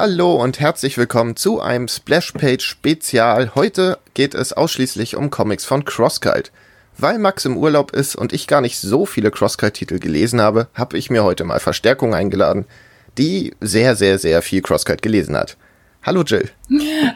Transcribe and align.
Hallo 0.00 0.40
und 0.40 0.60
herzlich 0.60 0.96
willkommen 0.96 1.34
zu 1.34 1.60
einem 1.60 1.88
Splashpage 1.88 2.64
Spezial. 2.64 3.56
Heute 3.56 3.98
geht 4.14 4.32
es 4.32 4.52
ausschließlich 4.52 5.16
um 5.16 5.28
Comics 5.28 5.64
von 5.64 5.84
CrossKite. 5.84 6.52
Weil 6.96 7.18
Max 7.18 7.44
im 7.44 7.56
Urlaub 7.56 7.90
ist 7.90 8.14
und 8.14 8.32
ich 8.32 8.46
gar 8.46 8.60
nicht 8.60 8.78
so 8.78 9.06
viele 9.06 9.32
CrossKite-Titel 9.32 9.98
gelesen 9.98 10.40
habe, 10.40 10.68
habe 10.72 10.96
ich 10.96 11.10
mir 11.10 11.24
heute 11.24 11.42
mal 11.42 11.58
Verstärkung 11.58 12.14
eingeladen, 12.14 12.64
die 13.18 13.56
sehr, 13.60 13.96
sehr, 13.96 14.20
sehr 14.20 14.40
viel 14.40 14.62
CrossKite 14.62 15.00
gelesen 15.00 15.36
hat. 15.36 15.56
Hallo 16.04 16.22
Jill. 16.22 16.48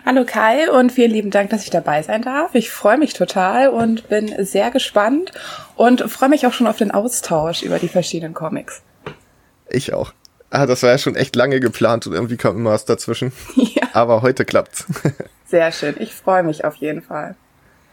Hallo 0.04 0.24
Kai 0.26 0.68
und 0.68 0.90
vielen 0.90 1.12
lieben 1.12 1.30
Dank, 1.30 1.50
dass 1.50 1.62
ich 1.62 1.70
dabei 1.70 2.02
sein 2.02 2.22
darf. 2.22 2.52
Ich 2.56 2.72
freue 2.72 2.98
mich 2.98 3.14
total 3.14 3.68
und 3.68 4.08
bin 4.08 4.44
sehr 4.44 4.72
gespannt 4.72 5.30
und 5.76 6.00
freue 6.10 6.30
mich 6.30 6.48
auch 6.48 6.52
schon 6.52 6.66
auf 6.66 6.78
den 6.78 6.90
Austausch 6.90 7.62
über 7.62 7.78
die 7.78 7.86
verschiedenen 7.86 8.34
Comics. 8.34 8.82
Ich 9.70 9.94
auch. 9.94 10.12
Ah, 10.54 10.66
das 10.66 10.82
war 10.82 10.90
ja 10.90 10.98
schon 10.98 11.16
echt 11.16 11.34
lange 11.34 11.60
geplant 11.60 12.06
und 12.06 12.12
irgendwie 12.12 12.36
kam 12.36 12.56
immer 12.56 12.70
was 12.70 12.84
dazwischen. 12.84 13.32
Ja. 13.56 13.88
Aber 13.94 14.20
heute 14.20 14.44
klappt's. 14.44 14.84
Sehr 15.46 15.72
schön. 15.72 15.94
Ich 15.98 16.12
freue 16.14 16.42
mich 16.42 16.64
auf 16.64 16.76
jeden 16.76 17.00
Fall. 17.00 17.36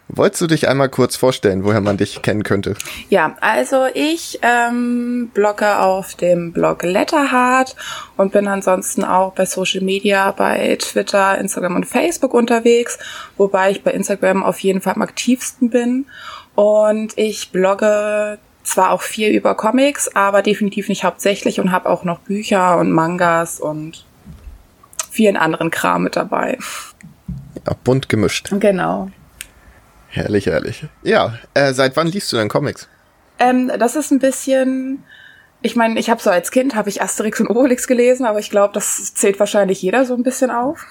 Wolltest 0.10 0.42
du 0.42 0.48
dich 0.48 0.68
einmal 0.68 0.90
kurz 0.90 1.16
vorstellen, 1.16 1.64
woher 1.64 1.80
man 1.80 1.96
dich 1.96 2.22
kennen 2.22 2.44
könnte? 2.44 2.74
Ja, 3.10 3.36
also 3.40 3.86
ich 3.94 4.40
ähm, 4.42 5.30
blogge 5.34 5.80
auf 5.80 6.16
dem 6.16 6.52
Blog 6.52 6.84
Letterheart 6.84 7.76
und 8.18 8.34
bin 8.34 8.48
ansonsten 8.48 9.06
auch 9.06 9.34
bei 9.34 9.46
Social 9.46 9.82
Media, 9.82 10.32
bei 10.32 10.78
Twitter, 10.82 11.38
Instagram 11.38 11.76
und 11.76 11.86
Facebook 11.86 12.34
unterwegs, 12.34 12.98
wobei 13.38 13.72
ich 13.72 13.84
bei 13.84 13.92
Instagram 13.92 14.44
auf 14.44 14.60
jeden 14.60 14.82
Fall 14.82 14.96
am 14.96 15.02
aktivsten 15.02 15.70
bin. 15.70 16.08
Und 16.56 17.18
ich 17.18 17.52
blogge 17.52 18.40
zwar 18.70 18.92
auch 18.92 19.02
viel 19.02 19.30
über 19.30 19.56
Comics, 19.56 20.16
aber 20.16 20.42
definitiv 20.42 20.90
nicht 20.90 21.04
hauptsächlich 21.04 21.60
und 21.60 21.72
habe 21.72 21.90
auch 21.90 22.04
noch 22.04 22.20
Bücher 22.20 22.78
und 22.78 22.92
Mangas 22.92 23.60
und 23.60 24.06
vielen 25.12 25.38
anderen 25.38 25.72
Kram 25.72 26.04
mit 26.04 26.16
dabei. 26.16 26.58
Ja, 27.66 27.74
bunt 27.84 28.10
gemischt. 28.10 28.50
Genau. 28.60 29.10
Herrlich, 30.08 30.46
herrlich. 30.48 30.86
Ja, 31.04 31.38
äh, 31.54 31.74
seit 31.74 31.96
wann 31.96 32.08
liest 32.08 32.32
du 32.32 32.38
denn 32.38 32.50
Comics? 32.50 32.88
Ähm, 33.38 33.72
das 33.78 33.96
ist 33.96 34.12
ein 34.12 34.20
bisschen, 34.20 35.04
ich 35.62 35.76
meine, 35.76 36.00
ich 36.00 36.10
habe 36.10 36.22
so 36.22 36.30
als 36.30 36.52
Kind 36.52 36.76
habe 36.76 36.90
ich 36.90 37.02
Asterix 37.02 37.40
und 37.40 37.50
Obelix 37.50 37.88
gelesen, 37.88 38.26
aber 38.26 38.40
ich 38.40 38.50
glaube, 38.50 38.74
das 38.74 39.14
zählt 39.14 39.40
wahrscheinlich 39.40 39.82
jeder 39.82 40.06
so 40.06 40.16
ein 40.16 40.24
bisschen 40.24 40.52
auf 40.52 40.86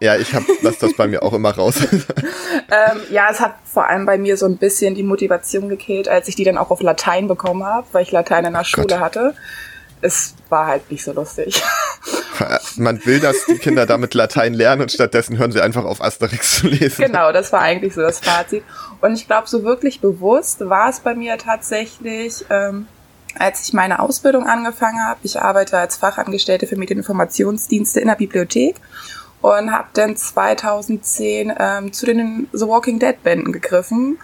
ja, 0.00 0.16
ich 0.16 0.34
hab, 0.34 0.42
lass 0.62 0.78
das 0.78 0.94
bei 0.94 1.06
mir 1.06 1.22
auch 1.22 1.32
immer 1.32 1.50
raus. 1.50 1.76
ähm, 1.82 3.00
ja, 3.10 3.28
es 3.30 3.40
hat 3.40 3.54
vor 3.64 3.88
allem 3.88 4.06
bei 4.06 4.18
mir 4.18 4.36
so 4.36 4.46
ein 4.46 4.56
bisschen 4.56 4.94
die 4.94 5.02
Motivation 5.02 5.68
gekillt, 5.68 6.08
als 6.08 6.28
ich 6.28 6.36
die 6.36 6.44
dann 6.44 6.58
auch 6.58 6.70
auf 6.70 6.80
Latein 6.80 7.28
bekommen 7.28 7.64
habe, 7.64 7.86
weil 7.92 8.02
ich 8.02 8.12
Latein 8.12 8.44
in 8.44 8.52
der 8.52 8.62
oh 8.62 8.64
Schule 8.64 8.86
Gott. 8.86 9.00
hatte. 9.00 9.34
Es 10.00 10.34
war 10.48 10.66
halt 10.66 10.90
nicht 10.90 11.02
so 11.02 11.12
lustig. 11.12 11.60
Man 12.76 13.04
will, 13.04 13.18
dass 13.18 13.46
die 13.46 13.58
Kinder 13.58 13.84
damit 13.84 14.14
Latein 14.14 14.54
lernen 14.54 14.82
und 14.82 14.92
stattdessen 14.92 15.38
hören 15.38 15.50
sie 15.50 15.60
einfach 15.60 15.84
auf 15.84 16.00
Asterix 16.00 16.60
zu 16.60 16.68
lesen. 16.68 17.04
Genau, 17.04 17.32
das 17.32 17.52
war 17.52 17.60
eigentlich 17.60 17.94
so 17.94 18.00
das 18.00 18.20
Fazit. 18.20 18.62
Und 19.00 19.14
ich 19.14 19.26
glaube, 19.26 19.48
so 19.48 19.64
wirklich 19.64 20.00
bewusst 20.00 20.60
war 20.68 20.88
es 20.88 21.00
bei 21.00 21.14
mir 21.14 21.36
tatsächlich, 21.36 22.44
ähm, 22.48 22.86
als 23.36 23.66
ich 23.66 23.72
meine 23.72 23.98
Ausbildung 23.98 24.46
angefangen 24.46 25.04
habe. 25.04 25.18
Ich 25.24 25.40
arbeite 25.40 25.78
als 25.78 25.96
Fachangestellte 25.96 26.68
für 26.68 26.76
Medieninformationsdienste 26.76 28.00
in 28.00 28.06
der 28.06 28.14
Bibliothek 28.14 28.76
und 29.40 29.72
habe 29.72 29.88
dann 29.92 30.16
2010 30.16 31.52
ähm, 31.58 31.92
zu 31.92 32.06
den 32.06 32.48
The 32.52 32.66
Walking 32.66 32.98
Dead 32.98 33.22
Bänden 33.22 33.52
gegriffen. 33.52 34.18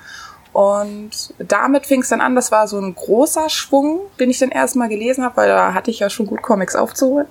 Und 0.53 1.35
damit 1.39 1.87
fing 1.87 2.03
es 2.03 2.09
dann 2.09 2.21
an, 2.21 2.37
das 2.37 2.53
war 2.53 2.69
so 2.69 2.79
ein 2.79 2.95
großer 2.95 3.49
Schwung, 3.49 4.01
den 4.21 4.31
ich 4.31 4.39
dann 4.39 4.51
erstmal 4.51 4.89
gelesen 4.89 5.25
habe, 5.25 5.37
weil 5.37 5.49
da 5.49 5.75
hatte 5.75 5.91
ich 5.91 5.99
ja 5.99 6.11
schon 6.11 6.27
gut 6.27 6.43
Comics 6.43 6.77
aufzuholen. 6.77 7.27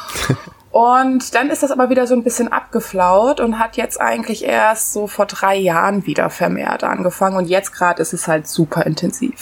und 0.72 1.34
dann 1.36 1.50
ist 1.50 1.62
das 1.62 1.70
aber 1.70 1.88
wieder 1.88 2.08
so 2.08 2.14
ein 2.14 2.24
bisschen 2.24 2.50
abgeflaut 2.50 3.38
und 3.38 3.60
hat 3.60 3.76
jetzt 3.76 4.00
eigentlich 4.00 4.44
erst 4.44 4.92
so 4.92 5.06
vor 5.06 5.26
drei 5.26 5.56
Jahren 5.56 6.04
wieder 6.06 6.30
vermehrt 6.30 6.82
angefangen. 6.82 7.36
Und 7.36 7.46
jetzt 7.46 7.72
gerade 7.72 8.02
ist 8.02 8.12
es 8.12 8.26
halt 8.26 8.48
super 8.48 8.86
intensiv. 8.86 9.34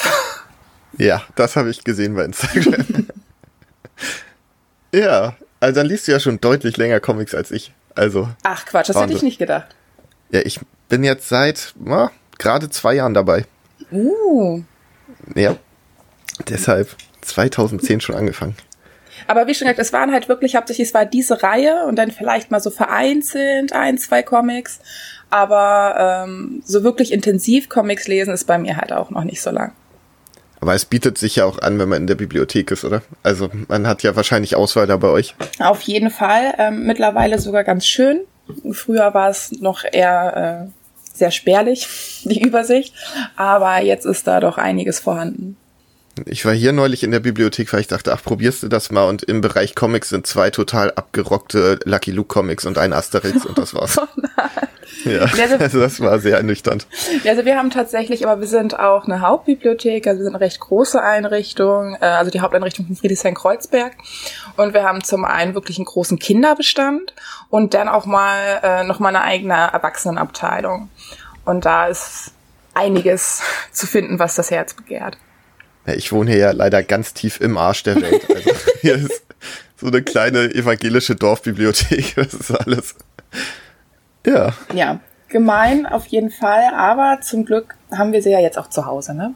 Ja, 0.99 1.23
das 1.37 1.57
habe 1.57 1.71
ich 1.71 1.85
gesehen 1.85 2.15
bei 2.15 2.25
Instagram. 2.25 2.85
ja, 4.93 5.35
also 5.61 5.81
dann 5.81 5.87
liest 5.87 6.09
du 6.09 6.13
ja 6.13 6.21
schon 6.21 6.41
deutlich 6.41 6.77
länger 6.77 7.01
Comics 7.01 7.35
als 7.35 7.51
ich. 7.51 7.73
Also. 7.95 8.29
Ach 8.43 8.65
Quatsch, 8.67 8.89
das 8.89 8.97
Wahnsinn. 8.97 9.09
hätte 9.11 9.17
ich 9.19 9.23
nicht 9.23 9.39
gedacht. 9.39 9.67
Ja, 10.31 10.41
ich 10.45 10.61
bin 10.89 11.05
jetzt 11.05 11.29
seit 11.29 11.75
ja, 11.85 12.11
gerade 12.39 12.71
zwei 12.71 12.95
Jahren 12.95 13.15
dabei. 13.15 13.45
Uh. 13.93 14.63
Ja. 15.35 15.57
Deshalb 16.49 16.97
2010 17.23 18.01
schon 18.01 18.17
angefangen. 18.17 18.57
Aber 19.27 19.47
wie 19.47 19.55
schon 19.55 19.67
gesagt, 19.67 19.81
es 19.81 19.93
waren 19.93 20.13
halt 20.13 20.29
wirklich 20.29 20.57
hauptsächlich, 20.57 20.89
es 20.89 20.95
war 20.95 21.05
diese 21.05 21.43
Reihe 21.43 21.85
und 21.87 21.97
dann 21.97 22.11
vielleicht 22.11 22.51
mal 22.51 22.61
so 22.61 22.71
vereinzelt 22.71 23.73
ein, 23.73 23.99
zwei 23.99 24.23
Comics. 24.23 24.81
Aber 25.29 26.25
ähm, 26.25 26.63
so 26.65 26.83
wirklich 26.83 27.13
intensiv 27.13 27.69
Comics 27.69 28.09
lesen 28.09 28.33
ist 28.33 28.47
bei 28.47 28.59
mir 28.59 28.77
halt 28.77 28.93
auch 28.93 29.11
noch 29.11 29.25
nicht 29.25 29.43
so 29.43 29.51
lang. 29.51 29.73
Aber 30.61 30.75
es 30.75 30.85
bietet 30.85 31.17
sich 31.17 31.37
ja 31.37 31.47
auch 31.47 31.59
an, 31.59 31.79
wenn 31.79 31.89
man 31.89 32.03
in 32.03 32.07
der 32.07 32.15
Bibliothek 32.15 32.71
ist, 32.71 32.85
oder? 32.85 33.03
Also 33.23 33.51
man 33.69 33.87
hat 33.87 34.03
ja 34.03 34.15
wahrscheinlich 34.15 34.57
Auswahl 34.57 34.87
da 34.87 34.97
bei 34.99 35.09
euch. 35.09 35.35
Auf 35.59 35.81
jeden 35.83 36.11
Fall. 36.11 36.55
Ähm, 36.59 36.85
mittlerweile 36.85 37.39
sogar 37.39 37.65
ganz 37.65 37.87
schön. 37.87 38.21
Früher 38.73 39.15
war 39.15 39.31
es 39.31 39.53
noch 39.53 39.85
eher 39.91 40.69
äh, 40.69 40.91
sehr 41.17 41.31
spärlich, 41.31 41.89
die 42.25 42.43
Übersicht. 42.43 42.95
Aber 43.37 43.81
jetzt 43.81 44.05
ist 44.05 44.27
da 44.27 44.41
doch 44.41 44.59
einiges 44.59 45.01
vorhanden. 45.01 45.57
Ich 46.27 46.45
war 46.45 46.53
hier 46.53 46.73
neulich 46.73 47.03
in 47.03 47.13
der 47.13 47.21
Bibliothek, 47.21 47.73
weil 47.73 47.81
ich 47.81 47.87
dachte, 47.87 48.13
ach, 48.13 48.23
probierst 48.23 48.63
du 48.63 48.69
das 48.69 48.91
mal? 48.91 49.05
Und 49.09 49.23
im 49.23 49.41
Bereich 49.41 49.75
Comics 49.75 50.11
sind 50.11 50.27
zwei 50.27 50.51
total 50.51 50.91
abgerockte 50.91 51.79
Lucky 51.85 52.11
Luke 52.11 52.29
Comics 52.29 52.67
und 52.67 52.77
ein 52.77 52.93
Asterix 52.93 53.47
und 53.47 53.57
das 53.57 53.75
war's. 53.75 53.99
Oh 54.01 54.07
nein. 54.17 54.69
Ja, 55.05 55.21
also, 55.21 55.57
also, 55.57 55.81
das 55.81 56.01
war 56.01 56.19
sehr 56.19 56.37
ernüchternd. 56.37 56.87
Also 57.27 57.45
wir 57.45 57.57
haben 57.57 57.71
tatsächlich, 57.71 58.27
aber 58.27 58.41
wir 58.41 58.49
sind 58.49 58.79
auch 58.79 59.05
eine 59.05 59.21
Hauptbibliothek, 59.21 60.07
also 60.07 60.21
wir 60.21 60.25
sind 60.25 60.35
eine 60.35 60.45
recht 60.45 60.61
große 60.61 61.03
Einrichtung, 61.03 61.97
äh, 62.01 62.05
also 62.05 62.31
die 62.31 62.41
Haupteinrichtung 62.41 62.87
von 62.87 62.97
Friedrichshain-Kreuzberg. 62.97 63.93
Und 64.57 64.75
wir 64.75 64.83
haben 64.83 65.03
zum 65.03 65.25
einen 65.25 65.55
wirklich 65.55 65.79
einen 65.79 65.87
großen 65.87 66.19
Kinderbestand 66.19 67.15
und 67.49 67.75
dann 67.75 67.89
auch 67.89 68.07
mal 68.07 68.61
äh, 68.63 68.85
noch 68.85 68.99
mal 68.99 69.09
eine 69.09 69.23
eigene 69.23 69.55
Erwachsenenabteilung. 69.55 70.91
Und 71.45 71.65
da 71.65 71.87
ist 71.87 72.33
einiges 72.75 73.43
zu 73.73 73.87
finden, 73.87 74.19
was 74.19 74.35
das 74.35 74.51
Herz 74.51 74.75
begehrt. 74.75 75.17
Ja, 75.87 75.95
ich 75.95 76.13
wohne 76.13 76.31
hier 76.31 76.41
ja 76.41 76.51
leider 76.53 76.83
ganz 76.83 77.15
tief 77.15 77.41
im 77.41 77.57
Arsch 77.57 77.83
der 77.83 78.01
Welt. 78.01 78.27
Also 78.29 78.51
hier 78.81 78.97
ist 78.97 79.23
so 79.77 79.87
eine 79.87 80.03
kleine 80.03 80.55
evangelische 80.55 81.17
Dorfbibliothek. 81.17 82.15
Das 82.17 82.35
ist 82.35 82.51
alles. 82.51 82.95
Ja. 84.27 84.53
Ja, 84.73 85.01
gemein 85.29 85.87
auf 85.87 86.07
jeden 86.07 86.31
Fall, 86.31 86.73
aber 86.75 87.21
zum 87.23 87.45
Glück 87.45 87.77
haben 87.91 88.13
wir 88.13 88.23
sie 88.23 88.31
ja 88.31 88.41
jetzt 88.41 88.59
auch 88.59 88.69
zu 88.69 88.87
Hause, 88.87 89.15
ne? 89.15 89.35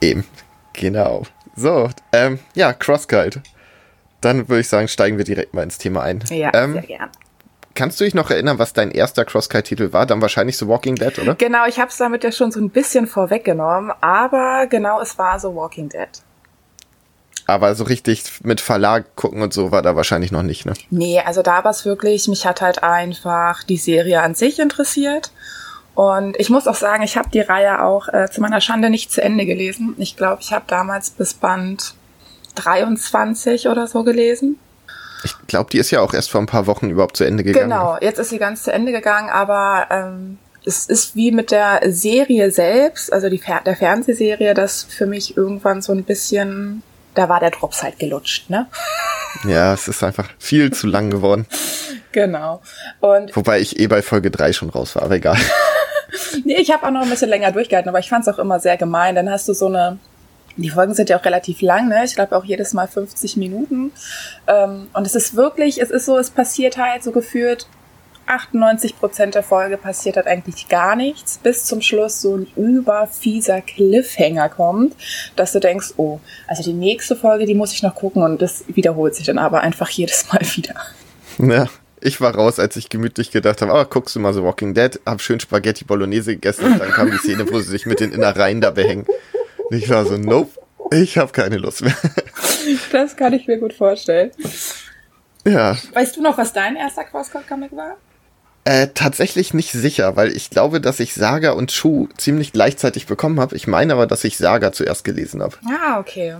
Eben, 0.00 0.24
genau. 0.72 1.22
So, 1.56 1.88
ähm, 2.12 2.38
ja, 2.54 2.72
CrossKite. 2.72 3.42
Dann 4.20 4.48
würde 4.48 4.60
ich 4.60 4.68
sagen, 4.68 4.88
steigen 4.88 5.18
wir 5.18 5.24
direkt 5.24 5.54
mal 5.54 5.62
ins 5.62 5.78
Thema 5.78 6.02
ein. 6.02 6.22
Ja, 6.30 6.50
ähm, 6.54 6.74
sehr 6.74 6.82
gern. 6.82 7.10
Kannst 7.74 8.00
du 8.00 8.04
dich 8.04 8.14
noch 8.14 8.30
erinnern, 8.30 8.58
was 8.58 8.72
dein 8.72 8.92
erster 8.92 9.24
CrossKite-Titel 9.24 9.92
war? 9.92 10.06
Dann 10.06 10.22
wahrscheinlich 10.22 10.56
The 10.58 10.68
Walking 10.68 10.94
Dead, 10.94 11.18
oder? 11.18 11.34
Genau, 11.34 11.66
ich 11.66 11.80
habe 11.80 11.90
es 11.90 11.96
damit 11.96 12.22
ja 12.22 12.30
schon 12.30 12.52
so 12.52 12.60
ein 12.60 12.70
bisschen 12.70 13.08
vorweggenommen, 13.08 13.92
aber 14.00 14.68
genau, 14.68 15.00
es 15.00 15.18
war 15.18 15.40
The 15.40 15.48
Walking 15.48 15.88
Dead. 15.88 16.08
Aber 17.46 17.74
so 17.74 17.84
richtig 17.84 18.22
mit 18.42 18.60
Verlag 18.60 19.16
gucken 19.16 19.42
und 19.42 19.52
so 19.52 19.70
war 19.70 19.82
da 19.82 19.96
wahrscheinlich 19.96 20.32
noch 20.32 20.42
nicht, 20.42 20.64
ne? 20.64 20.72
Nee, 20.90 21.20
also 21.20 21.42
da 21.42 21.62
war 21.64 21.70
es 21.70 21.84
wirklich, 21.84 22.26
mich 22.28 22.46
hat 22.46 22.62
halt 22.62 22.82
einfach 22.82 23.62
die 23.64 23.76
Serie 23.76 24.22
an 24.22 24.34
sich 24.34 24.58
interessiert. 24.58 25.30
Und 25.94 26.38
ich 26.40 26.50
muss 26.50 26.66
auch 26.66 26.74
sagen, 26.74 27.02
ich 27.02 27.16
habe 27.16 27.28
die 27.30 27.40
Reihe 27.40 27.82
auch 27.84 28.08
äh, 28.08 28.28
zu 28.30 28.40
meiner 28.40 28.60
Schande 28.60 28.90
nicht 28.90 29.12
zu 29.12 29.22
Ende 29.22 29.46
gelesen. 29.46 29.94
Ich 29.98 30.16
glaube, 30.16 30.38
ich 30.40 30.52
habe 30.52 30.64
damals 30.66 31.10
bis 31.10 31.34
Band 31.34 31.94
23 32.56 33.68
oder 33.68 33.86
so 33.86 34.02
gelesen. 34.02 34.58
Ich 35.22 35.34
glaube, 35.46 35.70
die 35.70 35.78
ist 35.78 35.90
ja 35.90 36.00
auch 36.00 36.12
erst 36.12 36.30
vor 36.30 36.40
ein 36.40 36.46
paar 36.46 36.66
Wochen 36.66 36.90
überhaupt 36.90 37.16
zu 37.16 37.24
Ende 37.24 37.44
gegangen. 37.44 37.70
Genau, 37.70 37.96
jetzt 38.00 38.18
ist 38.18 38.30
sie 38.30 38.38
ganz 38.38 38.64
zu 38.64 38.72
Ende 38.72 38.92
gegangen, 38.92 39.30
aber 39.30 39.86
ähm, 39.90 40.38
es 40.66 40.86
ist 40.86 41.14
wie 41.14 41.30
mit 41.30 41.50
der 41.50 41.80
Serie 41.86 42.50
selbst, 42.50 43.12
also 43.12 43.28
die 43.28 43.38
Fer 43.38 43.62
der 43.64 43.76
Fernsehserie, 43.76 44.54
das 44.54 44.84
für 44.84 45.06
mich 45.06 45.36
irgendwann 45.36 45.80
so 45.80 45.92
ein 45.92 46.04
bisschen 46.04 46.82
da 47.14 47.28
war 47.28 47.40
der 47.40 47.50
Drops 47.50 47.82
halt 47.82 47.98
gelutscht, 47.98 48.50
ne? 48.50 48.66
Ja, 49.48 49.74
es 49.74 49.88
ist 49.88 50.04
einfach 50.04 50.30
viel 50.38 50.72
zu 50.72 50.86
lang 50.86 51.10
geworden. 51.10 51.46
Genau. 52.12 52.62
Und 53.00 53.34
Wobei 53.34 53.58
ich 53.58 53.80
eh 53.80 53.88
bei 53.88 54.00
Folge 54.00 54.30
3 54.30 54.52
schon 54.52 54.70
raus 54.70 54.94
war, 54.94 55.02
aber 55.02 55.16
egal. 55.16 55.36
nee, 56.44 56.54
ich 56.54 56.70
habe 56.70 56.86
auch 56.86 56.92
noch 56.92 57.02
ein 57.02 57.10
bisschen 57.10 57.30
länger 57.30 57.50
durchgehalten, 57.50 57.88
aber 57.88 57.98
ich 57.98 58.08
fand 58.08 58.24
es 58.24 58.32
auch 58.32 58.38
immer 58.38 58.60
sehr 58.60 58.76
gemein. 58.76 59.16
Dann 59.16 59.28
hast 59.28 59.48
du 59.48 59.52
so 59.52 59.66
eine 59.66 59.98
die 60.56 60.70
Folgen 60.70 60.94
sind 60.94 61.10
ja 61.10 61.18
auch 61.18 61.24
relativ 61.24 61.60
lang, 61.62 61.88
ne? 61.88 62.04
Ich 62.04 62.14
glaube 62.14 62.36
auch 62.36 62.44
jedes 62.44 62.74
Mal 62.74 62.86
50 62.86 63.36
Minuten. 63.36 63.92
Ähm, 64.46 64.88
und 64.92 65.06
es 65.06 65.14
ist 65.14 65.34
wirklich, 65.34 65.80
es 65.80 65.90
ist 65.90 66.06
so, 66.06 66.16
es 66.16 66.30
passiert 66.30 66.78
halt 66.78 67.02
so 67.02 67.10
geführt 67.10 67.66
98 68.26 68.98
Prozent 68.98 69.34
der 69.34 69.42
Folge 69.42 69.76
passiert 69.76 70.16
hat 70.16 70.26
eigentlich 70.26 70.68
gar 70.68 70.96
nichts, 70.96 71.38
bis 71.38 71.64
zum 71.64 71.80
Schluss 71.80 72.20
so 72.20 72.36
ein 72.36 72.46
überfieser 72.56 73.60
Cliffhanger 73.60 74.48
kommt, 74.48 74.94
dass 75.36 75.52
du 75.52 75.60
denkst, 75.60 75.94
oh, 75.96 76.20
also 76.46 76.62
die 76.62 76.72
nächste 76.72 77.16
Folge, 77.16 77.46
die 77.46 77.54
muss 77.54 77.72
ich 77.72 77.82
noch 77.82 77.94
gucken 77.94 78.22
und 78.22 78.42
das 78.42 78.64
wiederholt 78.68 79.14
sich 79.14 79.26
dann 79.26 79.38
aber 79.38 79.60
einfach 79.60 79.88
jedes 79.88 80.26
Mal 80.32 80.40
wieder. 80.40 80.74
Ja, 81.38 81.68
ich 82.00 82.20
war 82.20 82.34
raus, 82.34 82.58
als 82.58 82.76
ich 82.76 82.88
gemütlich 82.90 83.30
gedacht 83.30 83.62
habe, 83.62 83.72
ah, 83.72 83.84
guckst 83.84 84.14
du 84.14 84.20
mal 84.20 84.34
so 84.34 84.44
Walking 84.44 84.74
Dead, 84.74 85.00
hab 85.06 85.20
schön 85.20 85.40
Spaghetti 85.40 85.84
Bolognese 85.84 86.34
gegessen 86.34 86.66
und 86.66 86.78
dann 86.78 86.90
kam 86.90 87.10
die 87.10 87.18
Szene, 87.18 87.50
wo 87.50 87.58
sie 87.58 87.70
sich 87.70 87.86
mit 87.86 88.00
den 88.00 88.12
Innereien 88.12 88.60
da 88.60 88.70
behängen. 88.70 89.06
Und 89.70 89.76
ich 89.76 89.88
war 89.88 90.04
so, 90.04 90.18
nope, 90.18 90.60
ich 90.90 91.18
habe 91.18 91.32
keine 91.32 91.56
Lust 91.56 91.82
mehr. 91.82 91.96
Das 92.92 93.16
kann 93.16 93.32
ich 93.32 93.46
mir 93.46 93.58
gut 93.58 93.72
vorstellen. 93.72 94.30
Ja. 95.46 95.76
Weißt 95.92 96.16
du 96.16 96.22
noch, 96.22 96.38
was 96.38 96.52
dein 96.52 96.76
erster 96.76 97.04
Crosscut-Comic 97.04 97.72
war? 97.76 97.96
Äh, 98.66 98.88
tatsächlich 98.94 99.52
nicht 99.52 99.72
sicher, 99.72 100.16
weil 100.16 100.34
ich 100.34 100.48
glaube, 100.48 100.80
dass 100.80 100.98
ich 100.98 101.12
Saga 101.12 101.52
und 101.52 101.70
Schuh 101.70 102.08
ziemlich 102.16 102.52
gleichzeitig 102.52 103.06
bekommen 103.06 103.38
habe. 103.38 103.54
Ich 103.56 103.66
meine 103.66 103.92
aber, 103.92 104.06
dass 104.06 104.24
ich 104.24 104.38
Saga 104.38 104.72
zuerst 104.72 105.04
gelesen 105.04 105.42
habe. 105.42 105.56
Ah, 105.66 105.98
okay. 105.98 106.36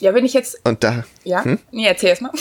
Ja, 0.00 0.14
wenn 0.14 0.26
ich 0.26 0.34
jetzt. 0.34 0.60
Und 0.64 0.84
da. 0.84 1.04
Ja? 1.24 1.42
Hm? 1.44 1.58
Nee, 1.70 1.86
erzähl 1.86 2.10
erst 2.10 2.22
mal. 2.22 2.32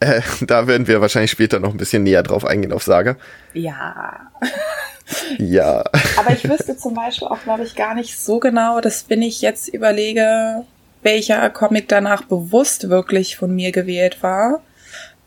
Äh, 0.00 0.20
da 0.42 0.66
werden 0.66 0.86
wir 0.86 1.00
wahrscheinlich 1.00 1.30
später 1.30 1.60
noch 1.60 1.70
ein 1.70 1.78
bisschen 1.78 2.02
näher 2.02 2.22
drauf 2.22 2.44
eingehen 2.44 2.72
auf 2.72 2.82
Saga. 2.82 3.16
Ja. 3.54 4.30
ja. 5.38 5.84
Aber 6.18 6.32
ich 6.32 6.46
wüsste 6.48 6.76
zum 6.76 6.94
Beispiel 6.94 7.28
auch, 7.28 7.40
glaube 7.44 7.62
ich, 7.62 7.74
gar 7.74 7.94
nicht 7.94 8.18
so 8.18 8.40
genau, 8.40 8.80
dass 8.82 9.08
wenn 9.08 9.22
ich 9.22 9.40
jetzt 9.40 9.68
überlege, 9.68 10.64
welcher 11.02 11.48
Comic 11.50 11.88
danach 11.88 12.24
bewusst 12.24 12.90
wirklich 12.90 13.36
von 13.36 13.54
mir 13.54 13.72
gewählt 13.72 14.22
war, 14.22 14.60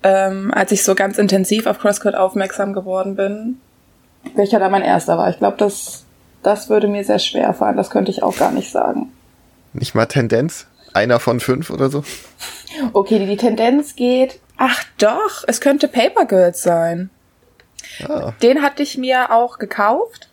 ähm, 0.07 0.53
als 0.53 0.71
ich 0.71 0.83
so 0.83 0.95
ganz 0.95 1.17
intensiv 1.17 1.65
auf 1.65 1.79
Crosscut 1.79 2.15
aufmerksam 2.15 2.73
geworden 2.73 3.15
bin, 3.15 3.59
welcher 4.35 4.59
da 4.59 4.69
mein 4.69 4.83
erster 4.83 5.17
war. 5.17 5.29
Ich 5.29 5.37
glaube, 5.37 5.57
das, 5.57 6.05
das 6.43 6.69
würde 6.69 6.87
mir 6.87 7.03
sehr 7.03 7.19
schwer 7.19 7.53
fallen. 7.53 7.77
Das 7.77 7.89
könnte 7.89 8.11
ich 8.11 8.23
auch 8.23 8.37
gar 8.37 8.51
nicht 8.51 8.71
sagen. 8.71 9.11
Nicht 9.73 9.95
mal 9.95 10.05
Tendenz? 10.05 10.67
Einer 10.93 11.19
von 11.19 11.39
fünf 11.39 11.69
oder 11.69 11.89
so? 11.89 12.03
Okay, 12.93 13.19
die, 13.19 13.25
die 13.25 13.37
Tendenz 13.37 13.95
geht. 13.95 14.39
Ach 14.57 14.83
doch, 14.97 15.43
es 15.45 15.61
könnte 15.61 15.87
Paper 15.87 16.25
Girls 16.25 16.63
sein. 16.63 17.09
Ah. 18.07 18.33
Den 18.41 18.61
hatte 18.61 18.83
ich 18.83 18.97
mir 18.97 19.31
auch 19.31 19.59
gekauft. 19.59 20.29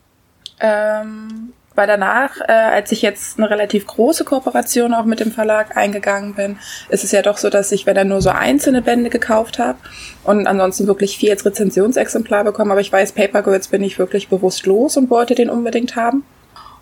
Ähm, 0.60 1.52
weil 1.74 1.86
danach, 1.86 2.40
äh, 2.40 2.52
als 2.52 2.92
ich 2.92 3.02
jetzt 3.02 3.38
eine 3.38 3.50
relativ 3.50 3.86
große 3.86 4.24
Kooperation 4.24 4.94
auch 4.94 5.04
mit 5.04 5.20
dem 5.20 5.32
Verlag 5.32 5.76
eingegangen 5.76 6.34
bin, 6.34 6.58
ist 6.88 7.04
es 7.04 7.12
ja 7.12 7.22
doch 7.22 7.36
so, 7.36 7.50
dass 7.50 7.72
ich, 7.72 7.86
wenn 7.86 7.96
er 7.96 8.04
nur 8.04 8.22
so 8.22 8.30
einzelne 8.30 8.82
Bände 8.82 9.10
gekauft 9.10 9.58
habe 9.58 9.78
und 10.22 10.46
ansonsten 10.46 10.86
wirklich 10.86 11.18
vier 11.18 11.32
als 11.32 11.44
Rezensionsexemplar 11.44 12.44
bekommen, 12.44 12.70
aber 12.70 12.80
ich 12.80 12.92
weiß, 12.92 13.12
Paper 13.12 13.42
Girls 13.42 13.68
bin 13.68 13.82
ich 13.82 13.98
wirklich 13.98 14.28
bewusst 14.28 14.66
los 14.66 14.96
und 14.96 15.10
wollte 15.10 15.34
den 15.34 15.50
unbedingt 15.50 15.96
haben. 15.96 16.24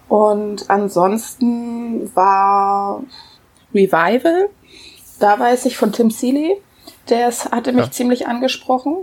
Und 0.09 0.69
ansonsten 0.69 2.15
war 2.15 3.03
Revival, 3.75 4.51
da 5.19 5.39
weiß 5.39 5.65
ich 5.67 5.79
von 5.79 5.93
Tim 5.93 6.11
Seeley, 6.11 6.57
der 7.09 7.31
hatte 7.31 7.73
mich 7.73 7.87
ja. 7.87 7.91
ziemlich 7.91 8.27
angesprochen. 8.27 8.97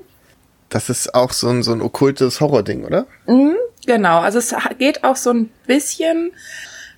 Das 0.69 0.89
ist 0.89 1.15
auch 1.15 1.33
so 1.33 1.49
ein, 1.49 1.63
so 1.63 1.71
ein 1.71 1.81
okkultes 1.81 2.41
Horror-Ding, 2.41 2.85
oder? 2.85 3.07
Mhm, 3.25 3.55
genau, 3.85 4.19
also 4.19 4.39
es 4.39 4.55
geht 4.77 5.03
auch 5.03 5.15
so 5.15 5.31
ein 5.31 5.49
bisschen, 5.65 6.31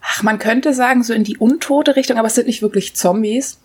ach, 0.03 0.23
man 0.23 0.39
könnte 0.39 0.73
sagen, 0.73 1.03
so 1.03 1.13
in 1.13 1.23
die 1.23 1.37
untote 1.37 1.95
Richtung, 1.95 2.17
aber 2.17 2.27
es 2.27 2.35
sind 2.35 2.47
nicht 2.47 2.61
wirklich 2.61 2.95
Zombies. 2.95 3.59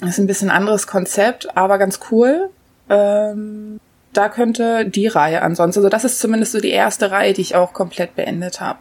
Das 0.00 0.10
ist 0.10 0.18
ein 0.18 0.26
bisschen 0.26 0.50
anderes 0.50 0.86
Konzept, 0.86 1.56
aber 1.56 1.78
ganz 1.78 2.00
cool. 2.10 2.50
Ähm, 2.88 3.80
da 4.12 4.28
könnte 4.28 4.86
die 4.88 5.06
Reihe 5.06 5.42
ansonsten, 5.42 5.80
also 5.80 5.88
das 5.88 6.04
ist 6.04 6.20
zumindest 6.20 6.52
so 6.52 6.60
die 6.60 6.70
erste 6.70 7.10
Reihe, 7.10 7.32
die 7.32 7.42
ich 7.42 7.54
auch 7.54 7.72
komplett 7.72 8.16
beendet 8.16 8.60
habe. 8.60 8.78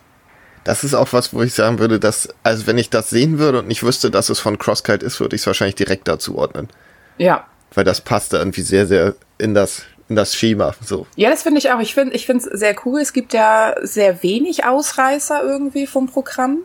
Das 0.63 0.83
ist 0.83 0.94
auch 0.94 1.12
was, 1.12 1.33
wo 1.33 1.42
ich 1.42 1.54
sagen 1.54 1.80
würde, 1.80 2.00
dass, 2.00 2.30
also 2.44 2.68
wenn 2.68 2.77
ich 2.77 2.89
das 2.89 3.09
sehen 3.09 3.38
würde 3.38 3.59
und 3.59 3.68
nicht 3.68 3.83
wüsste, 3.83 4.09
dass 4.09 4.30
es 4.30 4.39
von 4.39 4.57
Crosskite 4.57 5.06
ist, 5.06 5.19
würde 5.19 5.36
ich 5.36 5.42
es 5.42 5.48
wahrscheinlich 5.48 5.75
direkt 5.75 6.07
dazu 6.07 6.38
ordnen. 6.38 6.69
Ja. 7.18 7.45
Weil 7.74 7.83
das 7.83 8.01
passt 8.01 8.33
da 8.33 8.38
irgendwie 8.38 8.62
sehr, 8.62 8.88
sehr 8.88 9.16
in 9.38 9.54
das 9.54 9.83
in 10.10 10.16
das 10.16 10.36
Schema. 10.36 10.74
So. 10.84 11.08
Ja, 11.16 11.30
das 11.30 11.44
finde 11.44 11.60
ich 11.60 11.72
auch. 11.72 11.80
Ich 11.80 11.94
finde 11.94 12.16
ich 12.16 12.26
finde 12.26 12.48
es 12.48 12.60
sehr 12.60 12.76
cool. 12.86 13.02
Es 13.02 13.14
gibt 13.14 13.34
ja 13.34 13.76
sehr 13.82 14.24
wenig 14.24 14.66
Ausreißer 14.66 15.42
irgendwie 15.44 15.88
vom 15.88 16.08
Programm. 16.08 16.60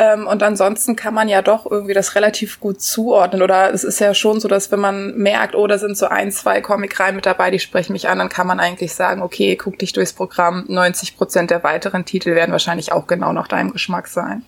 Ähm, 0.00 0.26
und 0.26 0.42
ansonsten 0.42 0.96
kann 0.96 1.12
man 1.12 1.28
ja 1.28 1.42
doch 1.42 1.70
irgendwie 1.70 1.92
das 1.92 2.14
relativ 2.14 2.58
gut 2.58 2.80
zuordnen. 2.80 3.42
Oder 3.42 3.72
es 3.72 3.84
ist 3.84 4.00
ja 4.00 4.14
schon 4.14 4.40
so, 4.40 4.48
dass 4.48 4.72
wenn 4.72 4.80
man 4.80 5.14
merkt, 5.18 5.54
oh, 5.54 5.66
da 5.66 5.76
sind 5.76 5.96
so 5.96 6.06
ein, 6.06 6.32
zwei 6.32 6.62
Comic-Reihen 6.62 7.14
mit 7.14 7.26
dabei, 7.26 7.50
die 7.50 7.58
sprechen 7.58 7.92
mich 7.92 8.08
an, 8.08 8.18
dann 8.18 8.30
kann 8.30 8.46
man 8.46 8.60
eigentlich 8.60 8.94
sagen, 8.94 9.20
okay, 9.20 9.56
guck 9.56 9.78
dich 9.78 9.92
durchs 9.92 10.14
Programm. 10.14 10.64
90 10.68 11.18
Prozent 11.18 11.50
der 11.50 11.62
weiteren 11.64 12.06
Titel 12.06 12.34
werden 12.34 12.52
wahrscheinlich 12.52 12.92
auch 12.92 13.06
genau 13.06 13.34
nach 13.34 13.46
deinem 13.46 13.72
Geschmack 13.72 14.08
sein. 14.08 14.42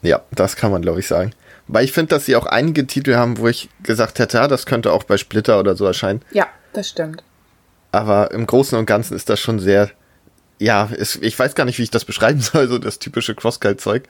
Ja, 0.00 0.22
das 0.30 0.56
kann 0.56 0.70
man, 0.70 0.80
glaube 0.80 1.00
ich, 1.00 1.06
sagen. 1.06 1.32
Weil 1.68 1.84
ich 1.84 1.92
finde, 1.92 2.14
dass 2.14 2.24
sie 2.24 2.36
auch 2.36 2.46
einige 2.46 2.86
Titel 2.86 3.16
haben, 3.16 3.38
wo 3.38 3.48
ich 3.48 3.68
gesagt 3.82 4.18
hätte, 4.18 4.38
ja, 4.38 4.48
das 4.48 4.64
könnte 4.64 4.92
auch 4.92 5.02
bei 5.02 5.18
Splitter 5.18 5.60
oder 5.60 5.76
so 5.76 5.84
erscheinen. 5.84 6.22
Ja, 6.30 6.46
das 6.72 6.88
stimmt. 6.88 7.22
Aber 7.96 8.30
im 8.30 8.46
Großen 8.46 8.78
und 8.78 8.86
Ganzen 8.86 9.14
ist 9.14 9.28
das 9.30 9.40
schon 9.40 9.58
sehr, 9.58 9.90
ja, 10.58 10.84
ist, 10.84 11.22
ich 11.22 11.38
weiß 11.38 11.54
gar 11.54 11.64
nicht, 11.64 11.78
wie 11.78 11.84
ich 11.84 11.90
das 11.90 12.04
beschreiben 12.04 12.40
soll, 12.42 12.68
so 12.68 12.78
das 12.78 12.98
typische 12.98 13.34
Crosskite-Zeug. 13.34 14.04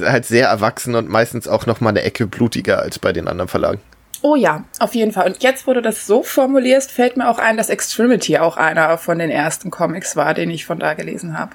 Halt 0.00 0.24
sehr 0.24 0.48
erwachsen 0.48 0.94
und 0.94 1.08
meistens 1.08 1.46
auch 1.46 1.66
noch 1.66 1.80
mal 1.80 1.90
eine 1.90 2.02
Ecke 2.02 2.26
blutiger 2.26 2.80
als 2.80 2.98
bei 2.98 3.12
den 3.12 3.28
anderen 3.28 3.48
Verlagen. 3.48 3.80
Oh 4.22 4.36
ja, 4.36 4.64
auf 4.78 4.94
jeden 4.94 5.12
Fall. 5.12 5.26
Und 5.26 5.42
jetzt, 5.42 5.66
wo 5.66 5.74
du 5.74 5.82
das 5.82 6.06
so 6.06 6.22
formulierst, 6.22 6.90
fällt 6.90 7.16
mir 7.16 7.28
auch 7.28 7.38
ein, 7.38 7.56
dass 7.56 7.68
Extremity 7.68 8.38
auch 8.38 8.56
einer 8.56 8.96
von 8.96 9.18
den 9.18 9.30
ersten 9.30 9.70
Comics 9.70 10.16
war, 10.16 10.32
den 10.32 10.48
ich 10.50 10.64
von 10.64 10.78
da 10.78 10.94
gelesen 10.94 11.36
habe. 11.36 11.52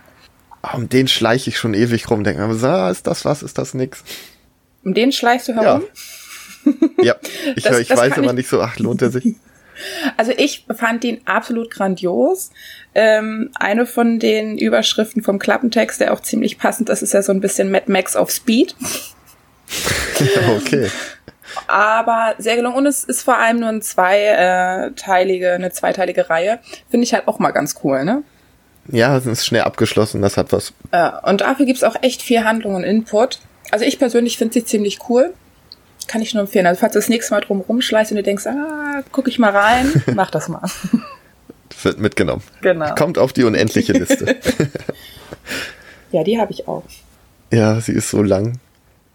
Um 0.73 0.89
den 0.89 1.07
schleiche 1.07 1.49
ich 1.49 1.57
schon 1.57 1.73
ewig 1.73 2.09
rum, 2.09 2.23
denke 2.23 2.45
mir, 2.45 2.53
so, 2.55 2.67
ah, 2.67 2.91
ist 2.91 3.07
das 3.07 3.23
was, 3.23 3.41
ist 3.41 3.57
das 3.57 3.73
nix? 3.73 4.03
Um 4.83 4.93
den 4.93 5.13
schleichst 5.13 5.47
du 5.47 5.53
herum? 5.53 5.83
Ja, 6.65 6.73
ja. 7.01 7.15
ich, 7.55 7.63
das, 7.63 7.79
ich 7.79 7.87
das 7.87 7.97
weiß 7.97 8.17
aber 8.17 8.33
nicht 8.33 8.49
so, 8.49 8.61
ach, 8.61 8.77
lohnt 8.79 9.01
er 9.01 9.11
sich? 9.11 9.35
Also 10.15 10.31
ich 10.35 10.65
fand 10.75 11.03
ihn 11.03 11.21
absolut 11.25 11.71
grandios. 11.71 12.51
Ähm, 12.95 13.51
eine 13.55 13.85
von 13.85 14.19
den 14.19 14.57
Überschriften 14.57 15.23
vom 15.23 15.39
Klappentext, 15.39 16.01
der 16.01 16.13
auch 16.13 16.21
ziemlich 16.21 16.57
passend 16.57 16.89
ist, 16.89 17.01
ist 17.01 17.13
ja 17.13 17.21
so 17.21 17.31
ein 17.31 17.41
bisschen 17.41 17.71
Mad 17.71 17.91
Max 17.91 18.15
auf 18.15 18.31
Speed. 18.31 18.75
okay. 20.57 20.89
Aber 21.67 22.35
sehr 22.37 22.55
gelungen. 22.55 22.75
Und 22.75 22.85
es 22.85 23.03
ist 23.03 23.23
vor 23.23 23.37
allem 23.37 23.59
nur 23.59 23.69
ein 23.69 23.81
zweiteilige, 23.81 25.53
eine 25.53 25.71
zweiteilige 25.71 26.29
Reihe. 26.29 26.59
Finde 26.89 27.03
ich 27.05 27.13
halt 27.13 27.27
auch 27.27 27.39
mal 27.39 27.51
ganz 27.51 27.75
cool, 27.83 28.03
ne? 28.03 28.23
Ja, 28.89 29.17
es 29.17 29.25
ist 29.25 29.45
schnell 29.45 29.63
abgeschlossen, 29.63 30.21
das 30.21 30.37
hat 30.37 30.53
was. 30.53 30.73
Äh, 30.91 31.11
und 31.23 31.41
dafür 31.41 31.65
gibt's 31.65 31.83
auch 31.83 31.95
echt 32.01 32.21
viel 32.21 32.45
Handlung 32.45 32.75
und 32.75 32.83
Input. 32.83 33.39
Also 33.69 33.83
ich 33.83 33.99
persönlich 33.99 34.37
finde 34.37 34.53
sie 34.53 34.63
ziemlich 34.63 34.99
cool 35.09 35.33
kann 36.07 36.21
ich 36.21 36.33
nur 36.33 36.41
empfehlen. 36.41 36.65
Also 36.65 36.79
falls 36.79 36.93
du 36.93 36.99
das 36.99 37.09
nächste 37.09 37.33
Mal 37.33 37.41
drum 37.41 37.61
rumschleißt 37.61 38.11
und 38.11 38.17
du 38.17 38.23
denkst, 38.23 38.47
ah, 38.47 39.03
guck 39.11 39.27
ich 39.27 39.39
mal 39.39 39.51
rein, 39.51 40.03
mach 40.15 40.31
das 40.31 40.47
mal. 40.47 40.61
Wird 41.83 41.99
mitgenommen. 41.99 42.41
Genau. 42.61 42.95
Kommt 42.95 43.17
auf 43.17 43.33
die 43.33 43.43
unendliche 43.43 43.93
Liste. 43.93 44.35
ja, 46.11 46.23
die 46.23 46.39
habe 46.39 46.51
ich 46.51 46.67
auch. 46.67 46.83
Ja, 47.51 47.79
sie 47.79 47.93
ist 47.93 48.09
so 48.09 48.23
lang. 48.23 48.59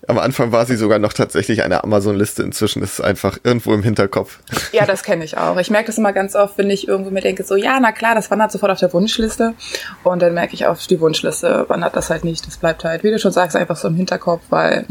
Am 0.09 0.19
Anfang 0.19 0.51
war 0.51 0.67
sie 0.67 0.75
sogar 0.75 0.99
noch 0.99 1.13
tatsächlich 1.13 1.63
eine 1.63 1.85
Amazon-Liste. 1.85 2.43
Inzwischen 2.43 2.83
ist 2.83 2.95
es 2.95 3.01
einfach 3.01 3.39
irgendwo 3.45 3.73
im 3.73 3.85
Hinterkopf. 3.85 4.41
Ja, 4.73 4.85
das 4.85 5.05
kenne 5.05 5.25
ich 5.25 5.39
auch. 5.39 5.57
Ich 5.59 5.71
merke 5.71 5.87
das 5.87 5.99
immer 5.99 6.13
ganz 6.13 6.35
oft, 6.35 6.59
wenn 6.59 6.71
ich 6.71 6.89
irgendwo 6.89 7.11
mir 7.11 7.21
denke, 7.21 7.45
so, 7.45 7.55
ja, 7.55 7.79
na 7.81 7.93
klar, 7.93 8.17
das 8.17 8.31
wandert 8.31 8.51
sofort 8.51 8.73
auf 8.73 8.81
der 8.81 8.93
Wunschliste. 8.93 9.55
Und 10.03 10.21
dann 10.21 10.35
merke 10.35 10.55
ich 10.55 10.67
auf 10.67 10.85
die 10.87 11.01
Wunschliste 11.01 11.67
wandert 11.69 11.95
das 11.95 12.11
halt 12.11 12.25
nicht. 12.25 12.47
Das 12.47 12.57
bleibt 12.57 12.85
halt, 12.85 13.05
wie 13.05 13.11
du 13.11 13.19
schon 13.21 13.31
sagst, 13.31 13.55
einfach 13.57 13.77
so 13.77 13.87
im 13.87 13.95
Hinterkopf, 13.95 14.43
weil 14.51 14.87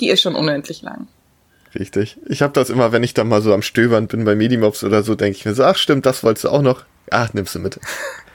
die 0.00 0.08
ist 0.08 0.22
schon 0.22 0.34
unendlich 0.34 0.82
lang. 0.82 1.08
Richtig. 1.74 2.16
Ich 2.26 2.42
habe 2.42 2.52
das 2.52 2.70
immer, 2.70 2.92
wenn 2.92 3.02
ich 3.02 3.14
dann 3.14 3.28
mal 3.28 3.42
so 3.42 3.52
am 3.52 3.62
Stöbern 3.62 4.06
bin 4.06 4.24
bei 4.24 4.34
Medimobs 4.34 4.82
oder 4.82 5.02
so, 5.02 5.14
denke 5.14 5.38
ich 5.38 5.44
mir 5.44 5.54
so, 5.54 5.64
ach 5.64 5.76
stimmt, 5.76 6.06
das 6.06 6.24
wolltest 6.24 6.44
du 6.44 6.48
auch 6.48 6.62
noch. 6.62 6.84
Ach, 7.10 7.32
nimmst 7.34 7.54
du 7.54 7.58
mit. 7.58 7.78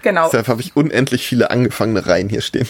Genau. 0.03 0.25
Deshalb 0.25 0.47
habe 0.47 0.61
ich 0.61 0.75
unendlich 0.75 1.27
viele 1.27 1.51
angefangene 1.51 2.07
Reihen 2.07 2.27
hier 2.27 2.41
stehen. 2.41 2.67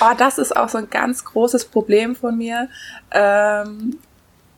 Oh, 0.00 0.12
das 0.18 0.38
ist 0.38 0.56
auch 0.56 0.68
so 0.68 0.78
ein 0.78 0.90
ganz 0.90 1.24
großes 1.24 1.66
Problem 1.66 2.16
von 2.16 2.36
mir. 2.36 2.68
Ähm, 3.12 3.96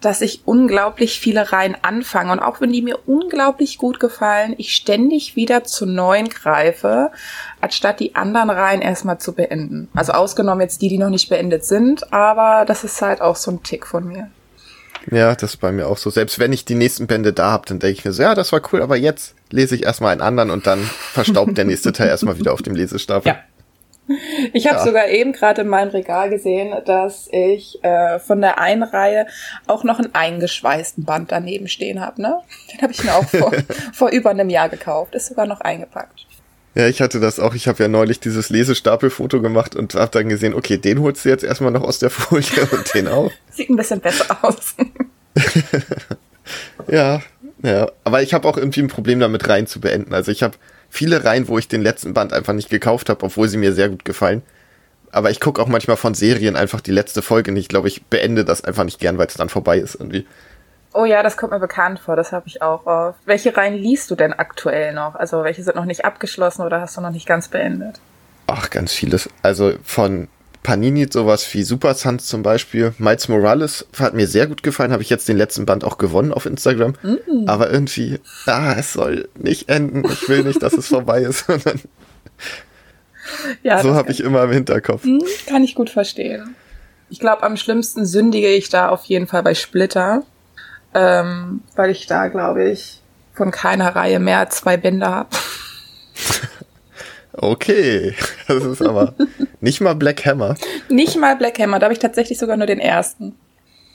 dass 0.00 0.20
ich 0.20 0.42
unglaublich 0.46 1.20
viele 1.20 1.52
Reihen 1.52 1.76
anfange. 1.82 2.32
Und 2.32 2.40
auch 2.40 2.60
wenn 2.60 2.72
die 2.72 2.82
mir 2.82 2.98
unglaublich 3.06 3.78
gut 3.78 4.00
gefallen, 4.00 4.54
ich 4.56 4.74
ständig 4.74 5.36
wieder 5.36 5.64
zu 5.64 5.86
neuen 5.86 6.28
greife, 6.28 7.10
anstatt 7.60 8.00
die 8.00 8.14
anderen 8.14 8.50
Reihen 8.50 8.80
erstmal 8.80 9.18
zu 9.18 9.34
beenden. 9.34 9.88
Also 9.94 10.12
ausgenommen 10.12 10.62
jetzt 10.62 10.82
die, 10.82 10.88
die 10.88 10.98
noch 10.98 11.10
nicht 11.10 11.28
beendet 11.28 11.64
sind, 11.64 12.12
aber 12.12 12.64
das 12.64 12.84
ist 12.84 13.00
halt 13.02 13.20
auch 13.20 13.36
so 13.36 13.50
ein 13.50 13.62
Tick 13.62 13.86
von 13.86 14.08
mir. 14.08 14.30
Ja, 15.10 15.34
das 15.34 15.54
ist 15.54 15.56
bei 15.60 15.72
mir 15.72 15.86
auch 15.86 15.96
so. 15.96 16.10
Selbst 16.10 16.38
wenn 16.38 16.52
ich 16.52 16.64
die 16.64 16.74
nächsten 16.74 17.06
Bände 17.06 17.32
da 17.32 17.50
habe, 17.50 17.66
dann 17.66 17.78
denke 17.78 17.98
ich 17.98 18.04
mir 18.04 18.12
so, 18.12 18.22
ja, 18.22 18.34
das 18.34 18.52
war 18.52 18.60
cool, 18.72 18.82
aber 18.82 18.96
jetzt 18.96 19.34
lese 19.50 19.74
ich 19.74 19.84
erstmal 19.84 20.12
einen 20.12 20.20
anderen 20.20 20.50
und 20.50 20.66
dann 20.66 20.82
verstaubt 20.82 21.56
der 21.56 21.64
nächste 21.64 21.92
Teil 21.92 22.08
erstmal 22.08 22.38
wieder 22.38 22.52
auf 22.52 22.62
dem 22.62 22.74
Lesestapel. 22.74 23.32
Ja. 23.32 23.38
Ich 24.52 24.66
habe 24.66 24.78
ja. 24.78 24.84
sogar 24.84 25.08
eben 25.08 25.32
gerade 25.32 25.62
in 25.62 25.68
meinem 25.68 25.90
Regal 25.90 26.30
gesehen, 26.30 26.74
dass 26.84 27.28
ich 27.30 27.82
äh, 27.84 28.18
von 28.18 28.40
der 28.40 28.58
einen 28.58 28.82
Reihe 28.82 29.26
auch 29.66 29.84
noch 29.84 29.98
einen 29.98 30.14
eingeschweißten 30.14 31.04
Band 31.04 31.30
daneben 31.32 31.68
stehen 31.68 32.00
habe. 32.00 32.20
Ne? 32.20 32.40
Den 32.72 32.82
habe 32.82 32.92
ich 32.92 33.04
mir 33.04 33.14
auch 33.14 33.24
vor, 33.28 33.52
vor 33.92 34.10
über 34.10 34.30
einem 34.30 34.50
Jahr 34.50 34.68
gekauft. 34.68 35.14
Ist 35.14 35.26
sogar 35.26 35.46
noch 35.46 35.60
eingepackt. 35.60 36.26
Ja, 36.74 36.86
ich 36.86 37.00
hatte 37.00 37.18
das 37.18 37.40
auch. 37.40 37.54
Ich 37.54 37.66
habe 37.66 37.82
ja 37.82 37.88
neulich 37.88 38.20
dieses 38.20 38.48
Lesestapelfoto 38.50 39.40
gemacht 39.40 39.74
und 39.74 39.94
habe 39.94 40.10
dann 40.10 40.28
gesehen, 40.28 40.54
okay, 40.54 40.76
den 40.76 41.00
holst 41.00 41.24
du 41.24 41.28
jetzt 41.28 41.44
erstmal 41.44 41.72
noch 41.72 41.82
aus 41.82 41.98
der 41.98 42.10
Folie 42.10 42.68
und 42.70 42.94
den 42.94 43.08
auch. 43.08 43.30
Sieht 43.50 43.70
ein 43.70 43.76
bisschen 43.76 44.00
besser 44.00 44.38
aus. 44.42 44.74
ja, 46.88 47.20
Ja, 47.62 47.90
aber 48.04 48.22
ich 48.22 48.32
habe 48.34 48.48
auch 48.48 48.56
irgendwie 48.56 48.80
ein 48.80 48.88
Problem 48.88 49.20
damit, 49.20 49.48
Reihen 49.48 49.66
zu 49.66 49.80
beenden. 49.80 50.14
Also 50.14 50.32
ich 50.32 50.42
habe 50.42 50.56
viele 50.90 51.24
Reihen, 51.24 51.48
wo 51.48 51.56
ich 51.56 51.68
den 51.68 51.80
letzten 51.80 52.12
Band 52.12 52.32
einfach 52.32 52.52
nicht 52.52 52.68
gekauft 52.68 53.08
habe, 53.08 53.24
obwohl 53.24 53.48
sie 53.48 53.56
mir 53.56 53.72
sehr 53.72 53.88
gut 53.88 54.04
gefallen. 54.04 54.42
Aber 55.12 55.30
ich 55.30 55.40
gucke 55.40 55.62
auch 55.62 55.66
manchmal 55.66 55.96
von 55.96 56.14
Serien 56.14 56.56
einfach 56.56 56.80
die 56.80 56.92
letzte 56.92 57.22
Folge 57.22 57.52
nicht. 57.52 57.62
Ich 57.62 57.68
glaube, 57.68 57.88
ich 57.88 58.04
beende 58.04 58.44
das 58.44 58.62
einfach 58.62 58.84
nicht 58.84 59.00
gern, 59.00 59.18
weil 59.18 59.26
es 59.26 59.34
dann 59.34 59.48
vorbei 59.48 59.78
ist 59.78 59.94
irgendwie. 59.94 60.26
Oh 60.92 61.04
ja, 61.04 61.22
das 61.22 61.36
kommt 61.36 61.52
mir 61.52 61.60
bekannt 61.60 62.00
vor, 62.00 62.16
das 62.16 62.32
habe 62.32 62.48
ich 62.48 62.62
auch 62.62 62.86
oft. 62.86 63.18
Welche 63.24 63.56
Reihen 63.56 63.74
liest 63.74 64.10
du 64.10 64.16
denn 64.16 64.32
aktuell 64.32 64.92
noch? 64.92 65.14
Also 65.14 65.44
welche 65.44 65.62
sind 65.62 65.76
noch 65.76 65.84
nicht 65.84 66.04
abgeschlossen 66.04 66.62
oder 66.62 66.80
hast 66.80 66.96
du 66.96 67.00
noch 67.00 67.10
nicht 67.10 67.26
ganz 67.26 67.48
beendet? 67.48 68.00
Ach, 68.48 68.70
ganz 68.70 68.92
vieles. 68.92 69.28
Also 69.42 69.74
von 69.84 70.28
Panini 70.62 71.08
sowas 71.10 71.52
wie 71.54 71.62
Super 71.62 71.94
Sons 71.94 72.26
zum 72.26 72.42
Beispiel. 72.42 72.94
Miles 72.98 73.28
Morales 73.28 73.86
hat 73.98 74.14
mir 74.14 74.26
sehr 74.26 74.46
gut 74.46 74.62
gefallen, 74.62 74.92
habe 74.92 75.02
ich 75.02 75.10
jetzt 75.10 75.28
den 75.28 75.36
letzten 75.36 75.66
Band 75.66 75.84
auch 75.84 75.98
gewonnen 75.98 76.32
auf 76.32 76.46
Instagram. 76.46 76.94
Mm. 77.02 77.48
Aber 77.48 77.70
irgendwie, 77.70 78.20
ah, 78.46 78.74
es 78.78 78.92
soll 78.92 79.28
nicht 79.38 79.68
enden. 79.68 80.04
Ich 80.10 80.28
will 80.28 80.44
nicht, 80.44 80.62
dass 80.62 80.74
es 80.74 80.88
vorbei 80.88 81.22
ist. 81.22 81.46
ja, 83.62 83.82
so 83.82 83.94
habe 83.94 84.10
ich 84.10 84.20
immer 84.20 84.44
im 84.44 84.52
Hinterkopf. 84.52 85.04
Hm, 85.04 85.22
kann 85.46 85.64
ich 85.64 85.74
gut 85.74 85.90
verstehen. 85.90 86.54
Ich 87.08 87.20
glaube, 87.20 87.42
am 87.42 87.56
schlimmsten 87.56 88.04
sündige 88.04 88.48
ich 88.48 88.68
da 88.68 88.88
auf 88.88 89.04
jeden 89.04 89.26
Fall 89.26 89.42
bei 89.42 89.54
Splitter 89.54 90.24
ähm, 90.94 91.62
weil 91.76 91.90
ich 91.90 92.06
da, 92.06 92.28
glaube 92.28 92.68
ich, 92.68 93.00
von 93.34 93.50
keiner 93.50 93.94
Reihe 93.94 94.18
mehr 94.18 94.38
als 94.38 94.56
zwei 94.56 94.76
Bände 94.76 95.06
habe. 95.06 95.28
Okay, 97.32 98.14
das 98.48 98.64
ist 98.64 98.82
aber 98.82 99.14
nicht 99.60 99.80
mal 99.80 99.94
Black 99.94 100.24
Hammer. 100.26 100.56
Nicht 100.88 101.16
mal 101.16 101.36
Black 101.36 101.58
Hammer, 101.58 101.78
da 101.78 101.84
habe 101.84 101.94
ich 101.94 102.00
tatsächlich 102.00 102.38
sogar 102.38 102.56
nur 102.56 102.66
den 102.66 102.80
ersten. 102.80 103.34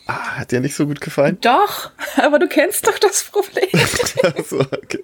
Ah, 0.08 0.38
hat 0.38 0.52
dir 0.52 0.60
nicht 0.60 0.76
so 0.76 0.86
gut 0.86 1.02
gefallen? 1.02 1.40
Doch, 1.42 1.90
aber 2.18 2.38
du 2.38 2.48
kennst 2.48 2.86
doch 2.86 3.00
das 3.00 3.24
Problem. 3.24 3.68
so, 4.48 4.60
okay. 4.60 5.04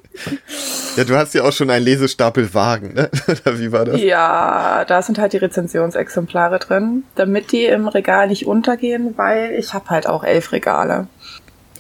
Ja, 0.95 1.03
du 1.03 1.17
hast 1.17 1.33
ja 1.33 1.43
auch 1.43 1.53
schon 1.53 1.71
einen 1.71 1.83
Lesestapel 1.83 2.53
Wagen, 2.53 2.93
ne? 2.93 3.09
Oder 3.27 3.59
wie 3.59 3.71
war 3.71 3.85
das? 3.85 4.00
Ja, 4.00 4.85
da 4.85 5.01
sind 5.01 5.17
halt 5.17 5.33
die 5.33 5.38
Rezensionsexemplare 5.38 6.59
drin, 6.59 7.03
damit 7.15 7.51
die 7.51 7.65
im 7.65 7.88
Regal 7.88 8.27
nicht 8.27 8.45
untergehen, 8.45 9.17
weil 9.17 9.53
ich 9.53 9.73
habe 9.73 9.89
halt 9.89 10.05
auch 10.05 10.23
elf 10.23 10.51
Regale. 10.51 11.07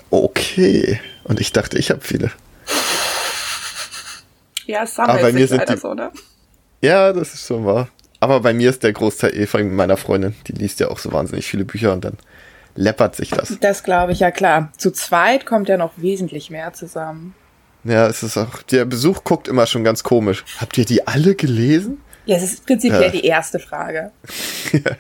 Okay. 0.09 0.99
Und 1.23 1.39
ich 1.39 1.53
dachte, 1.53 1.77
ich 1.77 1.91
habe 1.91 2.01
viele. 2.01 2.31
Ja, 4.65 4.83
es 4.83 4.95
sammelt 4.95 5.21
bei 5.21 5.31
mir 5.31 5.47
sind 5.47 5.69
die, 5.69 5.77
so, 5.77 5.93
ne? 5.93 6.11
Ja, 6.81 7.13
das 7.13 7.33
ist 7.33 7.47
schon 7.47 7.65
wahr. 7.65 7.87
Aber 8.19 8.41
bei 8.41 8.53
mir 8.53 8.69
ist 8.69 8.83
der 8.83 8.93
Großteil 8.93 9.35
eh 9.35 9.47
von 9.47 9.73
meiner 9.75 9.97
Freundin. 9.97 10.35
Die 10.47 10.53
liest 10.53 10.79
ja 10.79 10.89
auch 10.89 10.99
so 10.99 11.11
wahnsinnig 11.11 11.47
viele 11.47 11.65
Bücher 11.65 11.93
und 11.93 12.05
dann 12.05 12.17
läppert 12.75 13.15
sich 13.15 13.29
das. 13.29 13.57
Das 13.59 13.83
glaube 13.83 14.11
ich, 14.11 14.19
ja 14.19 14.31
klar. 14.31 14.71
Zu 14.77 14.91
zweit 14.91 15.45
kommt 15.45 15.69
ja 15.69 15.77
noch 15.77 15.93
wesentlich 15.97 16.49
mehr 16.49 16.73
zusammen. 16.73 17.33
Ja, 17.83 18.07
es 18.07 18.21
ist 18.21 18.37
auch, 18.37 18.61
der 18.63 18.85
Besuch 18.85 19.23
guckt 19.23 19.47
immer 19.47 19.65
schon 19.65 19.83
ganz 19.83 20.03
komisch. 20.03 20.45
Habt 20.59 20.77
ihr 20.77 20.85
die 20.85 21.07
alle 21.07 21.35
gelesen? 21.35 21.99
Ja, 22.25 22.35
das 22.35 22.43
ist 22.43 22.65
prinzipiell 22.65 23.05
ja. 23.05 23.09
die 23.09 23.25
erste 23.25 23.59
Frage. 23.59 24.11
ja. 24.71 24.79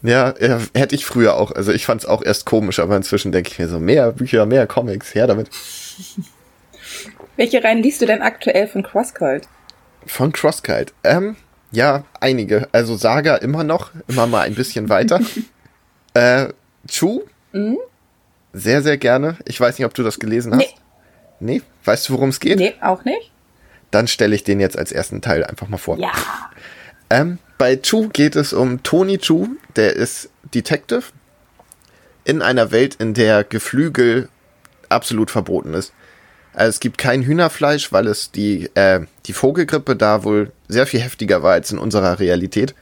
Ja, 0.00 0.32
ja, 0.40 0.60
hätte 0.74 0.94
ich 0.94 1.04
früher 1.04 1.34
auch. 1.34 1.50
Also 1.50 1.72
ich 1.72 1.84
fand 1.84 2.02
es 2.02 2.06
auch 2.06 2.22
erst 2.22 2.46
komisch, 2.46 2.78
aber 2.78 2.96
inzwischen 2.96 3.32
denke 3.32 3.50
ich 3.50 3.58
mir 3.58 3.66
so, 3.66 3.80
mehr 3.80 4.12
Bücher, 4.12 4.46
mehr 4.46 4.68
Comics, 4.68 5.12
her 5.12 5.26
damit. 5.26 5.50
Welche 7.36 7.64
Reihen 7.64 7.82
liest 7.82 8.00
du 8.00 8.06
denn 8.06 8.22
aktuell 8.22 8.68
von 8.68 8.84
CrossCult? 8.84 9.48
Von 10.08 10.32
CrossCult? 10.32 10.92
Ähm, 11.04 11.36
ja, 11.70 12.04
einige. 12.20 12.68
Also 12.72 12.96
Saga 12.96 13.36
immer 13.36 13.62
noch, 13.62 13.90
immer 14.08 14.26
mal 14.26 14.46
ein 14.46 14.54
bisschen 14.54 14.88
weiter. 14.88 15.20
äh, 16.14 16.48
Chu? 16.88 17.22
Mhm. 17.52 17.78
Sehr, 18.52 18.82
sehr 18.82 18.96
gerne. 18.96 19.36
Ich 19.44 19.60
weiß 19.60 19.78
nicht, 19.78 19.86
ob 19.86 19.94
du 19.94 20.02
das 20.02 20.18
gelesen 20.18 20.52
hast. 20.52 20.58
Nee. 20.58 20.74
Nee? 21.40 21.62
Weißt 21.84 22.08
du, 22.08 22.14
worum 22.14 22.30
es 22.30 22.40
geht? 22.40 22.58
Nee, 22.58 22.74
auch 22.80 23.04
nicht. 23.04 23.30
Dann 23.90 24.08
stelle 24.08 24.34
ich 24.34 24.44
den 24.44 24.60
jetzt 24.60 24.78
als 24.78 24.92
ersten 24.92 25.20
Teil 25.20 25.44
einfach 25.44 25.68
mal 25.68 25.78
vor. 25.78 25.98
Ja. 25.98 26.12
Ähm, 27.10 27.38
bei 27.56 27.76
Chu 27.76 28.10
geht 28.10 28.36
es 28.36 28.52
um 28.52 28.82
Tony 28.82 29.16
Chu, 29.16 29.56
der 29.76 29.96
ist 29.96 30.28
Detective 30.54 31.04
in 32.24 32.42
einer 32.42 32.70
Welt, 32.70 32.96
in 32.96 33.14
der 33.14 33.44
Geflügel 33.44 34.28
absolut 34.90 35.30
verboten 35.30 35.72
ist. 35.72 35.94
Also 36.58 36.70
es 36.70 36.80
gibt 36.80 36.98
kein 36.98 37.22
Hühnerfleisch, 37.22 37.92
weil 37.92 38.08
es 38.08 38.32
die, 38.32 38.68
äh, 38.74 39.02
die 39.26 39.32
Vogelgrippe 39.32 39.94
da 39.94 40.24
wohl 40.24 40.50
sehr 40.66 40.88
viel 40.88 40.98
heftiger 40.98 41.44
war 41.44 41.52
als 41.52 41.70
in 41.70 41.78
unserer 41.78 42.18
Realität. 42.18 42.74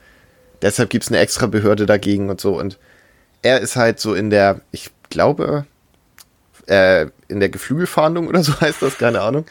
Deshalb 0.62 0.88
gibt 0.88 1.04
es 1.04 1.10
eine 1.10 1.18
extra 1.18 1.46
Behörde 1.46 1.84
dagegen 1.84 2.30
und 2.30 2.40
so. 2.40 2.58
Und 2.58 2.78
er 3.42 3.60
ist 3.60 3.76
halt 3.76 4.00
so 4.00 4.14
in 4.14 4.30
der, 4.30 4.62
ich 4.72 4.88
glaube, 5.10 5.66
äh, 6.68 7.08
in 7.28 7.38
der 7.38 7.50
Geflügelfahndung 7.50 8.28
oder 8.28 8.42
so 8.42 8.58
heißt 8.62 8.80
das, 8.80 8.96
keine 8.96 9.20
Ahnung. 9.20 9.44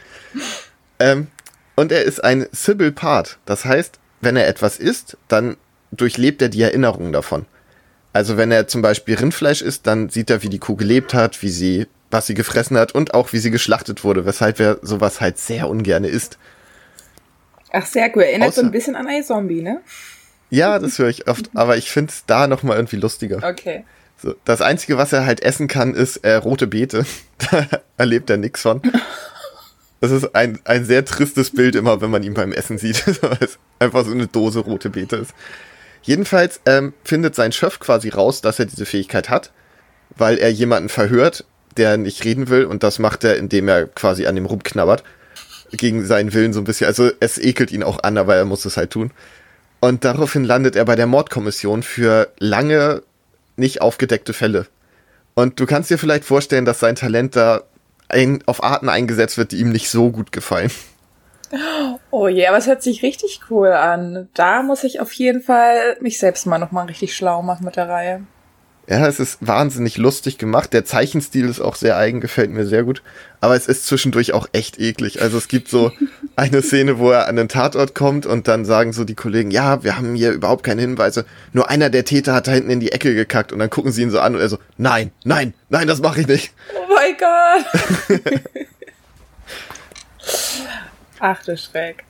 Ähm, 0.97 1.27
und 1.75 1.91
er 1.91 2.01
ist 2.01 2.23
ein 2.23 2.47
Sybil 2.51 2.91
Part. 2.91 3.37
Das 3.45 3.63
heißt, 3.63 3.99
wenn 4.21 4.37
er 4.37 4.47
etwas 4.47 4.79
isst, 4.79 5.17
dann 5.27 5.55
durchlebt 5.91 6.41
er 6.41 6.49
die 6.49 6.63
Erinnerungen 6.63 7.13
davon. 7.13 7.45
Also 8.11 8.37
wenn 8.37 8.51
er 8.51 8.67
zum 8.67 8.81
Beispiel 8.81 9.17
Rindfleisch 9.17 9.61
isst, 9.61 9.85
dann 9.85 10.09
sieht 10.09 10.31
er, 10.31 10.41
wie 10.41 10.49
die 10.49 10.57
Kuh 10.57 10.75
gelebt 10.75 11.13
hat, 11.13 11.43
wie 11.43 11.49
sie, 11.49 11.85
was 12.15 12.27
sie 12.27 12.33
gefressen 12.33 12.77
hat 12.77 12.93
und 12.93 13.13
auch 13.13 13.33
wie 13.33 13.39
sie 13.39 13.51
geschlachtet 13.51 14.05
wurde, 14.05 14.25
weshalb 14.25 14.59
er 14.61 14.79
sowas 14.81 15.19
halt 15.19 15.37
sehr 15.37 15.69
ungern 15.69 16.05
isst. 16.05 16.37
Ach, 17.71 17.85
sehr 17.85 18.09
cool. 18.15 18.23
Erinnert 18.23 18.49
Außer, 18.49 18.61
so 18.61 18.67
ein 18.67 18.71
bisschen 18.71 18.95
an 18.95 19.05
einen 19.05 19.23
Zombie, 19.23 19.61
ne? 19.61 19.81
Ja, 20.49 20.79
das 20.79 20.97
höre 20.97 21.09
ich 21.09 21.27
oft, 21.27 21.49
aber 21.55 21.75
ich 21.75 21.91
finde 21.91 22.11
es 22.11 22.23
da 22.25 22.47
nochmal 22.47 22.77
irgendwie 22.77 22.95
lustiger. 22.95 23.37
Okay. 23.45 23.83
So, 24.21 24.33
das 24.45 24.61
Einzige, 24.61 24.97
was 24.97 25.11
er 25.11 25.25
halt 25.25 25.43
essen 25.43 25.67
kann, 25.67 25.93
ist 25.93 26.17
äh, 26.17 26.35
rote 26.35 26.67
Beete. 26.67 27.05
da 27.51 27.67
erlebt 27.97 28.29
er 28.29 28.37
nichts 28.37 28.61
von. 28.61 28.81
Das 29.99 30.11
ist 30.11 30.33
ein, 30.35 30.59
ein 30.63 30.85
sehr 30.85 31.03
tristes 31.03 31.51
Bild 31.51 31.75
immer, 31.75 31.99
wenn 31.99 32.11
man 32.11 32.23
ihn 32.23 32.33
beim 32.33 32.53
Essen 32.53 32.77
sieht, 32.77 33.05
weil 33.21 33.37
es 33.41 33.59
einfach 33.79 34.05
so 34.05 34.11
eine 34.11 34.27
Dose 34.27 34.59
rote 34.59 34.89
Beete 34.89 35.17
ist. 35.17 35.33
Jedenfalls 36.01 36.61
ähm, 36.65 36.93
findet 37.03 37.35
sein 37.35 37.51
Chef 37.51 37.79
quasi 37.79 38.07
raus, 38.07 38.39
dass 38.39 38.59
er 38.59 38.67
diese 38.67 38.85
Fähigkeit 38.85 39.29
hat, 39.29 39.51
weil 40.15 40.37
er 40.37 40.49
jemanden 40.49 40.87
verhört, 40.87 41.43
der 41.77 41.97
nicht 41.97 42.23
reden 42.23 42.49
will 42.49 42.65
und 42.65 42.83
das 42.83 42.99
macht 42.99 43.23
er, 43.23 43.37
indem 43.37 43.67
er 43.67 43.87
quasi 43.87 44.25
an 44.25 44.35
dem 44.35 44.45
rumknabbert. 44.45 45.03
Gegen 45.71 46.05
seinen 46.05 46.33
Willen 46.33 46.53
so 46.53 46.61
ein 46.61 46.63
bisschen. 46.63 46.87
Also 46.87 47.09
es 47.19 47.37
ekelt 47.37 47.71
ihn 47.71 47.83
auch 47.83 48.03
an, 48.03 48.17
aber 48.17 48.35
er 48.35 48.45
muss 48.45 48.65
es 48.65 48.77
halt 48.77 48.91
tun. 48.91 49.11
Und 49.79 50.05
daraufhin 50.05 50.43
landet 50.43 50.75
er 50.75 50.85
bei 50.85 50.95
der 50.95 51.07
Mordkommission 51.07 51.83
für 51.83 52.31
lange 52.39 53.01
nicht 53.57 53.81
aufgedeckte 53.81 54.33
Fälle. 54.33 54.67
Und 55.33 55.59
du 55.59 55.65
kannst 55.65 55.89
dir 55.89 55.97
vielleicht 55.97 56.23
vorstellen, 56.23 56.65
dass 56.65 56.79
sein 56.79 56.95
Talent 56.95 57.35
da 57.35 57.63
ein, 58.07 58.43
auf 58.45 58.63
Arten 58.63 58.89
eingesetzt 58.89 59.37
wird, 59.37 59.51
die 59.51 59.57
ihm 59.57 59.71
nicht 59.71 59.89
so 59.89 60.11
gut 60.11 60.31
gefallen. 60.31 60.71
Oh 62.11 62.27
je, 62.27 62.47
aber 62.47 62.57
es 62.57 62.67
hört 62.67 62.81
sich 62.81 63.03
richtig 63.03 63.41
cool 63.49 63.69
an. 63.69 64.29
Da 64.33 64.63
muss 64.63 64.83
ich 64.83 64.99
auf 64.99 65.11
jeden 65.13 65.41
Fall 65.41 65.97
mich 65.99 66.17
selbst 66.17 66.45
mal 66.45 66.57
nochmal 66.57 66.87
richtig 66.87 67.15
schlau 67.15 67.41
machen 67.41 67.65
mit 67.65 67.75
der 67.75 67.89
Reihe. 67.89 68.25
Ja, 68.87 69.07
es 69.07 69.19
ist 69.19 69.45
wahnsinnig 69.45 69.97
lustig 69.97 70.37
gemacht. 70.37 70.71
Der 70.71 70.85
Zeichenstil 70.85 71.49
ist 71.49 71.59
auch 71.59 71.75
sehr 71.75 71.97
eigen, 71.97 72.21
gefällt 72.21 72.51
mir 72.51 72.67
sehr 72.67 72.83
gut. 72.83 73.01
Aber 73.41 73.55
es 73.55 73.67
ist 73.67 73.87
zwischendurch 73.87 74.33
auch 74.33 74.47
echt 74.51 74.79
eklig. 74.79 75.21
Also 75.21 75.39
es 75.39 75.47
gibt 75.47 75.69
so 75.69 75.91
eine 76.35 76.61
Szene, 76.61 76.99
wo 76.99 77.09
er 77.09 77.27
an 77.27 77.35
den 77.35 77.49
Tatort 77.49 77.95
kommt 77.95 78.27
und 78.27 78.47
dann 78.47 78.63
sagen 78.63 78.93
so 78.93 79.03
die 79.03 79.15
Kollegen, 79.15 79.49
ja, 79.49 79.83
wir 79.83 79.97
haben 79.97 80.13
hier 80.13 80.31
überhaupt 80.31 80.63
keine 80.63 80.81
Hinweise. 80.81 81.25
Nur 81.51 81.69
einer 81.69 81.89
der 81.89 82.05
Täter 82.05 82.33
hat 82.33 82.47
da 82.47 82.51
hinten 82.51 82.69
in 82.69 82.79
die 82.79 82.91
Ecke 82.91 83.15
gekackt 83.15 83.51
und 83.51 83.57
dann 83.57 83.71
gucken 83.71 83.91
sie 83.91 84.03
ihn 84.03 84.11
so 84.11 84.19
an 84.19 84.35
und 84.35 84.41
er 84.41 84.49
so, 84.49 84.59
nein, 84.77 85.11
nein, 85.23 85.55
nein, 85.69 85.87
das 85.87 85.99
mache 85.99 86.21
ich 86.21 86.27
nicht. 86.27 86.53
Oh 86.75 86.93
mein 86.93 87.15
Gott. 87.17 88.21
Ach 91.19 91.43
du 91.43 91.57
Schreck. 91.57 92.03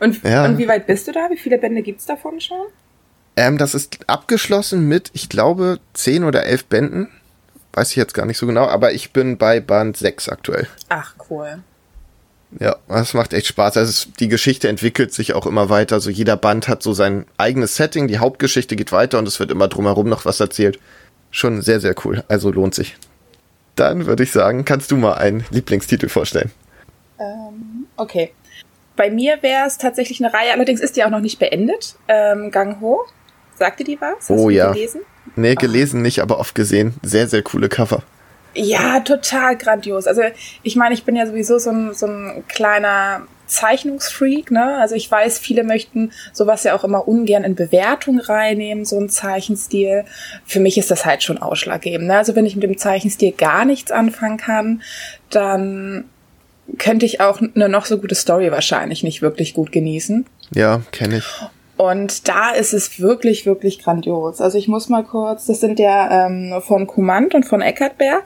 Und, 0.00 0.22
ja. 0.22 0.44
und 0.44 0.58
wie 0.58 0.68
weit 0.68 0.86
bist 0.86 1.08
du 1.08 1.12
da? 1.12 1.30
Wie 1.30 1.36
viele 1.36 1.56
Bände 1.56 1.82
gibt's 1.82 2.04
davon 2.04 2.40
schon? 2.40 2.66
Ähm, 3.40 3.56
das 3.56 3.74
ist 3.74 4.00
abgeschlossen 4.06 4.86
mit, 4.86 5.10
ich 5.14 5.30
glaube, 5.30 5.80
zehn 5.94 6.24
oder 6.24 6.44
elf 6.44 6.66
Bänden. 6.66 7.08
Weiß 7.72 7.90
ich 7.90 7.96
jetzt 7.96 8.12
gar 8.12 8.26
nicht 8.26 8.36
so 8.36 8.46
genau, 8.46 8.66
aber 8.66 8.92
ich 8.92 9.14
bin 9.14 9.38
bei 9.38 9.60
Band 9.60 9.96
6 9.96 10.28
aktuell. 10.28 10.66
Ach, 10.90 11.14
cool. 11.30 11.62
Ja, 12.58 12.76
das 12.86 13.14
macht 13.14 13.32
echt 13.32 13.46
Spaß. 13.46 13.78
Also 13.78 14.10
die 14.18 14.28
Geschichte 14.28 14.68
entwickelt 14.68 15.14
sich 15.14 15.32
auch 15.32 15.46
immer 15.46 15.70
weiter. 15.70 15.94
Also 15.94 16.10
jeder 16.10 16.36
Band 16.36 16.68
hat 16.68 16.82
so 16.82 16.92
sein 16.92 17.24
eigenes 17.38 17.76
Setting, 17.76 18.08
die 18.08 18.18
Hauptgeschichte 18.18 18.76
geht 18.76 18.92
weiter 18.92 19.18
und 19.18 19.26
es 19.26 19.40
wird 19.40 19.50
immer 19.50 19.68
drumherum 19.68 20.10
noch 20.10 20.26
was 20.26 20.38
erzählt. 20.38 20.78
Schon 21.30 21.62
sehr, 21.62 21.80
sehr 21.80 21.94
cool. 22.04 22.22
Also 22.28 22.50
lohnt 22.50 22.74
sich. 22.74 22.98
Dann 23.74 24.04
würde 24.04 24.24
ich 24.24 24.32
sagen, 24.32 24.66
kannst 24.66 24.90
du 24.90 24.98
mal 24.98 25.14
einen 25.14 25.46
Lieblingstitel 25.50 26.10
vorstellen. 26.10 26.50
Ähm, 27.18 27.86
okay. 27.96 28.34
Bei 28.96 29.08
mir 29.10 29.42
wäre 29.42 29.66
es 29.66 29.78
tatsächlich 29.78 30.22
eine 30.22 30.34
Reihe, 30.34 30.52
allerdings 30.52 30.82
ist 30.82 30.96
die 30.96 31.04
auch 31.04 31.10
noch 31.10 31.20
nicht 31.20 31.38
beendet. 31.38 31.94
Ähm, 32.06 32.50
Gang 32.50 32.82
Ho. 32.82 33.06
Sagt 33.60 33.80
dir 33.80 33.84
die 33.84 34.00
was? 34.00 34.16
Hast 34.20 34.30
oh 34.30 34.48
ja. 34.48 34.72
gelesen? 34.72 35.02
Nee, 35.36 35.54
gelesen 35.54 36.00
oh. 36.00 36.02
nicht, 36.02 36.20
aber 36.20 36.40
oft 36.40 36.54
gesehen. 36.54 36.94
Sehr, 37.02 37.28
sehr 37.28 37.42
coole 37.42 37.68
Cover. 37.68 38.02
Ja, 38.54 39.00
total 39.00 39.56
grandios. 39.56 40.06
Also 40.06 40.22
ich 40.62 40.76
meine, 40.76 40.94
ich 40.94 41.04
bin 41.04 41.14
ja 41.14 41.26
sowieso 41.26 41.58
so 41.58 41.70
ein, 41.70 41.92
so 41.92 42.06
ein 42.06 42.42
kleiner 42.48 43.26
Zeichnungsfreak, 43.46 44.50
ne? 44.50 44.78
Also 44.80 44.94
ich 44.94 45.10
weiß, 45.10 45.38
viele 45.38 45.62
möchten 45.62 46.10
sowas 46.32 46.64
ja 46.64 46.74
auch 46.74 46.84
immer 46.84 47.06
ungern 47.06 47.44
in 47.44 47.54
Bewertung 47.54 48.18
reinnehmen, 48.18 48.86
so 48.86 48.98
ein 48.98 49.10
Zeichenstil. 49.10 50.04
Für 50.46 50.60
mich 50.60 50.78
ist 50.78 50.90
das 50.90 51.04
halt 51.04 51.22
schon 51.22 51.36
ausschlaggebend. 51.36 52.08
Ne? 52.08 52.16
Also 52.16 52.34
wenn 52.36 52.46
ich 52.46 52.54
mit 52.54 52.64
dem 52.64 52.78
Zeichenstil 52.78 53.32
gar 53.32 53.66
nichts 53.66 53.92
anfangen 53.92 54.38
kann, 54.38 54.82
dann 55.28 56.06
könnte 56.78 57.04
ich 57.04 57.20
auch 57.20 57.40
eine 57.40 57.68
noch 57.68 57.84
so 57.84 57.98
gute 57.98 58.14
Story 58.14 58.50
wahrscheinlich 58.50 59.02
nicht 59.02 59.20
wirklich 59.20 59.52
gut 59.52 59.70
genießen. 59.70 60.24
Ja, 60.54 60.80
kenne 60.92 61.18
ich. 61.18 61.24
Und 61.80 62.28
da 62.28 62.50
ist 62.50 62.74
es 62.74 63.00
wirklich, 63.00 63.46
wirklich 63.46 63.82
grandios. 63.82 64.42
Also 64.42 64.58
ich 64.58 64.68
muss 64.68 64.90
mal 64.90 65.02
kurz, 65.02 65.46
das 65.46 65.60
sind 65.60 65.78
ja 65.78 66.26
ähm, 66.26 66.60
von 66.60 66.86
Kumant 66.86 67.34
und 67.34 67.44
von 67.46 67.62
Eckertberg, 67.62 68.22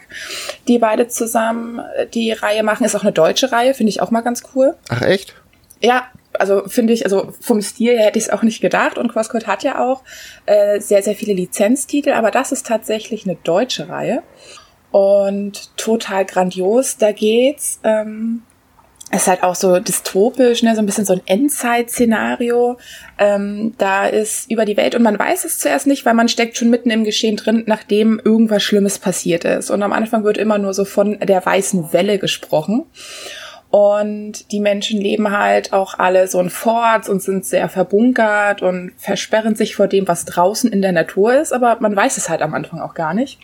die 0.67 0.81
beide 0.81 1.07
zusammen 1.07 1.81
die 2.15 2.33
Reihe 2.33 2.65
machen. 2.65 2.85
Ist 2.85 2.97
auch 2.97 3.05
eine 3.05 3.13
deutsche 3.13 3.53
Reihe, 3.53 3.73
finde 3.73 3.91
ich 3.91 4.03
auch 4.03 4.11
mal 4.11 4.23
ganz 4.23 4.43
cool. 4.57 4.75
Ach 4.89 5.03
echt? 5.03 5.37
Ja, 5.81 6.09
also 6.33 6.65
finde 6.67 6.95
ich, 6.95 7.05
also 7.05 7.33
vom 7.41 7.63
Stil 7.63 7.97
her 7.97 8.07
hätte 8.07 8.19
ich 8.19 8.25
es 8.25 8.31
auch 8.31 8.43
nicht 8.43 8.61
gedacht. 8.61 8.99
Und 8.99 9.13
CrossCode 9.13 9.47
hat 9.47 9.63
ja 9.63 9.79
auch 9.79 10.03
äh, 10.47 10.81
sehr, 10.81 11.05
sehr 11.05 11.15
viele 11.15 11.35
Lizenztitel, 11.35 12.11
aber 12.11 12.33
das 12.33 12.51
ist 12.51 12.67
tatsächlich 12.67 13.25
eine 13.25 13.37
deutsche 13.45 13.89
Reihe. 13.89 14.25
Und 14.91 15.77
total 15.77 16.25
grandios. 16.25 16.97
Da 16.97 17.13
geht's 17.13 17.79
ähm, 17.85 18.43
ist 19.15 19.29
halt 19.29 19.43
auch 19.43 19.55
so 19.55 19.79
dystopisch, 19.79 20.63
ne, 20.63 20.75
so 20.75 20.83
ein 20.83 20.87
bisschen 20.87 21.05
so 21.05 21.15
ein 21.15 21.23
Endzeit-Szenario. 21.27 22.79
Ähm, 23.19 23.75
da 23.79 24.07
ist 24.07 24.51
über 24.51 24.65
die 24.65 24.77
Welt 24.77 24.95
und 24.95 25.03
man 25.03 25.19
weiß 25.19 25.45
es 25.45 25.59
zuerst 25.59 25.87
nicht, 25.87 26.05
weil 26.05 26.15
man 26.15 26.29
steckt 26.29 26.57
schon 26.57 26.71
mitten 26.71 26.91
im 26.91 27.05
Geschehen 27.05 27.37
drin, 27.37 27.65
nachdem 27.67 28.21
irgendwas 28.23 28.63
Schlimmes 28.63 28.99
passiert 28.99 29.45
ist. 29.45 29.71
Und 29.71 29.83
am 29.83 29.93
Anfang 29.93 30.25
wird 30.25 30.39
immer 30.39 30.59
nur 30.59 30.75
so 30.75 30.85
von 30.85 31.19
der 31.21 31.45
weißen 31.45 31.93
Welle 31.93 32.19
gesprochen. 32.19 32.85
Und 33.71 34.53
die 34.53 34.61
Menschen 34.61 35.01
leben 35.01 35.37
halt 35.37 35.73
auch 35.73 35.99
alle 35.99 36.29
so 36.29 36.39
in 36.39 36.49
Forts 36.49 37.09
und 37.09 37.21
sind 37.21 37.45
sehr 37.45 37.69
verbunkert 37.69 38.63
und 38.63 38.93
versperren 38.97 39.57
sich 39.57 39.75
vor 39.75 39.89
dem, 39.89 40.07
was 40.07 40.25
draußen 40.25 40.71
in 40.71 40.81
der 40.81 40.93
Natur 40.93 41.35
ist, 41.35 41.53
aber 41.53 41.79
man 41.81 41.97
weiß 41.97 42.17
es 42.17 42.29
halt 42.29 42.41
am 42.41 42.55
Anfang 42.55 42.81
auch 42.81 42.95
gar 42.95 43.15
nicht. 43.15 43.41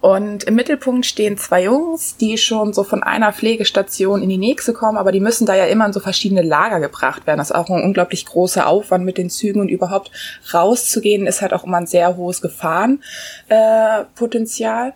Und 0.00 0.44
im 0.44 0.54
Mittelpunkt 0.54 1.04
stehen 1.06 1.38
zwei 1.38 1.64
Jungs, 1.64 2.18
die 2.18 2.36
schon 2.36 2.74
so 2.74 2.84
von 2.84 3.02
einer 3.02 3.32
Pflegestation 3.32 4.22
in 4.22 4.28
die 4.28 4.36
nächste 4.36 4.74
kommen, 4.74 4.98
aber 4.98 5.12
die 5.12 5.20
müssen 5.20 5.46
da 5.46 5.54
ja 5.54 5.64
immer 5.64 5.86
in 5.86 5.94
so 5.94 6.00
verschiedene 6.00 6.42
Lager 6.42 6.80
gebracht 6.80 7.26
werden. 7.26 7.38
Das 7.38 7.48
ist 7.50 7.56
auch 7.56 7.70
ein 7.70 7.82
unglaublich 7.82 8.26
großer 8.26 8.66
Aufwand 8.66 9.04
mit 9.04 9.16
den 9.16 9.30
Zügen 9.30 9.60
und 9.60 9.68
überhaupt 9.68 10.10
rauszugehen 10.52 11.26
ist 11.26 11.40
halt 11.40 11.54
auch 11.54 11.64
immer 11.64 11.78
ein 11.78 11.86
sehr 11.86 12.16
hohes 12.16 12.42
Gefahrenpotenzial. 12.42 14.92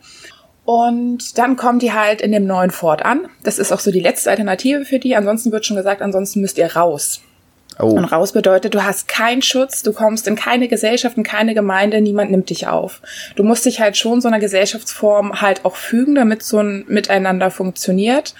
Und 0.67 1.39
dann 1.39 1.57
kommen 1.57 1.79
die 1.79 1.95
halt 1.95 2.21
in 2.21 2.33
dem 2.33 2.47
neuen 2.47 2.71
Fort 2.71 3.03
an. 3.03 3.29
Das 3.43 3.59
ist 3.59 3.73
auch 3.73 3.81
so 3.81 3.91
die 3.91 4.01
letzte 4.01 4.29
Alternative 4.29 4.85
für 4.85 4.99
die. 4.99 5.17
Ansonsten 5.17 5.51
wird 5.51 5.65
schon 5.65 5.79
gesagt, 5.79 6.03
ansonsten 6.03 6.43
müsst 6.43 6.59
ihr 6.59 6.77
raus. 6.77 7.23
Oh. 7.79 7.91
Und 7.91 8.05
raus 8.05 8.33
bedeutet, 8.33 8.75
du 8.75 8.83
hast 8.83 9.07
keinen 9.07 9.43
Schutz, 9.43 9.83
du 9.83 9.93
kommst 9.93 10.27
in 10.27 10.35
keine 10.35 10.67
Gesellschaft, 10.69 11.17
in 11.17 11.23
keine 11.23 11.55
Gemeinde, 11.55 12.01
niemand 12.01 12.31
nimmt 12.31 12.51
dich 12.51 12.67
auf. 12.67 13.01
Du 13.37 13.45
musst 13.45 13.65
dich 13.65 13.81
halt 13.81 13.97
schon 13.97 14.21
so 14.21 14.29
einer 14.29 14.41
Gesellschaftsform 14.41 15.41
halt 15.41 15.65
auch 15.65 15.77
fügen, 15.77 16.17
damit 16.17 16.43
so 16.43 16.59
ein 16.59 16.85
Miteinander 16.89 17.51
funktioniert. 17.51 18.35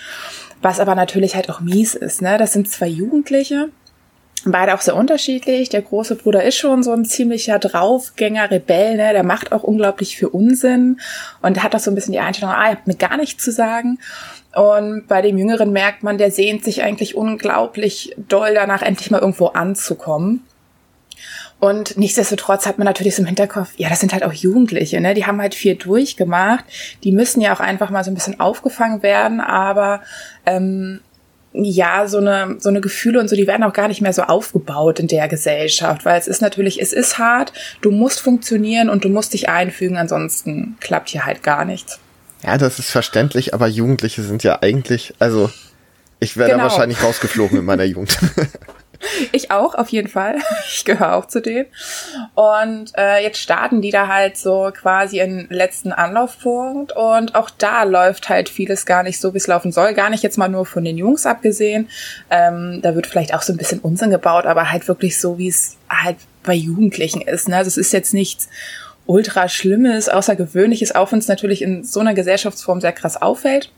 Was 0.61 0.81
aber 0.81 0.97
natürlich 0.97 1.37
halt 1.37 1.51
auch 1.51 1.61
mies 1.61 1.95
ist, 1.95 2.21
ne? 2.21 2.37
Das 2.37 2.53
sind 2.53 2.69
zwei 2.69 2.89
Jugendliche, 2.89 3.69
beide 4.45 4.75
auch 4.75 4.81
sehr 4.81 4.97
unterschiedlich. 4.97 5.69
Der 5.69 5.83
große 5.83 6.17
Bruder 6.17 6.43
ist 6.43 6.57
schon 6.57 6.83
so 6.83 6.93
ein 6.93 7.05
ziemlicher 7.05 7.61
Draufgänger, 7.61 8.51
Rebell, 8.51 8.97
ne? 8.97 9.13
Der 9.13 9.23
macht 9.23 9.53
auch 9.53 9.63
unglaublich 9.63 10.17
für 10.17 10.31
Unsinn 10.31 11.01
und 11.43 11.63
hat 11.63 11.77
auch 11.77 11.81
so 11.81 11.93
ein 11.93 11.95
bisschen 11.95 12.13
die 12.13 12.19
Einstellung, 12.19 12.53
ah, 12.53 12.65
ihr 12.65 12.73
habt 12.73 12.89
mir 12.89 12.97
gar 12.97 13.17
nichts 13.17 13.45
zu 13.45 13.53
sagen. 13.53 14.01
Und 14.55 15.07
bei 15.09 15.23
dem 15.23 15.37
Jüngeren 15.37 15.73
merkt 15.73 16.03
man, 16.03 16.19
der 16.19 16.31
sehnt 16.31 16.65
sich 16.65 16.83
eigentlich 16.83 17.15
unglaublich 17.15 18.15
doll 18.17 18.55
danach, 18.55 18.83
endlich 18.83 19.11
mal 19.11 19.21
irgendwo 19.21 19.49
anzukommen. 19.49 20.43
Und 21.61 21.99
nichtsdestotrotz 21.99 22.67
hat 22.67 22.79
man 22.79 22.85
natürlich 22.85 23.17
so 23.17 23.23
im 23.23 23.27
Hinterkopf, 23.27 23.71
ja, 23.77 23.89
das 23.89 24.01
sind 24.01 24.13
halt 24.13 24.25
auch 24.25 24.33
Jugendliche, 24.33 25.01
ne? 25.01 25.15
Die 25.15 25.27
haben 25.27 25.41
halt 25.41 25.57
viel 25.57 25.75
durchgemacht. 25.75 26.65
Die 27.03 27.11
müssen 27.11 27.41
ja 27.41 27.53
auch 27.53 27.61
einfach 27.61 27.91
mal 27.91 28.05
so 28.05 28.11
ein 28.11 28.15
bisschen 28.15 28.39
aufgefangen 28.39 29.03
werden, 29.03 29.41
aber 29.41 30.03
ähm, 30.47 31.01
ja, 31.53 32.07
so 32.07 32.19
eine, 32.19 32.57
so 32.61 32.69
eine 32.69 32.81
Gefühle 32.81 33.19
und 33.19 33.29
so, 33.29 33.35
die 33.35 33.49
werden 33.49 33.65
auch 33.65 33.73
gar 33.73 33.89
nicht 33.89 34.01
mehr 34.01 34.13
so 34.13 34.23
aufgebaut 34.23 35.01
in 35.01 35.09
der 35.09 35.27
Gesellschaft, 35.27 36.05
weil 36.05 36.19
es 36.19 36.29
ist 36.29 36.43
natürlich, 36.43 36.81
es 36.81 36.93
ist 36.93 37.19
hart, 37.19 37.53
du 37.81 37.91
musst 37.91 38.21
funktionieren 38.21 38.89
und 38.89 39.05
du 39.05 39.09
musst 39.09 39.33
dich 39.33 39.49
einfügen, 39.49 39.97
ansonsten 39.97 40.77
klappt 40.81 41.09
hier 41.09 41.27
halt 41.27 41.43
gar 41.43 41.65
nichts. 41.65 41.99
Ja, 42.43 42.57
das 42.57 42.79
ist 42.79 42.91
verständlich, 42.91 43.55
aber 43.55 43.67
Jugendliche 43.67 44.23
sind 44.23 44.45
ja 44.45 44.63
eigentlich, 44.63 45.15
also 45.19 45.51
ich 46.21 46.37
wäre 46.37 46.51
genau. 46.51 46.65
da 46.65 46.71
wahrscheinlich 46.71 47.03
rausgeflogen 47.03 47.59
in 47.59 47.65
meiner 47.65 47.85
Jugend. 47.85 48.19
Ich 49.33 49.51
auch, 49.51 49.75
auf 49.75 49.91
jeden 49.91 50.09
Fall. 50.09 50.39
Ich 50.67 50.85
gehöre 50.85 51.15
auch 51.15 51.27
zu 51.27 51.41
denen. 51.41 51.67
Und 52.35 52.93
äh, 52.97 53.23
jetzt 53.23 53.39
starten 53.39 53.81
die 53.81 53.91
da 53.91 54.09
halt 54.09 54.37
so 54.37 54.71
quasi 54.75 55.21
in 55.21 55.47
letzten 55.51 55.93
Anlaufpunkt. 55.93 56.93
Und 56.93 57.35
auch 57.35 57.51
da 57.51 57.85
läuft 57.85 58.29
halt 58.29 58.49
vieles 58.49 58.87
gar 58.87 59.03
nicht 59.03 59.21
so, 59.21 59.35
wie 59.35 59.39
es 59.39 59.47
laufen 59.47 59.73
soll. 59.73 59.95
Gar 59.95 60.11
nicht 60.11 60.23
jetzt 60.23 60.39
mal 60.39 60.49
nur 60.49 60.67
von 60.67 60.85
den 60.85 60.99
Jungs 60.99 61.27
abgesehen. 61.27 61.89
Ähm, 62.31 62.81
da 62.83 62.95
wird 62.95 63.07
vielleicht 63.07 63.35
auch 63.35 63.43
so 63.43 63.53
ein 63.53 63.57
bisschen 63.57 63.81
Unsinn 63.81 64.11
gebaut, 64.11 64.47
aber 64.47 64.71
halt 64.71 64.89
wirklich 64.89 65.21
so, 65.21 65.39
wie 65.39 65.49
es 65.49 65.77
halt 65.89 66.17
bei 66.43 66.55
Jugendlichen 66.55 67.21
ist. 67.21 67.49
Ne? 67.49 67.57
Also 67.57 67.69
es 67.69 67.77
ist 67.77 67.93
jetzt 67.93 68.15
nichts 68.15 68.49
ultra 69.09 69.49
Schlimmes, 69.49 70.09
Außergewöhnliches, 70.09 70.93
wenn 70.95 71.19
es 71.19 71.29
natürlich 71.29 71.63
in 71.63 71.83
so 71.83 72.01
einer 72.01 72.15
Gesellschaftsform 72.15 72.81
sehr 72.81 72.93
krass 72.93 73.21
auffällt. 73.21 73.73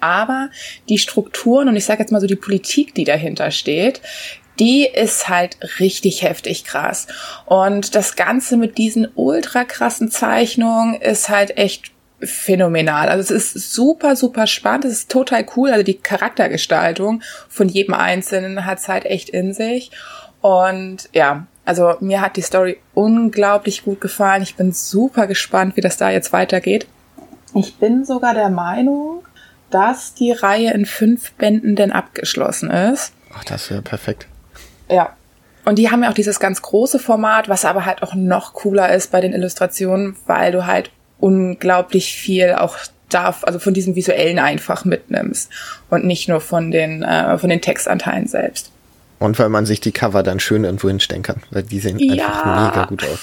Aber 0.00 0.50
die 0.88 0.98
Strukturen 0.98 1.68
und 1.68 1.76
ich 1.76 1.84
sage 1.84 2.00
jetzt 2.00 2.10
mal 2.10 2.20
so 2.20 2.26
die 2.26 2.34
Politik, 2.34 2.94
die 2.94 3.04
dahinter 3.04 3.50
steht, 3.52 4.02
die 4.58 4.84
ist 4.86 5.28
halt 5.28 5.56
richtig 5.78 6.22
heftig 6.22 6.64
krass. 6.64 7.06
Und 7.46 7.94
das 7.94 8.16
Ganze 8.16 8.56
mit 8.56 8.76
diesen 8.76 9.08
ultra 9.14 9.64
krassen 9.64 10.10
Zeichnungen 10.10 11.00
ist 11.00 11.28
halt 11.28 11.56
echt 11.56 11.92
phänomenal. 12.20 13.08
Also 13.08 13.32
es 13.34 13.54
ist 13.54 13.72
super, 13.72 14.16
super 14.16 14.46
spannend. 14.46 14.86
Es 14.86 14.92
ist 14.92 15.10
total 15.10 15.46
cool. 15.56 15.70
Also 15.70 15.84
die 15.84 15.98
Charaktergestaltung 15.98 17.22
von 17.48 17.68
jedem 17.68 17.94
Einzelnen 17.94 18.66
hat 18.66 18.78
es 18.78 18.88
halt 18.88 19.04
echt 19.04 19.28
in 19.28 19.52
sich. 19.52 19.90
Und 20.40 21.08
ja, 21.12 21.46
also 21.64 21.94
mir 22.00 22.20
hat 22.20 22.36
die 22.36 22.42
Story 22.42 22.78
unglaublich 22.94 23.84
gut 23.84 24.00
gefallen. 24.00 24.42
Ich 24.42 24.56
bin 24.56 24.72
super 24.72 25.26
gespannt, 25.26 25.76
wie 25.76 25.80
das 25.80 25.96
da 25.96 26.10
jetzt 26.10 26.32
weitergeht. 26.32 26.86
Ich 27.54 27.76
bin 27.76 28.04
sogar 28.04 28.34
der 28.34 28.50
Meinung, 28.50 29.22
dass 29.70 30.14
die 30.14 30.32
Reihe 30.32 30.72
in 30.72 30.86
fünf 30.86 31.32
Bänden 31.32 31.76
denn 31.76 31.92
abgeschlossen 31.92 32.70
ist. 32.70 33.12
Ach, 33.34 33.44
das 33.44 33.70
wäre 33.70 33.82
perfekt. 33.82 34.26
Ja. 34.88 35.16
Und 35.64 35.78
die 35.78 35.90
haben 35.90 36.02
ja 36.02 36.10
auch 36.10 36.14
dieses 36.14 36.40
ganz 36.40 36.60
große 36.60 36.98
Format, 36.98 37.48
was 37.48 37.64
aber 37.64 37.86
halt 37.86 38.02
auch 38.02 38.14
noch 38.14 38.52
cooler 38.52 38.92
ist 38.94 39.10
bei 39.10 39.20
den 39.20 39.32
Illustrationen, 39.32 40.16
weil 40.26 40.52
du 40.52 40.66
halt 40.66 40.90
unglaublich 41.18 42.12
viel 42.12 42.52
auch 42.52 42.76
darf, 43.08 43.44
also 43.44 43.58
von 43.58 43.72
diesem 43.72 43.94
visuellen 43.94 44.38
einfach 44.38 44.84
mitnimmst 44.84 45.50
und 45.88 46.04
nicht 46.04 46.28
nur 46.28 46.40
von 46.40 46.70
den, 46.70 47.02
äh, 47.02 47.38
von 47.38 47.48
den 47.48 47.62
Textanteilen 47.62 48.26
selbst. 48.26 48.73
Und 49.24 49.38
weil 49.38 49.48
man 49.48 49.64
sich 49.64 49.80
die 49.80 49.90
Cover 49.92 50.22
dann 50.22 50.38
schön 50.38 50.64
irgendwo 50.64 50.88
hinstellen 50.88 51.22
kann, 51.22 51.42
weil 51.50 51.62
die 51.62 51.80
sehen 51.80 51.98
ja. 51.98 52.26
einfach 52.26 52.68
mega 52.68 52.84
gut 52.84 53.04
aus. 53.04 53.18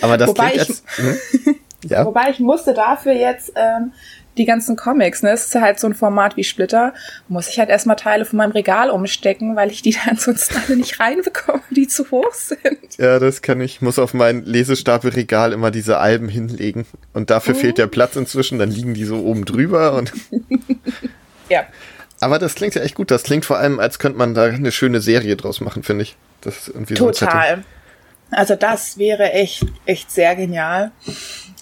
Aber 0.00 0.16
das 0.16 0.28
wobei 0.28 0.50
ich, 0.50 0.68
jetzt, 0.68 0.84
hm? 0.94 1.16
ja. 1.88 2.06
Wobei 2.06 2.30
ich 2.30 2.38
musste 2.38 2.72
dafür 2.72 3.14
jetzt 3.14 3.52
ähm, 3.56 3.92
die 4.36 4.44
ganzen 4.44 4.76
Comics, 4.76 5.24
ne, 5.24 5.30
es 5.30 5.46
ist 5.46 5.54
halt 5.56 5.80
so 5.80 5.88
ein 5.88 5.94
Format 5.94 6.36
wie 6.36 6.44
Splitter, 6.44 6.94
muss 7.26 7.48
ich 7.48 7.58
halt 7.58 7.68
erstmal 7.68 7.96
Teile 7.96 8.24
von 8.24 8.36
meinem 8.36 8.52
Regal 8.52 8.90
umstecken, 8.90 9.56
weil 9.56 9.72
ich 9.72 9.82
die 9.82 9.90
dann 9.90 10.02
ansonsten 10.10 10.54
alle 10.64 10.76
nicht 10.76 11.00
reinbekomme, 11.00 11.62
die 11.70 11.88
zu 11.88 12.08
hoch 12.12 12.32
sind. 12.32 12.96
Ja, 12.96 13.18
das 13.18 13.42
kann 13.42 13.60
ich. 13.60 13.80
Muss 13.82 13.98
auf 13.98 14.14
mein 14.14 14.44
Lesestapelregal 14.44 15.52
immer 15.52 15.72
diese 15.72 15.98
Alben 15.98 16.28
hinlegen. 16.28 16.86
Und 17.12 17.30
dafür 17.30 17.54
mhm. 17.54 17.58
fehlt 17.58 17.78
der 17.78 17.88
Platz 17.88 18.14
inzwischen, 18.14 18.60
dann 18.60 18.70
liegen 18.70 18.94
die 18.94 19.04
so 19.04 19.18
oben 19.18 19.44
drüber 19.44 19.94
und. 19.94 20.12
ja. 21.48 21.64
Aber 22.20 22.38
das 22.38 22.54
klingt 22.54 22.74
ja 22.74 22.82
echt 22.82 22.94
gut. 22.94 23.10
Das 23.10 23.22
klingt 23.22 23.44
vor 23.44 23.58
allem, 23.58 23.80
als 23.80 23.98
könnte 23.98 24.18
man 24.18 24.34
da 24.34 24.44
eine 24.44 24.72
schöne 24.72 25.00
Serie 25.00 25.36
draus 25.36 25.60
machen, 25.60 25.82
finde 25.82 26.02
ich. 26.02 26.16
Das 26.40 26.68
irgendwie 26.68 26.94
Total. 26.94 27.56
So 27.56 27.62
also 28.36 28.56
das 28.56 28.98
wäre 28.98 29.32
echt, 29.32 29.64
echt 29.86 30.10
sehr 30.10 30.34
genial. 30.36 30.90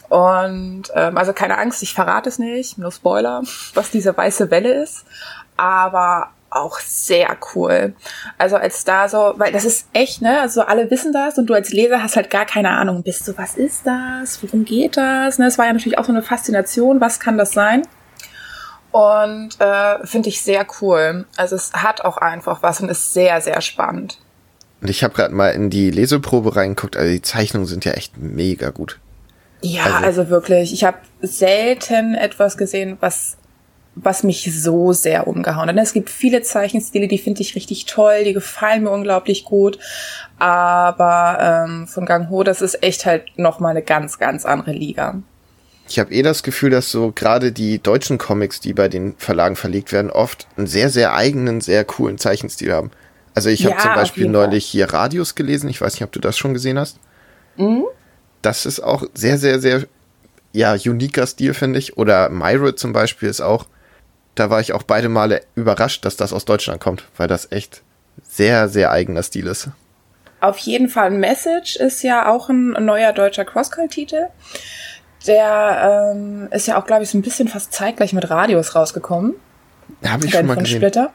Und 0.08 0.84
ähm, 0.94 1.16
also 1.16 1.32
keine 1.32 1.58
Angst, 1.58 1.82
ich 1.82 1.94
verrate 1.94 2.28
es 2.28 2.38
nicht, 2.38 2.78
nur 2.78 2.92
Spoiler, 2.92 3.42
was 3.74 3.90
diese 3.90 4.16
weiße 4.16 4.50
Welle 4.50 4.82
ist. 4.82 5.04
Aber 5.56 6.30
auch 6.50 6.80
sehr 6.80 7.36
cool. 7.54 7.94
Also 8.36 8.56
als 8.56 8.84
da 8.84 9.08
so, 9.08 9.34
weil 9.36 9.52
das 9.52 9.64
ist 9.64 9.86
echt, 9.94 10.20
ne? 10.20 10.40
Also 10.40 10.62
alle 10.62 10.90
wissen 10.90 11.12
das 11.12 11.38
und 11.38 11.46
du 11.46 11.54
als 11.54 11.72
Leser 11.72 12.02
hast 12.02 12.16
halt 12.16 12.28
gar 12.28 12.44
keine 12.44 12.70
Ahnung. 12.70 13.02
Bist 13.02 13.26
du, 13.26 13.36
was 13.38 13.56
ist 13.56 13.86
das? 13.86 14.42
Worum 14.42 14.64
geht 14.66 14.98
das? 14.98 15.38
Ne? 15.38 15.46
Das 15.46 15.56
war 15.56 15.66
ja 15.66 15.72
natürlich 15.72 15.98
auch 15.98 16.04
so 16.04 16.12
eine 16.12 16.22
Faszination. 16.22 17.00
Was 17.00 17.20
kann 17.20 17.38
das 17.38 17.52
sein? 17.52 17.82
Und 18.92 19.58
äh, 19.58 20.06
finde 20.06 20.28
ich 20.28 20.42
sehr 20.42 20.66
cool. 20.80 21.24
Also 21.36 21.56
es 21.56 21.72
hat 21.72 22.02
auch 22.04 22.18
einfach 22.18 22.62
was 22.62 22.80
und 22.80 22.90
ist 22.90 23.12
sehr, 23.14 23.40
sehr 23.40 23.60
spannend. 23.60 24.18
Und 24.80 24.90
ich 24.90 25.02
habe 25.02 25.14
gerade 25.14 25.34
mal 25.34 25.48
in 25.48 25.70
die 25.70 25.90
Leseprobe 25.90 26.56
reingeguckt. 26.56 26.96
Also 26.96 27.10
die 27.10 27.22
Zeichnungen 27.22 27.66
sind 27.66 27.84
ja 27.84 27.92
echt 27.92 28.18
mega 28.18 28.70
gut. 28.70 28.98
Ja, 29.62 29.84
also, 29.84 30.06
also 30.06 30.28
wirklich. 30.28 30.72
Ich 30.72 30.84
habe 30.84 30.98
selten 31.22 32.14
etwas 32.14 32.56
gesehen, 32.56 32.98
was 33.00 33.38
was 33.94 34.22
mich 34.22 34.50
so 34.58 34.92
sehr 34.92 35.26
umgehauen 35.26 35.68
hat. 35.68 35.76
Es 35.76 35.92
gibt 35.92 36.08
viele 36.08 36.42
Zeichenstile, 36.42 37.08
die 37.08 37.18
finde 37.18 37.42
ich 37.42 37.54
richtig 37.54 37.86
toll, 37.86 38.24
die 38.24 38.32
gefallen 38.32 38.84
mir 38.84 38.90
unglaublich 38.90 39.44
gut. 39.44 39.78
Aber 40.38 41.66
ähm, 41.68 41.86
von 41.86 42.06
Gang 42.06 42.30
Ho, 42.30 42.42
das 42.42 42.62
ist 42.62 42.82
echt 42.82 43.04
halt 43.04 43.24
noch 43.36 43.60
mal 43.60 43.70
eine 43.70 43.82
ganz, 43.82 44.18
ganz 44.18 44.46
andere 44.46 44.72
Liga. 44.72 45.22
Ich 45.92 45.98
habe 45.98 46.10
eh 46.14 46.22
das 46.22 46.42
Gefühl, 46.42 46.70
dass 46.70 46.90
so 46.90 47.12
gerade 47.14 47.52
die 47.52 47.78
deutschen 47.78 48.16
Comics, 48.16 48.60
die 48.60 48.72
bei 48.72 48.88
den 48.88 49.14
Verlagen 49.18 49.56
verlegt 49.56 49.92
werden, 49.92 50.10
oft 50.10 50.46
einen 50.56 50.66
sehr, 50.66 50.88
sehr 50.88 51.12
eigenen, 51.12 51.60
sehr 51.60 51.84
coolen 51.84 52.16
Zeichenstil 52.16 52.72
haben. 52.72 52.90
Also 53.34 53.50
ich 53.50 53.66
habe 53.66 53.74
Ja, 53.74 53.82
zum 53.82 53.92
Beispiel 53.92 54.26
neulich 54.26 54.64
hier 54.64 54.90
Radius 54.90 55.34
gelesen. 55.34 55.68
Ich 55.68 55.82
weiß 55.82 55.92
nicht, 55.92 56.02
ob 56.02 56.10
du 56.10 56.18
das 56.18 56.38
schon 56.38 56.54
gesehen 56.54 56.78
hast. 56.78 56.96
Mhm. 57.58 57.84
Das 58.40 58.64
ist 58.64 58.80
auch 58.80 59.04
sehr, 59.12 59.36
sehr, 59.36 59.60
sehr, 59.60 59.84
ja, 60.52 60.72
uniker 60.72 61.26
Stil, 61.26 61.52
finde 61.52 61.78
ich. 61.78 61.98
Oder 61.98 62.30
Myra 62.30 62.74
zum 62.74 62.94
Beispiel 62.94 63.28
ist 63.28 63.42
auch, 63.42 63.66
da 64.34 64.48
war 64.48 64.62
ich 64.62 64.72
auch 64.72 64.84
beide 64.84 65.10
Male 65.10 65.42
überrascht, 65.56 66.06
dass 66.06 66.16
das 66.16 66.32
aus 66.32 66.46
Deutschland 66.46 66.80
kommt, 66.80 67.04
weil 67.18 67.28
das 67.28 67.52
echt 67.52 67.82
sehr, 68.26 68.70
sehr 68.70 68.92
eigener 68.92 69.22
Stil 69.22 69.46
ist. 69.46 69.68
Auf 70.40 70.56
jeden 70.56 70.88
Fall. 70.88 71.10
Message 71.10 71.76
ist 71.76 72.02
ja 72.02 72.28
auch 72.28 72.48
ein 72.48 72.70
neuer 72.70 73.12
deutscher 73.12 73.44
Crosscall-Titel. 73.44 74.28
Der 75.26 76.12
ähm, 76.14 76.48
ist 76.50 76.66
ja 76.66 76.80
auch, 76.80 76.86
glaube 76.86 77.04
ich, 77.04 77.10
so 77.10 77.18
ein 77.18 77.22
bisschen 77.22 77.48
fast 77.48 77.72
zeitgleich 77.72 78.12
mit 78.12 78.28
Radius 78.28 78.74
rausgekommen. 78.74 79.34
Habe 80.04 80.26
ich 80.26 80.32
schon 80.32 80.46
mal 80.46 80.56
gesehen. 80.56 80.76
Splitter. 80.76 81.12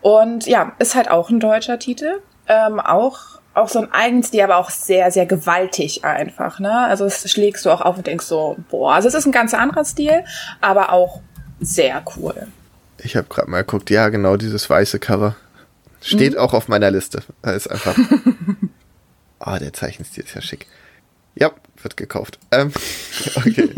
Und 0.00 0.46
ja, 0.46 0.72
ist 0.78 0.94
halt 0.94 1.10
auch 1.10 1.30
ein 1.30 1.40
deutscher 1.40 1.78
Titel. 1.78 2.20
Ähm, 2.48 2.80
auch, 2.80 3.18
auch 3.54 3.68
so 3.68 3.80
ein 3.80 3.92
Eigenstil, 3.92 4.42
aber 4.42 4.56
auch 4.56 4.70
sehr, 4.70 5.10
sehr 5.10 5.26
gewaltig 5.26 6.04
einfach. 6.04 6.58
Ne? 6.58 6.86
Also 6.86 7.04
es 7.04 7.30
schlägst 7.30 7.64
du 7.64 7.70
auch 7.70 7.80
auf 7.80 7.96
und 7.96 8.06
denkst 8.06 8.26
so, 8.26 8.56
boah, 8.70 8.94
also 8.94 9.08
es 9.08 9.14
ist 9.14 9.26
ein 9.26 9.32
ganz 9.32 9.54
anderer 9.54 9.84
Stil, 9.84 10.24
aber 10.60 10.92
auch 10.92 11.20
sehr 11.60 12.02
cool. 12.16 12.48
Ich 12.98 13.16
habe 13.16 13.28
gerade 13.28 13.50
mal 13.50 13.62
geguckt, 13.62 13.90
ja, 13.90 14.08
genau, 14.08 14.36
dieses 14.36 14.68
weiße 14.68 14.98
Cover. 14.98 15.36
Steht 16.00 16.36
auch 16.36 16.52
auf 16.52 16.66
meiner 16.68 16.90
Liste. 16.90 17.22
Da 17.42 17.52
ist 17.52 17.68
einfach. 17.70 17.96
Ah, 19.44 19.58
der 19.58 19.72
Zeichenstil 19.72 20.22
ist 20.22 20.36
ja 20.36 20.40
schick. 20.40 20.68
Ja, 21.34 21.50
wird 21.84 21.96
gekauft. 21.96 22.38
Ähm, 22.50 22.72
okay. 23.36 23.70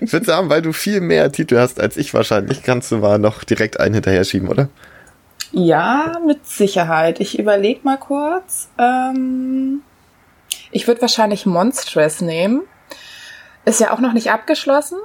ich 0.00 0.12
würde 0.12 0.26
sagen, 0.26 0.48
weil 0.48 0.62
du 0.62 0.72
viel 0.72 1.00
mehr 1.00 1.30
Titel 1.32 1.58
hast 1.58 1.80
als 1.80 1.96
ich 1.96 2.14
wahrscheinlich, 2.14 2.62
kannst 2.62 2.92
du 2.92 2.98
mal 2.98 3.18
noch 3.18 3.44
direkt 3.44 3.80
einen 3.80 3.94
hinterher 3.94 4.24
schieben, 4.24 4.48
oder? 4.48 4.68
Ja, 5.52 6.18
mit 6.26 6.46
Sicherheit. 6.46 7.20
Ich 7.20 7.38
überlege 7.38 7.80
mal 7.82 7.98
kurz. 7.98 8.68
Ähm, 8.78 9.82
ich 10.70 10.86
würde 10.88 11.02
wahrscheinlich 11.02 11.44
Monstress 11.44 12.22
nehmen. 12.22 12.62
Ist 13.66 13.78
ja 13.78 13.92
auch 13.92 14.00
noch 14.00 14.14
nicht 14.14 14.30
abgeschlossen. 14.30 14.98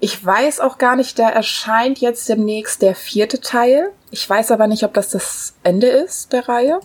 Ich 0.00 0.24
weiß 0.24 0.60
auch 0.60 0.78
gar 0.78 0.96
nicht, 0.96 1.18
da 1.18 1.28
erscheint 1.28 1.98
jetzt 1.98 2.28
demnächst 2.30 2.80
der 2.80 2.94
vierte 2.94 3.40
Teil. 3.40 3.90
Ich 4.10 4.28
weiß 4.28 4.50
aber 4.50 4.66
nicht, 4.66 4.82
ob 4.84 4.94
das 4.94 5.10
das 5.10 5.54
Ende 5.62 5.88
ist 5.88 6.32
der 6.32 6.48
Reihe. 6.48 6.80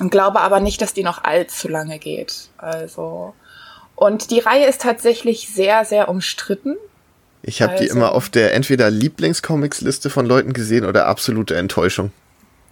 Und 0.00 0.10
glaube 0.10 0.40
aber 0.40 0.58
nicht, 0.58 0.82
dass 0.82 0.92
die 0.92 1.04
noch 1.04 1.22
allzu 1.22 1.68
lange 1.68 2.00
geht. 2.00 2.48
Also. 2.58 3.34
Und 3.96 4.30
die 4.30 4.40
Reihe 4.40 4.66
ist 4.66 4.82
tatsächlich 4.82 5.48
sehr, 5.48 5.84
sehr 5.84 6.08
umstritten. 6.08 6.76
Ich 7.42 7.62
habe 7.62 7.74
die 7.76 7.84
Also- 7.84 7.96
immer 7.96 8.12
auf 8.12 8.28
der 8.28 8.54
entweder 8.54 8.90
Lieblingscomics-Liste 8.90 10.10
von 10.10 10.26
Leuten 10.26 10.52
gesehen 10.52 10.84
oder 10.84 11.06
absolute 11.06 11.56
Enttäuschung. 11.56 12.10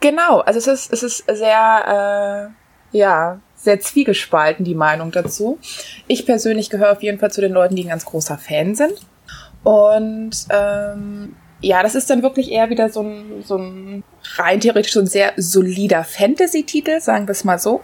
Genau, 0.01 0.41
also 0.41 0.59
es 0.59 0.67
ist, 0.67 0.93
es 0.93 1.03
ist 1.03 1.25
sehr, 1.31 2.51
äh, 2.93 2.97
ja, 2.97 3.41
sehr 3.55 3.79
zwiegespalten, 3.81 4.65
die 4.65 4.75
Meinung 4.75 5.13
dazu. 5.13 5.59
Ich 6.09 6.27
persönlich 6.27 6.71
gehöre 6.71 6.91
auf 6.93 7.03
jeden 7.03 7.21
Fall 7.21 7.31
zu 7.31 7.41
den 7.41 7.53
Leuten, 7.53 7.77
die 7.77 7.85
ein 7.85 7.91
ganz 7.91 8.05
großer 8.05 8.37
Fan 8.37 8.75
sind. 8.75 8.95
Und 9.63 10.33
ähm, 10.51 11.37
ja, 11.61 11.85
das 11.85 11.95
ist 11.95 12.11
dann 12.11 12.25
wirklich 12.25 12.51
eher 12.51 12.71
wieder 12.71 12.89
so 12.89 13.03
ein, 13.03 13.45
so 13.47 13.57
ein 13.57 14.03
rein 14.37 14.59
theoretisch 14.59 14.93
so 14.93 14.99
ein 15.01 15.07
sehr 15.07 15.33
solider 15.37 16.03
Fantasy-Titel, 16.03 17.01
sagen 17.01 17.29
wir 17.29 17.33
es 17.33 17.45
mal 17.45 17.61
so. 17.61 17.83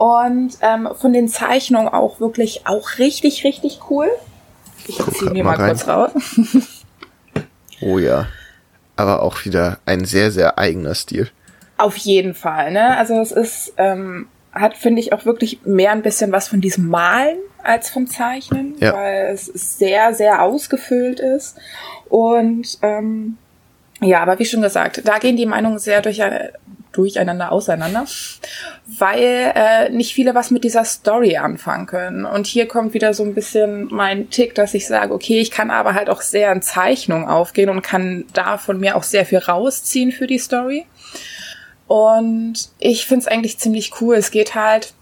Und 0.00 0.52
ähm, 0.62 0.88
von 0.98 1.12
den 1.12 1.28
Zeichnungen 1.28 1.88
auch 1.88 2.20
wirklich 2.20 2.66
auch 2.66 2.96
richtig, 2.96 3.44
richtig 3.44 3.80
cool. 3.90 4.08
Ich 4.86 4.96
ziehe 4.96 5.30
mir 5.30 5.44
mal 5.44 5.58
mal 5.58 5.62
rein. 5.64 5.70
kurz 5.76 5.86
raus. 5.86 6.10
Oh 7.82 7.98
ja. 7.98 8.26
Aber 8.96 9.22
auch 9.22 9.44
wieder 9.44 9.78
ein 9.86 10.04
sehr, 10.04 10.30
sehr 10.30 10.58
eigener 10.58 10.94
Stil. 10.94 11.30
Auf 11.78 11.96
jeden 11.96 12.34
Fall, 12.34 12.72
ne? 12.72 12.96
Also 12.98 13.14
es 13.20 13.32
ist, 13.32 13.72
ähm, 13.78 14.26
hat, 14.52 14.76
finde 14.76 15.00
ich, 15.00 15.12
auch 15.14 15.24
wirklich 15.24 15.60
mehr 15.64 15.92
ein 15.92 16.02
bisschen 16.02 16.32
was 16.32 16.48
von 16.48 16.60
diesem 16.60 16.88
Malen 16.88 17.38
als 17.62 17.88
vom 17.90 18.06
Zeichnen, 18.06 18.74
Ja. 18.78 18.92
weil 18.94 19.30
es 19.32 19.46
sehr, 19.46 20.12
sehr 20.14 20.42
ausgefüllt 20.42 21.20
ist. 21.20 21.56
Und 22.10 22.78
ähm, 22.82 23.38
ja, 24.00 24.20
aber 24.22 24.38
wie 24.38 24.44
schon 24.46 24.62
gesagt, 24.62 25.02
da 25.06 25.18
gehen 25.18 25.36
die 25.36 25.46
Meinungen 25.46 25.78
sehr 25.78 26.02
durch, 26.02 26.20
durcheinander 26.92 27.52
auseinander, 27.52 28.04
weil 28.98 29.52
äh, 29.54 29.90
nicht 29.90 30.14
viele 30.14 30.34
was 30.34 30.50
mit 30.50 30.64
dieser 30.64 30.84
Story 30.84 31.36
anfangen 31.36 31.86
können. 31.86 32.24
Und 32.24 32.46
hier 32.46 32.66
kommt 32.66 32.94
wieder 32.94 33.14
so 33.14 33.22
ein 33.22 33.34
bisschen 33.34 33.88
mein 33.90 34.30
Tick, 34.30 34.54
dass 34.54 34.74
ich 34.74 34.86
sage, 34.86 35.14
okay, 35.14 35.40
ich 35.40 35.50
kann 35.50 35.70
aber 35.70 35.94
halt 35.94 36.10
auch 36.10 36.20
sehr 36.20 36.52
in 36.52 36.62
Zeichnung 36.62 37.28
aufgehen 37.28 37.70
und 37.70 37.82
kann 37.82 38.24
da 38.32 38.58
von 38.58 38.80
mir 38.80 38.96
auch 38.96 39.04
sehr 39.04 39.24
viel 39.24 39.38
rausziehen 39.38 40.12
für 40.12 40.26
die 40.26 40.38
Story. 40.38 40.86
Und 41.86 42.70
ich 42.78 43.06
finde 43.06 43.24
es 43.24 43.28
eigentlich 43.28 43.58
ziemlich 43.58 44.00
cool. 44.00 44.16
Es 44.16 44.30
geht 44.30 44.54
halt 44.54 44.94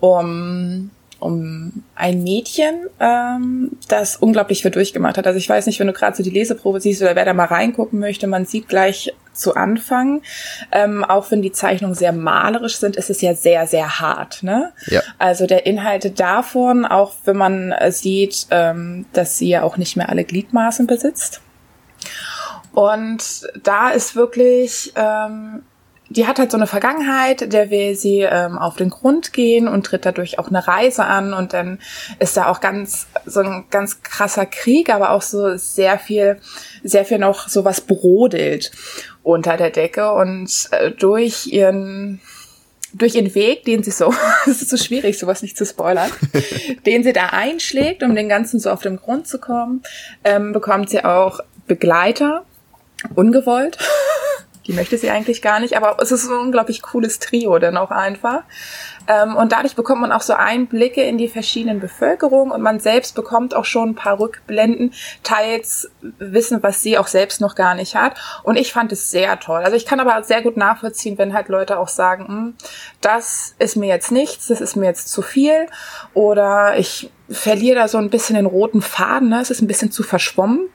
um, 0.00 0.90
um 1.18 1.84
ein 1.94 2.22
Mädchen, 2.22 2.86
ähm, 3.00 3.72
das 3.88 4.16
unglaublich 4.16 4.62
viel 4.62 4.70
durchgemacht 4.70 5.16
hat. 5.16 5.26
Also 5.26 5.38
ich 5.38 5.48
weiß 5.48 5.66
nicht, 5.66 5.80
wenn 5.80 5.86
du 5.86 5.92
gerade 5.92 6.16
so 6.16 6.22
die 6.22 6.30
Leseprobe 6.30 6.80
siehst 6.80 7.02
oder 7.02 7.16
wer 7.16 7.24
da 7.24 7.32
mal 7.32 7.46
reingucken 7.46 7.98
möchte, 7.98 8.26
man 8.26 8.44
sieht 8.44 8.68
gleich 8.68 9.14
zu 9.32 9.54
Anfang, 9.54 10.22
ähm, 10.72 11.04
auch 11.04 11.30
wenn 11.30 11.42
die 11.42 11.52
Zeichnungen 11.52 11.94
sehr 11.94 12.12
malerisch 12.12 12.76
sind, 12.76 12.96
ist 12.96 13.10
es 13.10 13.20
ja 13.20 13.34
sehr, 13.34 13.66
sehr 13.66 14.00
hart. 14.00 14.42
Ne? 14.42 14.72
Ja. 14.86 15.02
Also 15.18 15.46
der 15.46 15.66
Inhalt 15.66 16.18
davon, 16.18 16.84
auch 16.84 17.12
wenn 17.24 17.36
man 17.36 17.72
äh, 17.72 17.92
sieht, 17.92 18.46
ähm, 18.50 19.06
dass 19.12 19.38
sie 19.38 19.48
ja 19.48 19.62
auch 19.62 19.76
nicht 19.76 19.96
mehr 19.96 20.08
alle 20.08 20.24
Gliedmaßen 20.24 20.86
besitzt. 20.86 21.40
Und 22.72 23.46
da 23.62 23.90
ist 23.90 24.16
wirklich, 24.16 24.92
ähm, 24.96 25.62
die 26.16 26.26
hat 26.26 26.38
halt 26.38 26.50
so 26.50 26.56
eine 26.56 26.66
Vergangenheit, 26.66 27.52
der 27.52 27.70
will 27.70 27.94
sie 27.94 28.20
ähm, 28.20 28.58
auf 28.58 28.76
den 28.76 28.90
Grund 28.90 29.32
gehen 29.32 29.68
und 29.68 29.84
tritt 29.84 30.06
dadurch 30.06 30.38
auch 30.38 30.48
eine 30.48 30.66
Reise 30.66 31.04
an 31.04 31.34
und 31.34 31.52
dann 31.52 31.78
ist 32.18 32.36
da 32.36 32.48
auch 32.48 32.60
ganz 32.60 33.06
so 33.26 33.40
ein 33.40 33.64
ganz 33.70 34.02
krasser 34.02 34.46
Krieg, 34.46 34.92
aber 34.92 35.10
auch 35.10 35.22
so 35.22 35.56
sehr 35.56 35.98
viel, 35.98 36.38
sehr 36.82 37.04
viel 37.04 37.18
noch 37.18 37.48
sowas 37.48 37.82
brodelt 37.82 38.72
unter 39.22 39.56
der 39.56 39.70
Decke 39.70 40.12
und 40.12 40.50
äh, 40.70 40.90
durch 40.90 41.46
ihren 41.46 42.20
durch 42.94 43.14
ihren 43.14 43.34
Weg, 43.34 43.64
den 43.64 43.82
sie 43.82 43.90
so, 43.90 44.14
es 44.46 44.62
ist 44.62 44.70
so 44.70 44.78
schwierig, 44.78 45.18
sowas 45.18 45.42
nicht 45.42 45.58
zu 45.58 45.66
spoilern, 45.66 46.10
den 46.86 47.04
sie 47.04 47.12
da 47.12 47.26
einschlägt, 47.26 48.02
um 48.02 48.14
den 48.14 48.28
Ganzen 48.28 48.58
so 48.58 48.70
auf 48.70 48.80
den 48.80 48.96
Grund 48.96 49.28
zu 49.28 49.38
kommen, 49.38 49.82
ähm, 50.24 50.52
bekommt 50.52 50.88
sie 50.88 51.04
auch 51.04 51.40
Begleiter, 51.66 52.44
ungewollt. 53.14 53.76
Die 54.66 54.72
möchte 54.72 54.98
sie 54.98 55.10
eigentlich 55.10 55.42
gar 55.42 55.60
nicht, 55.60 55.76
aber 55.76 55.96
es 56.00 56.10
ist 56.10 56.28
ein 56.28 56.38
unglaublich 56.38 56.82
cooles 56.82 57.18
Trio 57.18 57.58
dann 57.58 57.76
auch 57.76 57.90
einfach. 57.90 58.42
Ähm, 59.08 59.36
und 59.36 59.52
dadurch 59.52 59.76
bekommt 59.76 60.00
man 60.00 60.12
auch 60.12 60.22
so 60.22 60.34
Einblicke 60.34 61.02
in 61.02 61.18
die 61.18 61.28
verschiedenen 61.28 61.80
Bevölkerungen 61.80 62.52
und 62.52 62.62
man 62.62 62.80
selbst 62.80 63.14
bekommt 63.14 63.54
auch 63.54 63.64
schon 63.64 63.90
ein 63.90 63.94
paar 63.94 64.18
Rückblenden, 64.18 64.92
teils 65.22 65.90
Wissen, 66.18 66.62
was 66.62 66.82
sie 66.82 66.98
auch 66.98 67.06
selbst 67.06 67.40
noch 67.40 67.54
gar 67.54 67.74
nicht 67.74 67.94
hat. 67.94 68.18
Und 68.42 68.56
ich 68.56 68.72
fand 68.72 68.92
es 68.92 69.10
sehr 69.10 69.38
toll. 69.38 69.62
Also 69.62 69.76
ich 69.76 69.86
kann 69.86 70.00
aber 70.00 70.22
sehr 70.24 70.42
gut 70.42 70.56
nachvollziehen, 70.56 71.18
wenn 71.18 71.34
halt 71.34 71.48
Leute 71.48 71.78
auch 71.78 71.88
sagen, 71.88 72.26
hm, 72.26 72.54
das 73.00 73.54
ist 73.58 73.76
mir 73.76 73.88
jetzt 73.88 74.10
nichts, 74.10 74.48
das 74.48 74.60
ist 74.60 74.76
mir 74.76 74.86
jetzt 74.86 75.08
zu 75.08 75.22
viel 75.22 75.66
oder 76.14 76.76
ich 76.76 77.10
verliere 77.30 77.76
da 77.76 77.88
so 77.88 77.98
ein 77.98 78.10
bisschen 78.10 78.36
den 78.36 78.46
roten 78.46 78.82
Faden, 78.82 79.28
ne? 79.28 79.40
es 79.40 79.50
ist 79.50 79.60
ein 79.60 79.66
bisschen 79.66 79.90
zu 79.90 80.02
verschwommen. 80.02 80.68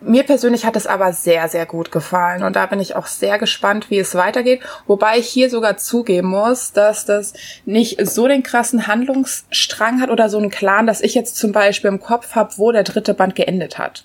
Mir 0.00 0.24
persönlich 0.24 0.66
hat 0.66 0.76
es 0.76 0.86
aber 0.86 1.12
sehr, 1.12 1.48
sehr 1.48 1.64
gut 1.64 1.90
gefallen 1.90 2.42
und 2.42 2.54
da 2.54 2.66
bin 2.66 2.80
ich 2.80 2.96
auch 2.96 3.06
sehr 3.06 3.38
gespannt, 3.38 3.88
wie 3.88 3.98
es 3.98 4.14
weitergeht. 4.14 4.60
Wobei 4.86 5.18
ich 5.18 5.26
hier 5.26 5.48
sogar 5.48 5.78
zugeben 5.78 6.28
muss, 6.28 6.72
dass 6.72 7.06
das 7.06 7.32
nicht 7.64 8.06
so 8.06 8.28
den 8.28 8.42
krassen 8.42 8.86
Handlungsstrang 8.86 10.02
hat 10.02 10.10
oder 10.10 10.28
so 10.28 10.36
einen 10.36 10.50
Clan, 10.50 10.86
dass 10.86 11.00
ich 11.00 11.14
jetzt 11.14 11.36
zum 11.36 11.52
Beispiel 11.52 11.88
im 11.88 12.00
Kopf 12.00 12.34
habe, 12.34 12.52
wo 12.56 12.72
der 12.72 12.82
dritte 12.82 13.14
Band 13.14 13.34
geendet 13.34 13.78
hat. 13.78 14.04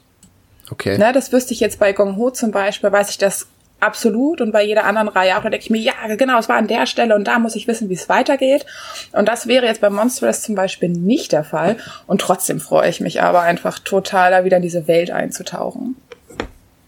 Okay. 0.71 0.97
Ne, 0.97 1.11
das 1.11 1.33
wüsste 1.33 1.53
ich 1.53 1.59
jetzt 1.59 1.79
bei 1.79 1.91
Gong 1.91 2.15
Ho 2.15 2.31
zum 2.31 2.51
Beispiel, 2.51 2.89
weiß 2.89 3.09
ich 3.09 3.17
das 3.17 3.47
absolut 3.81 4.41
und 4.41 4.51
bei 4.51 4.63
jeder 4.63 4.85
anderen 4.85 5.07
Reihe 5.07 5.37
auch, 5.37 5.43
da 5.43 5.49
denke 5.49 5.63
ich 5.63 5.69
mir, 5.69 5.81
ja, 5.81 5.93
genau, 6.15 6.39
es 6.39 6.47
war 6.49 6.57
an 6.57 6.67
der 6.67 6.85
Stelle 6.85 7.15
und 7.15 7.25
da 7.25 7.39
muss 7.39 7.55
ich 7.55 7.67
wissen, 7.67 7.89
wie 7.89 7.95
es 7.95 8.09
weitergeht. 8.09 8.65
Und 9.11 9.27
das 9.27 9.47
wäre 9.47 9.65
jetzt 9.65 9.81
bei 9.81 9.89
Monstrous 9.89 10.41
zum 10.41 10.55
Beispiel 10.55 10.89
nicht 10.89 11.31
der 11.31 11.43
Fall. 11.43 11.77
Und 12.07 12.21
trotzdem 12.21 12.59
freue 12.59 12.89
ich 12.89 13.01
mich 13.01 13.21
aber 13.21 13.41
einfach 13.41 13.79
total, 13.79 14.31
da 14.31 14.45
wieder 14.45 14.57
in 14.57 14.63
diese 14.63 14.87
Welt 14.87 15.11
einzutauchen. 15.11 15.95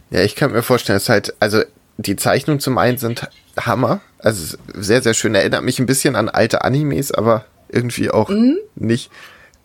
Ja, 0.09 0.21
ich 0.21 0.35
kann 0.35 0.51
mir 0.51 0.63
vorstellen, 0.63 0.97
es 0.97 1.03
ist 1.03 1.09
halt, 1.09 1.33
also 1.39 1.63
die 1.97 2.15
Zeichnungen 2.15 2.59
zum 2.59 2.77
einen 2.77 2.97
sind 2.97 3.27
Hammer. 3.59 4.01
Also 4.19 4.57
sehr, 4.73 5.01
sehr 5.01 5.13
schön. 5.13 5.35
Erinnert 5.35 5.63
mich 5.63 5.79
ein 5.79 5.85
bisschen 5.85 6.15
an 6.15 6.29
alte 6.29 6.63
Animes, 6.63 7.11
aber 7.11 7.45
irgendwie 7.69 8.11
auch 8.11 8.29
nicht. 8.75 9.11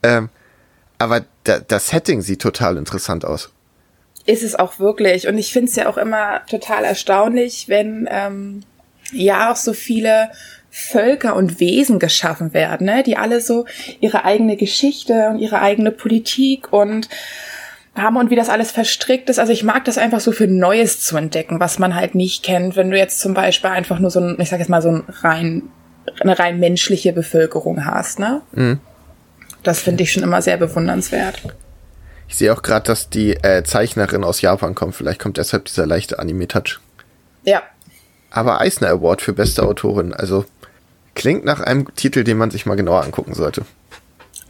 Ähm, 0.03 0.31
aber 0.99 1.23
da, 1.45 1.61
das 1.61 1.89
Setting 1.89 2.23
sieht 2.23 2.43
total 2.43 2.77
interessant 2.77 3.25
aus. 3.25 3.51
Ist 4.29 4.43
es 4.43 4.55
auch 4.55 4.79
wirklich. 4.79 5.27
Und 5.27 5.39
ich 5.39 5.53
finde 5.53 5.71
es 5.71 5.77
ja 5.77 5.89
auch 5.89 5.97
immer 5.97 6.43
total 6.47 6.85
erstaunlich, 6.85 7.69
wenn, 7.69 8.07
ähm, 8.11 8.63
ja 9.13 9.51
auch 9.51 9.57
so 9.57 9.73
viele 9.73 10.31
Völker 10.71 11.35
und 11.35 11.61
Wesen 11.61 11.99
geschaffen 11.99 12.53
werden, 12.53 12.87
ne? 12.87 13.03
die 13.03 13.17
alle 13.17 13.41
so 13.41 13.65
ihre 14.01 14.25
eigene 14.25 14.57
Geschichte 14.57 15.29
und 15.31 15.39
ihre 15.39 15.61
eigene 15.61 15.91
Politik 15.91 16.73
und 16.73 17.09
haben 17.97 18.17
und 18.17 18.31
wie 18.31 18.37
das 18.37 18.49
alles 18.49 18.71
verstrickt 18.71 19.29
ist. 19.29 19.39
Also 19.39 19.53
ich 19.53 19.65
mag 19.65 19.85
das 19.85 19.99
einfach 19.99 20.21
so 20.21 20.31
für 20.31 20.47
Neues 20.47 21.01
zu 21.01 21.17
entdecken, 21.17 21.59
was 21.59 21.79
man 21.79 21.95
halt 21.95 22.15
nicht 22.15 22.45
kennt. 22.45 22.77
Wenn 22.77 22.91
du 22.91 22.99
jetzt 22.99 23.19
zum 23.21 23.35
Beispiel 23.35 23.71
einfach 23.71 23.99
nur 23.99 24.11
so 24.11 24.21
ein, 24.21 24.37
ich 24.39 24.51
sag 24.51 24.61
jetzt 24.61 24.69
mal 24.69 24.83
so 24.83 24.91
ein 24.91 25.05
rein, 25.23 25.63
eine 26.21 26.39
rein 26.39 26.61
menschliche 26.61 27.13
Bevölkerung 27.13 27.85
hast, 27.85 28.19
ne? 28.19 28.43
Mhm. 28.53 28.79
Das 29.65 29.81
finde 29.81 30.05
ich 30.05 30.13
schon 30.13 30.23
immer 30.23 30.41
sehr 30.41 30.57
bewundernswert. 30.57 31.43
Ich 32.29 32.37
sehe 32.37 32.53
auch 32.53 32.63
gerade, 32.63 32.87
dass 32.87 33.09
die 33.09 33.33
äh, 33.43 33.65
Zeichnerin 33.65 34.23
aus 34.23 34.43
Japan 34.43 34.75
kommt. 34.75 34.95
Vielleicht 34.95 35.21
kommt 35.21 35.39
deshalb 35.39 35.65
dieser 35.65 35.87
leichte 35.87 36.19
Anime-Touch. 36.19 36.79
Ja. 37.43 37.63
Aber 38.31 38.61
Eisner 38.61 38.89
Award 38.89 39.23
für 39.23 39.33
beste 39.33 39.63
Autorin. 39.63 40.13
Also 40.13 40.45
klingt 41.15 41.45
nach 41.45 41.61
einem 41.61 41.93
Titel, 41.97 42.25
den 42.25 42.37
man 42.37 42.51
sich 42.51 42.67
mal 42.67 42.77
genauer 42.77 43.03
angucken 43.03 43.35
sollte. 43.35 43.63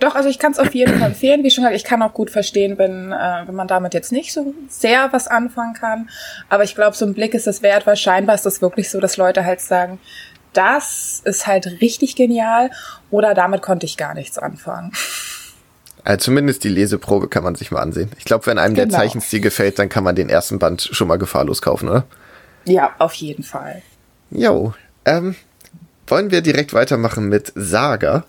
Doch, 0.00 0.14
also 0.14 0.28
ich 0.28 0.38
kann 0.38 0.52
es 0.52 0.58
auf 0.58 0.74
jeden 0.74 0.98
Fall 0.98 1.08
empfehlen. 1.08 1.42
Wie 1.42 1.50
schon 1.50 1.62
gesagt, 1.62 1.76
ich 1.76 1.84
kann 1.84 2.02
auch 2.02 2.14
gut 2.14 2.30
verstehen, 2.30 2.78
wenn, 2.78 3.12
äh, 3.12 3.42
wenn 3.46 3.54
man 3.54 3.66
damit 3.66 3.94
jetzt 3.94 4.12
nicht 4.12 4.32
so 4.32 4.54
sehr 4.68 5.12
was 5.12 5.26
anfangen 5.26 5.74
kann. 5.74 6.08
Aber 6.48 6.64
ich 6.64 6.74
glaube, 6.74 6.96
so 6.96 7.04
ein 7.04 7.14
Blick 7.14 7.34
ist 7.34 7.46
es 7.46 7.62
wert, 7.62 7.86
weil 7.86 7.96
scheinbar 7.96 8.34
ist 8.34 8.46
das 8.46 8.60
wirklich 8.60 8.90
so, 8.90 9.00
dass 9.00 9.16
Leute 9.16 9.44
halt 9.44 9.60
sagen, 9.60 9.98
das 10.52 11.20
ist 11.24 11.46
halt 11.46 11.80
richtig 11.80 12.16
genial 12.16 12.70
oder 13.10 13.34
damit 13.34 13.62
konnte 13.62 13.86
ich 13.86 13.96
gar 13.96 14.14
nichts 14.14 14.38
anfangen. 14.38 14.92
Also 16.04 16.24
zumindest 16.24 16.64
die 16.64 16.68
Leseprobe 16.68 17.28
kann 17.28 17.44
man 17.44 17.54
sich 17.54 17.70
mal 17.70 17.80
ansehen. 17.80 18.10
Ich 18.18 18.24
glaube, 18.24 18.46
wenn 18.46 18.58
einem 18.58 18.74
genau. 18.74 18.88
der 18.88 18.98
Zeichenstil 18.98 19.40
gefällt, 19.40 19.78
dann 19.78 19.88
kann 19.88 20.04
man 20.04 20.14
den 20.14 20.28
ersten 20.28 20.58
Band 20.58 20.88
schon 20.92 21.08
mal 21.08 21.18
gefahrlos 21.18 21.62
kaufen, 21.62 21.88
oder? 21.88 22.04
Ja, 22.64 22.94
auf 22.98 23.14
jeden 23.14 23.42
Fall. 23.42 23.82
Jo, 24.30 24.74
ähm, 25.04 25.36
wollen 26.06 26.30
wir 26.30 26.42
direkt 26.42 26.74
weitermachen 26.74 27.28
mit 27.28 27.52
Saga? 27.54 28.24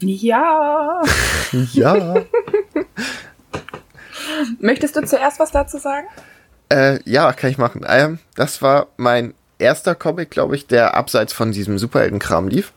Ja. 0.00 1.02
ja. 1.72 2.14
Möchtest 4.60 4.96
du 4.96 5.04
zuerst 5.04 5.38
was 5.38 5.50
dazu 5.50 5.78
sagen? 5.78 6.06
Äh, 6.68 6.98
ja, 7.04 7.32
kann 7.32 7.50
ich 7.50 7.58
machen. 7.58 7.84
Ähm, 7.88 8.18
das 8.34 8.60
war 8.60 8.88
mein 8.96 9.34
erster 9.58 9.94
Comic, 9.94 10.30
glaube 10.30 10.56
ich, 10.56 10.66
der 10.66 10.94
abseits 10.94 11.32
von 11.32 11.52
diesem 11.52 11.78
Superheldenkram 11.78 12.48
lief. 12.48 12.72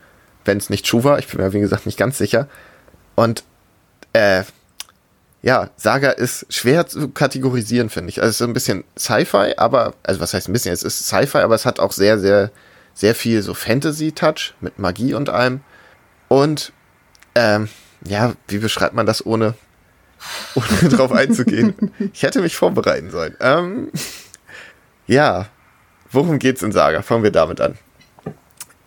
Wenn 0.45 0.57
es 0.57 0.69
nicht 0.69 0.85
True 0.85 1.03
war, 1.03 1.19
ich 1.19 1.27
bin 1.27 1.41
mir 1.41 1.53
wie 1.53 1.59
gesagt 1.59 1.85
nicht 1.85 1.97
ganz 1.97 2.17
sicher. 2.17 2.47
Und 3.15 3.43
äh, 4.13 4.43
ja, 5.41 5.69
Saga 5.77 6.11
ist 6.11 6.45
schwer 6.49 6.87
zu 6.87 7.09
kategorisieren, 7.09 7.89
finde 7.89 8.09
ich. 8.09 8.21
Also 8.21 8.29
es 8.29 8.35
ist 8.35 8.37
so 8.39 8.45
ein 8.45 8.53
bisschen 8.53 8.83
Sci-Fi, 8.97 9.53
aber, 9.57 9.93
also 10.03 10.19
was 10.19 10.33
heißt 10.33 10.49
ein 10.49 10.53
bisschen, 10.53 10.73
es 10.73 10.83
ist 10.83 11.05
Sci-Fi, 11.05 11.39
aber 11.39 11.55
es 11.55 11.65
hat 11.65 11.79
auch 11.79 11.93
sehr, 11.93 12.19
sehr, 12.19 12.51
sehr 12.93 13.15
viel 13.15 13.41
so 13.41 13.53
Fantasy-Touch 13.53 14.55
mit 14.59 14.79
Magie 14.79 15.13
und 15.13 15.29
allem. 15.29 15.61
Und 16.27 16.73
ähm, 17.35 17.69
ja, 18.05 18.33
wie 18.49 18.57
beschreibt 18.57 18.93
man 18.93 19.05
das 19.05 19.25
ohne, 19.25 19.53
ohne 20.55 20.89
drauf 20.89 21.13
einzugehen? 21.13 21.91
Ich 22.13 22.23
hätte 22.23 22.41
mich 22.41 22.57
vorbereiten 22.57 23.09
sollen. 23.09 23.35
Ähm, 23.39 23.91
ja, 25.07 25.47
worum 26.11 26.37
geht's 26.39 26.63
in 26.63 26.73
Saga? 26.73 27.01
Fangen 27.01 27.23
wir 27.23 27.31
damit 27.31 27.61
an. 27.61 27.77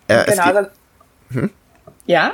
Äh, 0.07 0.25
genau, 0.25 0.43
also, 0.43 0.69
hm? 1.31 1.49
Ja? 2.05 2.33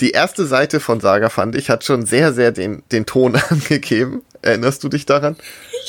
Die 0.00 0.10
erste 0.10 0.46
Seite 0.46 0.80
von 0.80 1.00
Saga 1.00 1.28
fand 1.28 1.54
ich 1.54 1.70
hat 1.70 1.84
schon 1.84 2.04
sehr, 2.04 2.32
sehr 2.32 2.52
den, 2.52 2.82
den 2.90 3.06
Ton 3.06 3.36
angegeben. 3.48 4.22
Erinnerst 4.42 4.82
du 4.84 4.88
dich 4.88 5.06
daran? 5.06 5.36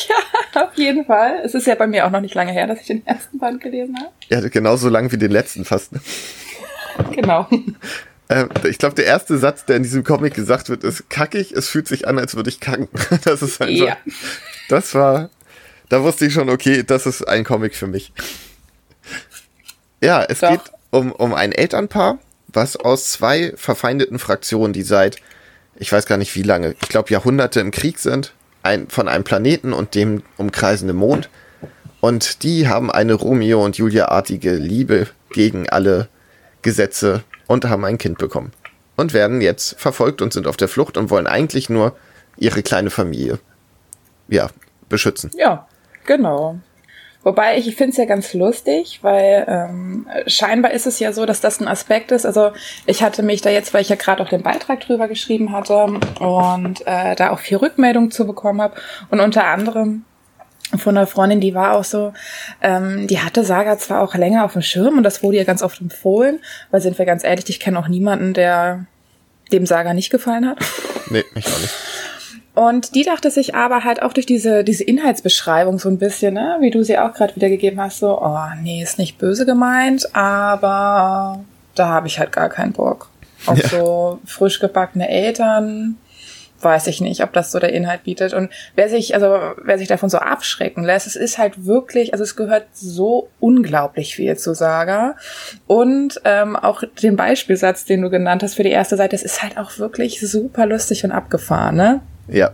Ja, 0.10 0.62
auf 0.64 0.74
jeden 0.76 1.06
Fall. 1.06 1.40
Es 1.46 1.54
ist 1.54 1.68
ja 1.68 1.76
bei 1.76 1.88
mir 1.88 2.06
auch 2.06 2.10
noch 2.12 2.20
nicht 2.20 2.36
lange 2.36 2.52
her, 2.52 2.68
dass 2.68 2.82
ich 2.82 2.88
den 2.88 3.08
ersten 3.08 3.40
Band 3.40 3.62
gelesen 3.62 3.96
habe. 3.98 4.12
Ja, 4.28 4.42
genauso 4.50 4.90
lang 4.90 5.10
wie 5.14 5.18
den 5.18 5.32
letzten 5.32 5.64
fast. 5.64 5.94
Ne? 5.94 6.02
Genau. 7.14 7.48
Ähm, 8.30 8.50
ich 8.64 8.78
glaube, 8.78 8.96
der 8.96 9.06
erste 9.06 9.38
Satz, 9.38 9.64
der 9.66 9.78
in 9.78 9.84
diesem 9.84 10.04
Comic 10.04 10.34
gesagt 10.34 10.70
wird, 10.70 10.84
ist 10.84 11.10
kackig, 11.10 11.54
es 11.54 11.70
fühlt 11.70 11.88
sich 11.88 12.08
an, 12.08 12.20
als 12.20 12.36
würde 12.36 12.50
ich 12.50 12.60
kacken. 12.60 12.90
Das 13.24 13.42
ist 13.42 13.62
einfach. 13.62 13.88
Ja. 13.88 13.98
Das 14.70 14.96
war. 14.96 15.30
Da 15.90 16.04
wusste 16.04 16.26
ich 16.26 16.34
schon, 16.34 16.50
okay, 16.50 16.84
das 16.84 17.06
ist 17.06 17.28
ein 17.28 17.44
Comic 17.44 17.76
für 17.76 17.88
mich. 17.88 18.12
Ja, 20.02 20.24
es 20.24 20.40
Doch. 20.40 20.52
geht 20.52 20.62
um, 20.90 21.12
um 21.12 21.34
ein 21.34 21.52
Elternpaar, 21.52 22.20
was 22.56 22.76
aus 22.76 23.12
zwei 23.12 23.54
verfeindeten 23.56 24.20
Fraktionen, 24.20 24.74
die 24.74 24.84
seit, 24.84 25.18
ich 25.76 25.92
weiß 25.92 26.06
gar 26.06 26.18
nicht 26.18 26.36
wie 26.36 26.44
lange, 26.44 26.76
ich 26.82 26.90
glaube 26.90 27.12
Jahrhunderte 27.12 27.60
im 27.60 27.72
Krieg 27.72 28.00
sind, 28.00 28.34
ein, 28.64 28.90
von 28.90 29.08
einem 29.08 29.24
Planeten 29.24 29.74
und 29.74 29.96
dem 29.96 30.24
umkreisenden 30.38 30.98
Mond. 30.98 31.30
Und 32.02 32.44
die 32.44 32.68
haben 32.68 32.92
eine 32.92 33.14
Romeo 33.14 33.64
und 33.64 33.78
Julia-artige 33.78 34.56
Liebe 34.56 35.08
gegen 35.32 35.70
alle 35.70 36.08
Gesetze 36.62 37.24
und 37.48 37.66
haben 37.66 37.86
ein 37.86 37.98
Kind 37.98 38.18
bekommen. 38.18 38.52
Und 38.96 39.14
werden 39.14 39.42
jetzt 39.42 39.80
verfolgt 39.80 40.22
und 40.22 40.34
sind 40.34 40.48
auf 40.48 40.58
der 40.58 40.68
Flucht 40.68 40.98
und 40.98 41.10
wollen 41.10 41.28
eigentlich 41.28 41.70
nur 41.70 41.96
ihre 42.38 42.64
kleine 42.64 42.90
Familie, 42.90 43.40
ja, 44.28 44.50
beschützen. 44.90 45.32
Ja, 45.36 45.68
genau. 46.06 46.60
Wobei 47.26 47.58
ich, 47.58 47.68
ich 47.68 47.76
finde 47.76 47.90
es 47.90 47.98
ja 47.98 48.06
ganz 48.06 48.36
lustig, 48.36 49.00
weil 49.02 49.46
ähm, 49.48 50.08
scheinbar 50.28 50.72
ist 50.72 50.86
es 50.86 51.00
ja 51.00 51.12
so, 51.12 51.26
dass 51.26 51.42
das 51.42 51.60
ein 51.60 51.68
Aspekt 51.68 52.12
ist. 52.12 52.24
Also 52.24 52.52
ich 52.86 53.02
hatte 53.02 53.24
mich 53.24 53.42
da 53.42 53.50
jetzt, 53.50 53.74
weil 53.74 53.82
ich 53.82 53.90
ja 53.90 53.96
gerade 53.96 54.22
auch 54.22 54.30
den 54.30 54.44
Beitrag 54.44 54.82
drüber 54.82 55.08
geschrieben 55.08 55.52
hatte 55.52 55.86
und 56.20 56.86
äh, 56.86 57.16
da 57.16 57.32
auch 57.32 57.40
viel 57.40 57.58
Rückmeldung 57.58 58.12
zu 58.12 58.28
bekommen 58.28 58.62
habe 58.62 58.76
und 59.10 59.22
unter 59.22 59.48
anderem 59.48 60.06
von 60.78 60.96
einer 60.96 61.08
Freundin, 61.08 61.42
die 61.42 61.56
war 61.56 61.74
auch 61.74 61.84
so, 61.84 62.14
ähm, 62.62 63.08
die 63.08 63.20
hatte 63.20 63.44
Saga 63.44 63.80
zwar 63.80 64.04
auch 64.04 64.14
länger 64.14 64.46
auf 64.46 64.54
dem 64.54 64.62
Schirm 64.62 64.98
und 64.98 65.04
das 65.04 65.24
wurde 65.24 65.38
ihr 65.38 65.46
ganz 65.46 65.64
oft 65.64 65.82
empfohlen, 65.82 66.40
weil 66.70 66.82
sind 66.82 67.00
wir 67.00 67.06
ganz 67.06 67.24
ehrlich, 67.24 67.50
ich 67.50 67.60
kenne 67.60 67.80
auch 67.80 67.88
niemanden, 67.88 68.36
der 68.36 68.86
dem 69.52 69.66
Saga 69.66 69.96
nicht 69.96 70.12
gefallen 70.12 70.48
hat. 70.48 70.60
Nee, 71.10 71.24
mich 71.34 71.48
auch 71.48 71.60
nicht. 71.60 71.74
Und 72.56 72.96
die 72.96 73.04
dachte 73.04 73.30
sich 73.32 73.54
aber 73.54 73.84
halt 73.84 74.02
auch 74.02 74.14
durch 74.14 74.26
diese, 74.26 74.64
diese 74.64 74.86
Inhaltsbeschreibung 74.86 75.78
so 75.78 75.90
ein 75.90 76.00
bisschen, 76.00 76.36
ne, 76.36 76.58
wie 76.62 76.72
du 76.72 76.84
sie 76.84 76.98
auch 76.98 77.14
gerade 77.14 77.36
wiedergegeben 77.36 77.82
hast, 77.82 78.00
so, 78.00 78.22
oh 78.22 78.48
nee, 78.62 78.82
ist 78.82 78.98
nicht 78.98 79.18
böse 79.18 79.46
gemeint, 79.46 80.16
aber 80.16 81.44
da 81.76 81.88
habe 81.88 82.08
ich 82.08 82.18
halt 82.18 82.32
gar 82.32 82.50
keinen 82.50 82.72
Bock. 82.72 83.10
Auf 83.46 83.62
ja. 83.62 83.68
so 83.68 84.20
frisch 84.26 84.60
gebackene 84.62 85.10
Eltern, 85.10 85.98
weiß 86.62 86.88
ich 86.88 87.02
nicht, 87.02 87.22
ob 87.22 87.34
das 87.34 87.52
so 87.52 87.60
der 87.60 87.74
Inhalt 87.74 88.04
bietet. 88.04 88.34
Und 88.34 88.50
wer 88.76 88.88
sich, 88.88 89.14
also 89.14 89.38
wer 89.62 89.78
sich 89.78 89.90
davon 89.90 90.10
so 90.10 90.18
abschrecken 90.18 90.86
lässt, 90.86 91.08
es 91.08 91.18
ist 91.18 91.38
halt 91.38 91.66
wirklich, 91.66 92.14
also 92.14 92.24
es 92.24 92.38
gehört 92.38 92.68
so 92.74 93.30
unglaublich 93.42 94.16
viel 94.16 94.38
zu 94.38 94.54
Saga. 94.56 95.18
Und 95.68 96.22
ähm, 96.24 96.56
auch 96.56 96.84
den 97.04 97.18
Beispielsatz, 97.18 97.84
den 97.84 98.02
du 98.02 98.10
genannt 98.10 98.44
hast 98.44 98.56
für 98.56 98.64
die 98.64 98.72
erste 98.72 98.96
Seite, 98.96 99.16
es 99.16 99.24
ist 99.24 99.44
halt 99.44 99.58
auch 99.58 99.78
wirklich 99.78 100.22
super 100.22 100.66
lustig 100.66 101.04
und 101.04 101.12
abgefahren, 101.12 101.76
ne? 101.76 102.02
Ja. 102.28 102.52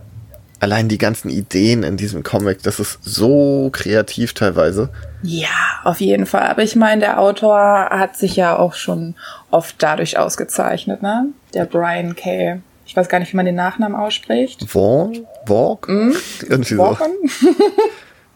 Allein 0.60 0.88
die 0.88 0.98
ganzen 0.98 1.28
Ideen 1.28 1.82
in 1.82 1.96
diesem 1.96 2.22
Comic, 2.22 2.62
das 2.62 2.78
ist 2.78 2.98
so 3.02 3.70
kreativ 3.72 4.32
teilweise. 4.32 4.90
Ja, 5.22 5.48
auf 5.82 6.00
jeden 6.00 6.24
Fall. 6.24 6.48
Aber 6.48 6.62
ich 6.62 6.76
meine, 6.76 7.00
der 7.00 7.18
Autor 7.18 7.88
hat 7.90 8.16
sich 8.16 8.36
ja 8.36 8.56
auch 8.56 8.74
schon 8.74 9.16
oft 9.50 9.76
dadurch 9.80 10.18
ausgezeichnet, 10.18 11.02
ne? 11.02 11.26
Der 11.52 11.64
Brian 11.64 12.14
K 12.14 12.60
ich 12.92 12.96
weiß 12.96 13.08
gar 13.08 13.20
nicht, 13.20 13.32
wie 13.32 13.36
man 13.36 13.46
den 13.46 13.54
Nachnamen 13.54 13.98
ausspricht. 13.98 14.68
Vaughn? 14.68 15.26
Walk? 15.46 15.88
Mm? 15.88 16.12
Irgendwie 16.42 16.74
so. 16.74 16.98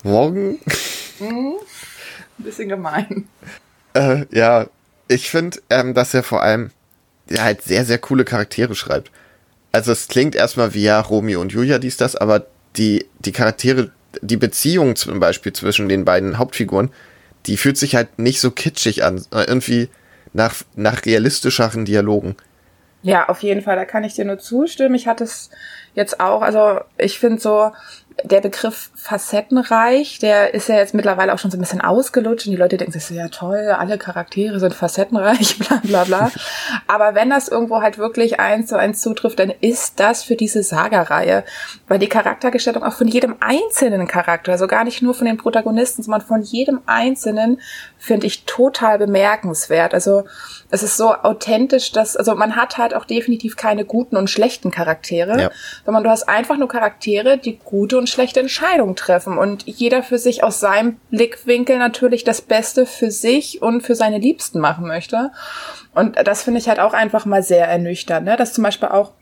Morgen? 0.03 0.59
Mm? 1.19 1.55
Ein 2.39 2.45
bisschen 2.45 2.69
gemein. 2.69 3.27
Äh, 3.95 4.27
ja, 4.31 4.67
ich 5.09 5.31
finde, 5.31 5.59
ähm, 5.71 5.95
dass 5.95 6.13
er 6.13 6.23
vor 6.23 6.43
allem 6.43 6.71
ja, 7.29 7.43
halt 7.43 7.63
sehr, 7.63 7.85
sehr 7.87 7.99
coole 7.99 8.25
Charaktere 8.25 8.75
schreibt. 8.75 9.11
Also 9.77 9.93
es 9.93 10.09
klingt 10.09 10.35
erstmal 10.35 10.73
wie 10.73 10.85
ja, 10.85 10.99
Romeo 10.99 11.39
und 11.39 11.53
Julia 11.53 11.79
dies, 11.79 11.99
das, 11.99 12.17
aber 12.17 12.47
die, 12.79 13.05
die 13.19 13.33
Charaktere, 13.33 13.91
die 14.23 14.39
Beziehung 14.39 14.97
zum 14.97 15.21
Beispiel 15.21 15.53
zwischen 15.53 15.91
den 15.91 16.07
beiden 16.07 16.39
Hauptfiguren, 16.39 16.91
die 17.45 17.59
fühlt 17.59 17.77
sich 17.77 17.95
halt 17.95 18.19
nicht 18.19 18.41
so 18.41 18.51
kitschig 18.51 19.05
an. 19.05 19.23
Irgendwie 19.31 19.91
nach, 20.33 20.55
nach 20.77 21.05
realistischeren 21.05 21.85
Dialogen. 21.85 22.37
Ja, 23.03 23.29
auf 23.29 23.43
jeden 23.43 23.61
Fall, 23.61 23.77
da 23.77 23.85
kann 23.85 24.03
ich 24.03 24.15
dir 24.15 24.25
nur 24.25 24.39
zustimmen. 24.39 24.95
Ich 24.95 25.07
hatte 25.07 25.25
es 25.25 25.51
jetzt 25.95 26.21
auch, 26.21 26.41
also 26.41 26.81
ich 26.97 27.19
finde 27.19 27.39
so, 27.39 27.71
der 28.25 28.41
Begriff 28.41 28.91
facettenreich, 28.95 30.19
der 30.19 30.55
ist 30.55 30.69
ja 30.69 30.77
jetzt 30.77 30.95
mittlerweile 30.95 31.35
auch 31.35 31.39
schon 31.39 31.51
so 31.51 31.59
ein 31.59 31.61
bisschen 31.61 31.83
ausgelutscht 31.83 32.47
und 32.47 32.53
die 32.53 32.57
Leute 32.57 32.79
denken 32.79 32.93
sich 32.93 33.05
so, 33.05 33.15
ja 33.15 33.29
toll, 33.29 33.69
alle 33.79 33.99
Charaktere 33.99 34.59
sind 34.59 34.75
facettenreich, 34.75 35.59
bla 35.61 35.81
bla 35.83 36.05
bla. 36.05 36.31
Aber 36.87 37.15
wenn 37.15 37.29
das 37.29 37.49
irgendwo 37.49 37.83
halt 37.83 37.99
wirklich 37.99 38.41
eins 38.41 38.69
zu 38.69 38.79
eins 38.79 39.03
zutrifft, 39.03 39.39
dann 39.39 39.53
ist 39.61 40.01
das 40.01 40.23
für 40.23 40.35
diese 40.35 40.63
Saga-Reihe. 40.63 41.45
Weil 41.89 41.99
die 41.99 42.09
Charaktergestaltung 42.09 42.83
auch 42.83 42.95
von 42.95 43.07
jedem 43.07 43.37
einzelnen 43.41 44.07
Charakter, 44.07 44.53
also 44.53 44.67
gar 44.67 44.85
nicht 44.85 45.03
nur 45.03 45.13
von 45.13 45.27
den 45.27 45.37
Protagonisten, 45.37 46.03
sondern 46.03 46.23
von 46.23 46.41
jedem 46.41 46.81
einzelnen, 46.87 47.61
finde 47.99 48.27
ich 48.27 48.45
total 48.45 48.99
bemerkenswert. 48.99 49.93
Also 49.93 50.25
es 50.71 50.83
ist 50.83 50.97
so 50.97 51.15
authentisch, 51.15 51.93
dass, 51.93 52.17
also 52.17 52.35
man 52.35 52.57
hat 52.57 52.79
halt 52.79 52.95
auch 52.95 53.05
definitiv 53.05 53.57
keine 53.57 53.85
guten 53.85 54.17
und 54.17 54.29
schlechten 54.29 54.71
Charaktere, 54.71 55.41
ja. 55.41 55.51
sondern 55.85 56.05
du 56.05 56.11
hast 56.11 56.29
einfach 56.29 56.57
nur 56.57 56.69
Charaktere, 56.69 57.39
die 57.39 57.59
gute 57.59 57.99
und 57.99 58.09
schlechte 58.09 58.41
Entscheidungen 58.41 58.97
treffen 58.97 59.39
und 59.39 59.67
jeder 59.67 60.03
für 60.03 60.19
sich 60.19 60.43
aus 60.43 60.61
seinem 60.61 60.99
Blickwinkel 61.11 61.79
natürlich 61.79 62.25
das 62.25 62.41
Beste 62.41 62.87
für 62.87 63.11
sich 63.11 63.63
und 63.63 63.83
für 63.83 63.95
seine 63.95 64.19
Liebsten 64.19 64.61
machen 64.61 64.87
möchte. 64.87 65.31
Und 65.95 66.17
das 66.25 66.43
finde 66.43 66.61
ich 66.61 66.69
halt 66.69 66.81
auch 66.81 66.93
einfach 66.93 67.25
mal 67.25 67.43
sehr 67.43 67.67
ernüchternd, 67.69 68.27
ne? 68.27 68.37
dass 68.37 68.53
zum 68.53 68.65
Beispiel 68.65 68.89
auch 68.89 69.13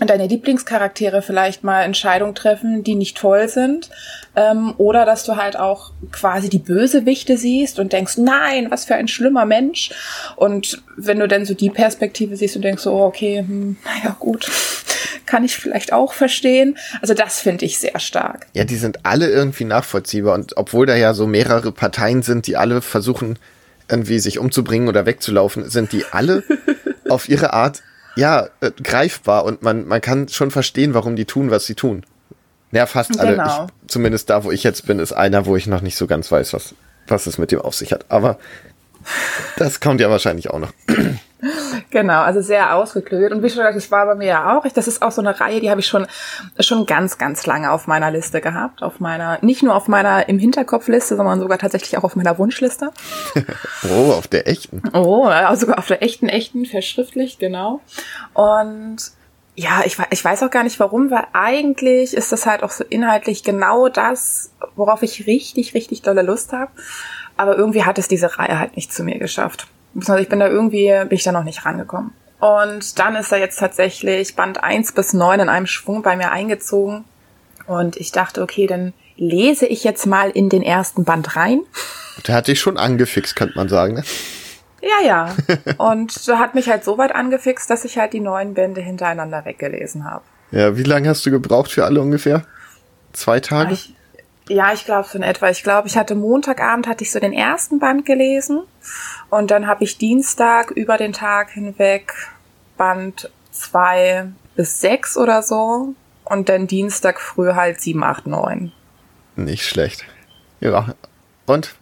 deine 0.00 0.26
Lieblingscharaktere 0.26 1.20
vielleicht 1.20 1.64
mal 1.64 1.82
Entscheidungen 1.82 2.34
treffen, 2.34 2.82
die 2.82 2.94
nicht 2.94 3.16
toll 3.16 3.48
sind. 3.48 3.90
Ähm, 4.34 4.72
oder 4.78 5.04
dass 5.04 5.24
du 5.24 5.36
halt 5.36 5.58
auch 5.58 5.92
quasi 6.10 6.48
die 6.48 6.58
Bösewichte 6.58 7.36
siehst 7.36 7.78
und 7.78 7.92
denkst, 7.92 8.16
nein, 8.16 8.70
was 8.70 8.86
für 8.86 8.94
ein 8.94 9.06
schlimmer 9.06 9.44
Mensch. 9.44 9.90
Und 10.36 10.82
wenn 10.96 11.18
du 11.18 11.28
dann 11.28 11.44
so 11.44 11.52
die 11.52 11.68
Perspektive 11.68 12.36
siehst 12.36 12.56
und 12.56 12.62
denkst 12.62 12.82
so, 12.82 12.92
oh, 12.92 13.04
okay, 13.04 13.44
hm, 13.46 13.76
naja, 13.84 14.16
gut, 14.18 14.50
kann 15.26 15.44
ich 15.44 15.56
vielleicht 15.56 15.92
auch 15.92 16.14
verstehen. 16.14 16.78
Also 17.02 17.12
das 17.12 17.40
finde 17.40 17.66
ich 17.66 17.78
sehr 17.78 17.98
stark. 18.00 18.46
Ja, 18.54 18.64
die 18.64 18.76
sind 18.76 19.04
alle 19.04 19.28
irgendwie 19.28 19.64
nachvollziehbar. 19.64 20.34
Und 20.34 20.56
obwohl 20.56 20.86
da 20.86 20.96
ja 20.96 21.12
so 21.12 21.26
mehrere 21.26 21.70
Parteien 21.70 22.22
sind, 22.22 22.46
die 22.46 22.56
alle 22.56 22.80
versuchen, 22.80 23.38
irgendwie 23.90 24.20
sich 24.20 24.38
umzubringen 24.38 24.88
oder 24.88 25.04
wegzulaufen, 25.04 25.68
sind 25.68 25.92
die 25.92 26.06
alle 26.10 26.42
auf 27.10 27.28
ihre 27.28 27.52
Art 27.52 27.82
ja, 28.16 28.48
äh, 28.60 28.70
greifbar 28.82 29.44
und 29.44 29.62
man, 29.62 29.86
man 29.86 30.00
kann 30.00 30.28
schon 30.28 30.50
verstehen, 30.50 30.94
warum 30.94 31.16
die 31.16 31.24
tun, 31.24 31.50
was 31.50 31.66
sie 31.66 31.74
tun. 31.74 32.04
Ja, 32.72 32.86
fast 32.86 33.18
alle. 33.20 33.32
Genau. 33.32 33.66
Ich, 33.66 33.88
zumindest 33.88 34.30
da, 34.30 34.44
wo 34.44 34.50
ich 34.50 34.62
jetzt 34.64 34.86
bin, 34.86 34.98
ist 34.98 35.12
einer, 35.12 35.46
wo 35.46 35.56
ich 35.56 35.66
noch 35.66 35.82
nicht 35.82 35.96
so 35.96 36.06
ganz 36.06 36.32
weiß, 36.32 36.54
was, 36.54 36.74
was 37.06 37.26
es 37.26 37.38
mit 37.38 37.52
dem 37.52 37.60
auf 37.60 37.74
sich 37.74 37.92
hat. 37.92 38.06
Aber 38.08 38.38
das 39.56 39.80
kommt 39.80 40.00
ja 40.00 40.10
wahrscheinlich 40.10 40.50
auch 40.50 40.58
noch. 40.58 40.72
Genau, 41.90 42.20
also 42.20 42.40
sehr 42.40 42.76
ausgeklügelt. 42.76 43.32
Und 43.32 43.42
wie 43.42 43.48
schon 43.48 43.58
gesagt, 43.58 43.76
das 43.76 43.90
war 43.90 44.06
bei 44.06 44.14
mir 44.14 44.26
ja 44.26 44.56
auch. 44.56 44.64
Das 44.68 44.86
ist 44.86 45.02
auch 45.02 45.10
so 45.10 45.20
eine 45.20 45.38
Reihe, 45.38 45.60
die 45.60 45.70
habe 45.70 45.80
ich 45.80 45.86
schon, 45.86 46.06
schon 46.60 46.86
ganz, 46.86 47.18
ganz 47.18 47.46
lange 47.46 47.72
auf 47.72 47.88
meiner 47.88 48.10
Liste 48.12 48.40
gehabt. 48.40 48.82
Auf 48.82 49.00
meiner, 49.00 49.38
nicht 49.42 49.62
nur 49.62 49.74
auf 49.74 49.88
meiner 49.88 50.28
im 50.28 50.38
Hinterkopfliste, 50.38 51.16
sondern 51.16 51.40
sogar 51.40 51.58
tatsächlich 51.58 51.98
auch 51.98 52.04
auf 52.04 52.14
meiner 52.14 52.38
Wunschliste. 52.38 52.90
oh, 53.90 54.12
auf 54.12 54.28
der 54.28 54.46
echten. 54.46 54.82
Oh, 54.92 55.24
also 55.24 55.62
sogar 55.62 55.78
auf 55.78 55.88
der 55.88 56.02
echten, 56.02 56.28
echten, 56.28 56.64
verschriftlicht, 56.64 57.40
genau. 57.40 57.80
Und 58.34 58.98
ja, 59.54 59.82
ich, 59.84 59.98
ich 60.10 60.24
weiß 60.24 60.42
auch 60.44 60.50
gar 60.50 60.62
nicht 60.62 60.80
warum, 60.80 61.10
weil 61.10 61.26
eigentlich 61.32 62.14
ist 62.14 62.32
das 62.32 62.46
halt 62.46 62.62
auch 62.62 62.70
so 62.70 62.84
inhaltlich 62.88 63.42
genau 63.42 63.88
das, 63.88 64.52
worauf 64.76 65.02
ich 65.02 65.26
richtig, 65.26 65.74
richtig 65.74 66.02
dolle 66.02 66.22
Lust 66.22 66.52
habe. 66.52 66.70
Aber 67.36 67.56
irgendwie 67.56 67.84
hat 67.84 67.98
es 67.98 68.08
diese 68.08 68.38
Reihe 68.38 68.58
halt 68.58 68.76
nicht 68.76 68.92
zu 68.92 69.04
mir 69.04 69.18
geschafft. 69.18 69.66
Ich 69.94 70.28
bin 70.28 70.40
da 70.40 70.48
irgendwie, 70.48 70.88
bin 70.88 71.12
ich 71.12 71.24
da 71.24 71.32
noch 71.32 71.44
nicht 71.44 71.64
rangekommen. 71.64 72.12
Und 72.40 72.98
dann 72.98 73.14
ist 73.14 73.30
er 73.30 73.38
jetzt 73.38 73.58
tatsächlich 73.60 74.34
Band 74.34 74.64
1 74.64 74.92
bis 74.92 75.12
9 75.12 75.40
in 75.40 75.48
einem 75.48 75.66
Schwung 75.66 76.02
bei 76.02 76.16
mir 76.16 76.32
eingezogen. 76.32 77.04
Und 77.66 77.96
ich 77.96 78.10
dachte, 78.10 78.42
okay, 78.42 78.66
dann 78.66 78.92
lese 79.16 79.66
ich 79.66 79.84
jetzt 79.84 80.06
mal 80.06 80.30
in 80.30 80.48
den 80.48 80.62
ersten 80.62 81.04
Band 81.04 81.36
rein. 81.36 81.60
Der 82.26 82.34
hat 82.34 82.48
dich 82.48 82.60
schon 82.60 82.76
angefixt, 82.76 83.36
könnte 83.36 83.56
man 83.56 83.68
sagen, 83.68 83.94
ne? 83.94 84.02
Ja, 84.82 85.06
ja. 85.06 85.36
Und 85.78 86.28
da 86.28 86.38
hat 86.38 86.54
mich 86.54 86.68
halt 86.68 86.84
so 86.84 86.98
weit 86.98 87.14
angefixt, 87.14 87.70
dass 87.70 87.84
ich 87.84 87.98
halt 87.98 88.12
die 88.12 88.20
neun 88.20 88.54
Bände 88.54 88.80
hintereinander 88.80 89.44
weggelesen 89.44 90.04
habe. 90.04 90.24
Ja, 90.50 90.76
wie 90.76 90.82
lange 90.82 91.08
hast 91.08 91.24
du 91.24 91.30
gebraucht 91.30 91.70
für 91.70 91.84
alle 91.84 92.00
ungefähr? 92.00 92.44
Zwei 93.12 93.40
Tage? 93.40 93.74
Ich, 93.74 93.94
ja, 94.48 94.72
ich 94.72 94.84
glaube 94.84 95.08
so 95.08 95.16
in 95.18 95.22
etwa. 95.22 95.50
Ich 95.50 95.62
glaube, 95.62 95.88
ich 95.88 95.96
hatte 95.96 96.14
Montagabend 96.14 96.86
hatte 96.86 97.04
ich 97.04 97.12
so 97.12 97.20
den 97.20 97.32
ersten 97.32 97.78
Band 97.78 98.04
gelesen 98.04 98.62
und 99.30 99.50
dann 99.50 99.66
habe 99.66 99.84
ich 99.84 99.98
Dienstag 99.98 100.70
über 100.70 100.96
den 100.96 101.12
Tag 101.12 101.50
hinweg 101.50 102.12
Band 102.76 103.30
zwei 103.50 104.26
bis 104.56 104.80
sechs 104.80 105.16
oder 105.16 105.42
so 105.42 105.94
und 106.24 106.48
dann 106.48 106.66
Dienstag 106.66 107.20
früh 107.20 107.52
halt 107.52 107.80
sieben, 107.80 108.02
acht, 108.02 108.26
neun. 108.26 108.72
Nicht 109.36 109.66
schlecht. 109.66 110.04
Ja. 110.60 110.94
Und 111.46 111.74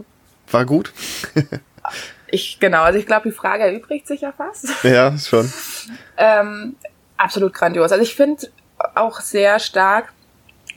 war 0.51 0.65
gut? 0.65 0.93
ich 2.27 2.59
genau, 2.61 2.83
also 2.83 2.99
ich 2.99 3.07
glaube, 3.07 3.29
die 3.29 3.35
Frage 3.35 3.65
erübrigt 3.65 4.07
sich 4.07 4.23
ja 4.23 4.33
fast. 4.33 4.69
Ja, 4.83 5.17
schon. 5.19 5.53
ähm, 6.17 6.77
absolut 7.17 7.55
grandios. 7.55 7.93
Also 7.93 8.03
ich 8.03 8.15
finde 8.15 8.49
auch 8.95 9.21
sehr 9.21 9.59
stark, 9.59 10.13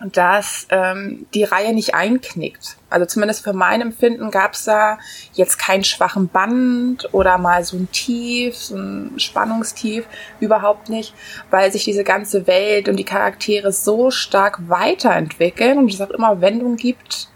dass 0.03 0.67
ähm, 0.69 1.25
die 1.34 1.43
Reihe 1.43 1.73
nicht 1.73 1.95
einknickt. 1.95 2.77
Also 2.89 3.06
zumindest 3.06 3.43
für 3.43 3.53
mein 3.53 3.82
Empfinden 3.82 4.32
gab 4.32 4.53
es 4.53 4.65
da 4.65 4.97
jetzt 5.34 5.58
keinen 5.58 5.84
schwachen 5.84 6.27
Band 6.27 7.13
oder 7.13 7.38
mal 7.38 7.63
so 7.63 7.77
ein 7.77 7.91
Tief, 7.91 8.56
so 8.56 8.75
ein 8.75 9.13
Spannungstief, 9.17 10.06
überhaupt 10.39 10.89
nicht, 10.89 11.13
weil 11.49 11.71
sich 11.71 11.84
diese 11.84 12.03
ganze 12.03 12.47
Welt 12.47 12.89
und 12.89 12.97
die 12.97 13.03
Charaktere 13.03 13.71
so 13.71 14.12
stark 14.12 14.69
weiterentwickeln 14.69 15.77
und 15.77 15.91
es 15.91 16.01
auch 16.01 16.12
immer 16.12 16.41
Wendungen 16.41 16.77
gibt, 16.77 17.29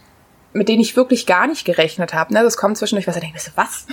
mit 0.53 0.69
denen 0.69 0.81
ich 0.81 0.95
wirklich 0.95 1.25
gar 1.25 1.47
nicht 1.47 1.65
gerechnet 1.65 2.13
habe. 2.13 2.33
Ne? 2.33 2.43
Das 2.43 2.57
kommt 2.57 2.77
zwischendurch, 2.77 3.07
was 3.07 3.15
ich 3.15 3.21
denke, 3.21 3.39
was? 3.55 3.87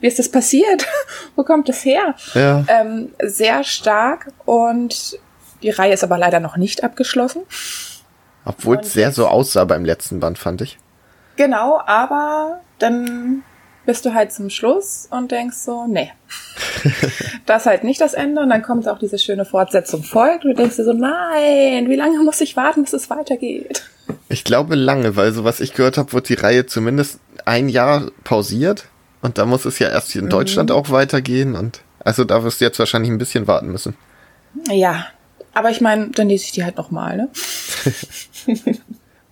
Wie 0.00 0.06
ist 0.06 0.18
das 0.18 0.30
passiert? 0.30 0.86
Wo 1.36 1.44
kommt 1.44 1.68
das 1.68 1.84
her? 1.84 2.14
Ja. 2.34 2.64
Ähm, 2.68 3.10
sehr 3.22 3.64
stark 3.64 4.32
und 4.44 5.18
die 5.62 5.70
Reihe 5.70 5.92
ist 5.92 6.04
aber 6.04 6.18
leider 6.18 6.40
noch 6.40 6.56
nicht 6.56 6.84
abgeschlossen. 6.84 7.42
Obwohl 8.44 8.78
es 8.78 8.92
sehr 8.92 9.12
so 9.12 9.26
aussah 9.26 9.64
beim 9.64 9.84
letzten 9.84 10.20
Band, 10.20 10.38
fand 10.38 10.62
ich. 10.62 10.78
Genau, 11.36 11.80
aber 11.86 12.60
dann 12.78 13.42
bist 13.86 14.04
du 14.04 14.14
halt 14.14 14.32
zum 14.32 14.50
Schluss 14.50 15.08
und 15.10 15.32
denkst 15.32 15.56
so, 15.56 15.86
nee. 15.86 16.12
das 17.46 17.62
ist 17.62 17.66
halt 17.66 17.84
nicht 17.84 18.00
das 18.00 18.14
Ende 18.14 18.42
und 18.42 18.50
dann 18.50 18.62
kommt 18.62 18.86
auch 18.88 18.98
diese 18.98 19.18
schöne 19.18 19.44
Fortsetzung 19.44 20.02
folgt 20.02 20.44
und 20.44 20.50
du 20.50 20.56
denkst 20.56 20.76
dir 20.76 20.84
so, 20.84 20.92
nein, 20.92 21.88
wie 21.88 21.96
lange 21.96 22.22
muss 22.22 22.40
ich 22.40 22.56
warten, 22.56 22.82
bis 22.82 22.92
es 22.92 23.10
weitergeht? 23.10 23.84
Ich 24.28 24.44
glaube 24.44 24.74
lange, 24.74 25.16
weil 25.16 25.32
so 25.32 25.44
was 25.44 25.60
ich 25.60 25.74
gehört 25.74 25.98
habe, 25.98 26.12
wird 26.12 26.28
die 26.28 26.34
Reihe 26.34 26.66
zumindest 26.66 27.20
ein 27.44 27.68
Jahr 27.68 28.10
pausiert 28.24 28.86
und 29.22 29.38
da 29.38 29.46
muss 29.46 29.64
es 29.64 29.78
ja 29.78 29.88
erst 29.88 30.10
hier 30.12 30.22
in 30.22 30.28
Deutschland 30.28 30.70
mhm. 30.70 30.76
auch 30.76 30.90
weitergehen 30.90 31.56
und 31.56 31.80
also 32.04 32.24
da 32.24 32.42
wirst 32.44 32.60
du 32.60 32.64
jetzt 32.64 32.78
wahrscheinlich 32.78 33.10
ein 33.10 33.18
bisschen 33.18 33.46
warten 33.46 33.68
müssen. 33.68 33.96
Ja, 34.70 35.06
aber 35.60 35.70
ich 35.70 35.82
meine, 35.82 36.08
dann 36.08 36.30
lese 36.30 36.44
ich 36.46 36.52
die 36.52 36.64
halt 36.64 36.78
nochmal, 36.78 37.18
ne? 37.18 37.28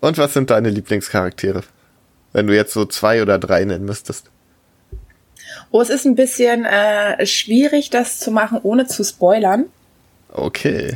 Und 0.01 0.19
was 0.19 0.35
sind 0.35 0.51
deine 0.51 0.69
Lieblingscharaktere? 0.69 1.63
Wenn 2.35 2.47
du 2.47 2.55
jetzt 2.55 2.75
so 2.75 2.85
zwei 2.85 3.23
oder 3.23 3.39
drei 3.39 3.65
nennen 3.65 3.87
müsstest. 3.87 4.31
Oh, 5.71 5.81
es 5.81 5.89
ist 5.89 6.05
ein 6.05 6.17
bisschen 6.17 6.67
äh, 6.67 7.25
schwierig, 7.25 7.89
das 7.89 8.21
zu 8.21 8.31
machen, 8.31 8.61
ohne 8.63 8.87
zu 8.87 9.05
spoilern. 9.05 9.65
Okay. 10.31 10.95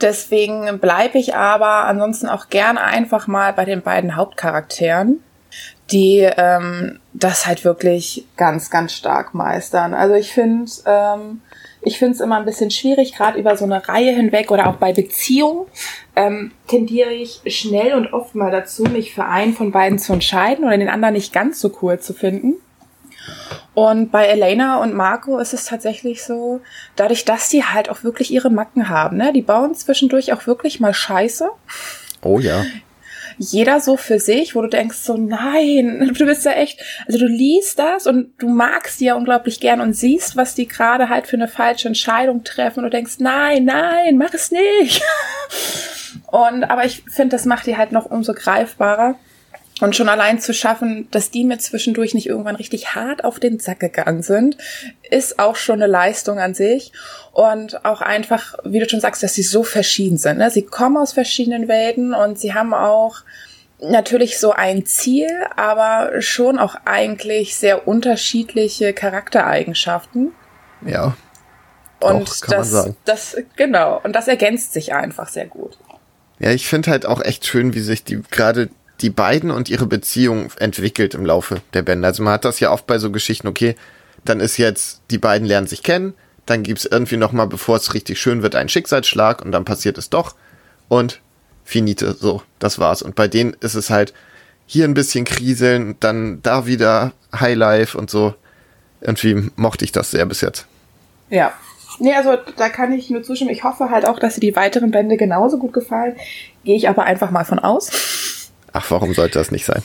Deswegen 0.00 0.80
bleibe 0.80 1.18
ich 1.18 1.36
aber 1.36 1.84
ansonsten 1.84 2.28
auch 2.28 2.48
gern 2.48 2.76
einfach 2.76 3.28
mal 3.28 3.52
bei 3.52 3.64
den 3.64 3.80
beiden 3.80 4.16
Hauptcharakteren, 4.16 5.20
die 5.92 6.28
ähm, 6.36 6.98
das 7.12 7.46
halt 7.46 7.64
wirklich 7.64 8.26
ganz, 8.36 8.70
ganz 8.70 8.92
stark 8.92 9.34
meistern. 9.34 9.94
Also 9.94 10.16
ich 10.16 10.32
finde, 10.32 10.68
ähm, 10.84 11.42
ich 11.84 11.98
finde 11.98 12.14
es 12.14 12.20
immer 12.20 12.38
ein 12.38 12.44
bisschen 12.44 12.70
schwierig, 12.70 13.14
gerade 13.14 13.38
über 13.38 13.56
so 13.56 13.64
eine 13.64 13.86
Reihe 13.86 14.12
hinweg 14.12 14.50
oder 14.50 14.68
auch 14.68 14.76
bei 14.76 14.92
Beziehungen 14.92 15.66
ähm, 16.16 16.52
tendiere 16.66 17.12
ich 17.12 17.40
schnell 17.46 17.94
und 17.94 18.12
oft 18.12 18.34
mal 18.34 18.50
dazu, 18.50 18.84
mich 18.84 19.14
für 19.14 19.24
einen 19.24 19.54
von 19.54 19.72
beiden 19.72 19.98
zu 19.98 20.12
entscheiden 20.12 20.64
oder 20.64 20.76
den 20.76 20.88
anderen 20.88 21.14
nicht 21.14 21.32
ganz 21.32 21.60
so 21.60 21.70
cool 21.82 21.98
zu 21.98 22.14
finden. 22.14 22.54
Und 23.74 24.12
bei 24.12 24.26
Elena 24.26 24.80
und 24.80 24.94
Marco 24.94 25.38
ist 25.38 25.52
es 25.52 25.64
tatsächlich 25.64 26.22
so, 26.22 26.60
dadurch, 26.94 27.24
dass 27.24 27.48
die 27.48 27.64
halt 27.64 27.88
auch 27.88 28.04
wirklich 28.04 28.30
ihre 28.30 28.50
Macken 28.50 28.88
haben, 28.88 29.16
ne? 29.16 29.32
Die 29.32 29.42
bauen 29.42 29.74
zwischendurch 29.74 30.32
auch 30.32 30.46
wirklich 30.46 30.78
mal 30.78 30.94
Scheiße. 30.94 31.50
Oh 32.22 32.38
ja 32.38 32.64
jeder 33.38 33.80
so 33.80 33.96
für 33.96 34.18
sich, 34.18 34.54
wo 34.54 34.62
du 34.62 34.68
denkst 34.68 34.96
so, 34.98 35.16
nein, 35.16 36.12
du 36.18 36.26
bist 36.26 36.44
ja 36.44 36.52
echt, 36.52 36.80
also 37.06 37.18
du 37.18 37.26
liest 37.26 37.78
das 37.78 38.06
und 38.06 38.32
du 38.38 38.48
magst 38.48 39.00
die 39.00 39.06
ja 39.06 39.14
unglaublich 39.14 39.60
gern 39.60 39.80
und 39.80 39.94
siehst, 39.94 40.36
was 40.36 40.54
die 40.54 40.68
gerade 40.68 41.08
halt 41.08 41.26
für 41.26 41.36
eine 41.36 41.48
falsche 41.48 41.88
Entscheidung 41.88 42.44
treffen 42.44 42.80
und 42.80 42.84
du 42.84 42.90
denkst, 42.90 43.16
nein, 43.18 43.64
nein, 43.64 44.16
mach 44.16 44.34
es 44.34 44.50
nicht. 44.50 45.02
Und, 46.26 46.64
aber 46.64 46.84
ich 46.84 47.04
finde, 47.08 47.36
das 47.36 47.44
macht 47.44 47.66
die 47.66 47.76
halt 47.76 47.92
noch 47.92 48.06
umso 48.06 48.34
greifbarer. 48.34 49.16
Und 49.80 49.96
schon 49.96 50.08
allein 50.08 50.38
zu 50.38 50.54
schaffen, 50.54 51.08
dass 51.10 51.30
die 51.30 51.44
mir 51.44 51.58
zwischendurch 51.58 52.14
nicht 52.14 52.28
irgendwann 52.28 52.54
richtig 52.54 52.94
hart 52.94 53.24
auf 53.24 53.40
den 53.40 53.58
Sack 53.58 53.80
gegangen 53.80 54.22
sind, 54.22 54.56
ist 55.10 55.40
auch 55.40 55.56
schon 55.56 55.82
eine 55.82 55.90
Leistung 55.90 56.38
an 56.38 56.54
sich. 56.54 56.92
Und 57.32 57.84
auch 57.84 58.00
einfach, 58.00 58.54
wie 58.64 58.78
du 58.78 58.88
schon 58.88 59.00
sagst, 59.00 59.24
dass 59.24 59.34
sie 59.34 59.42
so 59.42 59.64
verschieden 59.64 60.16
sind. 60.16 60.38
Ne? 60.38 60.48
Sie 60.50 60.62
kommen 60.62 60.96
aus 60.96 61.12
verschiedenen 61.12 61.66
Welten 61.66 62.14
und 62.14 62.38
sie 62.38 62.54
haben 62.54 62.72
auch 62.72 63.22
natürlich 63.80 64.38
so 64.38 64.52
ein 64.52 64.86
Ziel, 64.86 65.28
aber 65.56 66.22
schon 66.22 66.58
auch 66.58 66.76
eigentlich 66.84 67.56
sehr 67.56 67.88
unterschiedliche 67.88 68.92
Charaktereigenschaften. 68.92 70.32
Ja. 70.86 71.16
Und 72.00 72.28
Doch, 72.28 72.46
das, 72.48 72.90
das, 73.04 73.36
genau, 73.56 74.00
und 74.04 74.12
das 74.12 74.28
ergänzt 74.28 74.72
sich 74.72 74.92
einfach 74.94 75.28
sehr 75.28 75.46
gut. 75.46 75.78
Ja, 76.38 76.50
ich 76.50 76.68
finde 76.68 76.90
halt 76.90 77.06
auch 77.06 77.22
echt 77.22 77.46
schön, 77.46 77.74
wie 77.74 77.80
sich 77.80 78.04
die 78.04 78.20
gerade 78.30 78.68
die 79.04 79.10
beiden 79.10 79.50
und 79.50 79.68
ihre 79.68 79.86
Beziehung 79.86 80.50
entwickelt 80.58 81.12
im 81.12 81.26
Laufe 81.26 81.60
der 81.74 81.82
Bände. 81.82 82.08
Also 82.08 82.22
man 82.22 82.32
hat 82.32 82.46
das 82.46 82.58
ja 82.58 82.72
oft 82.72 82.86
bei 82.86 82.98
so 82.98 83.12
Geschichten, 83.12 83.46
okay, 83.46 83.76
dann 84.24 84.40
ist 84.40 84.56
jetzt, 84.56 85.02
die 85.10 85.18
beiden 85.18 85.46
lernen 85.46 85.66
sich 85.66 85.82
kennen, 85.82 86.14
dann 86.46 86.62
gibt's 86.62 86.86
irgendwie 86.86 87.18
nochmal, 87.18 87.46
bevor 87.46 87.76
es 87.76 87.92
richtig 87.92 88.18
schön 88.18 88.42
wird, 88.42 88.54
einen 88.54 88.70
Schicksalsschlag 88.70 89.44
und 89.44 89.52
dann 89.52 89.66
passiert 89.66 89.98
es 89.98 90.08
doch. 90.08 90.34
Und 90.88 91.20
finite, 91.64 92.14
so, 92.14 92.42
das 92.58 92.78
war's. 92.78 93.02
Und 93.02 93.14
bei 93.14 93.28
denen 93.28 93.54
ist 93.60 93.74
es 93.74 93.90
halt 93.90 94.14
hier 94.64 94.86
ein 94.86 94.94
bisschen 94.94 95.26
kriseln, 95.26 95.96
dann 96.00 96.40
da 96.40 96.64
wieder 96.64 97.12
Highlife 97.38 97.98
und 97.98 98.08
so. 98.08 98.34
Irgendwie 99.02 99.50
mochte 99.56 99.84
ich 99.84 99.92
das 99.92 100.12
sehr 100.12 100.24
bis 100.24 100.40
jetzt. 100.40 100.66
Ja. 101.28 101.52
Nee, 101.98 102.14
also 102.14 102.38
da 102.56 102.70
kann 102.70 102.92
ich 102.92 103.10
nur 103.10 103.22
zustimmen. 103.22 103.50
Ich 103.50 103.64
hoffe 103.64 103.90
halt 103.90 104.06
auch, 104.06 104.18
dass 104.18 104.34
dir 104.36 104.40
die 104.40 104.56
weiteren 104.56 104.90
Bände 104.90 105.18
genauso 105.18 105.58
gut 105.58 105.74
gefallen. 105.74 106.16
Gehe 106.64 106.76
ich 106.76 106.88
aber 106.88 107.04
einfach 107.04 107.30
mal 107.30 107.44
von 107.44 107.58
aus. 107.58 107.90
Ach, 108.74 108.90
warum 108.90 109.14
sollte 109.14 109.38
das 109.38 109.50
nicht 109.50 109.64
sein? 109.64 109.82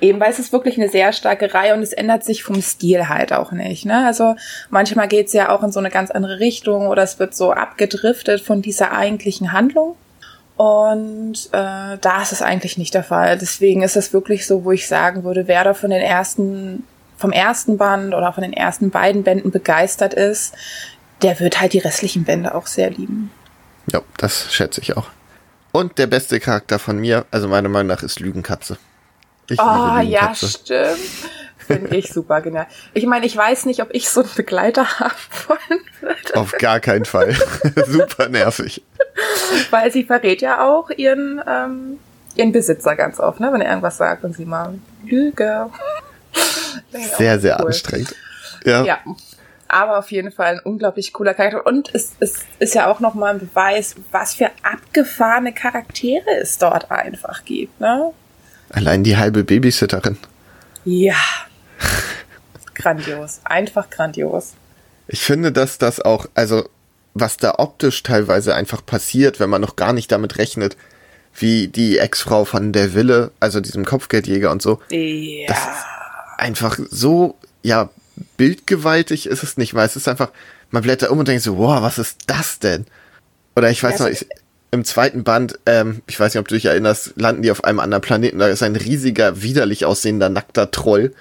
Eben, 0.00 0.20
weil 0.20 0.30
es 0.30 0.38
ist 0.38 0.52
wirklich 0.52 0.76
eine 0.76 0.90
sehr 0.90 1.12
starke 1.14 1.54
Reihe 1.54 1.74
und 1.74 1.82
es 1.82 1.94
ändert 1.94 2.22
sich 2.22 2.44
vom 2.44 2.60
Stil 2.60 3.08
halt 3.08 3.32
auch 3.32 3.50
nicht. 3.52 3.86
Ne? 3.86 4.06
Also 4.06 4.36
manchmal 4.68 5.08
geht's 5.08 5.32
ja 5.32 5.48
auch 5.48 5.62
in 5.62 5.72
so 5.72 5.80
eine 5.80 5.90
ganz 5.90 6.10
andere 6.10 6.38
Richtung 6.38 6.88
oder 6.88 7.02
es 7.02 7.18
wird 7.18 7.34
so 7.34 7.52
abgedriftet 7.52 8.42
von 8.42 8.60
dieser 8.60 8.92
eigentlichen 8.92 9.52
Handlung. 9.52 9.96
Und 10.56 11.48
äh, 11.52 11.96
da 11.98 12.22
ist 12.22 12.32
es 12.32 12.42
eigentlich 12.42 12.76
nicht 12.76 12.92
der 12.92 13.04
Fall. 13.04 13.38
Deswegen 13.38 13.82
ist 13.82 13.96
es 13.96 14.12
wirklich 14.12 14.46
so, 14.46 14.64
wo 14.64 14.72
ich 14.72 14.86
sagen 14.86 15.24
würde, 15.24 15.48
wer 15.48 15.64
da 15.64 15.72
von 15.72 15.88
den 15.88 16.02
ersten, 16.02 16.84
vom 17.16 17.32
ersten 17.32 17.78
Band 17.78 18.14
oder 18.14 18.34
von 18.34 18.42
den 18.42 18.52
ersten 18.52 18.90
beiden 18.90 19.22
Bänden 19.22 19.50
begeistert 19.50 20.12
ist, 20.12 20.54
der 21.22 21.40
wird 21.40 21.58
halt 21.58 21.72
die 21.72 21.78
restlichen 21.78 22.24
Bände 22.24 22.54
auch 22.54 22.66
sehr 22.66 22.90
lieben. 22.90 23.30
Ja, 23.90 24.02
das 24.18 24.52
schätze 24.52 24.82
ich 24.82 24.96
auch. 24.96 25.06
Und 25.76 25.98
der 25.98 26.06
beste 26.06 26.40
Charakter 26.40 26.78
von 26.78 26.98
mir, 26.98 27.26
also 27.30 27.48
meiner 27.48 27.68
Meinung 27.68 27.88
nach, 27.88 28.02
ist 28.02 28.18
Lügenkatze. 28.18 28.78
Ich 29.50 29.60
oh, 29.60 29.98
ja, 30.02 30.34
stimmt. 30.34 30.98
Finde 31.58 31.94
ich 31.94 32.10
super 32.10 32.40
genial. 32.40 32.66
Ich 32.94 33.04
meine, 33.04 33.26
ich 33.26 33.36
weiß 33.36 33.66
nicht, 33.66 33.82
ob 33.82 33.88
ich 33.92 34.08
so 34.08 34.22
einen 34.22 34.30
Begleiter 34.34 34.86
haben 35.00 35.14
wollen 35.46 35.80
würde. 36.00 36.40
Auf 36.40 36.52
gar 36.52 36.80
keinen 36.80 37.04
Fall. 37.04 37.36
super 37.88 38.30
nervig. 38.30 38.82
Weil 39.68 39.92
sie 39.92 40.04
verrät 40.04 40.40
ja 40.40 40.66
auch 40.66 40.88
ihren, 40.88 41.42
ähm, 41.46 41.98
ihren 42.36 42.52
Besitzer 42.52 42.96
ganz 42.96 43.20
oft, 43.20 43.40
ne? 43.40 43.52
wenn 43.52 43.60
er 43.60 43.68
irgendwas 43.68 43.98
sagt 43.98 44.24
und 44.24 44.34
sie 44.34 44.46
mal 44.46 44.78
Lüge. 45.04 45.68
Sehr, 47.18 47.38
sehr 47.38 47.58
cool. 47.60 47.66
anstrengend. 47.66 48.14
Ja. 48.64 48.82
ja. 48.82 48.98
Aber 49.68 49.98
auf 49.98 50.10
jeden 50.12 50.30
Fall 50.30 50.54
ein 50.54 50.60
unglaublich 50.60 51.12
cooler 51.12 51.34
Charakter. 51.34 51.66
Und 51.66 51.94
es, 51.94 52.12
es 52.20 52.44
ist 52.58 52.74
ja 52.74 52.90
auch 52.90 53.00
nochmal 53.00 53.34
ein 53.34 53.40
Beweis, 53.40 53.96
was 54.10 54.34
für 54.34 54.50
abgefahrene 54.62 55.52
Charaktere 55.52 56.24
es 56.40 56.58
dort 56.58 56.90
einfach 56.90 57.44
gibt. 57.44 57.80
Ne? 57.80 58.12
Allein 58.70 59.04
die 59.04 59.16
halbe 59.16 59.44
Babysitterin. 59.44 60.16
Ja. 60.84 61.16
grandios. 62.74 63.40
Einfach 63.44 63.90
grandios. 63.90 64.54
Ich 65.08 65.20
finde, 65.20 65.52
dass 65.52 65.78
das 65.78 66.00
auch, 66.00 66.26
also 66.34 66.68
was 67.14 67.36
da 67.36 67.54
optisch 67.58 68.02
teilweise 68.02 68.54
einfach 68.54 68.84
passiert, 68.84 69.40
wenn 69.40 69.50
man 69.50 69.62
noch 69.62 69.76
gar 69.76 69.92
nicht 69.92 70.12
damit 70.12 70.38
rechnet, 70.38 70.76
wie 71.34 71.68
die 71.68 71.98
Ex-Frau 71.98 72.44
von 72.44 72.72
der 72.72 72.94
Wille, 72.94 73.30
also 73.40 73.60
diesem 73.60 73.84
Kopfgeldjäger 73.84 74.50
und 74.50 74.62
so. 74.62 74.80
Ja. 74.90 75.46
Das 75.48 75.58
ist 75.58 75.84
einfach 76.38 76.78
so, 76.90 77.36
ja, 77.62 77.90
bildgewaltig 78.36 79.26
ist 79.26 79.42
es 79.42 79.56
nicht, 79.56 79.74
weil 79.74 79.86
es 79.86 79.96
ist 79.96 80.08
einfach, 80.08 80.30
man 80.70 80.82
blättert 80.82 81.10
um 81.10 81.18
und 81.18 81.28
denkt 81.28 81.42
so, 81.42 81.58
wow, 81.58 81.82
was 81.82 81.98
ist 81.98 82.18
das 82.26 82.58
denn? 82.58 82.86
Oder 83.54 83.70
ich 83.70 83.82
weiß 83.82 83.98
ja, 83.98 84.04
noch, 84.04 84.12
ich, 84.12 84.26
im 84.70 84.84
zweiten 84.84 85.24
Band, 85.24 85.58
ähm, 85.66 86.02
ich 86.06 86.18
weiß 86.18 86.34
nicht, 86.34 86.40
ob 86.40 86.48
du 86.48 86.54
dich 86.54 86.66
erinnerst, 86.66 87.14
landen 87.16 87.42
die 87.42 87.50
auf 87.50 87.64
einem 87.64 87.80
anderen 87.80 88.02
Planeten. 88.02 88.38
Da 88.38 88.48
ist 88.48 88.62
ein 88.62 88.76
riesiger, 88.76 89.42
widerlich 89.42 89.84
aussehender, 89.84 90.28
nackter 90.28 90.70
Troll. 90.70 91.12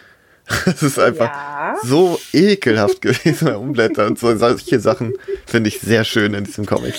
Das 0.65 0.83
ist 0.83 0.99
einfach 0.99 1.25
ja. 1.25 1.75
so 1.83 2.19
ekelhaft 2.31 3.01
gewesen 3.01 3.47
bei 3.47 3.55
Umblätter 3.55 4.05
und 4.05 4.19
so. 4.19 4.35
Solche 4.37 4.79
Sachen 4.79 5.13
finde 5.47 5.69
ich 5.69 5.79
sehr 5.79 6.03
schön 6.03 6.35
in 6.35 6.43
diesem 6.43 6.67
Comic. 6.67 6.93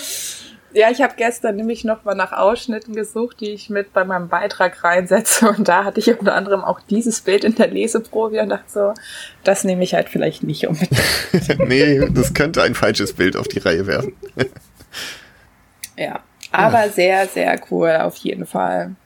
Ja, 0.77 0.91
ich 0.91 1.01
habe 1.01 1.15
gestern 1.17 1.57
nämlich 1.57 1.85
noch 1.85 2.05
mal 2.05 2.15
nach 2.15 2.33
Ausschnitten 2.33 2.95
gesucht, 2.95 3.41
die 3.41 3.49
ich 3.49 3.71
mit 3.71 3.95
bei 3.95 4.05
meinem 4.05 4.29
Beitrag 4.29 4.85
reinsetze. 4.85 5.49
Und 5.49 5.69
da 5.69 5.85
hatte 5.85 6.01
ich 6.01 6.19
unter 6.19 6.35
anderem 6.35 6.63
auch 6.63 6.81
dieses 6.81 7.23
Bild 7.23 7.45
in 7.45 7.55
der 7.55 7.69
Leseprobe 7.69 8.43
und 8.43 8.51
dachte 8.51 8.71
so, 8.71 8.95
das 9.43 9.65
nehme 9.65 9.83
ich 9.85 9.95
halt 9.95 10.11
vielleicht 10.11 10.43
nicht 10.43 10.67
unbedingt. 10.67 11.01
nee, 11.67 12.07
das 12.13 12.35
könnte 12.35 12.63
ein 12.63 12.75
falsches 12.75 13.15
Bild 13.15 13.39
auf 13.39 13.49
die 13.49 13.59
Reihe 13.59 13.87
werfen. 13.87 14.13
ja. 15.97 16.21
Aber 16.53 16.91
sehr, 16.91 17.27
sehr 17.27 17.59
cool, 17.71 17.97
auf 18.03 18.17
jeden 18.17 18.45
Fall. 18.45 18.97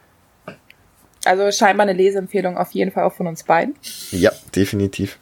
Also 1.24 1.52
scheinbar 1.52 1.86
eine 1.86 1.96
Leseempfehlung 1.96 2.58
auf 2.58 2.72
jeden 2.72 2.90
Fall 2.90 3.04
auch 3.04 3.14
von 3.14 3.28
uns 3.28 3.44
beiden. 3.44 3.76
Ja, 4.10 4.32
definitiv. 4.56 5.20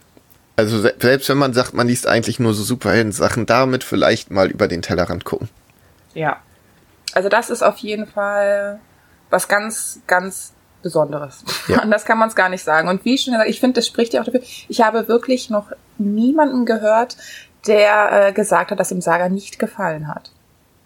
Also 0.57 0.81
selbst 0.81 1.29
wenn 1.29 1.39
man 1.39 1.53
sagt, 1.53 1.75
man 1.75 1.89
liest 1.89 2.07
eigentlich 2.07 2.41
nur 2.41 2.55
so 2.55 2.63
Superhelden-Sachen, 2.63 3.45
damit 3.45 3.85
vielleicht 3.85 4.31
mal 4.31 4.51
über 4.51 4.67
den 4.67 4.81
Tellerrand 4.81 5.27
gucken. 5.27 5.51
Ja. 6.15 6.39
Also 7.15 7.29
das 7.29 7.51
ist 7.51 7.63
auf 7.63 7.79
jeden 7.79 8.07
Fall 8.07 8.81
was 9.31 9.49
ganz, 9.49 10.01
ganz 10.07 10.55
Besonderes. 10.83 11.45
Ja. 11.67 11.79
Anders 11.83 12.05
kann 12.05 12.19
man 12.19 12.29
es 12.29 12.37
gar 12.37 12.49
nicht 12.49 12.63
sagen. 12.63 12.89
Und 12.89 13.05
wie 13.05 13.19
schon 13.19 13.33
gesagt, 13.33 13.51
ich 13.51 13.61
finde, 13.61 13.75
das 13.75 13.87
spricht 13.87 14.13
ja 14.15 14.21
auch 14.21 14.25
dafür. 14.25 14.43
Ich 14.69 14.81
habe 14.81 15.09
wirklich 15.09 15.51
noch 15.51 15.73
niemanden 15.99 16.67
gehört, 16.67 17.17
der 17.67 18.29
äh, 18.29 18.33
gesagt 18.33 18.71
hat, 18.71 18.81
dass 18.81 18.93
ihm 18.93 19.01
Saga 19.01 19.29
nicht 19.29 19.59
gefallen 19.59 20.09
hat. 20.09 20.31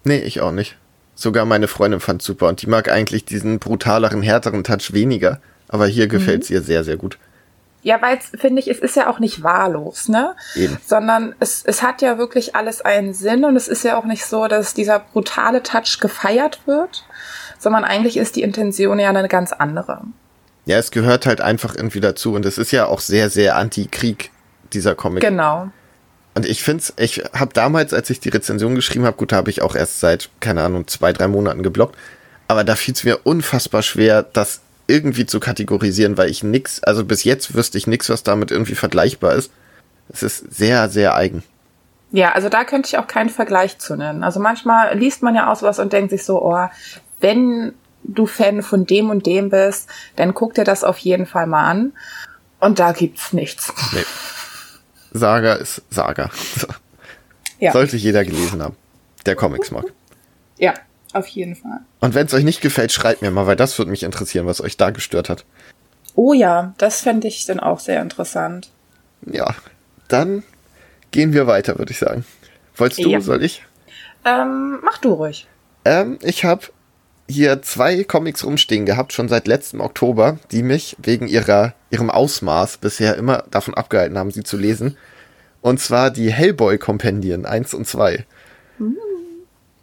Nee, 0.04 0.18
ich 0.18 0.40
auch 0.40 0.52
nicht. 0.52 0.76
Sogar 1.14 1.44
meine 1.44 1.68
Freundin 1.68 2.00
fand 2.00 2.22
super 2.22 2.48
und 2.48 2.62
die 2.62 2.66
mag 2.66 2.90
eigentlich 2.90 3.24
diesen 3.24 3.58
brutaleren, 3.58 4.22
härteren 4.22 4.64
Touch 4.64 4.92
weniger. 4.92 5.40
Aber 5.68 5.86
hier 5.86 6.06
gefällt 6.06 6.38
mhm. 6.38 6.42
es 6.42 6.50
ihr 6.50 6.62
sehr, 6.62 6.84
sehr 6.84 6.96
gut. 6.96 7.18
Ja, 7.82 8.00
weil 8.00 8.18
finde 8.20 8.60
ich, 8.60 8.68
es 8.68 8.78
ist 8.78 8.94
ja 8.94 9.10
auch 9.10 9.18
nicht 9.18 9.42
wahllos, 9.42 10.08
ne? 10.08 10.36
Eben. 10.54 10.78
Sondern 10.86 11.34
es, 11.40 11.64
es 11.66 11.82
hat 11.82 12.00
ja 12.00 12.16
wirklich 12.16 12.54
alles 12.54 12.80
einen 12.80 13.12
Sinn 13.12 13.44
und 13.44 13.56
es 13.56 13.66
ist 13.66 13.82
ja 13.82 13.98
auch 13.98 14.04
nicht 14.04 14.24
so, 14.24 14.46
dass 14.46 14.72
dieser 14.72 15.00
brutale 15.00 15.64
Touch 15.64 15.98
gefeiert 16.00 16.60
wird, 16.66 17.04
sondern 17.58 17.84
eigentlich 17.84 18.16
ist 18.16 18.36
die 18.36 18.42
Intention 18.42 19.00
ja 19.00 19.08
eine 19.08 19.28
ganz 19.28 19.52
andere. 19.52 20.02
Ja, 20.64 20.78
es 20.78 20.92
gehört 20.92 21.26
halt 21.26 21.40
einfach 21.40 21.74
irgendwie 21.74 22.00
dazu 22.00 22.34
und 22.34 22.46
es 22.46 22.56
ist 22.56 22.70
ja 22.70 22.86
auch 22.86 23.00
sehr, 23.00 23.30
sehr 23.30 23.56
anti-Krieg, 23.56 24.30
dieser 24.72 24.94
Comic. 24.94 25.22
Genau. 25.22 25.68
Und 26.34 26.46
ich 26.46 26.62
finde 26.62 26.82
es, 26.82 26.94
ich 26.96 27.24
habe 27.34 27.52
damals, 27.52 27.92
als 27.92 28.08
ich 28.10 28.20
die 28.20 28.30
Rezension 28.30 28.74
geschrieben 28.74 29.04
habe, 29.04 29.16
gut, 29.16 29.32
da 29.32 29.36
habe 29.36 29.50
ich 29.50 29.60
auch 29.60 29.74
erst 29.74 30.00
seit, 30.00 30.30
keine 30.40 30.62
Ahnung, 30.62 30.86
zwei, 30.86 31.12
drei 31.12 31.28
Monaten 31.28 31.62
geblockt, 31.62 31.96
aber 32.48 32.64
da 32.64 32.74
fiel 32.74 32.94
es 32.94 33.04
mir 33.04 33.18
unfassbar 33.24 33.82
schwer, 33.82 34.22
das 34.22 34.61
irgendwie 34.86 35.26
zu 35.26 35.40
kategorisieren, 35.40 36.18
weil 36.18 36.30
ich 36.30 36.42
nix, 36.42 36.82
also 36.82 37.04
bis 37.04 37.24
jetzt 37.24 37.54
wüsste 37.54 37.78
ich 37.78 37.86
nix, 37.86 38.08
was 38.08 38.22
damit 38.22 38.50
irgendwie 38.50 38.74
vergleichbar 38.74 39.34
ist. 39.34 39.52
Es 40.08 40.22
ist 40.22 40.52
sehr, 40.52 40.88
sehr 40.88 41.14
eigen. 41.14 41.42
Ja, 42.10 42.32
also 42.32 42.48
da 42.48 42.64
könnte 42.64 42.88
ich 42.88 42.98
auch 42.98 43.06
keinen 43.06 43.30
Vergleich 43.30 43.78
zu 43.78 43.96
nennen. 43.96 44.22
Also 44.22 44.38
manchmal 44.38 44.96
liest 44.98 45.22
man 45.22 45.34
ja 45.34 45.50
aus 45.50 45.62
was 45.62 45.78
und 45.78 45.92
denkt 45.92 46.10
sich 46.10 46.24
so, 46.24 46.42
oh, 46.42 46.66
wenn 47.20 47.74
du 48.04 48.26
Fan 48.26 48.62
von 48.62 48.84
dem 48.84 49.10
und 49.10 49.26
dem 49.26 49.48
bist, 49.48 49.88
dann 50.16 50.34
guck 50.34 50.54
dir 50.54 50.64
das 50.64 50.84
auf 50.84 50.98
jeden 50.98 51.26
Fall 51.26 51.46
mal 51.46 51.64
an. 51.64 51.92
Und 52.60 52.78
da 52.78 52.92
gibt's 52.92 53.32
nichts. 53.32 53.72
Nee. 53.92 54.04
Saga 55.12 55.54
ist 55.54 55.82
Saga. 55.90 56.30
Ja. 57.58 57.72
Sollte 57.72 57.96
jeder 57.96 58.24
gelesen 58.24 58.62
haben, 58.62 58.76
der 59.24 59.36
Comics 59.36 59.70
mag. 59.70 59.84
Ja, 60.58 60.74
auf 61.14 61.26
jeden 61.28 61.56
Fall. 61.56 61.80
Und 62.00 62.14
wenn 62.14 62.26
es 62.26 62.34
euch 62.34 62.44
nicht 62.44 62.60
gefällt, 62.60 62.92
schreibt 62.92 63.22
mir 63.22 63.30
mal, 63.30 63.46
weil 63.46 63.56
das 63.56 63.78
würde 63.78 63.90
mich 63.90 64.02
interessieren, 64.02 64.46
was 64.46 64.60
euch 64.60 64.76
da 64.76 64.90
gestört 64.90 65.28
hat. 65.28 65.44
Oh 66.14 66.32
ja, 66.32 66.74
das 66.78 67.00
fände 67.00 67.28
ich 67.28 67.46
dann 67.46 67.60
auch 67.60 67.80
sehr 67.80 68.02
interessant. 68.02 68.70
Ja, 69.26 69.54
dann 70.08 70.42
gehen 71.10 71.32
wir 71.32 71.46
weiter, 71.46 71.78
würde 71.78 71.92
ich 71.92 71.98
sagen. 71.98 72.24
Wolltest 72.76 73.04
du, 73.04 73.10
ja. 73.10 73.20
soll 73.20 73.42
ich? 73.42 73.62
Ähm, 74.24 74.80
mach 74.82 74.98
du 74.98 75.12
ruhig. 75.12 75.46
Ähm, 75.84 76.18
ich 76.22 76.44
habe 76.44 76.66
hier 77.28 77.62
zwei 77.62 78.04
Comics 78.04 78.44
rumstehen 78.44 78.86
gehabt, 78.86 79.12
schon 79.12 79.28
seit 79.28 79.46
letztem 79.46 79.80
Oktober, 79.80 80.38
die 80.50 80.62
mich 80.62 80.96
wegen 80.98 81.28
ihrer, 81.28 81.74
ihrem 81.90 82.10
Ausmaß 82.10 82.78
bisher 82.78 83.16
immer 83.16 83.44
davon 83.50 83.74
abgehalten 83.74 84.18
haben, 84.18 84.30
sie 84.30 84.42
zu 84.42 84.56
lesen. 84.56 84.96
Und 85.60 85.80
zwar 85.80 86.10
die 86.10 86.32
Hellboy-Kompendien 86.32 87.46
1 87.46 87.74
und 87.74 87.86
2. 87.86 88.24
Mhm. 88.78 88.96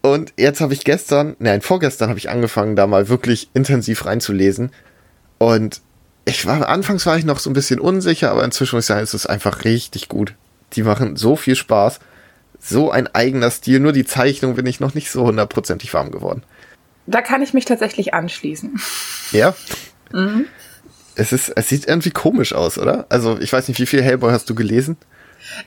Und 0.02 0.34
jetzt 0.38 0.62
habe 0.62 0.74
ich 0.74 0.86
gestern, 0.86 1.36
nein, 1.40 1.62
vorgestern 1.62 2.10
habe 2.10 2.20
ich 2.20 2.30
angefangen, 2.30 2.76
da 2.76 2.88
mal 2.88 3.10
wirklich 3.10 3.50
intensiv 3.54 4.06
reinzulesen. 4.06 4.72
Und 5.38 5.82
ich 6.26 6.46
war, 6.46 6.70
anfangs 6.70 7.06
war 7.06 7.18
ich 7.18 7.26
noch 7.26 7.40
so 7.40 7.50
ein 7.50 7.54
bisschen 7.54 7.80
unsicher, 7.80 8.32
aber 8.32 8.44
inzwischen 8.44 8.76
muss 8.76 8.86
ich 8.86 8.88
sagen, 8.88 9.02
es 9.02 9.14
ist 9.14 9.26
einfach 9.26 9.66
richtig 9.66 10.08
gut. 10.08 10.36
Die 10.74 10.84
machen 10.84 11.16
so 11.16 11.36
viel 11.36 11.56
Spaß. 11.56 12.00
So 12.60 12.92
ein 12.92 13.14
eigener 13.14 13.52
Stil, 13.52 13.80
nur 13.80 13.94
die 13.94 14.06
Zeichnung 14.06 14.56
bin 14.56 14.66
ich 14.66 14.80
noch 14.80 14.94
nicht 14.94 15.12
so 15.12 15.26
hundertprozentig 15.26 15.94
warm 15.94 16.12
geworden. 16.12 16.44
Da 17.08 17.22
kann 17.22 17.42
ich 17.42 17.54
mich 17.54 17.66
tatsächlich 17.66 18.14
anschließen. 18.14 18.80
Ja? 19.32 19.56
Mhm. 20.12 20.46
Es 21.16 21.34
ist, 21.34 21.50
es 21.56 21.68
sieht 21.68 21.88
irgendwie 21.88 22.12
komisch 22.12 22.54
aus, 22.54 22.78
oder? 22.78 23.06
Also, 23.10 23.40
ich 23.40 23.52
weiß 23.52 23.68
nicht, 23.68 23.80
wie 23.80 23.86
viel 23.86 24.02
Hellboy 24.02 24.32
hast 24.32 24.50
du 24.50 24.56
gelesen? 24.56 24.98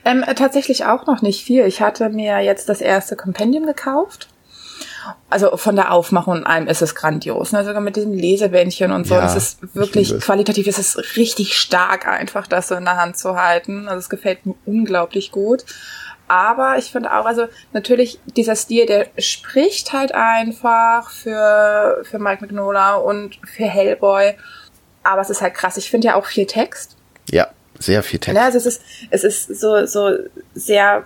Ähm, 0.05 0.23
tatsächlich 0.35 0.85
auch 0.85 1.05
noch 1.05 1.21
nicht 1.21 1.43
viel. 1.43 1.65
Ich 1.65 1.81
hatte 1.81 2.09
mir 2.09 2.39
jetzt 2.39 2.69
das 2.69 2.81
erste 2.81 3.15
Kompendium 3.15 3.65
gekauft. 3.65 4.29
Also 5.29 5.57
von 5.57 5.75
der 5.75 5.91
Aufmachung 5.91 6.33
und 6.33 6.45
allem 6.45 6.67
ist 6.67 6.81
es 6.81 6.95
grandios. 6.95 7.51
Ne? 7.51 7.65
Sogar 7.65 7.81
mit 7.81 7.95
diesem 7.95 8.13
Lesebändchen 8.13 8.91
und 8.91 9.05
so. 9.05 9.15
Ja, 9.15 9.25
es 9.25 9.35
ist 9.35 9.75
wirklich 9.75 10.17
qualitativ, 10.19 10.67
es 10.67 10.79
ist 10.79 11.17
richtig 11.17 11.57
stark 11.57 12.07
einfach, 12.07 12.47
das 12.47 12.69
so 12.69 12.75
in 12.75 12.85
der 12.85 12.97
Hand 12.97 13.17
zu 13.17 13.35
halten. 13.35 13.87
Also 13.87 13.99
es 13.99 14.09
gefällt 14.09 14.45
mir 14.45 14.55
unglaublich 14.65 15.31
gut. 15.31 15.65
Aber 16.27 16.77
ich 16.77 16.85
finde 16.91 17.13
auch, 17.13 17.25
also 17.25 17.47
natürlich 17.73 18.19
dieser 18.37 18.55
Stil, 18.55 18.85
der 18.85 19.07
spricht 19.17 19.91
halt 19.91 20.13
einfach 20.13 21.09
für, 21.09 22.01
für 22.03 22.19
Mike 22.19 22.41
Mignola 22.41 22.95
und 22.95 23.39
für 23.43 23.65
Hellboy. 23.65 24.35
Aber 25.03 25.21
es 25.21 25.29
ist 25.29 25.41
halt 25.41 25.53
krass. 25.53 25.77
Ich 25.77 25.91
finde 25.91 26.07
ja 26.07 26.15
auch 26.15 26.25
viel 26.25 26.45
Text. 26.45 26.95
Sehr 27.85 28.03
viel 28.03 28.19
Text. 28.19 28.37
Ja, 28.37 28.45
also 28.45 28.57
es 28.57 28.65
ist, 28.65 28.81
es 29.09 29.23
ist 29.23 29.59
so, 29.59 29.85
so 29.85 30.11
sehr 30.53 31.05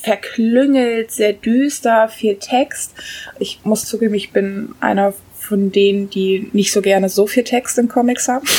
verklüngelt, 0.00 1.10
sehr 1.10 1.32
düster, 1.32 2.08
viel 2.08 2.36
Text. 2.36 2.92
Ich 3.38 3.60
muss 3.64 3.86
zugeben, 3.86 4.14
ich 4.14 4.32
bin 4.32 4.74
einer 4.80 5.14
von 5.38 5.72
denen, 5.72 6.10
die 6.10 6.50
nicht 6.52 6.72
so 6.72 6.82
gerne 6.82 7.08
so 7.08 7.26
viel 7.26 7.44
Text 7.44 7.78
in 7.78 7.88
Comics 7.88 8.28
haben. 8.28 8.46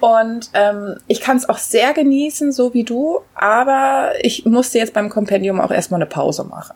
Und 0.00 0.50
ähm, 0.54 0.96
ich 1.06 1.20
kann 1.20 1.36
es 1.36 1.48
auch 1.48 1.58
sehr 1.58 1.92
genießen, 1.92 2.52
so 2.52 2.72
wie 2.74 2.84
du, 2.84 3.20
aber 3.34 4.12
ich 4.22 4.46
musste 4.46 4.78
jetzt 4.78 4.94
beim 4.94 5.10
Kompendium 5.10 5.60
auch 5.60 5.70
erstmal 5.70 6.00
eine 6.00 6.08
Pause 6.08 6.44
machen. 6.44 6.74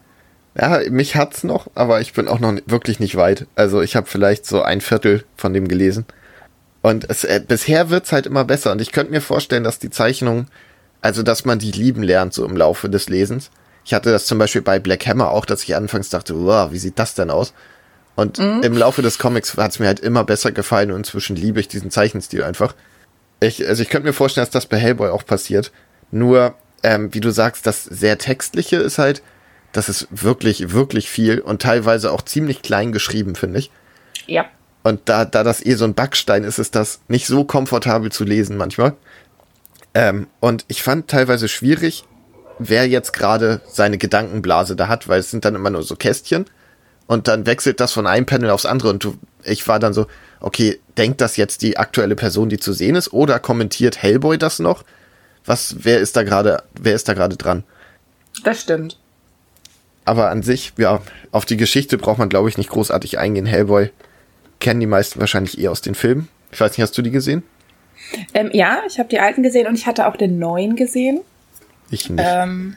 Ja, 0.56 0.80
mich 0.90 1.16
hat's 1.16 1.42
noch, 1.42 1.68
aber 1.74 2.00
ich 2.00 2.12
bin 2.12 2.28
auch 2.28 2.38
noch 2.38 2.54
wirklich 2.66 3.00
nicht 3.00 3.16
weit. 3.16 3.46
Also 3.56 3.82
ich 3.82 3.96
habe 3.96 4.06
vielleicht 4.06 4.46
so 4.46 4.62
ein 4.62 4.80
Viertel 4.80 5.24
von 5.36 5.52
dem 5.52 5.66
gelesen. 5.66 6.06
Und 6.84 7.08
es, 7.08 7.24
äh, 7.24 7.40
bisher 7.40 7.88
wird's 7.88 8.12
halt 8.12 8.26
immer 8.26 8.44
besser. 8.44 8.70
Und 8.72 8.82
ich 8.82 8.92
könnte 8.92 9.10
mir 9.10 9.22
vorstellen, 9.22 9.64
dass 9.64 9.78
die 9.78 9.88
Zeichnung, 9.88 10.48
also 11.00 11.22
dass 11.22 11.46
man 11.46 11.58
die 11.58 11.70
lieben 11.70 12.02
lernt, 12.02 12.34
so 12.34 12.44
im 12.44 12.58
Laufe 12.58 12.90
des 12.90 13.08
Lesens. 13.08 13.50
Ich 13.86 13.94
hatte 13.94 14.12
das 14.12 14.26
zum 14.26 14.36
Beispiel 14.36 14.60
bei 14.60 14.78
Black 14.78 15.06
Hammer 15.06 15.30
auch, 15.30 15.46
dass 15.46 15.62
ich 15.62 15.74
anfangs 15.74 16.10
dachte, 16.10 16.34
wow, 16.44 16.72
wie 16.72 16.78
sieht 16.78 16.98
das 16.98 17.14
denn 17.14 17.30
aus? 17.30 17.54
Und 18.16 18.38
mhm. 18.38 18.60
im 18.62 18.76
Laufe 18.76 19.00
des 19.00 19.18
Comics 19.18 19.56
hat's 19.56 19.78
mir 19.78 19.86
halt 19.86 19.98
immer 19.98 20.24
besser 20.24 20.52
gefallen 20.52 20.90
und 20.90 20.98
inzwischen 20.98 21.36
liebe 21.36 21.58
ich 21.58 21.68
diesen 21.68 21.90
Zeichenstil 21.90 22.42
einfach. 22.42 22.74
Ich, 23.40 23.66
also 23.66 23.82
ich 23.82 23.88
könnte 23.88 24.06
mir 24.06 24.12
vorstellen, 24.12 24.44
dass 24.44 24.52
das 24.52 24.66
bei 24.66 24.76
Hellboy 24.76 25.08
auch 25.08 25.24
passiert. 25.24 25.72
Nur, 26.10 26.54
ähm, 26.82 27.14
wie 27.14 27.20
du 27.20 27.30
sagst, 27.30 27.66
das 27.66 27.84
sehr 27.84 28.18
textliche 28.18 28.76
ist 28.76 28.98
halt, 28.98 29.22
das 29.72 29.88
ist 29.88 30.06
wirklich, 30.10 30.72
wirklich 30.72 31.08
viel 31.08 31.40
und 31.40 31.62
teilweise 31.62 32.12
auch 32.12 32.20
ziemlich 32.20 32.60
klein 32.60 32.92
geschrieben, 32.92 33.36
finde 33.36 33.60
ich. 33.60 33.70
Ja. 34.26 34.44
Und 34.84 35.00
da, 35.06 35.24
da 35.24 35.42
das 35.42 35.64
eh 35.64 35.74
so 35.74 35.86
ein 35.86 35.94
Backstein 35.94 36.44
ist, 36.44 36.58
ist 36.58 36.76
das 36.76 37.00
nicht 37.08 37.26
so 37.26 37.44
komfortabel 37.44 38.12
zu 38.12 38.22
lesen 38.22 38.56
manchmal. 38.58 38.92
Ähm, 39.94 40.28
und 40.40 40.66
ich 40.68 40.82
fand 40.82 41.08
teilweise 41.08 41.48
schwierig, 41.48 42.04
wer 42.58 42.86
jetzt 42.86 43.12
gerade 43.12 43.62
seine 43.66 43.96
Gedankenblase 43.96 44.76
da 44.76 44.86
hat, 44.86 45.08
weil 45.08 45.20
es 45.20 45.30
sind 45.30 45.44
dann 45.46 45.54
immer 45.54 45.70
nur 45.70 45.82
so 45.82 45.96
Kästchen 45.96 46.44
und 47.06 47.28
dann 47.28 47.46
wechselt 47.46 47.80
das 47.80 47.92
von 47.92 48.06
einem 48.06 48.26
Panel 48.26 48.50
aufs 48.50 48.66
andere 48.66 48.90
und 48.90 49.02
du, 49.02 49.16
ich 49.42 49.66
war 49.66 49.78
dann 49.78 49.94
so, 49.94 50.06
okay, 50.40 50.78
denkt 50.98 51.22
das 51.22 51.38
jetzt 51.38 51.62
die 51.62 51.78
aktuelle 51.78 52.14
Person, 52.14 52.50
die 52.50 52.58
zu 52.58 52.74
sehen 52.74 52.94
ist, 52.94 53.12
oder 53.12 53.38
kommentiert 53.38 54.02
Hellboy 54.02 54.36
das 54.36 54.58
noch? 54.58 54.84
Was, 55.46 55.76
wer 55.80 56.00
ist 56.00 56.16
da 56.16 56.24
gerade, 56.24 56.62
wer 56.78 56.94
ist 56.94 57.08
da 57.08 57.14
gerade 57.14 57.36
dran? 57.36 57.64
Das 58.42 58.60
stimmt. 58.60 58.98
Aber 60.04 60.28
an 60.28 60.42
sich, 60.42 60.74
ja, 60.76 61.00
auf 61.30 61.46
die 61.46 61.56
Geschichte 61.56 61.96
braucht 61.96 62.18
man, 62.18 62.28
glaube 62.28 62.50
ich, 62.50 62.58
nicht 62.58 62.68
großartig 62.68 63.18
eingehen. 63.18 63.46
Hellboy 63.46 63.90
kennen 64.60 64.80
die 64.80 64.86
meisten 64.86 65.20
wahrscheinlich 65.20 65.58
eher 65.58 65.70
aus 65.70 65.80
den 65.80 65.94
Filmen. 65.94 66.28
Ich 66.50 66.60
weiß 66.60 66.72
nicht, 66.72 66.82
hast 66.82 66.96
du 66.96 67.02
die 67.02 67.10
gesehen? 67.10 67.42
Ähm, 68.32 68.50
ja, 68.52 68.82
ich 68.86 68.98
habe 68.98 69.08
die 69.08 69.18
alten 69.18 69.42
gesehen 69.42 69.66
und 69.66 69.74
ich 69.74 69.86
hatte 69.86 70.06
auch 70.06 70.16
den 70.16 70.38
neuen 70.38 70.76
gesehen. 70.76 71.20
Ich 71.90 72.10
nicht. 72.10 72.24
Ähm, 72.26 72.76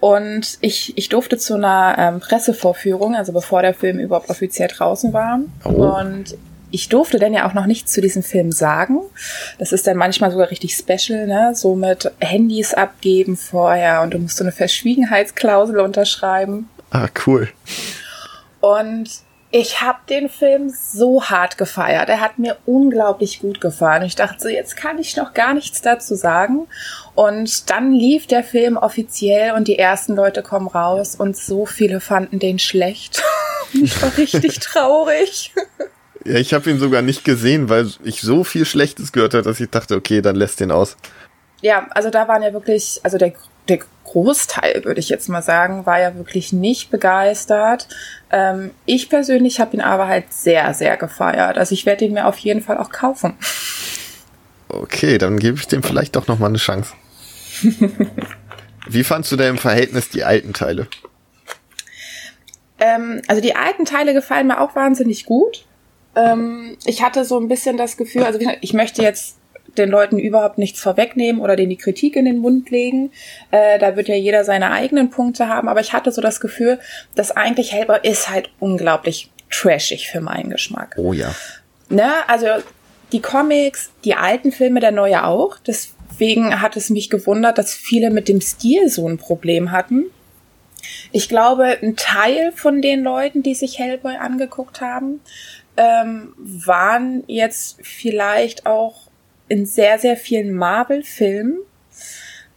und 0.00 0.58
ich, 0.60 0.96
ich 0.96 1.08
durfte 1.08 1.38
zu 1.38 1.54
einer 1.54 1.96
ähm, 1.98 2.20
Pressevorführung, 2.20 3.16
also 3.16 3.32
bevor 3.32 3.62
der 3.62 3.74
Film 3.74 3.98
überhaupt 3.98 4.30
offiziell 4.30 4.68
draußen 4.68 5.12
war. 5.12 5.40
Oh. 5.64 5.70
Und 5.70 6.36
ich 6.70 6.88
durfte 6.88 7.18
dann 7.18 7.32
ja 7.32 7.48
auch 7.48 7.54
noch 7.54 7.66
nichts 7.66 7.92
zu 7.92 8.00
diesem 8.00 8.22
Film 8.22 8.52
sagen. 8.52 9.00
Das 9.58 9.72
ist 9.72 9.86
dann 9.86 9.96
manchmal 9.96 10.30
sogar 10.30 10.50
richtig 10.50 10.74
special, 10.74 11.26
ne? 11.26 11.52
So 11.54 11.74
mit 11.74 12.10
Handys 12.20 12.74
abgeben 12.74 13.36
vorher 13.36 14.02
und 14.02 14.14
du 14.14 14.18
musst 14.18 14.36
so 14.36 14.44
eine 14.44 14.52
Verschwiegenheitsklausel 14.52 15.80
unterschreiben. 15.80 16.68
Ah, 16.90 17.08
cool. 17.26 17.48
Und 18.60 19.08
ich 19.50 19.80
habe 19.80 19.98
den 20.10 20.28
Film 20.28 20.68
so 20.68 21.24
hart 21.24 21.56
gefeiert. 21.56 22.10
Er 22.10 22.20
hat 22.20 22.38
mir 22.38 22.58
unglaublich 22.66 23.40
gut 23.40 23.60
gefallen. 23.60 24.02
Ich 24.02 24.14
dachte 24.14 24.40
so, 24.40 24.48
jetzt 24.48 24.76
kann 24.76 24.98
ich 24.98 25.16
noch 25.16 25.32
gar 25.32 25.54
nichts 25.54 25.80
dazu 25.80 26.14
sagen. 26.14 26.66
Und 27.14 27.70
dann 27.70 27.92
lief 27.92 28.26
der 28.26 28.44
Film 28.44 28.76
offiziell 28.76 29.52
und 29.52 29.66
die 29.66 29.78
ersten 29.78 30.14
Leute 30.14 30.42
kommen 30.42 30.68
raus 30.68 31.14
und 31.16 31.36
so 31.36 31.64
viele 31.64 32.00
fanden 32.00 32.38
den 32.38 32.58
schlecht. 32.58 33.22
ich 33.72 34.00
war 34.02 34.16
richtig 34.18 34.58
traurig. 34.60 35.54
Ja, 36.26 36.34
ich 36.34 36.52
habe 36.52 36.68
ihn 36.68 36.78
sogar 36.78 37.00
nicht 37.00 37.24
gesehen, 37.24 37.70
weil 37.70 37.90
ich 38.04 38.20
so 38.20 38.44
viel 38.44 38.66
Schlechtes 38.66 39.12
gehört 39.12 39.32
habe, 39.32 39.44
dass 39.44 39.60
ich 39.60 39.70
dachte, 39.70 39.96
okay, 39.96 40.20
dann 40.20 40.36
lässt 40.36 40.60
den 40.60 40.70
aus. 40.70 40.96
Ja, 41.62 41.86
also 41.90 42.10
da 42.10 42.28
waren 42.28 42.42
ja 42.42 42.52
wirklich, 42.52 43.00
also 43.02 43.16
der, 43.16 43.32
der 43.68 43.80
Großteil, 44.04 44.84
würde 44.84 45.00
ich 45.00 45.08
jetzt 45.08 45.28
mal 45.28 45.42
sagen, 45.42 45.84
war 45.84 46.00
ja 46.00 46.14
wirklich 46.16 46.52
nicht 46.52 46.90
begeistert. 46.90 47.88
Ähm, 48.30 48.70
ich 48.86 49.10
persönlich 49.10 49.60
habe 49.60 49.76
ihn 49.76 49.82
aber 49.82 50.06
halt 50.08 50.32
sehr, 50.32 50.72
sehr 50.72 50.96
gefeiert. 50.96 51.58
Also 51.58 51.74
ich 51.74 51.84
werde 51.84 52.06
ihn 52.06 52.14
mir 52.14 52.26
auf 52.26 52.38
jeden 52.38 52.62
Fall 52.62 52.78
auch 52.78 52.90
kaufen. 52.90 53.34
Okay, 54.68 55.18
dann 55.18 55.38
gebe 55.38 55.58
ich 55.58 55.66
dem 55.66 55.82
vielleicht 55.82 56.16
doch 56.16 56.26
noch 56.26 56.38
mal 56.38 56.46
eine 56.46 56.58
Chance. 56.58 56.94
Wie 58.88 59.04
fandst 59.04 59.30
du 59.32 59.36
denn 59.36 59.50
im 59.50 59.58
Verhältnis 59.58 60.08
die 60.08 60.24
alten 60.24 60.52
Teile? 60.52 60.88
Ähm, 62.78 63.22
also 63.26 63.42
die 63.42 63.56
alten 63.56 63.84
Teile 63.84 64.14
gefallen 64.14 64.46
mir 64.46 64.60
auch 64.60 64.74
wahnsinnig 64.74 65.26
gut. 65.26 65.66
Ähm, 66.14 66.76
ich 66.84 67.02
hatte 67.02 67.24
so 67.24 67.38
ein 67.38 67.48
bisschen 67.48 67.76
das 67.76 67.96
Gefühl, 67.96 68.24
also 68.24 68.38
ich 68.60 68.72
möchte 68.72 69.02
jetzt 69.02 69.37
den 69.78 69.90
Leuten 69.90 70.18
überhaupt 70.18 70.58
nichts 70.58 70.80
vorwegnehmen 70.80 71.40
oder 71.40 71.56
denen 71.56 71.70
die 71.70 71.76
Kritik 71.76 72.16
in 72.16 72.24
den 72.24 72.38
Mund 72.38 72.70
legen. 72.70 73.12
Äh, 73.50 73.78
da 73.78 73.96
wird 73.96 74.08
ja 74.08 74.14
jeder 74.14 74.44
seine 74.44 74.70
eigenen 74.70 75.10
Punkte 75.10 75.48
haben, 75.48 75.68
aber 75.68 75.80
ich 75.80 75.92
hatte 75.92 76.12
so 76.12 76.20
das 76.20 76.40
Gefühl, 76.40 76.78
dass 77.14 77.30
eigentlich 77.30 77.72
Hellboy 77.72 77.98
ist 78.02 78.28
halt 78.28 78.50
unglaublich 78.58 79.30
trashig 79.50 80.10
für 80.10 80.20
meinen 80.20 80.50
Geschmack. 80.50 80.96
Oh 80.98 81.12
ja. 81.12 81.34
Ne, 81.88 82.10
also 82.26 82.46
die 83.12 83.20
Comics, 83.20 83.90
die 84.04 84.14
alten 84.14 84.52
Filme, 84.52 84.80
der 84.80 84.92
neue 84.92 85.24
auch. 85.24 85.56
Deswegen 85.66 86.60
hat 86.60 86.76
es 86.76 86.90
mich 86.90 87.08
gewundert, 87.08 87.58
dass 87.58 87.74
viele 87.74 88.10
mit 88.10 88.28
dem 88.28 88.40
Stil 88.40 88.88
so 88.88 89.08
ein 89.08 89.18
Problem 89.18 89.72
hatten. 89.72 90.06
Ich 91.12 91.28
glaube, 91.28 91.78
ein 91.82 91.96
Teil 91.96 92.52
von 92.54 92.82
den 92.82 93.02
Leuten, 93.02 93.42
die 93.42 93.54
sich 93.54 93.78
Hellboy 93.78 94.16
angeguckt 94.16 94.80
haben, 94.80 95.20
ähm, 95.76 96.34
waren 96.36 97.24
jetzt 97.26 97.78
vielleicht 97.82 98.66
auch 98.66 99.07
in 99.48 99.66
sehr, 99.66 99.98
sehr 99.98 100.16
vielen 100.16 100.54
Marvel-Filmen 100.54 101.58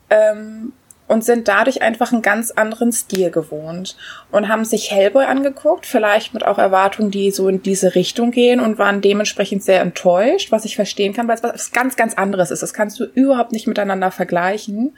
ähm, 0.10 0.74
und 1.08 1.26
sind 1.26 1.48
dadurch 1.50 1.82
einfach 1.82 2.14
einen 2.14 2.22
ganz 2.22 2.52
anderen 2.52 2.94
Stil 2.94 3.32
gewohnt 3.32 3.98
und 4.32 4.48
haben 4.48 4.64
sich 4.64 4.92
Hellboy 4.92 5.26
angeguckt, 5.26 5.86
vielleicht 5.86 6.34
mit 6.34 6.46
auch 6.46 6.58
Erwartungen, 6.58 7.12
die 7.12 7.32
so 7.32 7.50
in 7.50 7.62
diese 7.62 7.96
Richtung 7.96 8.32
gehen 8.32 8.62
und 8.62 8.78
waren 8.78 9.02
dementsprechend 9.02 9.62
sehr 9.62 9.82
enttäuscht, 9.82 10.52
was 10.52 10.64
ich 10.64 10.78
verstehen 10.78 11.14
kann, 11.14 11.28
weil 11.28 11.36
es 11.36 11.44
was 11.44 11.72
ganz, 11.74 11.98
ganz 11.98 12.14
anderes 12.14 12.50
ist. 12.50 12.64
Das 12.64 12.74
kannst 12.74 13.00
du 13.00 13.04
überhaupt 13.04 13.52
nicht 13.52 13.68
miteinander 13.68 14.10
vergleichen. 14.12 14.96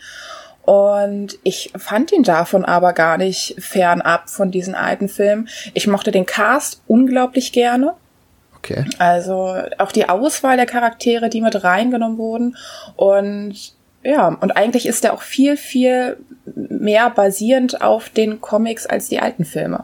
Und 0.62 1.40
ich 1.44 1.74
fand 1.78 2.12
ihn 2.12 2.24
davon 2.24 2.64
aber 2.64 2.94
gar 2.94 3.18
nicht 3.18 3.56
fernab 3.60 4.30
von 4.30 4.50
diesen 4.50 4.76
alten 4.76 5.10
Filmen. 5.10 5.50
Ich 5.74 5.88
mochte 5.88 6.12
den 6.12 6.26
Cast 6.26 6.82
unglaublich 6.88 7.52
gerne. 7.52 7.96
Okay. 8.64 8.86
Also 8.98 9.56
auch 9.78 9.92
die 9.92 10.08
Auswahl 10.08 10.56
der 10.56 10.66
Charaktere, 10.66 11.30
die 11.30 11.42
mit 11.42 11.64
reingenommen 11.66 12.18
wurden. 12.18 12.56
Und 12.96 13.74
ja, 14.04 14.28
und 14.28 14.56
eigentlich 14.56 14.86
ist 14.86 15.04
er 15.04 15.14
auch 15.14 15.22
viel, 15.22 15.58
viel 15.58 16.18
mehr 16.56 17.10
basierend 17.10 17.82
auf 17.82 18.10
den 18.10 18.40
Comics 18.40 18.86
als 18.86 19.10
die 19.10 19.20
alten 19.20 19.44
Filme. 19.44 19.84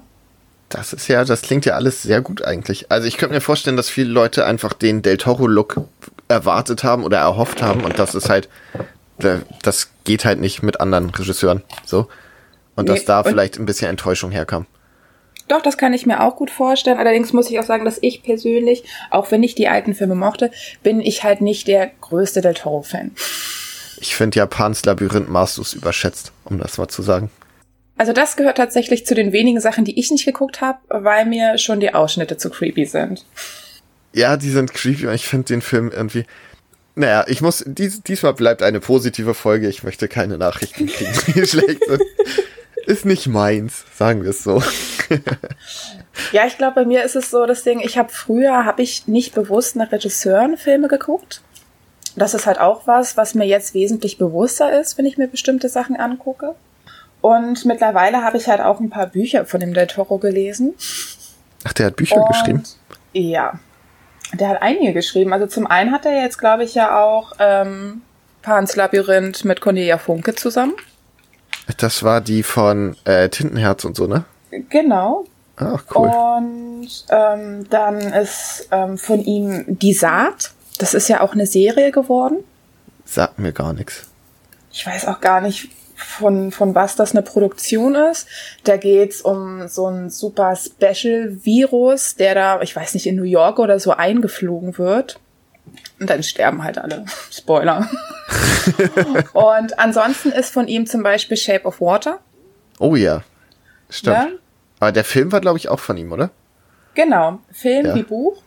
Das 0.69 0.93
ist 0.93 1.07
ja, 1.07 1.25
das 1.25 1.41
klingt 1.41 1.65
ja 1.65 1.73
alles 1.73 2.03
sehr 2.03 2.21
gut 2.21 2.43
eigentlich. 2.43 2.89
Also 2.89 3.07
ich 3.07 3.17
könnte 3.17 3.35
mir 3.35 3.41
vorstellen, 3.41 3.75
dass 3.75 3.89
viele 3.89 4.09
Leute 4.09 4.45
einfach 4.45 4.73
den 4.73 5.01
Del 5.01 5.17
Toro-Look 5.17 5.81
erwartet 6.27 6.83
haben 6.83 7.03
oder 7.03 7.17
erhofft 7.17 7.61
haben 7.61 7.83
und 7.83 7.97
das 7.99 8.15
ist 8.15 8.29
halt, 8.29 8.47
das 9.17 9.89
geht 10.03 10.25
halt 10.25 10.39
nicht 10.39 10.61
mit 10.63 10.79
anderen 10.79 11.09
Regisseuren 11.09 11.63
so. 11.85 12.07
Und 12.75 12.87
nee, 12.87 12.95
dass 12.95 13.03
da 13.03 13.23
vielleicht 13.23 13.57
ein 13.57 13.65
bisschen 13.65 13.89
Enttäuschung 13.89 14.31
herkam. 14.31 14.67
Doch, 15.49 15.63
das 15.63 15.77
kann 15.77 15.93
ich 15.93 16.05
mir 16.05 16.21
auch 16.21 16.35
gut 16.35 16.51
vorstellen. 16.51 16.99
Allerdings 16.99 17.33
muss 17.33 17.49
ich 17.49 17.59
auch 17.59 17.65
sagen, 17.65 17.83
dass 17.83 17.97
ich 18.01 18.21
persönlich, 18.21 18.83
auch 19.09 19.31
wenn 19.31 19.41
ich 19.41 19.55
die 19.55 19.67
alten 19.67 19.95
Filme 19.95 20.13
mochte, 20.13 20.51
bin 20.83 21.01
ich 21.01 21.23
halt 21.23 21.41
nicht 21.41 21.67
der 21.67 21.91
größte 22.01 22.41
Del 22.41 22.53
Toro-Fan. 22.53 23.11
Ich 23.99 24.15
finde 24.15 24.37
Japans 24.37 24.85
Labyrinth 24.85 25.27
maßlos 25.27 25.73
überschätzt, 25.73 26.31
um 26.45 26.59
das 26.59 26.77
mal 26.77 26.87
zu 26.87 27.01
sagen. 27.01 27.31
Also 27.97 28.13
das 28.13 28.37
gehört 28.37 28.57
tatsächlich 28.57 29.07
zu 29.07 29.15
den 29.15 29.33
wenigen 29.33 29.59
Sachen, 29.59 29.85
die 29.85 29.99
ich 29.99 30.11
nicht 30.11 30.23
geguckt 30.23 30.61
habe, 30.61 30.77
weil 30.87 31.25
mir 31.25 31.57
schon 31.57 31.79
die 31.79 31.93
Ausschnitte 31.95 32.37
zu 32.37 32.51
creepy 32.51 32.85
sind. 32.85 33.25
Ja, 34.13 34.37
die 34.37 34.51
sind 34.51 34.71
creepy 34.71 35.07
und 35.07 35.15
ich 35.15 35.25
finde 35.25 35.47
den 35.47 35.61
Film 35.61 35.91
irgendwie. 35.91 36.25
Naja, 36.93 37.25
ich 37.27 37.41
muss. 37.41 37.63
Dies, 37.65 38.03
diesmal 38.03 38.35
bleibt 38.35 38.61
eine 38.61 38.79
positive 38.79 39.33
Folge. 39.33 39.67
Ich 39.67 39.83
möchte 39.83 40.07
keine 40.07 40.37
Nachrichten 40.37 40.85
kriegen, 40.85 41.11
die 41.27 41.45
schlecht 41.45 41.83
sind 41.87 42.03
ist 42.89 43.05
nicht 43.05 43.27
meins, 43.27 43.85
sagen 43.95 44.23
wir 44.23 44.31
es 44.31 44.43
so. 44.43 44.61
ja, 46.31 46.45
ich 46.45 46.57
glaube, 46.57 46.75
bei 46.75 46.85
mir 46.85 47.03
ist 47.03 47.15
es 47.15 47.29
so 47.29 47.45
das 47.45 47.63
Ding, 47.63 47.79
ich 47.79 47.97
habe 47.97 48.09
früher, 48.09 48.65
habe 48.65 48.81
ich 48.81 49.07
nicht 49.07 49.35
bewusst 49.35 49.75
nach 49.75 49.91
Regisseuren 49.91 50.57
Filme 50.57 50.87
geguckt. 50.87 51.41
das 52.15 52.33
ist 52.33 52.47
halt 52.47 52.59
auch 52.59 52.87
was, 52.87 53.15
was 53.15 53.35
mir 53.35 53.45
jetzt 53.45 53.73
wesentlich 53.73 54.17
bewusster 54.17 54.77
ist, 54.79 54.97
wenn 54.97 55.05
ich 55.05 55.17
mir 55.17 55.27
bestimmte 55.27 55.69
Sachen 55.69 55.95
angucke. 55.95 56.55
Und 57.21 57.65
mittlerweile 57.65 58.23
habe 58.23 58.37
ich 58.37 58.47
halt 58.47 58.61
auch 58.61 58.79
ein 58.79 58.89
paar 58.89 59.07
Bücher 59.07 59.45
von 59.45 59.59
dem 59.59 59.73
Del 59.73 59.87
Toro 59.87 60.17
gelesen. 60.17 60.73
Ach, 61.63 61.73
der 61.73 61.87
hat 61.87 61.95
Bücher 61.95 62.17
Und, 62.21 62.27
geschrieben? 62.29 62.63
Ja, 63.13 63.59
der 64.33 64.49
hat 64.49 64.61
einige 64.61 64.93
geschrieben. 64.93 65.33
Also 65.33 65.47
zum 65.47 65.67
einen 65.67 65.91
hat 65.91 66.05
er 66.05 66.21
jetzt, 66.23 66.37
glaube 66.37 66.63
ich, 66.63 66.75
ja 66.75 66.99
auch 67.01 67.33
ähm, 67.39 68.01
Pans 68.41 68.75
Labyrinth 68.75 69.45
mit 69.45 69.61
Cornelia 69.61 69.97
Funke 69.97 70.33
zusammen. 70.33 70.73
Das 71.77 72.03
war 72.03 72.21
die 72.21 72.43
von 72.43 72.95
äh, 73.05 73.29
Tintenherz 73.29 73.85
und 73.85 73.95
so, 73.95 74.07
ne? 74.07 74.25
Genau. 74.69 75.25
Ach, 75.57 75.83
cool. 75.93 76.09
Und 76.09 76.89
ähm, 77.09 77.69
dann 77.69 77.99
ist 77.99 78.67
ähm, 78.71 78.97
von 78.97 79.21
ihm 79.21 79.65
Die 79.67 79.93
Saat. 79.93 80.51
Das 80.77 80.93
ist 80.93 81.09
ja 81.09 81.21
auch 81.21 81.33
eine 81.33 81.45
Serie 81.45 81.91
geworden. 81.91 82.37
Sagt 83.05 83.39
mir 83.39 83.51
gar 83.51 83.73
nichts. 83.73 84.07
Ich 84.71 84.85
weiß 84.85 85.07
auch 85.07 85.19
gar 85.19 85.41
nicht, 85.41 85.69
von, 85.99 86.51
von 86.51 86.75
was 86.75 86.95
das 86.95 87.11
eine 87.11 87.21
Produktion 87.21 87.95
ist. 87.95 88.27
Da 88.63 88.77
geht's 88.77 89.21
um 89.21 89.67
so 89.67 89.87
ein 89.87 90.09
super 90.09 90.55
Special-Virus, 90.55 92.15
der 92.15 92.35
da, 92.35 92.61
ich 92.61 92.75
weiß 92.75 92.93
nicht, 92.93 93.05
in 93.05 93.15
New 93.15 93.23
York 93.23 93.59
oder 93.59 93.79
so 93.79 93.91
eingeflogen 93.91 94.77
wird. 94.77 95.19
Und 95.99 96.09
dann 96.09 96.23
sterben 96.23 96.63
halt 96.63 96.77
alle. 96.77 97.05
Spoiler. 97.31 97.89
und 99.33 99.79
ansonsten 99.79 100.31
ist 100.31 100.51
von 100.53 100.67
ihm 100.67 100.85
zum 100.85 101.03
Beispiel 101.03 101.37
Shape 101.37 101.65
of 101.65 101.81
Water. 101.81 102.19
Oh 102.79 102.95
ja. 102.95 103.23
Stimmt. 103.89 104.15
Ja? 104.15 104.27
Aber 104.79 104.91
der 104.91 105.03
Film 105.03 105.31
war, 105.31 105.41
glaube 105.41 105.57
ich, 105.57 105.69
auch 105.69 105.79
von 105.79 105.97
ihm, 105.97 106.11
oder? 106.11 106.29
Genau. 106.93 107.39
Film 107.51 107.85
ja. 107.85 107.95
wie 107.95 108.03
Buch. 108.03 108.41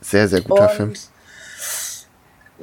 Sehr, 0.00 0.28
sehr 0.28 0.40
guter 0.40 0.70
und 0.70 0.70
Film 0.70 0.94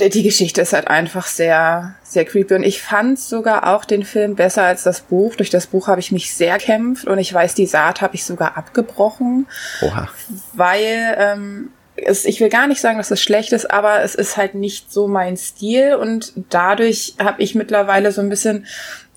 die 0.09 0.23
Geschichte 0.23 0.61
ist 0.61 0.73
halt 0.73 0.87
einfach 0.87 1.27
sehr, 1.27 1.95
sehr 2.03 2.25
creepy. 2.25 2.55
Und 2.55 2.63
ich 2.63 2.81
fand 2.81 3.19
sogar 3.19 3.67
auch 3.67 3.85
den 3.85 4.03
Film 4.03 4.35
besser 4.35 4.63
als 4.63 4.83
das 4.83 5.01
Buch. 5.01 5.35
Durch 5.35 5.49
das 5.49 5.67
Buch 5.67 5.87
habe 5.87 5.99
ich 5.99 6.11
mich 6.11 6.33
sehr 6.33 6.57
kämpft 6.57 7.05
und 7.05 7.19
ich 7.19 7.33
weiß, 7.33 7.55
die 7.55 7.65
Saat 7.65 8.01
habe 8.01 8.15
ich 8.15 8.25
sogar 8.25 8.57
abgebrochen. 8.57 9.47
Oha. 9.81 10.07
Weil, 10.53 11.15
ähm, 11.17 11.69
es, 11.95 12.25
ich 12.25 12.39
will 12.39 12.49
gar 12.49 12.67
nicht 12.67 12.81
sagen, 12.81 12.97
dass 12.97 13.11
es 13.11 13.21
schlecht 13.21 13.51
ist, 13.53 13.69
aber 13.69 14.01
es 14.01 14.15
ist 14.15 14.37
halt 14.37 14.55
nicht 14.55 14.91
so 14.91 15.07
mein 15.07 15.37
Stil 15.37 15.95
und 15.95 16.33
dadurch 16.49 17.15
habe 17.19 17.41
ich 17.41 17.55
mittlerweile 17.55 18.11
so 18.11 18.21
ein 18.21 18.29
bisschen, 18.29 18.65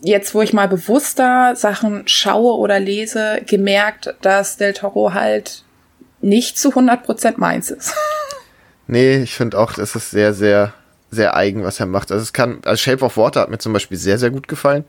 jetzt 0.02 0.34
wo 0.34 0.42
ich 0.42 0.52
mal 0.52 0.68
bewusster 0.68 1.54
Sachen 1.56 2.06
schaue 2.06 2.58
oder 2.58 2.80
lese, 2.80 3.40
gemerkt, 3.46 4.14
dass 4.20 4.56
Del 4.56 4.72
Toro 4.72 5.14
halt 5.14 5.62
nicht 6.20 6.58
zu 6.58 6.70
100% 6.70 7.34
meins 7.36 7.70
ist. 7.70 7.94
Nee, 8.86 9.22
ich 9.22 9.34
finde 9.34 9.58
auch, 9.58 9.72
das 9.72 9.96
ist 9.96 10.10
sehr, 10.10 10.34
sehr, 10.34 10.74
sehr 11.10 11.34
eigen, 11.34 11.64
was 11.64 11.80
er 11.80 11.86
macht. 11.86 12.12
Also 12.12 12.22
es 12.22 12.34
kann, 12.34 12.60
also 12.66 12.76
Shape 12.76 13.02
of 13.02 13.16
Water 13.16 13.40
hat 13.40 13.48
mir 13.48 13.56
zum 13.56 13.72
Beispiel 13.72 13.96
sehr, 13.96 14.18
sehr 14.18 14.30
gut 14.30 14.46
gefallen. 14.46 14.84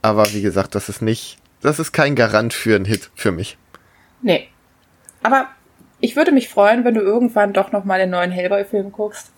Aber 0.00 0.32
wie 0.32 0.40
gesagt, 0.40 0.74
das 0.74 0.88
ist 0.88 1.02
nicht, 1.02 1.36
das 1.60 1.78
ist 1.78 1.92
kein 1.92 2.14
Garant 2.14 2.54
für 2.54 2.74
einen 2.74 2.86
Hit 2.86 3.10
für 3.14 3.32
mich. 3.32 3.58
Nee. 4.22 4.48
Aber 5.22 5.48
ich 6.00 6.16
würde 6.16 6.32
mich 6.32 6.48
freuen, 6.48 6.84
wenn 6.84 6.94
du 6.94 7.00
irgendwann 7.00 7.52
doch 7.52 7.72
noch 7.72 7.84
mal 7.84 7.98
den 7.98 8.10
neuen 8.10 8.30
Hellboy-Film 8.30 8.92
guckst. 8.92 9.30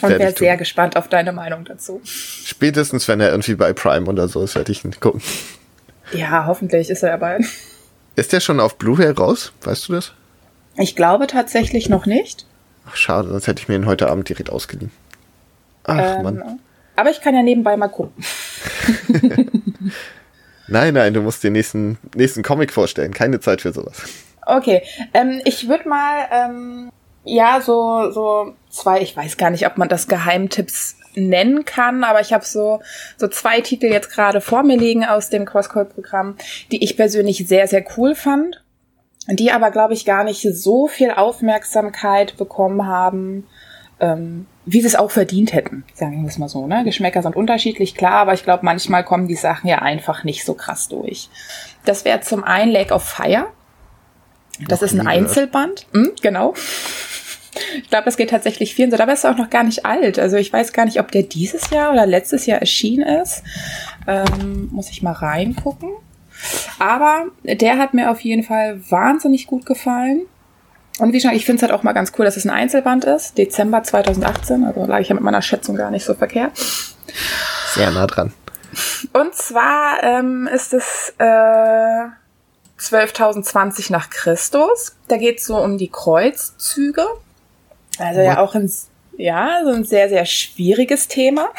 Und 0.00 0.18
wäre 0.18 0.32
sehr 0.32 0.56
gespannt 0.56 0.96
auf 0.96 1.08
deine 1.08 1.32
Meinung 1.32 1.64
dazu. 1.64 2.00
Spätestens, 2.04 3.06
wenn 3.08 3.20
er 3.20 3.30
irgendwie 3.30 3.54
bei 3.54 3.72
Prime 3.72 4.06
oder 4.06 4.26
so 4.26 4.42
ist, 4.42 4.54
werde 4.54 4.72
ich 4.72 4.84
ihn 4.84 4.98
gucken. 4.98 5.22
Ja, 6.12 6.46
hoffentlich 6.46 6.90
ist 6.90 7.02
er 7.02 7.10
ja 7.10 7.16
bald. 7.18 7.44
Ist 8.16 8.32
der 8.32 8.40
schon 8.40 8.58
auf 8.58 8.76
Blu-ray 8.78 9.12
raus? 9.12 9.52
Weißt 9.62 9.88
du 9.88 9.94
das? 9.94 10.12
Ich 10.76 10.96
glaube 10.96 11.26
tatsächlich 11.26 11.88
noch 11.88 12.06
nicht. 12.06 12.46
Ach, 12.86 12.96
schade, 12.96 13.28
sonst 13.28 13.46
hätte 13.46 13.62
ich 13.62 13.68
mir 13.68 13.76
ihn 13.76 13.86
heute 13.86 14.10
Abend 14.10 14.28
direkt 14.28 14.50
ausgeliehen. 14.50 14.90
Ach, 15.84 16.16
ähm, 16.16 16.22
Mann. 16.22 16.60
Aber 16.96 17.10
ich 17.10 17.20
kann 17.20 17.34
ja 17.34 17.42
nebenbei 17.42 17.76
mal 17.76 17.88
gucken. 17.88 18.24
nein, 20.68 20.94
nein, 20.94 21.14
du 21.14 21.22
musst 21.22 21.44
den 21.44 21.52
nächsten, 21.52 21.98
nächsten 22.14 22.42
Comic 22.42 22.72
vorstellen. 22.72 23.12
Keine 23.14 23.40
Zeit 23.40 23.62
für 23.62 23.72
sowas. 23.72 24.02
Okay, 24.56 24.82
ähm, 25.14 25.40
ich 25.44 25.68
würde 25.68 25.88
mal, 25.88 26.26
ähm, 26.30 26.90
ja, 27.24 27.60
so, 27.60 28.10
so 28.10 28.54
zwei, 28.68 29.00
ich 29.00 29.16
weiß 29.16 29.36
gar 29.36 29.50
nicht, 29.50 29.66
ob 29.66 29.78
man 29.78 29.88
das 29.88 30.08
Geheimtipps 30.08 30.96
nennen 31.14 31.64
kann, 31.64 32.04
aber 32.04 32.20
ich 32.20 32.32
habe 32.32 32.44
so, 32.44 32.80
so 33.16 33.28
zwei 33.28 33.60
Titel 33.60 33.86
jetzt 33.86 34.10
gerade 34.10 34.40
vor 34.40 34.62
mir 34.62 34.76
liegen 34.76 35.04
aus 35.04 35.28
dem 35.28 35.44
Crosscode-Programm, 35.44 36.36
die 36.70 36.82
ich 36.82 36.96
persönlich 36.96 37.46
sehr, 37.46 37.68
sehr 37.68 37.84
cool 37.96 38.14
fand 38.14 38.62
die 39.28 39.52
aber, 39.52 39.70
glaube 39.70 39.94
ich, 39.94 40.04
gar 40.04 40.24
nicht 40.24 40.42
so 40.42 40.88
viel 40.88 41.10
Aufmerksamkeit 41.12 42.36
bekommen 42.36 42.86
haben, 42.86 43.46
ähm, 44.00 44.46
wie 44.64 44.80
sie 44.80 44.86
es 44.86 44.96
auch 44.96 45.10
verdient 45.10 45.52
hätten, 45.52 45.84
sagen 45.94 46.22
wir 46.22 46.28
es 46.28 46.38
mal 46.38 46.48
so. 46.48 46.66
Ne? 46.66 46.82
Geschmäcker 46.84 47.22
sind 47.22 47.36
unterschiedlich, 47.36 47.94
klar, 47.94 48.14
aber 48.14 48.34
ich 48.34 48.42
glaube, 48.42 48.64
manchmal 48.64 49.04
kommen 49.04 49.28
die 49.28 49.36
Sachen 49.36 49.68
ja 49.68 49.78
einfach 49.78 50.24
nicht 50.24 50.44
so 50.44 50.54
krass 50.54 50.88
durch. 50.88 51.28
Das 51.84 52.04
wäre 52.04 52.20
zum 52.20 52.42
einen 52.44 52.72
Lake 52.72 52.92
of 52.92 53.04
Fire. 53.04 53.46
Das 54.68 54.82
ist 54.82 54.92
ein 54.92 55.06
Einzelband. 55.06 55.86
Hm, 55.92 56.12
genau. 56.20 56.54
Ich 57.76 57.88
glaube, 57.90 58.04
das 58.04 58.16
geht 58.16 58.30
tatsächlich 58.30 58.74
vielen 58.74 58.90
so. 58.90 58.96
Dabei 58.96 59.12
ist 59.12 59.24
er 59.24 59.32
auch 59.32 59.36
noch 59.36 59.50
gar 59.50 59.62
nicht 59.62 59.84
alt. 59.84 60.18
Also 60.18 60.36
ich 60.36 60.52
weiß 60.52 60.72
gar 60.72 60.84
nicht, 60.84 61.00
ob 61.00 61.10
der 61.10 61.22
dieses 61.22 61.70
Jahr 61.70 61.92
oder 61.92 62.06
letztes 62.06 62.46
Jahr 62.46 62.60
erschienen 62.60 63.06
ist. 63.06 63.42
Ähm, 64.06 64.68
muss 64.72 64.90
ich 64.90 65.02
mal 65.02 65.12
reingucken. 65.12 65.90
Aber 66.78 67.26
der 67.44 67.78
hat 67.78 67.94
mir 67.94 68.10
auf 68.10 68.20
jeden 68.20 68.42
Fall 68.42 68.80
wahnsinnig 68.90 69.46
gut 69.46 69.66
gefallen. 69.66 70.22
Und 70.98 71.12
wie 71.12 71.20
schon, 71.20 71.32
ich 71.32 71.44
finde 71.44 71.56
es 71.56 71.62
halt 71.62 71.72
auch 71.72 71.82
mal 71.82 71.92
ganz 71.92 72.12
cool, 72.18 72.24
dass 72.24 72.36
es 72.36 72.44
ein 72.44 72.50
Einzelband 72.50 73.04
ist. 73.04 73.38
Dezember 73.38 73.82
2018, 73.82 74.64
also 74.64 74.84
lag 74.86 75.00
ich 75.00 75.08
ja 75.08 75.14
mit 75.14 75.24
meiner 75.24 75.42
Schätzung 75.42 75.76
gar 75.76 75.90
nicht 75.90 76.04
so 76.04 76.14
verkehrt. 76.14 76.52
Sehr 77.74 77.90
nah 77.90 78.06
dran. 78.06 78.32
Und 79.12 79.34
zwar 79.34 80.02
ähm, 80.02 80.48
ist 80.52 80.72
es 80.72 81.14
äh, 81.18 82.06
12.020 82.82 83.92
nach 83.92 84.10
Christus. 84.10 84.96
Da 85.08 85.16
geht 85.16 85.38
es 85.38 85.46
so 85.46 85.56
um 85.56 85.78
die 85.78 85.88
Kreuzzüge. 85.88 87.06
Also 87.98 88.20
What? 88.20 88.26
ja 88.26 88.38
auch 88.40 88.54
ein, 88.54 88.70
ja, 89.16 89.60
so 89.64 89.70
ein 89.70 89.84
sehr, 89.84 90.08
sehr 90.08 90.26
schwieriges 90.26 91.08
Thema. 91.08 91.50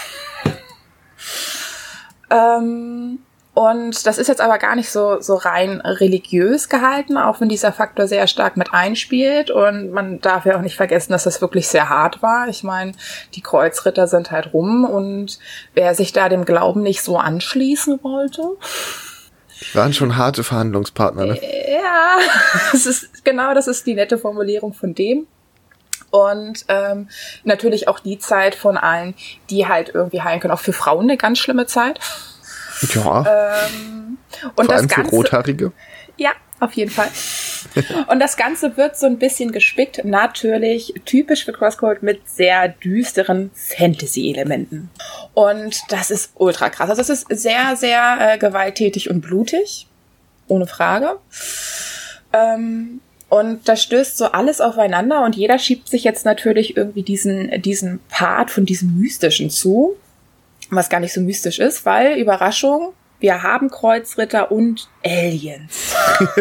ähm, 2.30 3.20
und 3.54 4.08
das 4.08 4.18
ist 4.18 4.28
jetzt 4.28 4.42
aber 4.42 4.58
gar 4.58 4.76
nicht 4.76 4.90
so, 4.90 5.22
so 5.22 5.36
rein 5.36 5.80
religiös 5.82 6.70
gehalten, 6.70 7.18
auch 7.18 7.40
wenn 7.40 7.50
dieser 7.50 7.72
Faktor 7.72 8.08
sehr 8.08 8.26
stark 8.26 8.58
mit 8.58 8.74
einspielt. 8.74 9.52
Und 9.52 9.92
man 9.92 10.20
darf 10.20 10.46
ja 10.46 10.58
auch 10.58 10.62
nicht 10.62 10.76
vergessen, 10.76 11.12
dass 11.12 11.24
das 11.24 11.40
wirklich 11.40 11.68
sehr 11.68 11.88
hart 11.88 12.24
war. 12.24 12.48
Ich 12.48 12.64
meine, 12.64 12.94
die 13.36 13.42
Kreuzritter 13.42 14.08
sind 14.08 14.32
halt 14.32 14.54
rum 14.54 14.86
und 14.86 15.38
wer 15.76 15.94
sich 15.94 16.14
da 16.14 16.30
dem 16.30 16.46
Glauben 16.46 16.82
nicht 16.82 17.04
so 17.04 17.18
anschließen 17.18 18.04
wollte. 18.04 18.58
Die 19.62 19.76
waren 19.76 19.94
schon 19.94 20.18
harte 20.18 20.44
Verhandlungspartner, 20.44 21.26
ne? 21.26 21.40
Ja, 21.72 22.18
das 22.72 22.86
ist, 22.86 23.24
genau, 23.24 23.54
das 23.54 23.68
ist 23.68 23.86
die 23.86 23.96
nette 23.96 24.18
Formulierung 24.18 24.74
von 24.74 24.94
dem 24.94 25.28
und 26.14 26.66
ähm, 26.68 27.10
natürlich 27.44 27.88
auch 27.88 28.00
die 28.00 28.20
Zeit 28.20 28.54
von 28.54 28.78
allen, 28.78 29.16
die 29.50 29.68
halt 29.68 29.90
irgendwie 29.96 30.22
heilen 30.22 30.40
können. 30.40 30.54
Auch 30.54 30.60
für 30.60 30.72
Frauen 30.72 31.06
eine 31.06 31.18
ganz 31.18 31.40
schlimme 31.40 31.66
Zeit. 31.66 32.00
Ja. 32.94 33.56
Ähm, 33.66 34.20
und 34.56 34.66
Vor 34.66 34.66
das 34.66 34.78
allem 34.78 34.88
Ganze, 34.88 35.10
für 35.10 35.16
Rothaarige. 35.16 35.72
Ja, 36.18 36.30
auf 36.64 36.74
jeden 36.74 36.92
Fall. 36.92 37.10
und 38.08 38.20
das 38.20 38.38
Ganze 38.38 38.78
wird 38.78 38.98
so 38.98 39.06
ein 39.06 39.18
bisschen 39.18 39.52
gespickt, 39.52 40.04
natürlich 40.06 40.94
typisch 41.06 41.46
für 41.46 41.54
Crosscode 41.54 42.04
mit 42.04 42.28
sehr 42.30 42.70
düsteren 42.70 43.52
Fantasy-Elementen. 43.54 44.90
Und 45.34 45.82
das 45.90 46.12
ist 46.12 46.32
ultra 46.36 46.70
krass. 46.70 46.90
Also 46.90 47.02
es 47.02 47.10
ist 47.10 47.28
sehr, 47.30 47.76
sehr 47.76 48.18
äh, 48.20 48.38
gewalttätig 48.38 49.10
und 49.10 49.22
blutig. 49.22 49.88
Ohne 50.48 50.68
Frage. 50.68 51.18
Ähm, 52.34 53.00
und 53.30 53.68
da 53.68 53.76
stößt 53.76 54.18
so 54.18 54.26
alles 54.26 54.62
aufeinander 54.62 55.24
und 55.24 55.36
jeder 55.36 55.58
schiebt 55.58 55.90
sich 55.90 56.04
jetzt 56.04 56.26
natürlich 56.26 56.78
irgendwie 56.78 57.02
diesen, 57.02 57.62
diesen 57.62 58.00
Part 58.10 58.52
von 58.52 58.66
diesem 58.66 59.00
Mystischen 59.00 59.50
zu 59.50 59.96
was 60.76 60.90
gar 60.90 61.00
nicht 61.00 61.14
so 61.14 61.22
mystisch 61.22 61.60
ist, 61.60 61.86
weil, 61.86 62.18
Überraschung, 62.18 62.94
wir 63.24 63.42
haben 63.42 63.72
Kreuzritter 63.72 64.52
und 64.52 64.90
Aliens. 65.02 65.96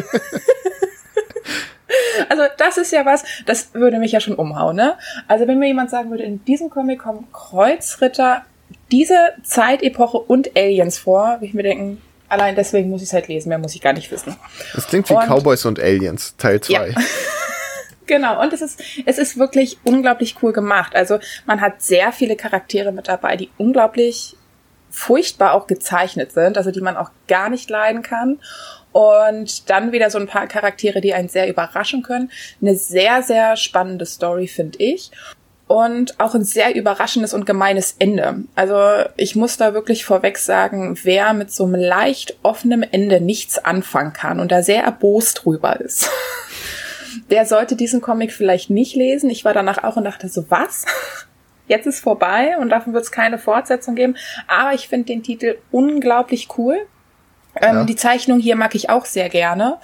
also 2.28 2.42
das 2.58 2.76
ist 2.76 2.90
ja 2.90 3.06
was, 3.06 3.22
das 3.46 3.72
würde 3.72 4.00
mich 4.00 4.10
ja 4.10 4.18
schon 4.18 4.34
umhauen, 4.34 4.74
ne? 4.74 4.98
Also 5.28 5.46
wenn 5.46 5.60
mir 5.60 5.68
jemand 5.68 5.90
sagen 5.90 6.10
würde, 6.10 6.24
in 6.24 6.44
diesem 6.44 6.70
Comic 6.70 6.98
kommen 6.98 7.28
Kreuzritter, 7.32 8.44
diese 8.90 9.14
Zeitepoche 9.44 10.18
und 10.18 10.56
Aliens 10.56 10.98
vor, 10.98 11.34
würde 11.34 11.46
ich 11.46 11.54
mir 11.54 11.62
denken, 11.62 12.02
allein 12.28 12.56
deswegen 12.56 12.90
muss 12.90 13.00
ich 13.00 13.08
es 13.10 13.12
halt 13.12 13.28
lesen, 13.28 13.50
mehr 13.50 13.58
muss 13.58 13.76
ich 13.76 13.80
gar 13.80 13.92
nicht 13.92 14.10
wissen. 14.10 14.34
Das 14.74 14.88
klingt 14.88 15.08
wie 15.08 15.14
und, 15.14 15.22
Cowboys 15.28 15.64
und 15.64 15.78
Aliens, 15.78 16.34
Teil 16.36 16.60
2. 16.60 16.72
Ja. 16.72 16.86
Genau, 18.06 18.42
und 18.42 18.52
es 18.52 18.60
ist, 18.60 18.82
es 19.06 19.16
ist 19.16 19.38
wirklich 19.38 19.78
unglaublich 19.84 20.34
cool 20.42 20.52
gemacht. 20.52 20.96
Also 20.96 21.20
man 21.46 21.60
hat 21.60 21.80
sehr 21.80 22.10
viele 22.10 22.34
Charaktere 22.34 22.90
mit 22.90 23.06
dabei, 23.06 23.36
die 23.36 23.48
unglaublich 23.58 24.36
furchtbar 24.92 25.54
auch 25.54 25.66
gezeichnet 25.66 26.30
sind, 26.30 26.56
also 26.56 26.70
die 26.70 26.80
man 26.80 26.96
auch 26.96 27.10
gar 27.26 27.50
nicht 27.50 27.68
leiden 27.68 28.02
kann. 28.02 28.38
Und 28.92 29.70
dann 29.70 29.90
wieder 29.90 30.10
so 30.10 30.18
ein 30.18 30.26
paar 30.28 30.46
Charaktere, 30.46 31.00
die 31.00 31.14
einen 31.14 31.30
sehr 31.30 31.48
überraschen 31.48 32.02
können. 32.02 32.30
Eine 32.60 32.76
sehr, 32.76 33.22
sehr 33.22 33.56
spannende 33.56 34.04
Story, 34.06 34.46
finde 34.46 34.78
ich. 34.78 35.10
und 35.72 36.20
auch 36.20 36.34
ein 36.34 36.44
sehr 36.44 36.74
überraschendes 36.74 37.32
und 37.32 37.46
gemeines 37.46 37.96
Ende. 37.98 38.44
Also 38.54 39.08
ich 39.16 39.36
muss 39.36 39.56
da 39.56 39.72
wirklich 39.72 40.04
vorweg 40.04 40.36
sagen, 40.36 40.98
wer 41.02 41.32
mit 41.32 41.50
so 41.50 41.64
einem 41.64 41.76
leicht 41.80 42.36
offenen 42.42 42.82
Ende 42.82 43.22
nichts 43.22 43.58
anfangen 43.58 44.12
kann 44.12 44.38
und 44.38 44.52
da 44.52 44.62
sehr 44.62 44.82
erbost 44.82 45.44
drüber 45.44 45.80
ist, 45.80 46.10
der 47.30 47.46
sollte 47.46 47.74
diesen 47.74 48.02
Comic 48.02 48.32
vielleicht 48.32 48.68
nicht 48.68 48.96
lesen. 48.96 49.30
Ich 49.30 49.46
war 49.46 49.54
danach 49.54 49.82
auch 49.82 49.96
und 49.96 50.04
dachte 50.04 50.28
so, 50.28 50.44
was? 50.50 50.84
Jetzt 51.68 51.86
ist 51.86 52.00
vorbei 52.00 52.56
und 52.58 52.70
davon 52.70 52.92
wird 52.92 53.04
es 53.04 53.12
keine 53.12 53.38
Fortsetzung 53.38 53.94
geben. 53.94 54.16
Aber 54.46 54.74
ich 54.74 54.88
finde 54.88 55.06
den 55.06 55.22
Titel 55.22 55.56
unglaublich 55.70 56.48
cool. 56.58 56.78
Ähm, 57.56 57.76
ja. 57.76 57.84
Die 57.84 57.96
Zeichnung 57.96 58.40
hier 58.40 58.56
mag 58.56 58.74
ich 58.74 58.90
auch 58.90 59.04
sehr 59.04 59.28
gerne. 59.28 59.78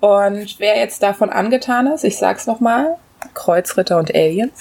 Und 0.00 0.58
wer 0.58 0.78
jetzt 0.78 1.02
davon 1.02 1.30
angetan 1.30 1.86
ist, 1.88 2.04
ich 2.04 2.16
sag's 2.16 2.46
nochmal, 2.46 2.96
Kreuzritter 3.34 3.98
und 3.98 4.14
Aliens, 4.14 4.60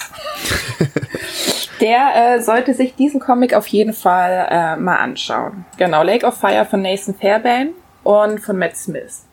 der 1.81 2.35
äh, 2.35 2.41
sollte 2.41 2.73
sich 2.73 2.95
diesen 2.95 3.19
Comic 3.19 3.53
auf 3.53 3.67
jeden 3.67 3.93
Fall 3.93 4.47
äh, 4.49 4.75
mal 4.77 4.97
anschauen. 4.97 5.65
Genau, 5.77 6.03
Lake 6.03 6.25
of 6.25 6.35
Fire 6.35 6.65
von 6.65 6.81
Nathan 6.81 7.13
Fairbairn 7.13 7.69
und 8.03 8.39
von 8.39 8.57
Matt 8.57 8.75
Smith. 8.75 9.25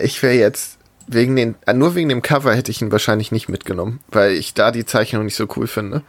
Ich 0.00 0.22
wäre 0.22 0.34
jetzt 0.34 0.78
wegen 1.06 1.36
den, 1.36 1.56
äh, 1.66 1.74
nur 1.74 1.94
wegen 1.94 2.08
dem 2.08 2.22
Cover 2.22 2.54
hätte 2.54 2.70
ich 2.70 2.80
ihn 2.80 2.92
wahrscheinlich 2.92 3.32
nicht 3.32 3.48
mitgenommen, 3.48 4.00
weil 4.08 4.32
ich 4.32 4.54
da 4.54 4.70
die 4.70 4.86
Zeichnung 4.86 5.24
nicht 5.24 5.36
so 5.36 5.46
cool 5.56 5.66
finde. 5.66 6.02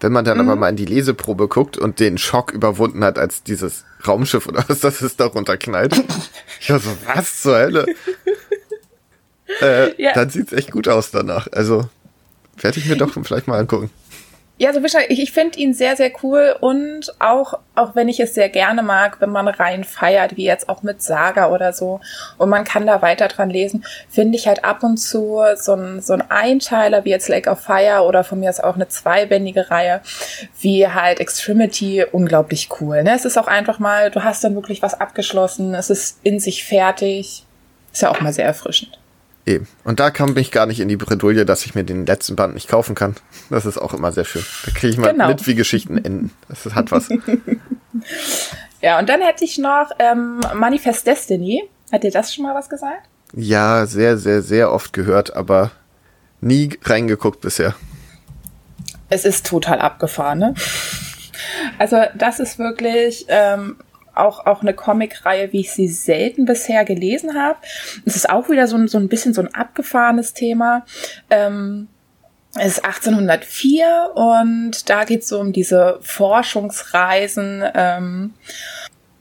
Wenn 0.00 0.12
man 0.12 0.24
dann 0.24 0.38
mhm. 0.38 0.48
aber 0.48 0.56
mal 0.56 0.68
in 0.68 0.76
die 0.76 0.84
Leseprobe 0.84 1.48
guckt 1.48 1.76
und 1.76 1.98
den 1.98 2.18
Schock 2.18 2.52
überwunden 2.52 3.02
hat, 3.02 3.18
als 3.18 3.42
dieses 3.42 3.84
Raumschiff 4.06 4.46
oder 4.46 4.64
was 4.68 4.80
das 4.80 5.02
ist, 5.02 5.20
darunter 5.20 5.56
knallt. 5.56 6.00
ich 6.60 6.70
war 6.70 6.78
so, 6.78 6.90
was 7.14 7.42
zur 7.42 7.58
Hölle? 7.58 7.86
äh, 9.60 10.02
ja. 10.02 10.12
Dann 10.14 10.30
sieht's 10.30 10.52
echt 10.52 10.70
gut 10.70 10.88
aus 10.88 11.10
danach. 11.10 11.48
Also 11.52 11.88
werde 12.56 12.78
ich 12.78 12.86
mir 12.86 12.96
doch 12.96 13.12
vielleicht 13.12 13.48
mal 13.48 13.58
angucken. 13.58 13.90
Ja, 14.60 14.72
so 14.72 14.80
also 14.80 14.98
ich, 15.08 15.20
ich 15.20 15.32
finde 15.32 15.56
ihn 15.60 15.72
sehr, 15.72 15.94
sehr 15.94 16.10
cool 16.24 16.56
und 16.60 17.14
auch, 17.20 17.54
auch 17.76 17.94
wenn 17.94 18.08
ich 18.08 18.18
es 18.18 18.34
sehr 18.34 18.48
gerne 18.48 18.82
mag, 18.82 19.20
wenn 19.20 19.30
man 19.30 19.46
rein 19.46 19.84
feiert, 19.84 20.36
wie 20.36 20.44
jetzt 20.44 20.68
auch 20.68 20.82
mit 20.82 21.00
Saga 21.00 21.50
oder 21.50 21.72
so, 21.72 22.00
und 22.38 22.48
man 22.48 22.64
kann 22.64 22.84
da 22.84 23.00
weiter 23.00 23.28
dran 23.28 23.50
lesen, 23.50 23.84
finde 24.08 24.36
ich 24.36 24.48
halt 24.48 24.64
ab 24.64 24.82
und 24.82 24.96
zu 24.96 25.40
so 25.54 25.74
ein, 25.74 26.02
so 26.02 26.12
ein 26.12 26.28
Einteiler 26.28 27.04
wie 27.04 27.10
jetzt 27.10 27.28
Lake 27.28 27.48
of 27.48 27.60
Fire 27.60 28.02
oder 28.02 28.24
von 28.24 28.40
mir 28.40 28.50
ist 28.50 28.62
auch 28.64 28.74
eine 28.74 28.88
zweibändige 28.88 29.70
Reihe, 29.70 30.00
wie 30.60 30.88
halt 30.88 31.20
Extremity 31.20 32.04
unglaublich 32.10 32.68
cool. 32.80 33.04
Ne? 33.04 33.14
Es 33.14 33.24
ist 33.24 33.38
auch 33.38 33.46
einfach 33.46 33.78
mal, 33.78 34.10
du 34.10 34.24
hast 34.24 34.42
dann 34.42 34.56
wirklich 34.56 34.82
was 34.82 35.00
abgeschlossen, 35.00 35.72
es 35.74 35.88
ist 35.88 36.18
in 36.24 36.40
sich 36.40 36.64
fertig. 36.64 37.44
Ist 37.92 38.02
ja 38.02 38.10
auch 38.10 38.20
mal 38.20 38.32
sehr 38.32 38.46
erfrischend. 38.46 38.98
Eben. 39.48 39.66
Und 39.82 39.98
da 39.98 40.10
kam 40.10 40.36
ich 40.36 40.50
gar 40.50 40.66
nicht 40.66 40.78
in 40.78 40.88
die 40.88 40.98
Bredouille, 40.98 41.46
dass 41.46 41.64
ich 41.64 41.74
mir 41.74 41.82
den 41.82 42.04
letzten 42.04 42.36
Band 42.36 42.52
nicht 42.52 42.68
kaufen 42.68 42.94
kann. 42.94 43.16
Das 43.48 43.64
ist 43.64 43.78
auch 43.78 43.94
immer 43.94 44.12
sehr 44.12 44.26
schön. 44.26 44.44
Da 44.66 44.72
kriege 44.72 44.88
ich 44.88 44.98
mal 44.98 45.12
genau. 45.12 45.28
mit, 45.28 45.46
wie 45.46 45.54
Geschichten 45.54 45.96
enden. 45.96 46.32
Das 46.50 46.74
hat 46.74 46.92
was. 46.92 47.08
ja, 48.82 48.98
und 48.98 49.08
dann 49.08 49.22
hätte 49.22 49.46
ich 49.46 49.56
noch 49.56 49.90
ähm, 50.00 50.40
Manifest 50.54 51.06
Destiny. 51.06 51.66
Hat 51.90 52.02
dir 52.02 52.10
das 52.10 52.34
schon 52.34 52.44
mal 52.44 52.54
was 52.54 52.68
gesagt? 52.68 53.08
Ja, 53.32 53.86
sehr, 53.86 54.18
sehr, 54.18 54.42
sehr 54.42 54.70
oft 54.70 54.92
gehört, 54.92 55.34
aber 55.34 55.70
nie 56.42 56.78
reingeguckt 56.84 57.40
bisher. 57.40 57.74
Es 59.08 59.24
ist 59.24 59.46
total 59.46 59.78
abgefahren, 59.80 60.40
ne? 60.40 60.54
Also 61.78 62.02
das 62.14 62.38
ist 62.38 62.58
wirklich 62.58 63.24
ähm, 63.28 63.76
auch, 64.18 64.46
auch 64.46 64.62
eine 64.62 64.74
Comicreihe, 64.74 65.52
wie 65.52 65.60
ich 65.60 65.72
sie 65.72 65.88
selten 65.88 66.44
bisher 66.44 66.84
gelesen 66.84 67.34
habe. 67.34 67.58
Es 68.04 68.16
ist 68.16 68.28
auch 68.28 68.48
wieder 68.48 68.66
so 68.66 68.76
ein, 68.76 68.88
so 68.88 68.98
ein 68.98 69.08
bisschen 69.08 69.34
so 69.34 69.42
ein 69.42 69.54
abgefahrenes 69.54 70.34
Thema. 70.34 70.84
Ähm, 71.30 71.88
es 72.54 72.78
ist 72.78 72.84
1804 72.84 74.10
und 74.14 74.88
da 74.88 75.04
geht 75.04 75.22
es 75.22 75.28
so 75.28 75.38
um 75.38 75.52
diese 75.52 75.98
Forschungsreisen. 76.00 77.62
Ähm, 77.74 78.34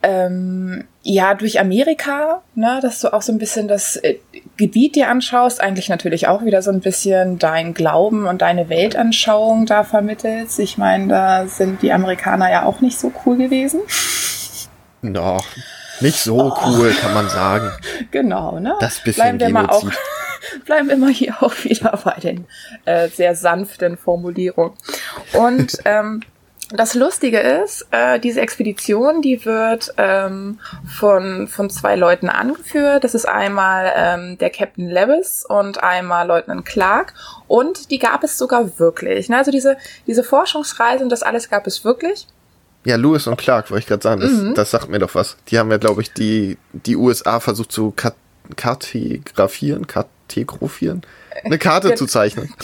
ähm, 0.03 0.85
ja, 1.03 1.33
durch 1.33 1.59
Amerika, 1.59 2.43
ne, 2.53 2.79
dass 2.81 3.01
du 3.01 3.13
auch 3.13 3.21
so 3.21 3.31
ein 3.31 3.39
bisschen 3.39 3.67
das 3.67 3.95
äh, 3.97 4.17
Gebiet 4.55 4.95
dir 4.95 5.09
anschaust, 5.09 5.59
eigentlich 5.59 5.89
natürlich 5.89 6.27
auch 6.27 6.45
wieder 6.45 6.61
so 6.61 6.71
ein 6.71 6.81
bisschen 6.81 7.39
dein 7.39 7.73
Glauben 7.73 8.27
und 8.27 8.41
deine 8.41 8.69
Weltanschauung 8.69 9.65
da 9.65 9.83
vermittelst. 9.83 10.59
Ich 10.59 10.77
meine, 10.77 11.07
da 11.07 11.47
sind 11.47 11.81
die 11.81 11.91
Amerikaner 11.91 12.51
ja 12.51 12.65
auch 12.65 12.81
nicht 12.81 12.99
so 12.99 13.11
cool 13.25 13.37
gewesen. 13.37 13.79
Noch 15.01 15.45
nicht 15.99 16.19
so 16.19 16.37
oh. 16.37 16.53
cool, 16.65 16.91
kann 16.91 17.13
man 17.13 17.29
sagen. 17.29 17.71
Genau, 18.11 18.59
ne? 18.59 18.75
Das 18.79 19.01
bisschen 19.03 19.37
bleiben 19.37 19.39
wir 19.39 19.49
mal 19.49 19.69
auch, 19.69 19.83
bleiben 20.65 20.89
wir 20.89 20.97
mal 20.97 21.11
hier 21.11 21.35
auch 21.41 21.53
wieder 21.63 21.99
bei 22.03 22.13
den 22.19 22.45
äh, 22.85 23.09
sehr 23.09 23.35
sanften 23.35 23.97
Formulierungen. 23.97 24.73
Und 25.33 25.77
ähm, 25.85 26.21
das 26.69 26.95
Lustige 26.95 27.39
ist, 27.39 27.87
äh, 27.91 28.19
diese 28.19 28.41
Expedition, 28.41 29.21
die 29.21 29.45
wird 29.45 29.93
ähm, 29.97 30.59
von, 30.85 31.47
von 31.47 31.69
zwei 31.69 31.95
Leuten 31.95 32.27
angeführt. 32.27 33.05
Das 33.05 33.15
ist 33.15 33.25
einmal 33.25 33.91
ähm, 33.95 34.37
der 34.37 34.49
Captain 34.49 34.89
Lewis 34.89 35.45
und 35.47 35.81
einmal 35.81 36.27
Leutnant 36.27 36.65
Clark. 36.65 37.13
Und 37.47 37.89
die 37.89 37.99
gab 37.99 38.23
es 38.23 38.37
sogar 38.37 38.79
wirklich. 38.79 39.29
Ne? 39.29 39.37
Also 39.37 39.51
diese, 39.51 39.77
diese 40.07 40.23
Forschungsreise 40.23 41.03
und 41.03 41.09
das 41.09 41.23
alles 41.23 41.49
gab 41.49 41.67
es 41.67 41.85
wirklich. 41.85 42.27
Ja, 42.87 42.95
Lewis 42.95 43.27
und 43.27 43.35
Clark, 43.35 43.69
wollte 43.69 43.81
ich 43.81 43.87
gerade 43.87 44.01
sagen. 44.01 44.21
Das, 44.21 44.31
mhm. 44.31 44.55
das 44.55 44.71
sagt 44.71 44.87
mir 44.87 44.99
doch 44.99 45.13
was. 45.13 45.35
Die 45.49 45.59
haben 45.59 45.69
ja, 45.69 45.77
glaube 45.77 46.01
ich, 46.01 46.13
die, 46.13 46.57
die 46.71 46.95
USA 46.95 47.41
versucht 47.41 47.69
zu 47.69 47.91
kartografieren, 47.91 49.87
kartografieren, 49.87 51.01
eine 51.43 51.57
Karte 51.59 51.95
zu 51.95 52.05
zeichnen. 52.05 52.53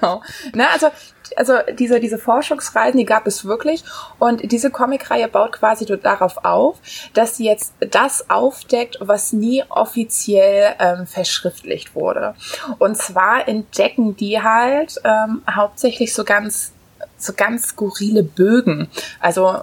Genau. 0.00 0.22
Na, 0.54 0.68
also, 0.72 0.88
also 1.36 1.54
diese, 1.78 2.00
diese 2.00 2.18
Forschungsreisen, 2.18 2.96
die 2.96 3.04
gab 3.04 3.26
es 3.26 3.44
wirklich. 3.44 3.84
Und 4.18 4.50
diese 4.50 4.70
Comicreihe 4.70 5.28
baut 5.28 5.52
quasi 5.52 5.84
darauf 5.84 6.44
auf, 6.44 6.78
dass 7.12 7.36
sie 7.36 7.44
jetzt 7.44 7.74
das 7.80 8.30
aufdeckt, 8.30 8.98
was 9.00 9.32
nie 9.32 9.64
offiziell 9.68 10.74
ähm, 10.78 11.06
verschriftlicht 11.06 11.94
wurde. 11.94 12.34
Und 12.78 12.96
zwar 12.96 13.48
entdecken 13.48 14.16
die 14.16 14.40
halt 14.40 15.00
ähm, 15.04 15.42
hauptsächlich 15.50 16.14
so 16.14 16.24
ganz 16.24 16.72
so 17.16 17.32
ganz 17.34 17.68
skurrile 17.68 18.22
Bögen. 18.22 18.88
Also 19.20 19.60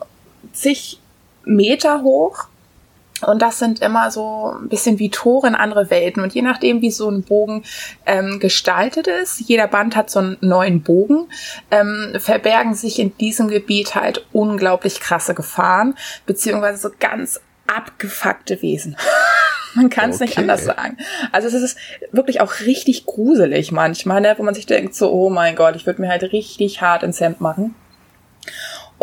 zig 0.52 1.00
Meter 1.46 2.02
hoch. 2.04 2.48
Und 3.26 3.42
das 3.42 3.60
sind 3.60 3.82
immer 3.82 4.12
so 4.12 4.54
ein 4.60 4.68
bisschen 4.68 5.00
wie 5.00 5.10
Tore 5.10 5.48
in 5.48 5.56
andere 5.56 5.90
Welten. 5.90 6.22
Und 6.22 6.34
je 6.34 6.42
nachdem, 6.42 6.82
wie 6.82 6.92
so 6.92 7.10
ein 7.10 7.24
Bogen 7.24 7.64
ähm, 8.06 8.40
gestaltet 8.40 9.08
ist, 9.08 9.40
jeder 9.40 9.68
Band 9.68 9.96
hat 9.96 10.10
so 10.10 10.20
einen 10.20 10.38
neuen 10.42 10.82
Bogen, 10.82 11.28
ähm, 11.72 12.14
verbergen 12.18 12.74
sich 12.74 13.00
in 13.00 13.16
diesem 13.18 13.48
Gebiet 13.48 13.96
halt 13.96 14.26
unglaublich 14.34 15.00
krasse 15.00 15.34
Gefahren, 15.34 15.96
beziehungsweise 16.26 16.82
so 16.82 16.90
ganz 17.00 17.40
abgefuckte 17.68 18.62
Wesen. 18.62 18.98
Man 19.76 19.90
kann 19.90 20.10
es 20.10 20.18
okay. 20.18 20.26
nicht 20.26 20.38
anders 20.38 20.66
sagen. 20.66 20.98
Also 21.32 21.48
es 21.48 21.54
ist 21.54 21.78
wirklich 22.12 22.42
auch 22.42 22.60
richtig 22.62 23.06
gruselig 23.06 23.72
manchmal, 23.72 24.22
ne, 24.22 24.36
wo 24.38 24.44
man 24.44 24.54
sich 24.54 24.66
denkt 24.66 24.96
so, 24.96 25.12
oh 25.12 25.30
mein 25.30 25.56
Gott, 25.56 25.76
ich 25.76 25.86
würde 25.86 26.02
mir 26.02 26.10
halt 26.10 26.24
richtig 26.24 26.82
hart 26.82 27.04
ins 27.04 27.20
Hemd 27.20 27.42
machen. 27.42 27.76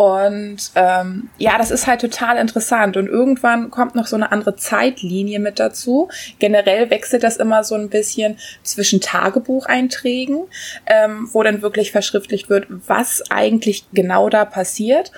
Und 0.01 0.71
ähm, 0.77 1.29
ja, 1.37 1.59
das 1.59 1.71
ist 1.71 1.87
halt 1.87 2.01
total 2.01 2.39
interessant. 2.39 2.97
Und 2.97 3.07
irgendwann 3.07 3.71
kommt 3.71 3.95
noch 3.95 4.07
so 4.07 4.17
eine 4.17 4.33
andere 4.33 4.57
Zeitlinie 4.57 5.41
mit 5.41 5.59
dazu. 5.59 6.09
Generell 6.39 6.89
wechselt 6.89 7.23
das 7.23 7.37
immer 7.37 7.65
so 7.65 7.75
ein 7.75 7.91
bisschen 7.91 8.39
zwischen 8.63 9.03
Tagebucheinträgen, 9.03 10.45
ähm, 10.87 11.29
wo 11.33 11.43
dann 11.43 11.61
wirklich 11.61 11.93
verschriftlicht 11.93 12.49
wird, 12.49 12.67
was 12.69 13.31
eigentlich 13.31 13.85
genau 13.93 14.31
da 14.31 14.47
passiert 14.47 15.13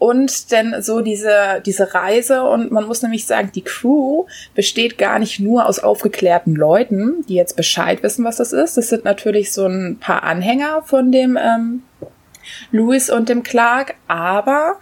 und 0.00 0.50
denn 0.50 0.76
so 0.80 1.02
diese, 1.02 1.62
diese 1.66 1.92
Reise. 1.94 2.42
Und 2.44 2.72
man 2.72 2.86
muss 2.86 3.02
nämlich 3.02 3.26
sagen, 3.26 3.52
die 3.54 3.60
Crew 3.60 4.24
besteht 4.54 4.96
gar 4.96 5.18
nicht 5.18 5.40
nur 5.40 5.66
aus 5.66 5.78
aufgeklärten 5.78 6.56
Leuten, 6.56 7.24
die 7.28 7.34
jetzt 7.34 7.54
Bescheid 7.54 8.02
wissen, 8.02 8.24
was 8.24 8.38
das 8.38 8.54
ist. 8.54 8.78
Das 8.78 8.88
sind 8.88 9.04
natürlich 9.04 9.52
so 9.52 9.66
ein 9.66 9.98
paar 10.00 10.22
Anhänger 10.22 10.82
von 10.86 11.12
dem 11.12 11.36
ähm, 11.36 11.82
Louis 12.72 13.10
und 13.10 13.28
dem 13.28 13.42
Clark, 13.42 13.94
aber 14.08 14.76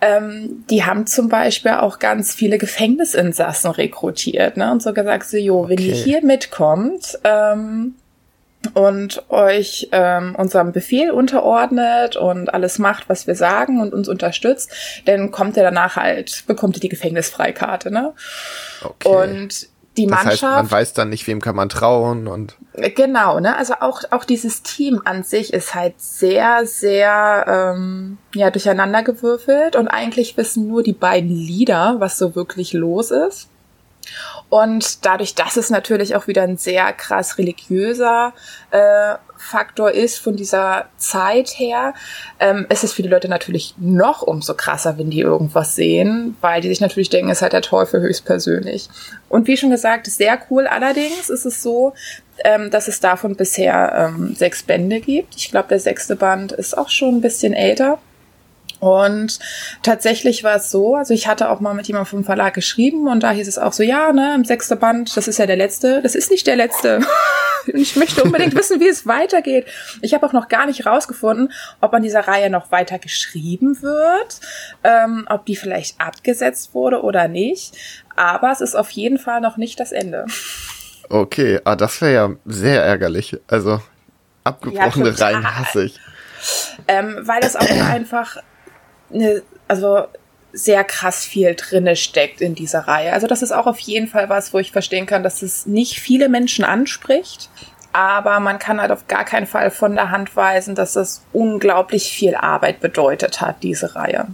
ähm, 0.00 0.64
die 0.70 0.84
haben 0.84 1.06
zum 1.06 1.28
Beispiel 1.28 1.72
auch 1.72 1.98
ganz 1.98 2.34
viele 2.34 2.56
Gefängnisinsassen 2.56 3.70
rekrutiert, 3.72 4.56
ne? 4.56 4.72
Und 4.72 4.82
so 4.82 4.94
gesagt, 4.94 5.28
so, 5.28 5.36
jo, 5.36 5.68
wenn 5.68 5.78
ihr 5.78 5.92
hier 5.94 6.24
mitkommt, 6.24 7.18
ähm, 7.24 7.94
und 8.74 9.22
euch 9.30 9.88
ähm, 9.92 10.34
unserem 10.36 10.72
Befehl 10.72 11.10
unterordnet 11.10 12.16
und 12.16 12.52
alles 12.52 12.78
macht, 12.78 13.08
was 13.08 13.26
wir 13.26 13.34
sagen 13.34 13.80
und 13.80 13.92
uns 13.92 14.08
unterstützt, 14.08 14.72
dann 15.04 15.30
kommt 15.30 15.56
ihr 15.56 15.62
danach 15.62 15.96
halt, 15.96 16.44
bekommt 16.46 16.76
ihr 16.76 16.80
die 16.80 16.88
Gefängnisfreikarte, 16.88 17.90
ne? 17.90 18.12
Okay. 18.82 19.08
Und 19.08 19.68
die 19.96 20.06
Mannschaft. 20.06 20.42
Das 20.42 20.42
heißt, 20.42 20.56
man 20.56 20.70
weiß 20.70 20.92
dann 20.92 21.08
nicht, 21.08 21.26
wem 21.26 21.40
kann 21.40 21.56
man 21.56 21.68
trauen 21.68 22.28
und. 22.28 22.56
Genau, 22.94 23.40
ne? 23.40 23.56
Also 23.56 23.74
auch, 23.80 24.02
auch 24.10 24.24
dieses 24.24 24.62
Team 24.62 25.00
an 25.04 25.22
sich 25.22 25.52
ist 25.52 25.74
halt 25.74 25.94
sehr, 25.98 26.66
sehr 26.66 27.74
ähm, 27.74 28.18
ja, 28.34 28.50
durcheinandergewürfelt 28.50 29.76
und 29.76 29.88
eigentlich 29.88 30.36
wissen 30.36 30.68
nur 30.68 30.82
die 30.82 30.92
beiden 30.92 31.30
Leader, 31.30 31.96
was 31.98 32.18
so 32.18 32.34
wirklich 32.34 32.72
los 32.72 33.10
ist. 33.10 33.48
Und 34.48 35.04
dadurch, 35.04 35.34
dass 35.34 35.56
es 35.56 35.70
natürlich 35.70 36.14
auch 36.14 36.28
wieder 36.28 36.42
ein 36.42 36.56
sehr 36.56 36.92
krass 36.92 37.36
religiöser 37.36 38.32
äh, 38.70 39.14
Faktor 39.36 39.90
ist 39.90 40.18
von 40.18 40.36
dieser 40.36 40.86
Zeit 40.96 41.50
her, 41.58 41.94
ähm, 42.38 42.66
ist 42.68 42.84
es 42.84 42.92
für 42.92 43.02
die 43.02 43.08
Leute 43.08 43.28
natürlich 43.28 43.74
noch 43.78 44.22
umso 44.22 44.54
krasser, 44.54 44.98
wenn 44.98 45.10
die 45.10 45.20
irgendwas 45.20 45.74
sehen, 45.74 46.36
weil 46.40 46.60
die 46.60 46.68
sich 46.68 46.80
natürlich 46.80 47.10
denken, 47.10 47.30
es 47.30 47.38
ist 47.38 47.42
halt 47.42 47.52
der 47.52 47.62
Teufel 47.62 48.00
höchstpersönlich. 48.00 48.88
Und 49.28 49.48
wie 49.48 49.56
schon 49.56 49.70
gesagt, 49.70 50.06
sehr 50.06 50.38
cool. 50.48 50.66
Allerdings 50.66 51.28
ist 51.28 51.44
es 51.44 51.62
so, 51.62 51.94
ähm, 52.44 52.70
dass 52.70 52.88
es 52.88 53.00
davon 53.00 53.34
bisher 53.34 54.12
ähm, 54.16 54.34
sechs 54.36 54.62
Bände 54.62 55.00
gibt. 55.00 55.34
Ich 55.36 55.50
glaube, 55.50 55.68
der 55.68 55.80
sechste 55.80 56.16
Band 56.16 56.52
ist 56.52 56.78
auch 56.78 56.88
schon 56.88 57.16
ein 57.16 57.20
bisschen 57.20 57.52
älter. 57.52 57.98
Und 58.78 59.38
tatsächlich 59.82 60.44
war 60.44 60.56
es 60.56 60.70
so, 60.70 60.96
also 60.96 61.14
ich 61.14 61.28
hatte 61.28 61.50
auch 61.50 61.60
mal 61.60 61.74
mit 61.74 61.86
jemandem 61.86 62.10
vom 62.10 62.24
Verlag 62.24 62.54
geschrieben 62.54 63.08
und 63.08 63.22
da 63.22 63.30
hieß 63.30 63.48
es 63.48 63.58
auch 63.58 63.72
so, 63.72 63.82
ja, 63.82 64.12
ne, 64.12 64.34
im 64.34 64.44
sechsten 64.44 64.78
Band, 64.78 65.16
das 65.16 65.28
ist 65.28 65.38
ja 65.38 65.46
der 65.46 65.56
letzte. 65.56 66.02
Das 66.02 66.14
ist 66.14 66.30
nicht 66.30 66.46
der 66.46 66.56
letzte. 66.56 67.00
ich 67.66 67.96
möchte 67.96 68.22
unbedingt 68.22 68.54
wissen, 68.56 68.80
wie 68.80 68.88
es 68.88 69.06
weitergeht. 69.06 69.66
Ich 70.02 70.14
habe 70.14 70.26
auch 70.26 70.32
noch 70.32 70.48
gar 70.48 70.66
nicht 70.66 70.84
rausgefunden, 70.86 71.52
ob 71.80 71.94
an 71.94 72.02
dieser 72.02 72.28
Reihe 72.28 72.50
noch 72.50 72.70
weiter 72.70 72.98
geschrieben 72.98 73.80
wird, 73.82 74.40
ähm, 74.84 75.26
ob 75.30 75.46
die 75.46 75.56
vielleicht 75.56 76.00
abgesetzt 76.00 76.74
wurde 76.74 77.02
oder 77.02 77.28
nicht. 77.28 77.76
Aber 78.14 78.50
es 78.50 78.60
ist 78.60 78.74
auf 78.74 78.90
jeden 78.90 79.18
Fall 79.18 79.40
noch 79.40 79.56
nicht 79.56 79.80
das 79.80 79.92
Ende. 79.92 80.26
Okay, 81.08 81.60
ah, 81.64 81.76
das 81.76 82.00
wäre 82.00 82.12
ja 82.12 82.30
sehr 82.44 82.82
ärgerlich. 82.82 83.38
Also 83.46 83.80
abgebrochene 84.44 85.10
ja, 85.10 85.26
Reihen 85.26 85.58
hasse 85.58 85.84
ich. 85.84 86.00
Ähm, 86.88 87.20
weil 87.22 87.42
es 87.42 87.56
auch 87.56 87.68
einfach 87.90 88.38
eine, 89.12 89.42
also 89.68 90.06
sehr 90.52 90.84
krass 90.84 91.24
viel 91.24 91.54
drinne 91.54 91.96
steckt 91.96 92.40
in 92.40 92.54
dieser 92.54 92.80
Reihe. 92.80 93.12
Also 93.12 93.26
das 93.26 93.42
ist 93.42 93.52
auch 93.52 93.66
auf 93.66 93.78
jeden 93.78 94.08
Fall 94.08 94.28
was, 94.28 94.54
wo 94.54 94.58
ich 94.58 94.72
verstehen 94.72 95.06
kann, 95.06 95.22
dass 95.22 95.42
es 95.42 95.66
nicht 95.66 96.00
viele 96.00 96.28
Menschen 96.28 96.64
anspricht. 96.64 97.50
Aber 97.92 98.40
man 98.40 98.58
kann 98.58 98.80
halt 98.80 98.90
auf 98.90 99.06
gar 99.06 99.24
keinen 99.24 99.46
Fall 99.46 99.70
von 99.70 99.94
der 99.94 100.10
Hand 100.10 100.36
weisen, 100.36 100.74
dass 100.74 100.94
das 100.94 101.22
unglaublich 101.32 102.10
viel 102.10 102.34
Arbeit 102.34 102.80
bedeutet 102.80 103.40
hat, 103.40 103.62
diese 103.62 103.94
Reihe. 103.94 104.26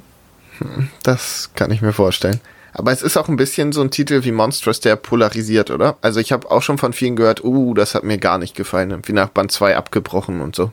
Hm, 0.58 0.88
das 1.02 1.50
kann 1.54 1.70
ich 1.70 1.82
mir 1.82 1.92
vorstellen. 1.92 2.40
Aber 2.72 2.90
es 2.90 3.02
ist 3.02 3.16
auch 3.16 3.28
ein 3.28 3.36
bisschen 3.36 3.72
so 3.72 3.82
ein 3.82 3.90
Titel 3.90 4.24
wie 4.24 4.32
Monstrous, 4.32 4.80
der 4.80 4.96
polarisiert, 4.96 5.70
oder? 5.70 5.96
Also 6.00 6.20
ich 6.20 6.32
habe 6.32 6.50
auch 6.50 6.62
schon 6.62 6.78
von 6.78 6.92
vielen 6.92 7.16
gehört, 7.16 7.44
uh, 7.44 7.74
das 7.74 7.94
hat 7.94 8.02
mir 8.02 8.18
gar 8.18 8.38
nicht 8.38 8.56
gefallen. 8.56 9.02
Wie 9.04 9.12
nach 9.12 9.28
Band 9.28 9.52
2 9.52 9.76
abgebrochen 9.76 10.40
und 10.40 10.56
so. 10.56 10.72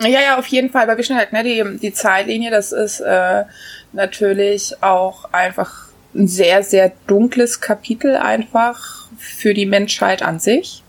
Ja, 0.00 0.20
ja, 0.20 0.38
auf 0.38 0.46
jeden 0.48 0.70
Fall. 0.70 0.88
Weil 0.88 0.96
wir 0.96 1.04
schon 1.04 1.16
halt, 1.16 1.32
ne, 1.32 1.42
die, 1.42 1.78
die 1.78 1.92
Zeitlinie, 1.92 2.50
das 2.50 2.72
ist 2.72 3.00
äh, 3.00 3.44
natürlich 3.92 4.82
auch 4.82 5.32
einfach 5.32 5.86
ein 6.14 6.28
sehr, 6.28 6.62
sehr 6.62 6.92
dunkles 7.06 7.60
Kapitel 7.60 8.16
einfach 8.16 9.08
für 9.18 9.54
die 9.54 9.66
Menschheit 9.66 10.22
an 10.22 10.38
sich. 10.38 10.82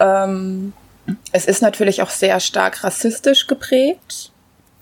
Ähm, 0.00 0.72
es 1.32 1.46
ist 1.46 1.62
natürlich 1.62 2.02
auch 2.02 2.10
sehr 2.10 2.40
stark 2.40 2.84
rassistisch 2.84 3.46
geprägt. 3.46 4.31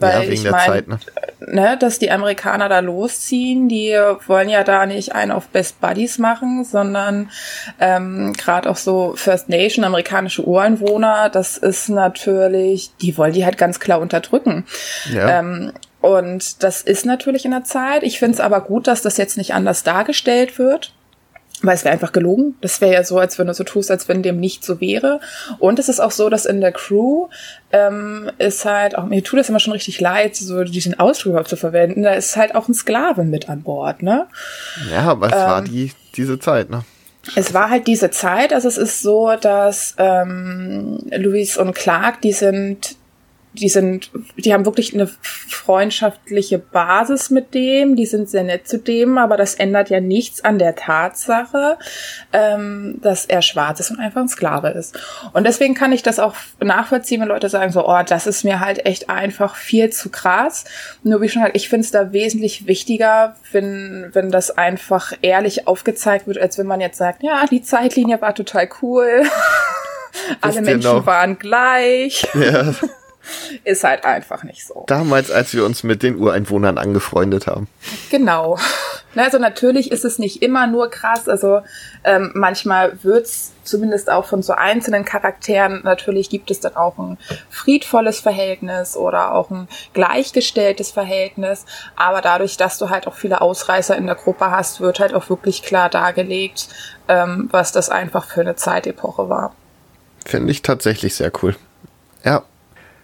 Weil 0.00 0.24
ja, 0.24 0.30
wegen 0.30 0.42
der 0.42 0.52
mein, 0.52 0.66
Zeit, 0.66 0.88
ne? 0.88 0.98
ne? 1.46 1.76
Dass 1.78 1.98
die 1.98 2.10
Amerikaner 2.10 2.68
da 2.68 2.80
losziehen, 2.80 3.68
die 3.68 3.92
wollen 4.26 4.48
ja 4.48 4.64
da 4.64 4.86
nicht 4.86 5.14
einen 5.14 5.30
auf 5.30 5.48
Best 5.48 5.80
Buddies 5.80 6.18
machen, 6.18 6.64
sondern 6.64 7.30
ähm, 7.78 8.32
gerade 8.32 8.68
auch 8.68 8.76
so 8.76 9.14
First 9.16 9.48
Nation, 9.48 9.84
amerikanische 9.84 10.44
Ureinwohner, 10.44 11.28
das 11.28 11.56
ist 11.56 11.88
natürlich, 11.88 12.90
die 13.00 13.16
wollen 13.16 13.32
die 13.32 13.44
halt 13.44 13.58
ganz 13.58 13.78
klar 13.78 14.00
unterdrücken. 14.00 14.64
Ja. 15.12 15.40
Ähm, 15.40 15.72
und 16.00 16.62
das 16.62 16.80
ist 16.80 17.04
natürlich 17.04 17.44
in 17.44 17.50
der 17.50 17.64
Zeit. 17.64 18.02
Ich 18.02 18.18
finde 18.18 18.34
es 18.34 18.40
aber 18.40 18.62
gut, 18.62 18.86
dass 18.86 19.02
das 19.02 19.18
jetzt 19.18 19.36
nicht 19.36 19.52
anders 19.52 19.82
dargestellt 19.82 20.58
wird. 20.58 20.94
Weil 21.62 21.74
es 21.74 21.84
wäre 21.84 21.92
einfach 21.92 22.12
gelogen. 22.12 22.56
Das 22.60 22.80
wäre 22.80 22.94
ja 22.94 23.04
so, 23.04 23.18
als 23.18 23.38
wenn 23.38 23.46
du 23.46 23.54
so 23.54 23.64
tust, 23.64 23.90
als 23.90 24.08
wenn 24.08 24.22
dem 24.22 24.40
nicht 24.40 24.64
so 24.64 24.80
wäre. 24.80 25.20
Und 25.58 25.78
es 25.78 25.88
ist 25.88 26.00
auch 26.00 26.10
so, 26.10 26.30
dass 26.30 26.46
in 26.46 26.60
der 26.60 26.72
Crew 26.72 27.28
ähm, 27.72 28.30
ist 28.38 28.64
halt 28.64 28.96
auch, 28.96 29.04
mir 29.04 29.22
tut 29.22 29.38
das 29.38 29.48
immer 29.48 29.60
schon 29.60 29.74
richtig 29.74 30.00
leid, 30.00 30.36
so 30.36 30.64
diesen 30.64 30.98
Ausdruck 30.98 31.30
überhaupt 31.30 31.50
zu 31.50 31.56
verwenden. 31.56 32.02
Da 32.02 32.14
ist 32.14 32.36
halt 32.36 32.54
auch 32.54 32.68
ein 32.68 32.74
Sklave 32.74 33.24
mit 33.24 33.48
an 33.48 33.62
Bord, 33.62 34.02
ne? 34.02 34.26
Ja, 34.90 35.02
aber 35.02 35.26
es 35.26 35.32
ähm, 35.32 35.38
war 35.38 35.62
die, 35.62 35.92
diese 36.16 36.38
Zeit, 36.38 36.70
ne? 36.70 36.82
Es 37.36 37.52
war 37.52 37.68
halt 37.68 37.86
diese 37.86 38.10
Zeit, 38.10 38.52
also 38.52 38.66
es 38.66 38.78
ist 38.78 39.02
so, 39.02 39.34
dass 39.38 39.94
ähm, 39.98 40.98
Louis 41.10 41.58
und 41.58 41.74
Clark, 41.74 42.22
die 42.22 42.32
sind 42.32 42.96
die 43.52 43.68
sind, 43.68 44.10
die 44.36 44.54
haben 44.54 44.64
wirklich 44.64 44.94
eine 44.94 45.08
freundschaftliche 45.48 46.58
Basis 46.58 47.30
mit 47.30 47.52
dem, 47.52 47.96
die 47.96 48.06
sind 48.06 48.30
sehr 48.30 48.44
nett 48.44 48.68
zu 48.68 48.78
dem, 48.78 49.18
aber 49.18 49.36
das 49.36 49.54
ändert 49.54 49.90
ja 49.90 50.00
nichts 50.00 50.44
an 50.44 50.58
der 50.58 50.76
Tatsache, 50.76 51.76
ähm, 52.32 52.98
dass 53.02 53.26
er 53.26 53.42
schwarz 53.42 53.80
ist 53.80 53.90
und 53.90 53.98
einfach 53.98 54.20
ein 54.20 54.28
Sklave 54.28 54.68
ist. 54.68 54.98
Und 55.32 55.46
deswegen 55.46 55.74
kann 55.74 55.92
ich 55.92 56.04
das 56.04 56.20
auch 56.20 56.34
nachvollziehen, 56.60 57.20
wenn 57.20 57.28
Leute 57.28 57.48
sagen 57.48 57.72
so, 57.72 57.88
oh, 57.88 58.02
das 58.06 58.28
ist 58.28 58.44
mir 58.44 58.60
halt 58.60 58.86
echt 58.86 59.10
einfach 59.10 59.56
viel 59.56 59.90
zu 59.90 60.10
krass. 60.10 60.64
Nur 61.02 61.20
wie 61.20 61.28
schon 61.28 61.42
halt, 61.42 61.56
ich 61.56 61.68
finde 61.68 61.84
es 61.84 61.90
da 61.90 62.12
wesentlich 62.12 62.68
wichtiger, 62.68 63.34
wenn, 63.50 64.10
wenn 64.12 64.30
das 64.30 64.56
einfach 64.56 65.12
ehrlich 65.22 65.66
aufgezeigt 65.66 66.28
wird, 66.28 66.38
als 66.38 66.56
wenn 66.56 66.66
man 66.66 66.80
jetzt 66.80 66.98
sagt, 66.98 67.24
ja, 67.24 67.46
die 67.46 67.62
Zeitlinie 67.62 68.20
war 68.20 68.34
total 68.34 68.68
cool. 68.80 69.24
Alle 70.40 70.62
Menschen 70.62 71.06
waren 71.06 71.38
gleich. 71.38 72.26
Ja. 72.34 72.74
Ist 73.64 73.84
halt 73.84 74.04
einfach 74.04 74.42
nicht 74.44 74.66
so. 74.66 74.84
Damals, 74.86 75.30
als 75.30 75.54
wir 75.54 75.64
uns 75.64 75.82
mit 75.82 76.02
den 76.02 76.16
Ureinwohnern 76.16 76.78
angefreundet 76.78 77.46
haben. 77.46 77.68
Genau. 78.10 78.58
Also 79.16 79.38
natürlich 79.38 79.90
ist 79.90 80.04
es 80.04 80.18
nicht 80.18 80.42
immer 80.42 80.66
nur 80.66 80.88
krass. 80.88 81.28
Also 81.28 81.62
ähm, 82.04 82.30
manchmal 82.34 83.02
wird's 83.02 83.52
zumindest 83.64 84.10
auch 84.10 84.24
von 84.24 84.42
so 84.42 84.52
einzelnen 84.52 85.04
Charakteren, 85.04 85.80
natürlich 85.84 86.28
gibt 86.30 86.50
es 86.50 86.60
dann 86.60 86.76
auch 86.76 86.98
ein 86.98 87.18
friedvolles 87.50 88.20
Verhältnis 88.20 88.96
oder 88.96 89.34
auch 89.34 89.50
ein 89.50 89.68
gleichgestelltes 89.94 90.90
Verhältnis. 90.90 91.64
Aber 91.96 92.20
dadurch, 92.20 92.56
dass 92.56 92.78
du 92.78 92.90
halt 92.90 93.06
auch 93.06 93.14
viele 93.14 93.40
Ausreißer 93.40 93.96
in 93.96 94.06
der 94.06 94.16
Gruppe 94.16 94.50
hast, 94.50 94.80
wird 94.80 95.00
halt 95.00 95.14
auch 95.14 95.28
wirklich 95.28 95.62
klar 95.62 95.88
dargelegt, 95.88 96.68
ähm, 97.08 97.48
was 97.50 97.72
das 97.72 97.90
einfach 97.90 98.26
für 98.26 98.40
eine 98.40 98.56
Zeitepoche 98.56 99.28
war. 99.28 99.54
Finde 100.24 100.52
ich 100.52 100.62
tatsächlich 100.62 101.14
sehr 101.14 101.32
cool. 101.42 101.56
Ja, 102.24 102.42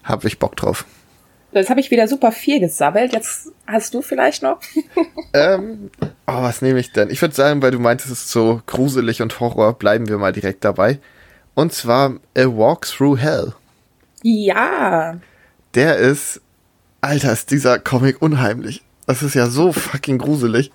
habe 0.06 0.26
ich 0.26 0.38
Bock 0.38 0.56
drauf. 0.56 0.86
Jetzt 1.52 1.70
habe 1.70 1.80
ich 1.80 1.90
wieder 1.90 2.06
super 2.08 2.32
viel 2.32 2.60
gesammelt. 2.60 3.12
Jetzt 3.12 3.52
hast 3.66 3.94
du 3.94 4.02
vielleicht 4.02 4.42
noch? 4.42 4.60
ähm, 5.32 5.90
oh, 6.26 6.42
was 6.42 6.60
nehme 6.60 6.78
ich 6.78 6.92
denn? 6.92 7.08
Ich 7.10 7.22
würde 7.22 7.34
sagen, 7.34 7.62
weil 7.62 7.70
du 7.70 7.78
meintest, 7.78 8.10
es 8.10 8.24
ist 8.24 8.30
so 8.30 8.60
gruselig 8.66 9.22
und 9.22 9.38
Horror, 9.40 9.74
bleiben 9.74 10.08
wir 10.08 10.18
mal 10.18 10.32
direkt 10.32 10.64
dabei. 10.64 10.98
Und 11.54 11.72
zwar 11.72 12.16
A 12.36 12.44
Walk 12.44 12.86
Through 12.86 13.18
Hell. 13.18 13.54
Ja. 14.22 15.18
Der 15.74 15.96
ist, 15.96 16.40
Alter, 17.00 17.32
ist 17.32 17.50
dieser 17.50 17.78
Comic 17.78 18.20
unheimlich. 18.20 18.82
Das 19.06 19.22
ist 19.22 19.34
ja 19.34 19.46
so 19.46 19.72
fucking 19.72 20.18
gruselig. 20.18 20.72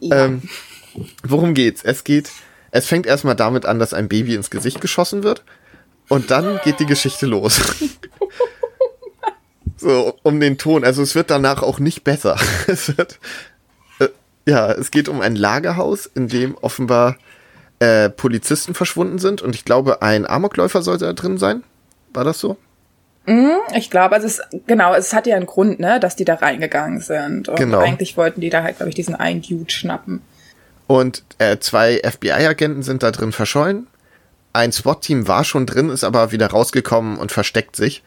Ja. 0.00 0.26
Ähm, 0.26 0.42
worum 1.22 1.54
geht's? 1.54 1.82
Es 1.82 2.04
geht, 2.04 2.30
es 2.70 2.86
fängt 2.86 3.06
erstmal 3.06 3.36
damit 3.36 3.66
an, 3.66 3.78
dass 3.78 3.92
ein 3.92 4.08
Baby 4.08 4.34
ins 4.34 4.50
Gesicht 4.50 4.80
geschossen 4.80 5.22
wird. 5.22 5.44
Und 6.12 6.30
dann 6.30 6.60
geht 6.62 6.78
die 6.78 6.84
Geschichte 6.84 7.24
los. 7.24 7.58
so, 9.78 10.14
um 10.22 10.40
den 10.40 10.58
Ton. 10.58 10.84
Also 10.84 11.02
es 11.02 11.14
wird 11.14 11.30
danach 11.30 11.62
auch 11.62 11.78
nicht 11.78 12.04
besser. 12.04 12.36
es 12.66 12.98
wird, 12.98 13.18
äh, 13.98 14.08
ja, 14.44 14.72
es 14.72 14.90
geht 14.90 15.08
um 15.08 15.22
ein 15.22 15.36
Lagerhaus, 15.36 16.04
in 16.04 16.28
dem 16.28 16.54
offenbar 16.56 17.16
äh, 17.78 18.10
Polizisten 18.10 18.74
verschwunden 18.74 19.20
sind. 19.20 19.40
Und 19.40 19.54
ich 19.54 19.64
glaube, 19.64 20.02
ein 20.02 20.26
Amokläufer 20.26 20.82
sollte 20.82 21.06
da 21.06 21.14
drin 21.14 21.38
sein. 21.38 21.62
War 22.12 22.24
das 22.24 22.40
so? 22.40 22.58
Mhm, 23.24 23.56
ich 23.74 23.88
glaube, 23.88 24.14
also 24.14 24.26
es 24.26 24.42
genau, 24.66 24.92
es 24.92 25.14
hat 25.14 25.26
ja 25.26 25.36
einen 25.36 25.46
Grund, 25.46 25.80
ne, 25.80 25.98
dass 25.98 26.14
die 26.14 26.26
da 26.26 26.34
reingegangen 26.34 27.00
sind. 27.00 27.48
Und 27.48 27.56
genau. 27.56 27.78
eigentlich 27.78 28.18
wollten 28.18 28.42
die 28.42 28.50
da 28.50 28.62
halt, 28.62 28.76
glaube 28.76 28.90
ich, 28.90 28.96
diesen 28.96 29.14
einen 29.14 29.40
Dude 29.40 29.72
schnappen. 29.72 30.20
Und 30.88 31.24
äh, 31.38 31.56
zwei 31.58 32.02
FBI-Agenten 32.04 32.82
sind 32.82 33.02
da 33.02 33.12
drin 33.12 33.32
verschollen 33.32 33.86
ein 34.52 34.72
SWAT-Team 34.72 35.28
war 35.28 35.44
schon 35.44 35.66
drin, 35.66 35.88
ist 35.90 36.04
aber 36.04 36.32
wieder 36.32 36.48
rausgekommen 36.48 37.18
und 37.18 37.32
versteckt 37.32 37.76
sich. 37.76 38.02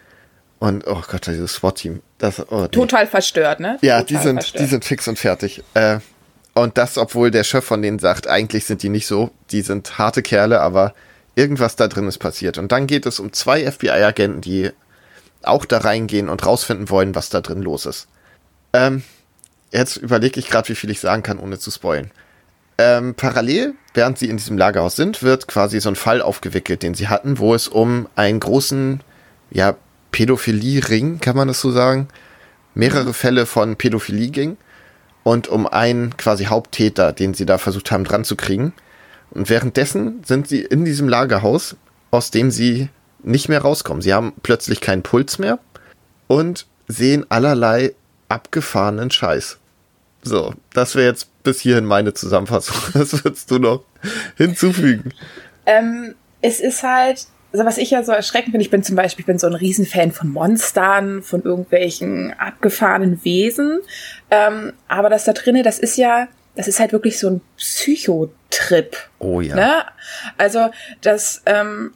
Und, 0.59 0.87
oh 0.87 1.01
Gott, 1.09 1.27
dieses 1.27 1.53
SWAT-Team. 1.55 2.01
Das, 2.17 2.39
oh, 2.51 2.61
nee. 2.63 2.67
Total 2.69 3.07
verstört, 3.07 3.59
ne? 3.59 3.77
Ja, 3.81 4.03
die 4.03 4.17
sind, 4.17 4.35
verstört. 4.35 4.63
die 4.63 4.67
sind 4.67 4.85
fix 4.85 5.07
und 5.07 5.19
fertig. 5.19 5.63
Äh, 5.73 5.99
und 6.53 6.77
das, 6.77 6.97
obwohl 6.97 7.31
der 7.31 7.43
Chef 7.43 7.65
von 7.65 7.81
denen 7.81 7.99
sagt, 7.99 8.27
eigentlich 8.27 8.65
sind 8.65 8.81
die 8.81 8.89
nicht 8.89 9.07
so, 9.07 9.31
die 9.51 9.61
sind 9.61 9.97
harte 9.97 10.21
Kerle, 10.21 10.61
aber 10.61 10.93
irgendwas 11.35 11.75
da 11.75 11.87
drin 11.87 12.07
ist 12.07 12.19
passiert. 12.19 12.57
Und 12.57 12.71
dann 12.71 12.87
geht 12.87 13.05
es 13.05 13.19
um 13.19 13.33
zwei 13.33 13.69
FBI-Agenten, 13.69 14.41
die 14.41 14.71
auch 15.43 15.65
da 15.65 15.79
reingehen 15.79 16.29
und 16.29 16.45
rausfinden 16.45 16.89
wollen, 16.89 17.13
was 17.13 17.29
da 17.29 17.41
drin 17.41 17.61
los 17.61 17.85
ist. 17.85 18.07
Ähm, 18.73 19.03
jetzt 19.71 19.97
überlege 19.97 20.39
ich 20.39 20.47
gerade, 20.47 20.69
wie 20.69 20.75
viel 20.75 20.89
ich 20.89 20.99
sagen 20.99 21.23
kann, 21.23 21.39
ohne 21.39 21.59
zu 21.59 21.71
spoilen. 21.71 22.11
Ähm, 22.77 23.15
parallel, 23.15 23.73
während 23.95 24.17
sie 24.17 24.29
in 24.29 24.37
diesem 24.37 24.57
Lagerhaus 24.57 24.95
sind, 24.95 25.23
wird 25.23 25.47
quasi 25.47 25.79
so 25.79 25.89
ein 25.89 25.95
Fall 25.95 26.21
aufgewickelt, 26.21 26.83
den 26.83 26.93
sie 26.93 27.07
hatten, 27.07 27.39
wo 27.39 27.55
es 27.55 27.67
um 27.67 28.07
einen 28.15 28.39
großen, 28.39 29.01
ja, 29.51 29.75
Pädophilie-Ring, 30.11 31.19
kann 31.19 31.35
man 31.35 31.47
das 31.47 31.59
so 31.59 31.71
sagen, 31.71 32.07
mehrere 32.73 33.13
Fälle 33.13 33.45
von 33.45 33.75
Pädophilie 33.75 34.29
ging 34.29 34.57
und 35.23 35.47
um 35.47 35.67
einen 35.67 36.15
quasi 36.15 36.45
Haupttäter, 36.45 37.11
den 37.11 37.33
sie 37.33 37.45
da 37.45 37.57
versucht 37.57 37.91
haben 37.91 38.05
dran 38.05 38.23
zu 38.23 38.35
kriegen, 38.35 38.73
Und 39.31 39.49
währenddessen 39.49 40.23
sind 40.25 40.47
sie 40.47 40.61
in 40.61 40.85
diesem 40.85 41.09
Lagerhaus, 41.09 41.75
aus 42.11 42.31
dem 42.31 42.51
sie 42.51 42.89
nicht 43.23 43.49
mehr 43.49 43.61
rauskommen. 43.61 44.01
Sie 44.01 44.13
haben 44.13 44.33
plötzlich 44.43 44.81
keinen 44.81 45.03
Puls 45.03 45.39
mehr 45.39 45.59
und 46.27 46.67
sehen 46.87 47.25
allerlei 47.29 47.93
abgefahrenen 48.29 49.11
Scheiß. 49.11 49.57
So, 50.25 50.53
das 50.73 50.95
wäre 50.95 51.07
jetzt 51.07 51.43
bis 51.43 51.61
hierhin 51.61 51.85
meine 51.85 52.13
Zusammenfassung. 52.13 52.75
Was 52.93 53.23
würdest 53.23 53.49
du 53.51 53.59
noch 53.59 53.83
hinzufügen? 54.35 55.13
Ähm, 55.67 56.15
es 56.41 56.59
ist 56.59 56.83
halt, 56.83 57.27
also 57.53 57.65
was 57.65 57.77
ich 57.77 57.91
ja 57.91 58.03
so 58.03 58.11
erschreckend 58.11 58.51
finde, 58.51 58.63
ich 58.63 58.69
bin 58.69 58.83
zum 58.83 58.95
Beispiel, 58.95 59.21
ich 59.23 59.27
bin 59.27 59.39
so 59.39 59.47
ein 59.47 59.55
Riesenfan 59.55 60.11
von 60.11 60.29
Monstern, 60.29 61.23
von 61.23 61.43
irgendwelchen 61.43 62.33
abgefahrenen 62.33 63.23
Wesen. 63.23 63.79
Ähm, 64.29 64.73
aber 64.87 65.09
das 65.09 65.23
da 65.23 65.33
drinne, 65.33 65.63
das 65.63 65.79
ist 65.79 65.97
ja, 65.97 66.27
das 66.55 66.67
ist 66.67 66.79
halt 66.79 66.91
wirklich 66.91 67.19
so 67.19 67.29
ein 67.29 67.41
Psychotrip. 67.57 68.97
Oh 69.19 69.41
ja. 69.41 69.55
Ne? 69.55 69.85
Also 70.37 70.69
das, 71.01 71.43
ähm, 71.45 71.93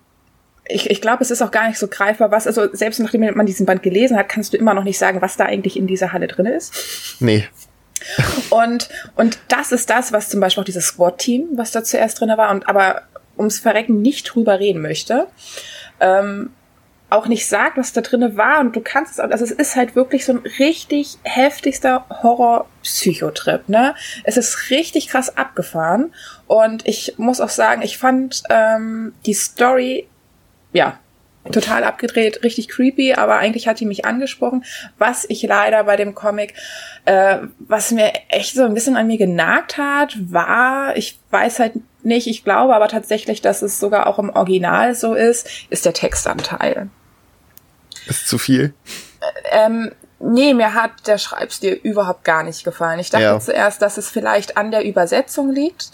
ich, 0.70 0.90
ich 0.90 1.02
glaube, 1.02 1.24
es 1.24 1.32
ist 1.32 1.42
auch 1.42 1.52
gar 1.52 1.68
nicht 1.68 1.80
so 1.80 1.88
greifbar, 1.88 2.32
was, 2.32 2.48
also 2.48 2.74
selbst 2.74 3.00
nachdem 3.00 3.22
man 3.36 3.46
diesen 3.46 3.66
Band 3.66 3.84
gelesen 3.84 4.18
hat, 4.18 4.30
kannst 4.30 4.54
du 4.54 4.58
immer 4.58 4.74
noch 4.74 4.84
nicht 4.84 5.00
sagen, 5.00 5.22
was 5.22 5.36
da 5.36 5.46
eigentlich 5.46 5.78
in 5.78 5.88
dieser 5.88 6.14
Halle 6.14 6.28
drin 6.28 6.46
ist. 6.46 7.18
Nee. 7.20 7.48
Und, 8.50 8.90
und 9.16 9.40
das 9.48 9.72
ist 9.72 9.90
das, 9.90 10.12
was 10.12 10.30
zum 10.30 10.40
Beispiel 10.40 10.62
auch 10.62 10.66
dieses 10.66 10.88
Squad-Team, 10.88 11.50
was 11.54 11.72
da 11.72 11.84
zuerst 11.84 12.20
drin 12.20 12.30
war, 12.36 12.52
und 12.52 12.68
aber 12.68 13.04
ums 13.38 13.60
Verrecken 13.60 14.02
nicht 14.02 14.24
drüber 14.24 14.60
reden 14.60 14.82
möchte, 14.82 15.28
ähm, 16.00 16.52
auch 17.10 17.28
nicht 17.28 17.48
sagt, 17.48 17.78
was 17.78 17.92
da 17.92 18.02
drinne 18.02 18.38
war 18.38 18.60
und 18.60 18.76
du 18.76 18.82
kannst 18.82 19.14
es 19.14 19.20
auch, 19.20 19.32
also 19.32 19.44
es 19.44 19.52
ist 19.52 19.76
halt 19.76 19.96
wirklich 19.96 20.26
so 20.26 20.34
ein 20.34 20.44
richtig 20.60 21.18
heftigster 21.24 22.06
Horror-Psychotrip, 22.22 23.68
ne? 23.68 23.96
Es 24.24 24.38
ist 24.38 24.70
richtig 24.70 25.08
krass 25.08 25.36
abgefahren 25.36 26.14
und 26.46 26.88
ich 26.88 27.16
muss 27.18 27.42
auch 27.42 27.50
sagen, 27.50 27.82
ich 27.82 27.98
fand 27.98 28.44
ähm, 28.50 29.14
die 29.26 29.34
Story 29.34 30.08
ja, 30.72 31.00
total 31.52 31.84
abgedreht, 31.84 32.44
richtig 32.44 32.68
creepy, 32.68 33.14
aber 33.14 33.38
eigentlich 33.38 33.68
hat 33.68 33.80
die 33.80 33.86
mich 33.86 34.06
angesprochen. 34.06 34.66
Was 34.98 35.26
ich 35.30 35.42
leider 35.44 35.84
bei 35.84 35.96
dem 35.96 36.14
Comic, 36.14 36.54
äh, 37.06 37.40
was 37.60 37.92
mir 37.92 38.12
echt 38.28 38.56
so 38.56 38.64
ein 38.64 38.74
bisschen 38.74 38.98
an 38.98 39.08
mir 39.08 39.18
genagt 39.18 39.78
hat, 39.78 40.18
war, 40.20 40.96
ich 40.98 41.20
weiß 41.32 41.60
halt 41.60 41.74
nicht, 42.04 42.28
ich 42.28 42.44
glaube 42.44 42.76
aber 42.76 42.88
tatsächlich, 42.88 43.42
dass 43.42 43.62
es 43.62 43.80
sogar 43.80 44.08
auch 44.08 44.20
im 44.20 44.30
Original 44.30 44.96
so 44.96 45.14
ist, 45.14 45.48
ist 45.70 45.86
der 45.86 45.94
Textanteil. 45.94 46.90
Ist 48.08 48.28
zu 48.28 48.38
viel? 48.38 48.74
Ähm, 49.52 49.92
nee, 50.20 50.54
mir 50.54 50.74
hat 50.74 51.08
der 51.08 51.18
Schreibstil 51.18 51.74
überhaupt 51.74 52.24
gar 52.24 52.44
nicht 52.44 52.64
gefallen. 52.64 53.00
Ich 53.00 53.10
dachte 53.10 53.24
ja. 53.24 53.40
zuerst, 53.40 53.82
dass 53.82 53.98
es 53.98 54.10
vielleicht 54.10 54.58
an 54.58 54.72
der 54.72 54.86
Übersetzung 54.86 55.52
liegt 55.52 55.92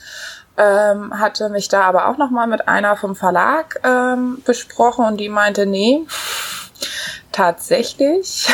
ähm, 0.57 1.19
hatte 1.19 1.49
mich 1.49 1.67
da 1.67 1.81
aber 1.83 2.07
auch 2.07 2.17
noch 2.17 2.31
mal 2.31 2.47
mit 2.47 2.67
einer 2.67 2.95
vom 2.95 3.15
Verlag 3.15 3.79
ähm, 3.83 4.41
besprochen 4.45 5.05
und 5.05 5.17
die 5.17 5.29
meinte, 5.29 5.65
nee, 5.65 6.05
tatsächlich 7.35 8.47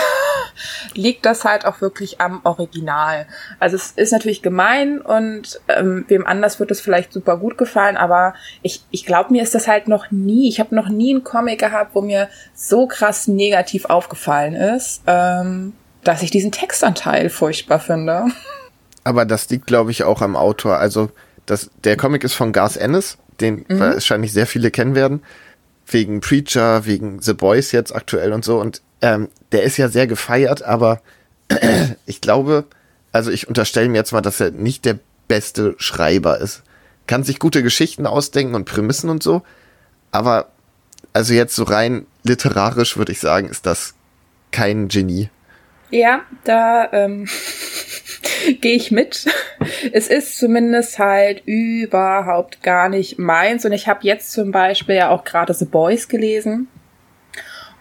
liegt 0.96 1.26
das 1.28 1.46
halt 1.46 1.66
auch 1.66 1.82
wirklich 1.82 2.20
am 2.20 2.42
Original. 2.44 3.28
Also 3.60 3.76
es 3.76 3.92
ist 3.92 4.12
natürlich 4.12 4.42
gemein 4.42 5.00
und 5.00 5.62
ähm, 5.68 6.06
wem 6.08 6.26
anders 6.26 6.60
wird 6.60 6.72
es 6.72 6.82
vielleicht 6.82 7.14
super 7.14 7.38
gut 7.38 7.60
gefallen, 7.60 7.96
aber 7.96 8.34
ich, 8.64 8.84
ich 8.90 9.06
glaube, 9.06 9.32
mir 9.32 9.44
ist 9.44 9.54
das 9.54 9.68
halt 9.68 9.88
noch 9.88 10.10
nie, 10.10 10.50
ich 10.50 10.60
habe 10.60 10.74
noch 10.74 10.90
nie 10.90 11.14
einen 11.14 11.24
Comic 11.24 11.60
gehabt, 11.60 11.94
wo 11.94 12.02
mir 12.02 12.28
so 12.56 12.88
krass 12.88 13.28
negativ 13.28 13.86
aufgefallen 13.86 14.56
ist, 14.56 15.04
ähm, 15.06 15.74
dass 16.04 16.24
ich 16.24 16.32
diesen 16.32 16.52
Textanteil 16.52 17.30
furchtbar 17.30 17.80
finde. 17.80 18.26
Aber 19.04 19.26
das 19.26 19.50
liegt, 19.50 19.68
glaube 19.68 19.92
ich, 19.92 20.04
auch 20.04 20.22
am 20.22 20.36
Autor. 20.36 20.78
Also 20.78 21.10
das, 21.46 21.70
der 21.84 21.98
Comic 21.98 22.24
ist 22.24 22.34
von 22.34 22.52
Garth 22.52 22.78
Ennis, 22.78 23.18
den 23.40 23.66
mhm. 23.68 23.80
wahrscheinlich 23.80 24.34
sehr 24.34 24.48
viele 24.48 24.72
kennen 24.72 24.96
werden. 24.96 25.24
Wegen 25.88 26.22
Preacher, 26.22 26.86
wegen 26.86 27.22
The 27.22 27.34
Boys 27.34 27.72
jetzt 27.72 27.94
aktuell 27.94 28.34
und 28.34 28.46
so. 28.46 28.60
Und 28.60 28.82
ähm, 29.02 29.30
der 29.52 29.64
ist 29.64 29.78
ja 29.78 29.90
sehr 29.90 30.08
gefeiert, 30.08 30.62
aber 30.64 31.02
ich 32.06 32.22
glaube, 32.22 32.66
also 33.12 33.32
ich 33.32 33.48
unterstelle 33.48 33.90
mir 33.90 33.98
jetzt 33.98 34.14
mal, 34.14 34.22
dass 34.22 34.40
er 34.40 34.52
nicht 34.52 34.86
der 34.86 35.00
beste 35.28 35.76
Schreiber 35.78 36.38
ist. 36.40 36.64
Kann 37.08 37.24
sich 37.24 37.40
gute 37.40 37.64
Geschichten 37.64 38.06
ausdenken 38.06 38.56
und 38.56 38.66
Prämissen 38.66 39.10
und 39.10 39.24
so, 39.24 39.42
aber 40.12 40.52
also 41.14 41.34
jetzt 41.34 41.56
so 41.56 41.64
rein 41.64 42.06
literarisch 42.24 42.98
würde 42.98 43.12
ich 43.12 43.20
sagen, 43.20 43.50
ist 43.50 43.66
das 43.66 43.96
kein 44.52 44.88
Genie. 44.88 45.30
Ja, 45.90 46.22
da 46.46 46.88
ähm, 46.94 47.28
gehe 48.62 48.76
ich 48.76 48.92
mit. 48.92 49.26
Es 49.92 50.08
ist 50.08 50.38
zumindest 50.38 51.00
halt 51.00 51.44
überhaupt 51.46 52.64
gar 52.64 52.90
nicht 52.90 53.20
meins. 53.20 53.66
Und 53.66 53.72
ich 53.72 53.88
habe 53.88 54.00
jetzt 54.04 54.32
zum 54.32 54.52
Beispiel 54.52 54.96
ja 54.96 55.10
auch 55.10 55.24
gerade 55.24 55.54
The 55.54 55.66
Boys 55.66 56.08
gelesen. 56.08 56.68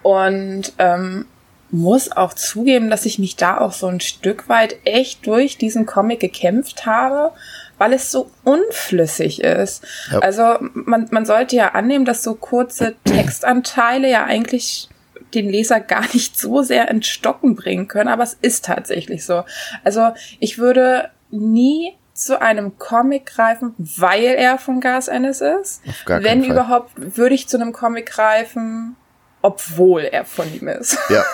Und 0.02 0.72
ähm, 0.78 1.26
muss 1.70 2.10
auch 2.10 2.34
zugeben, 2.34 2.90
dass 2.90 3.06
ich 3.06 3.18
mich 3.18 3.36
da 3.36 3.58
auch 3.58 3.72
so 3.72 3.86
ein 3.86 4.00
Stück 4.00 4.48
weit 4.48 4.76
echt 4.84 5.26
durch 5.26 5.56
diesen 5.56 5.86
Comic 5.86 6.20
gekämpft 6.20 6.86
habe, 6.86 7.32
weil 7.78 7.92
es 7.92 8.10
so 8.10 8.30
unflüssig 8.44 9.42
ist. 9.42 9.84
Ja. 10.10 10.18
Also 10.18 10.56
man, 10.74 11.08
man 11.10 11.26
sollte 11.26 11.56
ja 11.56 11.68
annehmen, 11.68 12.04
dass 12.04 12.22
so 12.22 12.34
kurze 12.34 12.96
Textanteile 13.04 14.10
ja 14.10 14.24
eigentlich 14.24 14.88
den 15.34 15.48
Leser 15.48 15.80
gar 15.80 16.04
nicht 16.12 16.38
so 16.38 16.62
sehr 16.62 16.88
ins 16.88 17.06
Stocken 17.06 17.54
bringen 17.56 17.88
können, 17.88 18.08
aber 18.08 18.22
es 18.22 18.36
ist 18.40 18.64
tatsächlich 18.64 19.24
so. 19.24 19.44
Also 19.84 20.10
ich 20.38 20.58
würde 20.58 21.10
nie 21.30 21.96
zu 22.12 22.40
einem 22.40 22.78
Comic 22.78 23.26
greifen, 23.26 23.74
weil 23.78 24.24
er 24.24 24.58
von 24.58 24.80
Gas 24.80 25.08
Ennis 25.08 25.40
ist. 25.40 25.82
Wenn 26.06 26.44
Fall. 26.44 26.52
überhaupt, 26.52 27.16
würde 27.16 27.34
ich 27.34 27.48
zu 27.48 27.56
einem 27.56 27.72
Comic 27.72 28.06
greifen, 28.06 28.96
obwohl 29.42 30.02
er 30.02 30.24
von 30.24 30.52
ihm 30.52 30.68
ist. 30.68 30.98
Ja, 31.08 31.24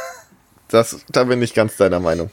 das, 0.69 1.05
da 1.11 1.25
bin 1.25 1.43
ich 1.43 1.55
ganz 1.55 1.77
deiner 1.77 2.01
Meinung. 2.01 2.31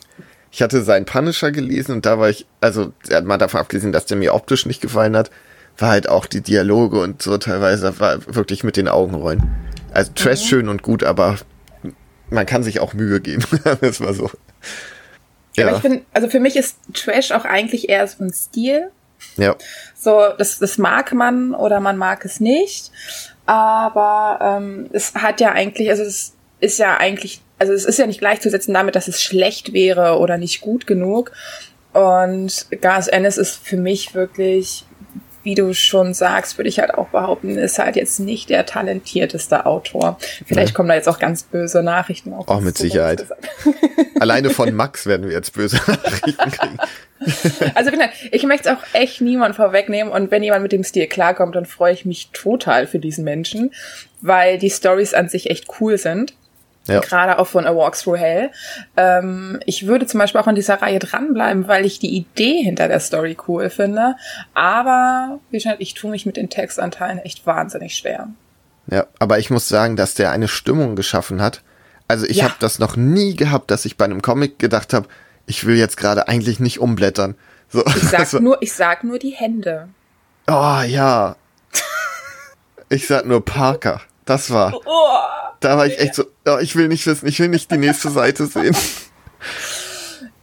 Ich 0.52 0.62
hatte 0.62 0.84
seinen 0.84 1.06
Punisher 1.06 1.52
gelesen 1.52 1.96
und 1.96 2.06
da 2.06 2.20
war 2.20 2.30
ich, 2.30 2.46
also 2.62 2.94
mal 3.24 3.38
davon 3.38 3.60
abgesehen, 3.60 3.92
dass 3.92 4.06
der 4.06 4.18
mir 4.18 4.34
optisch 4.36 4.66
nicht 4.66 4.82
gefallen 4.82 5.18
hat, 5.18 5.32
war 5.78 5.90
halt 5.90 6.08
auch 6.08 6.28
die 6.28 6.42
Dialoge 6.42 7.00
und 7.00 7.22
so 7.22 7.38
teilweise 7.38 8.00
war 8.00 8.20
wirklich 8.28 8.64
mit 8.64 8.78
den 8.78 8.88
Augen 8.88 9.16
rollen. 9.16 9.44
Also 9.92 10.12
Trash 10.14 10.44
mhm. 10.44 10.48
schön 10.48 10.70
und 10.70 10.84
gut, 10.84 11.04
aber 11.04 11.38
man 12.30 12.46
kann 12.46 12.64
sich 12.64 12.80
auch 12.80 12.94
Mühe 12.94 13.20
geben. 13.20 13.46
das 13.82 14.02
war 14.02 14.14
so. 14.14 14.30
Ja. 15.56 15.68
Aber 15.68 15.76
ich 15.76 15.82
finde, 15.82 16.02
also 16.14 16.30
für 16.30 16.40
mich 16.40 16.56
ist 16.56 16.78
Trash 16.94 17.32
auch 17.32 17.46
eigentlich 17.46 17.90
eher 17.90 18.08
so 18.08 18.24
ein 18.24 18.34
Stil. 18.34 18.90
Ja. 19.38 19.56
So, 19.96 20.22
das, 20.38 20.60
das 20.60 20.78
mag 20.78 21.14
man 21.14 21.54
oder 21.54 21.80
man 21.80 21.98
mag 21.98 22.26
es 22.26 22.40
nicht. 22.40 22.92
Aber 23.46 24.40
ähm, 24.42 24.90
es 24.94 25.14
hat 25.16 25.42
ja 25.42 25.52
eigentlich, 25.52 25.90
also 25.90 26.04
es 26.04 26.34
ist 26.60 26.80
ja 26.80 26.98
eigentlich, 26.98 27.42
also 27.60 27.74
es 27.74 27.86
ist 27.86 28.00
ja 28.00 28.08
nicht 28.08 28.20
gleichzusetzen 28.20 28.74
damit, 28.74 28.96
dass 28.96 29.08
es 29.08 29.22
schlecht 29.22 29.74
wäre 29.74 30.18
oder 30.18 30.38
nicht 30.38 30.62
gut 30.62 30.88
genug. 30.88 31.32
Und 31.94 32.66
Gas 32.82 33.08
Ennis 33.08 33.38
ist 33.38 33.58
für 33.58 33.78
mich 33.78 34.16
wirklich 34.16 34.86
wie 35.44 35.56
du 35.56 35.74
schon 35.74 36.14
sagst, 36.14 36.58
würde 36.58 36.70
ich 36.70 36.80
halt 36.80 36.94
auch 36.94 37.10
behaupten, 37.10 37.58
ist 37.58 37.80
halt 37.80 37.96
jetzt 37.96 38.20
nicht 38.20 38.50
der 38.50 38.66
talentierteste 38.66 39.66
Autor. 39.66 40.18
Vielleicht 40.46 40.70
ja. 40.70 40.76
kommen 40.76 40.90
da 40.90 40.96
jetzt 40.96 41.10
auch 41.10 41.20
ganz 41.20 41.44
böse 41.44 41.84
Nachrichten 41.84 42.34
auf. 42.34 42.48
Auch 42.48 42.62
mit 42.62 42.78
Sicherheit. 42.78 43.26
Alleine 44.20 44.50
von 44.50 44.74
Max 44.74 45.06
werden 45.06 45.28
wir 45.28 45.34
jetzt 45.34 45.54
böse 45.54 45.78
Nachrichten 45.88 46.52
kriegen. 46.52 46.78
Also 47.76 47.92
ich 48.32 48.44
möchte 48.44 48.70
es 48.70 48.76
auch 48.76 48.84
echt 48.94 49.22
niemand 49.22 49.56
vorwegnehmen 49.56 50.12
und 50.12 50.32
wenn 50.32 50.44
jemand 50.44 50.64
mit 50.64 50.72
dem 50.72 50.84
Stil 50.84 51.08
klarkommt, 51.08 51.56
dann 51.56 51.66
freue 51.66 51.94
ich 51.94 52.06
mich 52.06 52.30
total 52.34 52.88
für 52.88 53.00
diesen 53.00 53.24
Menschen, 53.24 53.72
weil 54.22 54.58
die 54.58 54.70
Stories 54.70 55.14
an 55.14 55.30
sich 55.30 55.50
echt 55.50 55.68
cool 55.80 55.98
sind. 55.98 56.34
Ja. 56.88 57.00
Gerade 57.00 57.40
auch 57.40 57.48
von 57.48 57.66
A 57.66 57.76
Walk 57.76 57.98
Through 57.98 58.18
Hell. 58.18 58.52
Ähm, 58.98 59.60
ich 59.66 59.88
würde 59.88 60.06
zum 60.06 60.20
Beispiel 60.20 60.42
auch 60.42 60.48
an 60.48 60.56
dieser 60.56 60.82
Reihe 60.82 61.00
dranbleiben, 61.00 61.68
weil 61.68 61.86
ich 61.86 62.00
die 62.00 62.16
Idee 62.16 62.62
hinter 62.62 62.88
der 62.88 63.00
Story 63.00 63.38
cool 63.48 63.70
finde. 63.70 64.16
Aber 64.54 65.40
wie 65.50 65.58
gesagt, 65.58 65.78
ich 65.80 65.94
tue 65.94 66.12
mich 66.12 66.26
mit 66.26 66.36
den 66.36 66.50
Textanteilen 66.50 67.20
echt 67.20 67.46
wahnsinnig 67.48 67.96
schwer. 67.96 68.28
Ja, 68.88 69.06
aber 69.20 69.40
ich 69.40 69.50
muss 69.50 69.70
sagen, 69.70 69.96
dass 69.96 70.14
der 70.14 70.32
eine 70.32 70.50
Stimmung 70.50 70.96
geschaffen 70.96 71.42
hat. 71.42 71.62
Also 72.10 72.26
ich 72.26 72.38
ja. 72.38 72.46
habe 72.46 72.56
das 72.60 72.80
noch 72.80 72.98
nie 72.98 73.36
gehabt, 73.36 73.72
dass 73.72 73.86
ich 73.86 73.96
bei 73.96 74.06
einem 74.06 74.22
Comic 74.22 74.60
gedacht 74.60 74.94
habe, 74.94 75.08
ich 75.46 75.66
will 75.66 75.78
jetzt 75.78 75.96
gerade 75.98 76.28
eigentlich 76.28 76.60
nicht 76.60 76.80
umblättern. 76.80 77.36
So, 77.70 77.86
ich 77.86 78.04
sag 78.04 78.20
also, 78.20 78.40
nur, 78.40 78.62
ich 78.62 78.74
sag 78.74 79.04
nur 79.04 79.20
die 79.20 79.32
Hände. 79.32 79.88
Oh 80.48 80.82
ja. 80.86 81.38
ich 82.90 83.08
sag 83.08 83.26
nur 83.26 83.44
Parker. 83.44 84.02
Das 84.26 84.52
war. 84.52 84.74
Oh. 84.74 85.60
Da 85.60 85.78
war 85.78 85.88
ich 85.88 86.00
echt 86.00 86.16
so, 86.16 86.26
oh, 86.46 86.58
ich 86.62 86.76
will 86.76 86.88
nicht 86.88 87.06
wissen, 87.08 87.28
ich 87.28 87.40
will 87.40 87.48
nicht 87.48 87.72
die 87.72 87.78
nächste 87.78 88.10
Seite 88.10 88.46
sehen. 88.48 88.76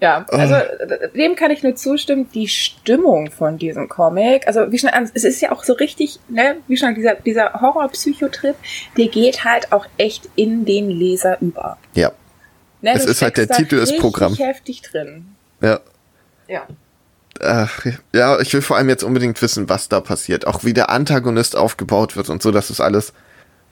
Ja, 0.01 0.25
also 0.29 0.55
oh. 0.55 1.07
dem 1.15 1.37
kann 1.37 1.51
ich 1.51 1.63
nur 1.63 1.77
zustimmen. 1.77 2.29
Die 2.33 2.49
Stimmung 2.49 3.31
von 3.31 3.59
diesem 3.59 3.89
Comic, 3.89 4.47
also 4.47 4.73
wie 4.73 4.79
schon, 4.79 4.91
es 5.13 5.25
ist 5.25 5.43
ja 5.43 5.53
auch 5.53 5.63
so 5.63 5.75
richtig, 5.75 6.19
ne, 6.29 6.57
wie 6.69 6.77
schon 6.77 6.95
dieser, 6.95 7.17
dieser 7.17 7.53
Horror-Psychotrip, 7.61 8.57
der 8.97 9.09
geht 9.09 9.45
halt 9.45 9.73
auch 9.73 9.87
echt 9.99 10.29
in 10.37 10.65
den 10.65 10.89
Leser 10.89 11.37
über. 11.43 11.77
Ja. 11.95 12.13
Ne, 12.81 12.95
es 12.95 13.05
ist 13.05 13.21
halt 13.21 13.37
der 13.37 13.49
Titel 13.49 13.77
des 13.77 13.95
Programms. 13.99 14.39
heftig 14.39 14.81
drin. 14.81 15.27
Ja. 15.61 15.81
Ja. 16.49 16.67
Ach, 17.43 17.87
ja, 18.15 18.41
ich 18.41 18.53
will 18.55 18.63
vor 18.63 18.77
allem 18.77 18.89
jetzt 18.89 19.03
unbedingt 19.03 19.41
wissen, 19.41 19.69
was 19.69 19.89
da 19.89 20.01
passiert. 20.01 20.47
Auch 20.47 20.65
wie 20.65 20.73
der 20.73 20.91
Antagonist 20.91 21.57
aufgebaut 21.57 22.17
wird 22.17 22.31
und 22.31 22.43
so, 22.43 22.51
das 22.51 22.71
ist 22.71 22.81
alles. 22.81 23.13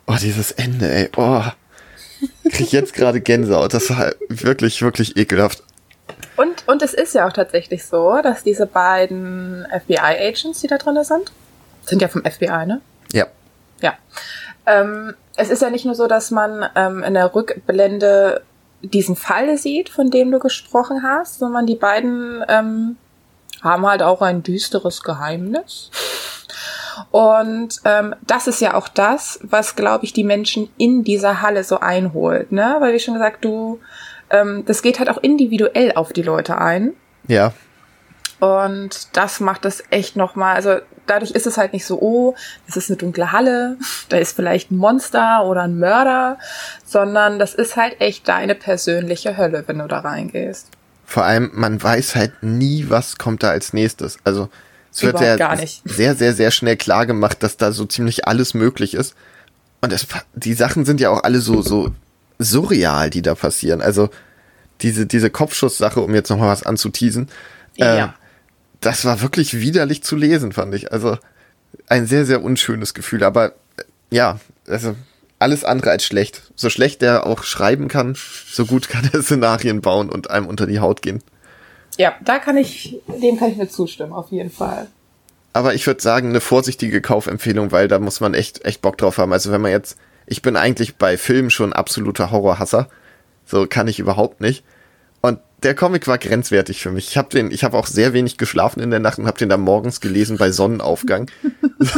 Oh, 0.09 0.17
dieses 0.21 0.53
Ende, 0.53 0.91
ey. 0.91 1.11
Oh. 1.17 1.43
Krieg 2.45 2.61
ich 2.61 2.73
jetzt 2.73 2.95
gerade 2.95 3.21
Gänsehaut. 3.21 3.75
Das 3.75 3.91
war 3.91 4.13
wirklich, 4.29 4.81
wirklich 4.81 5.17
ekelhaft. 5.17 5.63
Und, 6.37 6.67
und 6.67 6.83
es 6.83 6.95
ist 6.95 7.15
ja 7.15 7.29
auch 7.29 7.33
tatsächlich 7.33 7.85
so, 7.85 8.19
dass 8.23 8.43
diese 8.43 8.67
beiden 8.67 9.67
FBI-Agents, 9.71 10.61
die 10.63 10.67
da 10.67 10.79
drin 10.79 11.03
sind, 11.05 11.31
sind 11.85 12.01
ja 12.01 12.09
vom 12.09 12.25
FBI, 12.25 12.65
ne? 12.67 12.81
Ja. 13.13 13.27
Ja. 13.83 13.95
Ähm, 14.67 15.15
es 15.37 15.51
ist 15.51 15.61
ja 15.61 15.69
nicht 15.69 15.85
nur 15.85 15.95
so, 15.95 16.07
dass 16.07 16.31
man 16.31 16.65
ähm, 16.75 17.03
in 17.03 17.15
der 17.15 17.35
Rückblende 17.35 18.43
diesen 18.83 19.15
Fall 19.15 19.59
sieht, 19.59 19.91
von 19.91 20.11
dem 20.11 20.31
du 20.31 20.39
gesprochen 20.39 21.03
hast, 21.03 21.39
sondern 21.39 21.67
die 21.67 21.77
beiden 21.77 22.43
ähm, 22.49 22.97
haben 23.63 23.87
halt 23.87 24.03
auch 24.03 24.23
ein 24.23 24.43
düsteres 24.43 25.03
Geheimnis. 25.03 25.91
Und 27.11 27.81
ähm, 27.85 28.15
das 28.27 28.47
ist 28.47 28.61
ja 28.61 28.75
auch 28.75 28.89
das, 28.89 29.41
was, 29.43 29.77
glaube 29.77 30.05
ich, 30.05 30.13
die 30.13 30.25
Menschen 30.25 30.71
in 30.79 31.05
dieser 31.05 31.43
Halle 31.43 31.65
so 31.65 31.81
einholt, 31.81 32.53
ne? 32.53 32.77
Weil 32.81 32.95
wie 32.95 33.01
schon 33.01 33.15
gesagt, 33.15 33.45
du, 33.45 33.81
ähm, 34.31 34.65
das 34.67 34.83
geht 34.83 34.99
halt 34.99 35.11
auch 35.11 35.19
individuell 35.19 35.93
auf 35.93 36.13
die 36.13 36.23
Leute 36.23 36.59
ein. 36.59 36.93
Ja. 37.27 37.53
Und 38.41 39.17
das 39.17 39.41
macht 39.41 39.65
es 39.65 39.83
echt 39.91 40.15
nochmal, 40.15 40.55
also 40.55 40.77
dadurch 41.07 41.33
ist 41.33 41.47
es 41.47 41.59
halt 41.59 41.73
nicht 41.73 41.85
so, 41.85 42.01
oh, 42.01 42.35
das 42.67 42.77
ist 42.77 42.89
eine 42.89 42.97
dunkle 42.97 43.33
Halle, 43.33 43.79
da 44.09 44.19
ist 44.19 44.37
vielleicht 44.37 44.71
ein 44.71 44.77
Monster 44.77 45.45
oder 45.45 45.63
ein 45.63 45.79
Mörder, 45.79 46.39
sondern 46.85 47.39
das 47.39 47.55
ist 47.55 47.77
halt 47.77 48.01
echt 48.01 48.29
deine 48.29 48.55
persönliche 48.55 49.37
Hölle, 49.37 49.65
wenn 49.67 49.79
du 49.79 49.89
da 49.89 50.01
reingehst. 50.01 50.69
Vor 51.05 51.25
allem, 51.25 51.51
man 51.55 51.83
weiß 51.83 52.15
halt 52.17 52.43
nie, 52.43 52.87
was 52.89 53.17
kommt 53.19 53.43
da 53.43 53.51
als 53.51 53.73
nächstes. 53.73 54.19
Also 54.25 54.51
es 54.93 55.03
wird 55.03 55.21
ja 55.21 55.57
sehr, 55.85 56.15
sehr, 56.15 56.35
sehr 56.35 56.51
schnell 56.51 56.77
klar 56.77 57.07
gemacht, 57.07 57.43
dass 57.43 57.57
da 57.57 57.73
so 57.73 57.85
ziemlich 57.85 58.27
alles 58.27 58.55
möglich 58.55 58.95
ist. 58.95 59.15
Und 59.81 59.93
es, 59.93 60.07
die 60.35 60.55
Sachen 60.55 60.85
sind 60.85 61.01
ja 61.01 61.11
auch 61.11 61.23
alle 61.23 61.41
so, 61.41 61.63
so 61.63 61.93
surreal, 62.39 63.11
die 63.11 63.23
da 63.23 63.35
passieren. 63.35 63.81
Also 63.81 64.11
diese, 64.81 65.07
diese 65.07 65.31
Kopfschusssache, 65.31 66.01
um 66.01 66.15
jetzt 66.15 66.31
nochmal 66.31 66.49
was 66.49 66.65
anzuteasen, 66.65 67.29
ja. 67.77 68.05
äh, 68.05 68.09
das 68.81 69.05
war 69.05 69.21
wirklich 69.21 69.61
widerlich 69.61 70.03
zu 70.03 70.17
lesen, 70.17 70.53
fand 70.53 70.75
ich. 70.75 70.93
Also 70.93 71.19
ein 71.89 72.07
sehr, 72.07 72.27
sehr 72.27 72.43
unschönes 72.43 72.95
Gefühl. 72.95 73.25
Aber 73.25 73.49
äh, 73.77 73.85
ja, 74.11 74.41
also 74.67 74.97
alles 75.39 75.65
andere 75.65 75.91
als 75.91 76.05
schlecht. 76.05 76.43
So 76.57 76.71
schlecht 76.71 77.03
er 77.03 77.27
auch 77.27 77.45
schreiben 77.45 77.89
kann, 77.89 78.17
so 78.51 78.67
gut 78.67 78.89
kann 78.89 79.09
er 79.13 79.23
Szenarien 79.23 79.81
bauen 79.81 80.11
und 80.11 80.31
einem 80.31 80.47
unter 80.47 80.67
die 80.67 80.81
Haut 80.81 81.03
gehen. 81.03 81.23
Ja, 81.97 82.15
da 82.25 82.39
kann 82.39 82.57
ich, 82.57 83.01
dem 83.21 83.39
kann 83.39 83.51
ich 83.51 83.57
mir 83.57 83.69
zustimmen, 83.69 84.13
auf 84.13 84.31
jeden 84.31 84.51
Fall. 84.51 84.89
Aber 85.53 85.75
ich 85.75 85.87
würde 85.87 86.01
sagen, 86.01 86.29
eine 86.29 86.41
vorsichtige 86.41 87.01
Kaufempfehlung, 87.01 87.73
weil 87.73 87.89
da 87.89 87.99
muss 87.99 88.21
man 88.21 88.35
echt, 88.35 88.65
echt 88.65 88.83
Bock 88.83 88.99
drauf 88.99 89.19
haben. 89.19 89.33
Also 89.33 89.51
wenn 89.51 89.61
man 89.61 89.73
jetzt, 89.73 89.99
ich 90.27 90.43
bin 90.43 90.57
eigentlich 90.57 90.97
bei 90.97 91.17
Filmen 91.17 91.51
schon 91.51 91.73
absoluter 91.73 92.31
Horrorhasser. 92.31 92.89
So 93.45 93.67
kann 93.67 93.89
ich 93.89 93.99
überhaupt 93.99 94.41
nicht. 94.41 94.63
Und 95.21 95.41
der 95.63 95.75
Comic 95.75 96.07
war 96.07 96.19
grenzwertig 96.19 96.81
für 96.81 96.93
mich. 96.93 97.09
Ich 97.09 97.17
habe 97.17 97.31
den, 97.31 97.51
ich 97.51 97.65
habe 97.65 97.77
auch 97.77 97.87
sehr 97.87 98.13
wenig 98.13 98.39
geschlafen 98.39 98.81
in 98.81 98.91
der 98.91 99.01
Nacht 99.01 99.19
und 99.19 99.27
habe 99.27 99.39
den 99.39 99.49
dann 99.49 99.63
morgens 99.63 100.01
gelesen 100.01 100.39
bei 100.39 100.53
Sonnenaufgang. 100.53 101.31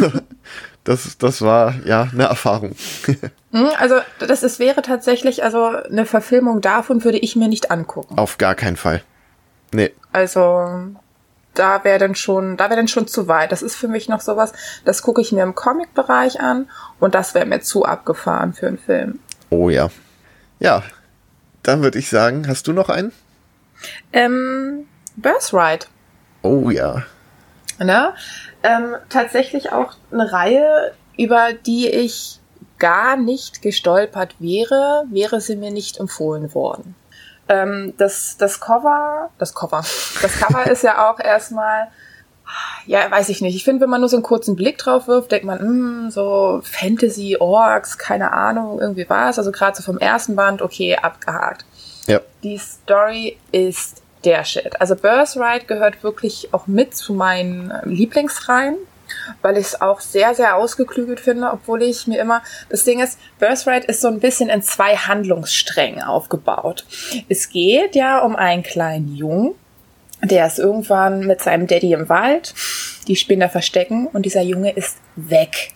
das, 0.84 1.18
das 1.18 1.42
war 1.42 1.74
ja 1.84 2.08
eine 2.12 2.24
Erfahrung. 2.24 2.74
Hm, 3.52 3.68
also 3.78 3.96
das 4.20 4.42
ist, 4.42 4.58
wäre 4.58 4.80
tatsächlich, 4.80 5.42
also 5.44 5.64
eine 5.64 6.06
Verfilmung 6.06 6.60
davon 6.60 7.04
würde 7.04 7.18
ich 7.18 7.36
mir 7.36 7.48
nicht 7.48 7.70
angucken. 7.70 8.16
Auf 8.16 8.38
gar 8.38 8.54
keinen 8.54 8.76
Fall. 8.76 9.02
Nee. 9.72 9.92
Also 10.12 10.94
da 11.54 11.84
wäre 11.84 11.98
dann 11.98 12.14
schon, 12.14 12.56
da 12.56 12.64
wäre 12.64 12.76
dann 12.76 12.88
schon 12.88 13.06
zu 13.06 13.28
weit. 13.28 13.52
Das 13.52 13.62
ist 13.62 13.76
für 13.76 13.88
mich 13.88 14.08
noch 14.08 14.20
sowas, 14.20 14.52
das 14.84 15.02
gucke 15.02 15.20
ich 15.20 15.32
mir 15.32 15.42
im 15.42 15.54
Comic-Bereich 15.54 16.40
an 16.40 16.68
und 16.98 17.14
das 17.14 17.34
wäre 17.34 17.46
mir 17.46 17.60
zu 17.60 17.84
abgefahren 17.84 18.52
für 18.52 18.68
einen 18.68 18.78
Film. 18.78 19.20
Oh 19.50 19.68
ja. 19.68 19.90
Ja, 20.58 20.82
dann 21.62 21.82
würde 21.82 21.98
ich 21.98 22.08
sagen, 22.08 22.46
hast 22.48 22.66
du 22.66 22.72
noch 22.72 22.88
einen? 22.88 23.12
Ähm, 24.12 24.86
Birthright. 25.16 25.88
Oh 26.42 26.70
ja. 26.70 27.04
Ne? 27.78 28.12
Ähm, 28.62 28.96
tatsächlich 29.08 29.72
auch 29.72 29.94
eine 30.12 30.30
Reihe, 30.32 30.92
über 31.16 31.52
die 31.52 31.88
ich 31.88 32.40
gar 32.78 33.16
nicht 33.16 33.62
gestolpert 33.62 34.36
wäre, 34.38 35.04
wäre 35.10 35.40
sie 35.40 35.56
mir 35.56 35.70
nicht 35.70 35.98
empfohlen 35.98 36.54
worden. 36.54 36.94
Ähm, 37.50 37.94
das, 37.96 38.36
das 38.38 38.60
Cover, 38.60 39.28
das 39.38 39.54
Cover, 39.54 39.84
das 40.22 40.38
Cover 40.38 40.70
ist 40.70 40.84
ja 40.84 41.10
auch 41.10 41.18
erstmal, 41.18 41.88
ja, 42.86 43.10
weiß 43.10 43.28
ich 43.28 43.40
nicht. 43.40 43.56
Ich 43.56 43.64
finde, 43.64 43.82
wenn 43.82 43.90
man 43.90 44.00
nur 44.00 44.08
so 44.08 44.16
einen 44.16 44.22
kurzen 44.22 44.54
Blick 44.54 44.78
drauf 44.78 45.08
wirft, 45.08 45.32
denkt 45.32 45.46
man, 45.46 46.04
mh, 46.04 46.10
so 46.12 46.60
Fantasy, 46.62 47.38
Orks, 47.40 47.98
keine 47.98 48.32
Ahnung, 48.32 48.80
irgendwie 48.80 49.08
war 49.10 49.30
es. 49.30 49.38
Also 49.38 49.50
gerade 49.50 49.76
so 49.76 49.82
vom 49.82 49.98
ersten 49.98 50.36
Band, 50.36 50.62
okay, 50.62 50.96
abgehakt. 50.96 51.64
Ja. 52.06 52.20
Die 52.44 52.56
Story 52.56 53.36
ist 53.50 54.02
der 54.24 54.44
Shit. 54.44 54.80
Also 54.80 54.94
Birthright 54.94 55.66
gehört 55.66 56.04
wirklich 56.04 56.54
auch 56.54 56.68
mit 56.68 56.96
zu 56.96 57.14
meinen 57.14 57.72
Lieblingsreihen, 57.84 58.76
weil 59.42 59.56
ich 59.56 59.66
es 59.66 59.80
auch 59.80 60.00
sehr, 60.00 60.34
sehr 60.34 60.56
ausgeklügelt 60.56 61.20
finde, 61.20 61.50
obwohl 61.52 61.82
ich 61.82 62.06
mir 62.06 62.20
immer, 62.20 62.42
das 62.68 62.84
Ding 62.84 63.00
ist, 63.00 63.18
Birthright 63.38 63.84
ist 63.84 64.00
so 64.00 64.08
ein 64.08 64.20
bisschen 64.20 64.48
in 64.48 64.62
zwei 64.62 64.96
Handlungssträngen 64.96 66.02
aufgebaut. 66.02 66.84
Es 67.28 67.50
geht 67.50 67.94
ja 67.94 68.20
um 68.20 68.36
einen 68.36 68.62
kleinen 68.62 69.14
Jungen, 69.14 69.54
der 70.22 70.46
ist 70.46 70.58
irgendwann 70.58 71.26
mit 71.26 71.40
seinem 71.40 71.66
Daddy 71.66 71.92
im 71.92 72.08
Wald, 72.08 72.54
die 73.08 73.16
Spinner 73.16 73.48
verstecken 73.48 74.06
und 74.06 74.26
dieser 74.26 74.42
Junge 74.42 74.72
ist 74.72 74.98
weg. 75.16 75.72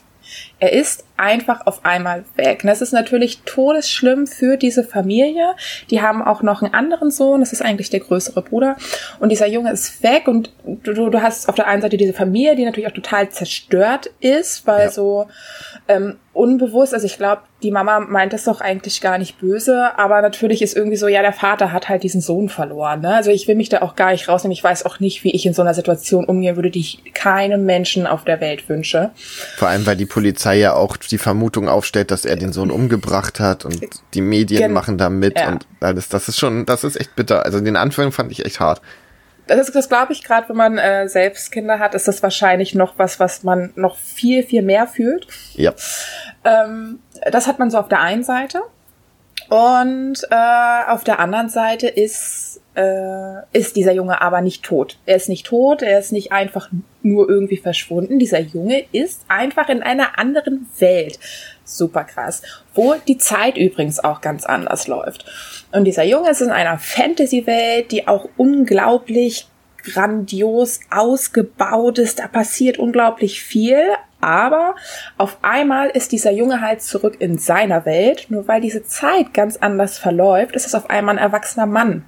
Er 0.60 0.72
ist 0.72 1.04
einfach 1.16 1.66
auf 1.66 1.84
einmal 1.84 2.24
weg. 2.36 2.60
Und 2.62 2.68
das 2.68 2.80
ist 2.80 2.92
natürlich 2.92 3.42
todesschlimm 3.44 4.26
für 4.26 4.56
diese 4.56 4.84
Familie. 4.84 5.54
Die 5.90 6.00
haben 6.00 6.22
auch 6.22 6.42
noch 6.42 6.62
einen 6.62 6.74
anderen 6.74 7.10
Sohn, 7.10 7.40
das 7.40 7.52
ist 7.52 7.62
eigentlich 7.62 7.90
der 7.90 8.00
größere 8.00 8.42
Bruder. 8.42 8.76
Und 9.20 9.30
dieser 9.30 9.46
Junge 9.46 9.72
ist 9.72 10.02
weg 10.02 10.28
und 10.28 10.52
du, 10.64 11.10
du 11.10 11.22
hast 11.22 11.48
auf 11.48 11.54
der 11.54 11.66
einen 11.66 11.82
Seite 11.82 11.96
diese 11.96 12.12
Familie, 12.12 12.56
die 12.56 12.64
natürlich 12.64 12.88
auch 12.88 12.94
total 12.94 13.28
zerstört 13.30 14.10
ist, 14.20 14.66
weil 14.66 14.84
ja. 14.84 14.90
so 14.90 15.26
ähm, 15.88 16.16
unbewusst, 16.34 16.92
also 16.92 17.06
ich 17.06 17.16
glaube, 17.16 17.42
die 17.62 17.70
Mama 17.70 18.00
meint 18.00 18.32
das 18.32 18.44
doch 18.44 18.60
eigentlich 18.60 19.00
gar 19.00 19.18
nicht 19.18 19.40
böse, 19.40 19.96
aber 19.96 20.20
natürlich 20.20 20.60
ist 20.60 20.76
irgendwie 20.76 20.96
so, 20.96 21.08
ja, 21.08 21.22
der 21.22 21.32
Vater 21.32 21.72
hat 21.72 21.88
halt 21.88 22.02
diesen 22.02 22.20
Sohn 22.20 22.48
verloren. 22.48 23.00
Ne? 23.00 23.14
Also 23.14 23.30
ich 23.30 23.48
will 23.48 23.54
mich 23.54 23.68
da 23.68 23.80
auch 23.82 23.96
gar 23.96 24.10
nicht 24.10 24.28
rausnehmen. 24.28 24.52
Ich 24.52 24.62
weiß 24.62 24.84
auch 24.84 25.00
nicht, 25.00 25.24
wie 25.24 25.30
ich 25.30 25.46
in 25.46 25.54
so 25.54 25.62
einer 25.62 25.74
Situation 25.74 26.24
umgehen 26.24 26.56
würde, 26.56 26.70
die 26.70 26.80
ich 26.80 27.14
keinem 27.14 27.64
Menschen 27.64 28.06
auf 28.06 28.24
der 28.24 28.40
Welt 28.40 28.68
wünsche. 28.68 29.12
Vor 29.56 29.68
allem, 29.68 29.86
weil 29.86 29.96
die 29.96 30.06
Polizei 30.06 30.58
ja 30.58 30.74
auch 30.74 30.96
die 30.96 31.18
Vermutung 31.18 31.68
aufstellt, 31.68 32.10
dass 32.10 32.24
er 32.24 32.36
den 32.36 32.52
Sohn 32.52 32.70
umgebracht 32.70 33.40
hat 33.40 33.64
und 33.64 33.80
die 34.12 34.20
Medien 34.20 34.60
Gen 34.60 34.72
machen 34.72 34.98
da 34.98 35.08
mit 35.08 35.38
ja. 35.38 35.52
und 35.52 35.66
alles. 35.80 36.08
Das 36.08 36.28
ist 36.28 36.38
schon, 36.38 36.66
das 36.66 36.84
ist 36.84 37.00
echt 37.00 37.14
bitter. 37.16 37.44
Also 37.44 37.60
den 37.60 37.76
Anfang 37.76 38.12
fand 38.12 38.32
ich 38.32 38.44
echt 38.44 38.60
hart. 38.60 38.82
Das 39.46 39.58
ist, 39.58 39.74
das 39.74 39.88
glaube 39.88 40.12
ich, 40.12 40.24
gerade 40.24 40.48
wenn 40.48 40.56
man 40.56 40.78
äh, 40.78 41.08
selbst 41.08 41.52
Kinder 41.52 41.78
hat, 41.78 41.94
ist 41.94 42.08
das 42.08 42.22
wahrscheinlich 42.22 42.74
noch 42.74 42.94
was, 42.98 43.20
was 43.20 43.42
man 43.42 43.72
noch 43.76 43.96
viel, 43.96 44.42
viel 44.42 44.62
mehr 44.62 44.86
fühlt. 44.86 45.26
Ja. 45.54 45.74
Ähm, 46.44 47.00
das 47.30 47.46
hat 47.46 47.58
man 47.58 47.70
so 47.70 47.78
auf 47.78 47.88
der 47.88 48.00
einen 48.00 48.24
Seite. 48.24 48.62
Und 49.48 50.26
äh, 50.30 50.90
auf 50.90 51.04
der 51.04 51.18
anderen 51.18 51.48
Seite 51.48 51.88
ist, 51.88 52.60
äh, 52.74 53.42
ist 53.52 53.76
dieser 53.76 53.92
Junge 53.92 54.20
aber 54.20 54.40
nicht 54.40 54.62
tot. 54.62 54.98
Er 55.04 55.16
ist 55.16 55.28
nicht 55.28 55.46
tot, 55.46 55.82
er 55.82 55.98
ist 55.98 56.12
nicht 56.12 56.32
einfach 56.32 56.70
nur 57.02 57.28
irgendwie 57.28 57.58
verschwunden. 57.58 58.18
Dieser 58.18 58.40
Junge 58.40 58.84
ist 58.92 59.22
einfach 59.28 59.68
in 59.68 59.82
einer 59.82 60.18
anderen 60.18 60.66
Welt. 60.78 61.18
Super 61.64 62.04
krass. 62.04 62.42
Wo 62.74 62.94
die 63.06 63.18
Zeit 63.18 63.56
übrigens 63.56 64.02
auch 64.02 64.20
ganz 64.20 64.44
anders 64.44 64.88
läuft. 64.88 65.26
Und 65.74 65.86
dieser 65.86 66.04
Junge 66.04 66.30
ist 66.30 66.40
in 66.40 66.50
einer 66.50 66.78
Fantasy-Welt, 66.78 67.90
die 67.90 68.06
auch 68.06 68.28
unglaublich 68.36 69.48
grandios 69.82 70.78
ausgebaut 70.88 71.98
ist. 71.98 72.20
Da 72.20 72.28
passiert 72.28 72.78
unglaublich 72.78 73.42
viel, 73.42 73.82
aber 74.20 74.76
auf 75.18 75.38
einmal 75.42 75.90
ist 75.90 76.12
dieser 76.12 76.30
Junge 76.30 76.60
halt 76.60 76.80
zurück 76.80 77.16
in 77.18 77.38
seiner 77.38 77.84
Welt. 77.86 78.26
Nur 78.28 78.46
weil 78.46 78.60
diese 78.60 78.84
Zeit 78.84 79.34
ganz 79.34 79.56
anders 79.56 79.98
verläuft, 79.98 80.54
ist 80.54 80.66
es 80.66 80.76
auf 80.76 80.88
einmal 80.90 81.16
ein 81.16 81.22
erwachsener 81.22 81.66
Mann. 81.66 82.04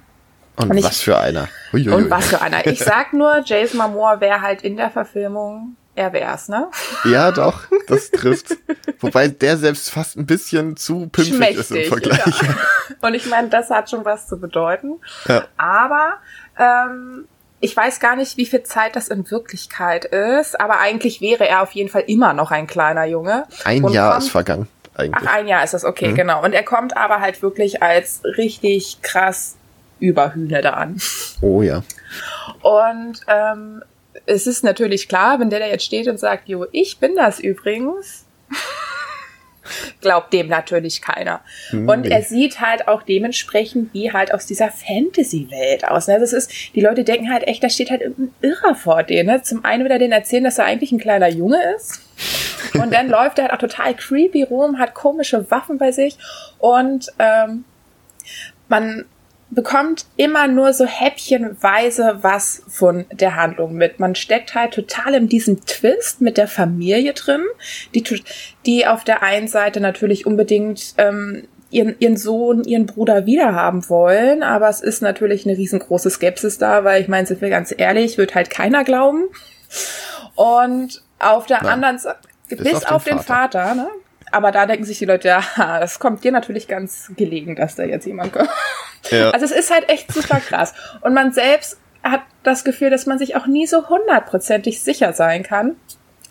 Und, 0.55 0.71
und 0.71 0.77
ich, 0.77 0.85
was 0.85 1.01
für 1.01 1.19
einer. 1.19 1.49
Uiuiui. 1.73 1.93
Und 1.93 2.09
was 2.09 2.27
für 2.27 2.41
einer. 2.41 2.65
Ich 2.65 2.79
sag 2.83 3.11
nur, 3.11 3.43
Jason 3.45 3.79
Momoa 3.79 4.21
wäre 4.21 4.41
halt 4.41 4.61
in 4.61 4.77
der 4.77 4.89
Verfilmung 4.89 5.75
er 5.97 6.13
wär's, 6.13 6.47
ne? 6.47 6.69
Ja, 7.05 7.31
doch, 7.31 7.63
das 7.87 8.11
trifft. 8.11 8.55
Wobei 8.99 9.27
der 9.27 9.57
selbst 9.57 9.89
fast 9.89 10.15
ein 10.15 10.25
bisschen 10.25 10.77
zu 10.77 11.09
Schmächtig, 11.15 11.57
ist 11.57 11.71
im 11.71 11.85
Vergleich. 11.85 12.41
Ja. 12.41 12.55
Und 13.01 13.15
ich 13.15 13.25
meine, 13.25 13.49
das 13.49 13.69
hat 13.69 13.89
schon 13.89 14.05
was 14.05 14.27
zu 14.27 14.39
bedeuten. 14.39 14.99
Ja. 15.27 15.45
Aber 15.57 16.13
ähm, 16.57 17.25
ich 17.59 17.75
weiß 17.75 17.99
gar 17.99 18.15
nicht, 18.15 18.37
wie 18.37 18.45
viel 18.45 18.61
Zeit 18.63 18.95
das 18.95 19.07
in 19.07 19.29
Wirklichkeit 19.31 20.05
ist, 20.05 20.59
aber 20.59 20.79
eigentlich 20.79 21.19
wäre 21.19 21.47
er 21.47 21.63
auf 21.63 21.71
jeden 21.71 21.89
Fall 21.89 22.03
immer 22.07 22.33
noch 22.33 22.51
ein 22.51 22.67
kleiner 22.67 23.05
Junge. 23.05 23.45
Ein 23.65 23.87
Jahr 23.87 24.11
kommt, 24.11 24.23
ist 24.23 24.31
vergangen. 24.31 24.67
Eigentlich. 24.95 25.27
Ach, 25.27 25.33
ein 25.33 25.47
Jahr 25.47 25.63
ist 25.63 25.73
das, 25.73 25.83
okay, 25.83 26.09
mhm. 26.09 26.15
genau. 26.15 26.43
Und 26.43 26.53
er 26.53 26.63
kommt 26.63 26.95
aber 26.95 27.21
halt 27.21 27.41
wirklich 27.41 27.81
als 27.81 28.21
richtig 28.23 29.01
krass 29.01 29.55
Überhühne 29.99 30.61
da 30.61 30.73
an. 30.73 31.01
Oh 31.41 31.63
ja. 31.63 31.81
Und 32.61 33.21
ähm, 33.27 33.81
es 34.27 34.45
ist 34.45 34.63
natürlich 34.63 35.07
klar, 35.07 35.39
wenn 35.39 35.49
der 35.49 35.59
da 35.59 35.67
jetzt 35.67 35.85
steht 35.85 36.07
und 36.07 36.19
sagt, 36.19 36.47
jo, 36.49 36.65
ich 36.71 36.99
bin 36.99 37.15
das 37.15 37.39
übrigens, 37.39 38.25
glaubt 40.01 40.33
dem 40.33 40.47
natürlich 40.47 41.01
keiner. 41.01 41.41
Nee. 41.71 41.91
Und 41.91 42.05
er 42.05 42.21
sieht 42.21 42.59
halt 42.61 42.87
auch 42.87 43.03
dementsprechend 43.03 43.93
wie 43.93 44.11
halt 44.11 44.33
aus 44.33 44.45
dieser 44.45 44.69
Fantasy-Welt 44.69 45.87
aus. 45.87 46.07
Ne? 46.07 46.19
Das 46.19 46.33
ist, 46.33 46.51
die 46.75 46.81
Leute 46.81 47.03
denken 47.03 47.31
halt 47.31 47.47
echt, 47.47 47.63
da 47.63 47.69
steht 47.69 47.89
halt 47.89 48.01
irgendein 48.01 48.33
Irrer 48.41 48.75
vor 48.75 49.03
denen. 49.03 49.27
Ne? 49.27 49.41
Zum 49.41 49.65
einen 49.65 49.83
will 49.83 49.91
er 49.91 49.99
denen 49.99 50.13
erzählen, 50.13 50.43
dass 50.43 50.59
er 50.59 50.65
eigentlich 50.65 50.91
ein 50.91 50.99
kleiner 50.99 51.29
Junge 51.29 51.59
ist. 51.75 52.01
Und 52.73 52.93
dann 52.93 53.09
läuft 53.09 53.39
er 53.39 53.45
halt 53.45 53.53
auch 53.53 53.59
total 53.59 53.95
creepy 53.95 54.43
rum, 54.43 54.77
hat 54.77 54.93
komische 54.93 55.49
Waffen 55.49 55.77
bei 55.77 55.91
sich 55.91 56.17
und 56.59 57.07
ähm, 57.19 57.63
man 58.67 59.05
bekommt 59.49 60.05
immer 60.17 60.47
nur 60.47 60.73
so 60.73 60.85
häppchenweise 60.85 62.19
was 62.21 62.63
von 62.67 63.05
der 63.11 63.35
Handlung 63.35 63.73
mit. 63.73 63.99
Man 63.99 64.15
steckt 64.15 64.55
halt 64.55 64.73
total 64.73 65.15
in 65.15 65.29
diesem 65.29 65.65
Twist 65.65 66.21
mit 66.21 66.37
der 66.37 66.47
Familie 66.47 67.13
drin, 67.13 67.43
die, 67.95 68.03
die 68.65 68.85
auf 68.85 69.03
der 69.03 69.23
einen 69.23 69.47
Seite 69.47 69.79
natürlich 69.79 70.25
unbedingt 70.25 70.93
ähm, 70.97 71.47
ihren, 71.69 71.95
ihren 71.99 72.17
Sohn, 72.17 72.63
ihren 72.63 72.85
Bruder 72.85 73.25
wiederhaben 73.25 73.87
wollen, 73.89 74.43
aber 74.43 74.69
es 74.69 74.81
ist 74.81 75.01
natürlich 75.01 75.45
eine 75.45 75.57
riesengroße 75.57 76.09
Skepsis 76.09 76.57
da, 76.57 76.83
weil 76.83 77.01
ich 77.01 77.07
meine, 77.07 77.27
sind 77.27 77.41
wir 77.41 77.49
ganz 77.49 77.73
ehrlich, 77.75 78.17
wird 78.17 78.35
halt 78.35 78.49
keiner 78.49 78.83
glauben. 78.83 79.25
Und 80.35 81.03
auf 81.19 81.45
der 81.45 81.63
Nein. 81.63 81.73
anderen 81.73 81.99
Seite, 81.99 82.19
bis, 82.49 82.85
auf, 82.85 82.91
auf 82.91 83.03
den, 83.03 83.19
Vater, 83.19 83.63
Vater 83.63 83.75
ne? 83.75 83.87
Aber 84.31 84.51
da 84.51 84.65
denken 84.65 84.85
sich 84.85 84.99
die 84.99 85.05
Leute, 85.05 85.27
ja, 85.27 85.43
das 85.79 85.99
kommt 85.99 86.23
dir 86.23 86.31
natürlich 86.31 86.67
ganz 86.67 87.11
gelegen, 87.15 87.55
dass 87.55 87.75
da 87.75 87.83
jetzt 87.83 88.05
jemand 88.05 88.33
kommt. 88.33 88.49
Ja. 89.11 89.29
Also 89.29 89.45
es 89.45 89.51
ist 89.51 89.71
halt 89.71 89.87
echt 89.89 90.11
super 90.11 90.41
krass. 90.41 90.73
Und 90.99 91.13
man 91.13 91.31
selbst 91.31 91.77
hat 92.03 92.21
das 92.43 92.65
Gefühl, 92.65 92.89
dass 92.89 93.05
man 93.05 93.17
sich 93.19 93.37
auch 93.37 93.45
nie 93.45 93.65
so 93.65 93.87
hundertprozentig 93.87 94.81
sicher 94.81 95.13
sein 95.13 95.43
kann. 95.43 95.77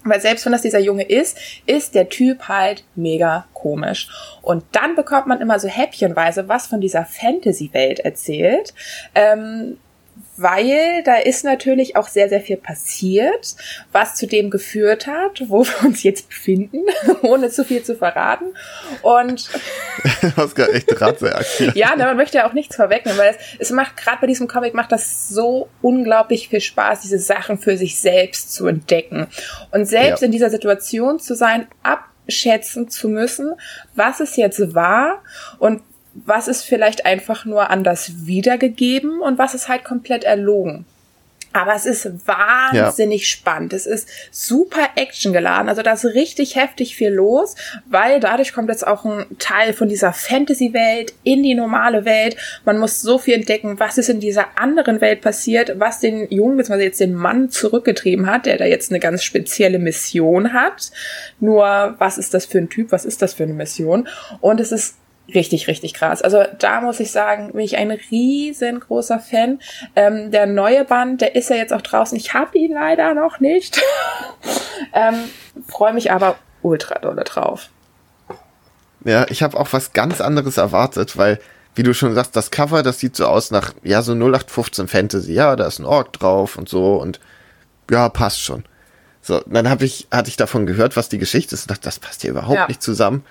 Weil 0.04 0.20
selbst 0.20 0.44
wenn 0.44 0.52
das 0.52 0.62
dieser 0.62 0.78
Junge 0.80 1.04
ist, 1.04 1.38
ist 1.64 1.94
der 1.94 2.08
Typ 2.08 2.48
halt 2.48 2.84
mega 2.94 3.46
komisch. 3.54 4.08
Und 4.42 4.64
dann 4.72 4.94
bekommt 4.94 5.26
man 5.26 5.40
immer 5.40 5.58
so 5.58 5.68
häppchenweise 5.68 6.48
was 6.48 6.66
von 6.66 6.80
dieser 6.80 7.04
Fantasy-Welt 7.04 8.00
erzählt. 8.00 8.74
Ähm, 9.14 9.78
weil 10.36 11.02
da 11.04 11.16
ist 11.16 11.44
natürlich 11.44 11.96
auch 11.96 12.08
sehr, 12.08 12.28
sehr 12.28 12.40
viel 12.40 12.56
passiert, 12.56 13.56
was 13.92 14.14
zu 14.14 14.26
dem 14.26 14.50
geführt 14.50 15.06
hat, 15.06 15.42
wo 15.48 15.64
wir 15.64 15.84
uns 15.84 16.02
jetzt 16.02 16.28
befinden, 16.28 16.82
ohne 17.22 17.50
zu 17.50 17.64
viel 17.64 17.82
zu 17.82 17.96
verraten. 17.96 18.46
Und 19.02 19.48
du 20.22 20.36
hast 20.36 20.54
gerade 20.54 20.72
echt 20.72 21.02
aktiv. 21.02 21.74
ja, 21.74 21.94
man 21.96 22.16
möchte 22.16 22.38
ja 22.38 22.48
auch 22.48 22.52
nichts 22.52 22.76
vorwegnehmen, 22.76 23.18
weil 23.18 23.30
es, 23.30 23.36
es 23.58 23.70
macht 23.70 23.96
gerade 23.96 24.18
bei 24.20 24.26
diesem 24.26 24.48
Comic 24.48 24.74
macht 24.74 24.92
das 24.92 25.28
so 25.28 25.68
unglaublich 25.82 26.48
viel 26.48 26.60
Spaß, 26.60 27.00
diese 27.00 27.18
Sachen 27.18 27.58
für 27.58 27.76
sich 27.76 27.98
selbst 27.98 28.52
zu 28.52 28.66
entdecken 28.66 29.28
und 29.70 29.86
selbst 29.86 30.20
ja. 30.20 30.26
in 30.26 30.32
dieser 30.32 30.50
Situation 30.50 31.18
zu 31.18 31.34
sein, 31.34 31.66
abschätzen 31.82 32.88
zu 32.88 33.08
müssen, 33.08 33.54
was 33.94 34.20
es 34.20 34.36
jetzt 34.36 34.74
war 34.74 35.22
und 35.58 35.82
was 36.24 36.48
ist 36.48 36.62
vielleicht 36.62 37.04
einfach 37.04 37.44
nur 37.44 37.70
anders 37.70 38.26
wiedergegeben 38.26 39.20
und 39.20 39.38
was 39.38 39.54
ist 39.54 39.68
halt 39.68 39.84
komplett 39.84 40.24
erlogen. 40.24 40.86
Aber 41.56 41.74
es 41.74 41.86
ist 41.86 42.26
wahnsinnig 42.26 43.22
ja. 43.22 43.26
spannend. 43.26 43.72
Es 43.72 43.86
ist 43.86 44.08
super 44.30 44.90
actiongeladen. 44.96 45.70
Also 45.70 45.80
da 45.80 45.94
ist 45.94 46.04
richtig 46.04 46.54
heftig 46.54 46.96
viel 46.96 47.08
los, 47.08 47.54
weil 47.86 48.20
dadurch 48.20 48.52
kommt 48.52 48.68
jetzt 48.68 48.86
auch 48.86 49.06
ein 49.06 49.24
Teil 49.38 49.72
von 49.72 49.88
dieser 49.88 50.12
Fantasy-Welt 50.12 51.14
in 51.22 51.42
die 51.42 51.54
normale 51.54 52.04
Welt. 52.04 52.36
Man 52.66 52.78
muss 52.78 53.00
so 53.00 53.16
viel 53.16 53.32
entdecken, 53.32 53.80
was 53.80 53.96
ist 53.96 54.10
in 54.10 54.20
dieser 54.20 54.58
anderen 54.58 55.00
Welt 55.00 55.22
passiert, 55.22 55.80
was 55.80 55.98
den 55.98 56.30
Jungen, 56.30 56.58
beziehungsweise 56.58 56.84
jetzt 56.84 57.00
den 57.00 57.14
Mann 57.14 57.48
zurückgetrieben 57.48 58.30
hat, 58.30 58.44
der 58.44 58.58
da 58.58 58.66
jetzt 58.66 58.90
eine 58.90 59.00
ganz 59.00 59.24
spezielle 59.24 59.78
Mission 59.78 60.52
hat. 60.52 60.90
Nur, 61.40 61.94
was 61.96 62.18
ist 62.18 62.34
das 62.34 62.44
für 62.44 62.58
ein 62.58 62.68
Typ? 62.68 62.92
Was 62.92 63.06
ist 63.06 63.22
das 63.22 63.32
für 63.32 63.44
eine 63.44 63.54
Mission? 63.54 64.08
Und 64.42 64.60
es 64.60 64.72
ist 64.72 64.96
richtig, 65.34 65.68
richtig 65.68 65.94
krass. 65.94 66.22
Also 66.22 66.44
da 66.58 66.80
muss 66.80 67.00
ich 67.00 67.10
sagen, 67.10 67.52
bin 67.52 67.60
ich 67.60 67.76
ein 67.76 67.90
riesengroßer 67.90 69.18
Fan. 69.18 69.60
Ähm, 69.94 70.30
der 70.30 70.46
neue 70.46 70.84
Band, 70.84 71.20
der 71.20 71.34
ist 71.34 71.50
ja 71.50 71.56
jetzt 71.56 71.72
auch 71.72 71.82
draußen. 71.82 72.16
Ich 72.16 72.34
habe 72.34 72.56
ihn 72.58 72.72
leider 72.72 73.14
noch 73.14 73.40
nicht. 73.40 73.80
ähm, 74.92 75.14
Freue 75.68 75.92
mich 75.92 76.12
aber 76.12 76.36
ultra 76.62 76.98
dolle 76.98 77.24
drauf. 77.24 77.68
Ja, 79.04 79.26
ich 79.28 79.42
habe 79.42 79.58
auch 79.58 79.72
was 79.72 79.92
ganz 79.92 80.20
anderes 80.20 80.56
erwartet, 80.56 81.16
weil, 81.16 81.38
wie 81.74 81.82
du 81.82 81.94
schon 81.94 82.14
sagst, 82.14 82.34
das 82.34 82.50
Cover, 82.50 82.82
das 82.82 82.98
sieht 82.98 83.14
so 83.14 83.26
aus 83.26 83.50
nach, 83.50 83.72
ja, 83.82 84.02
so 84.02 84.12
0815 84.12 84.88
Fantasy. 84.88 85.32
Ja, 85.32 85.54
da 85.56 85.66
ist 85.66 85.78
ein 85.78 85.84
Ork 85.84 86.12
drauf 86.12 86.56
und 86.56 86.68
so 86.68 86.96
und 86.96 87.20
ja, 87.90 88.08
passt 88.08 88.42
schon. 88.42 88.64
So, 89.22 89.40
dann 89.46 89.68
habe 89.68 89.84
ich, 89.84 90.06
hatte 90.12 90.28
ich 90.28 90.36
davon 90.36 90.66
gehört, 90.66 90.96
was 90.96 91.08
die 91.08 91.18
Geschichte 91.18 91.54
ist 91.54 91.62
und 91.62 91.70
dachte, 91.72 91.82
das 91.82 91.98
passt 91.98 92.22
hier 92.22 92.30
überhaupt 92.30 92.58
ja. 92.58 92.68
nicht 92.68 92.82
zusammen. 92.82 93.24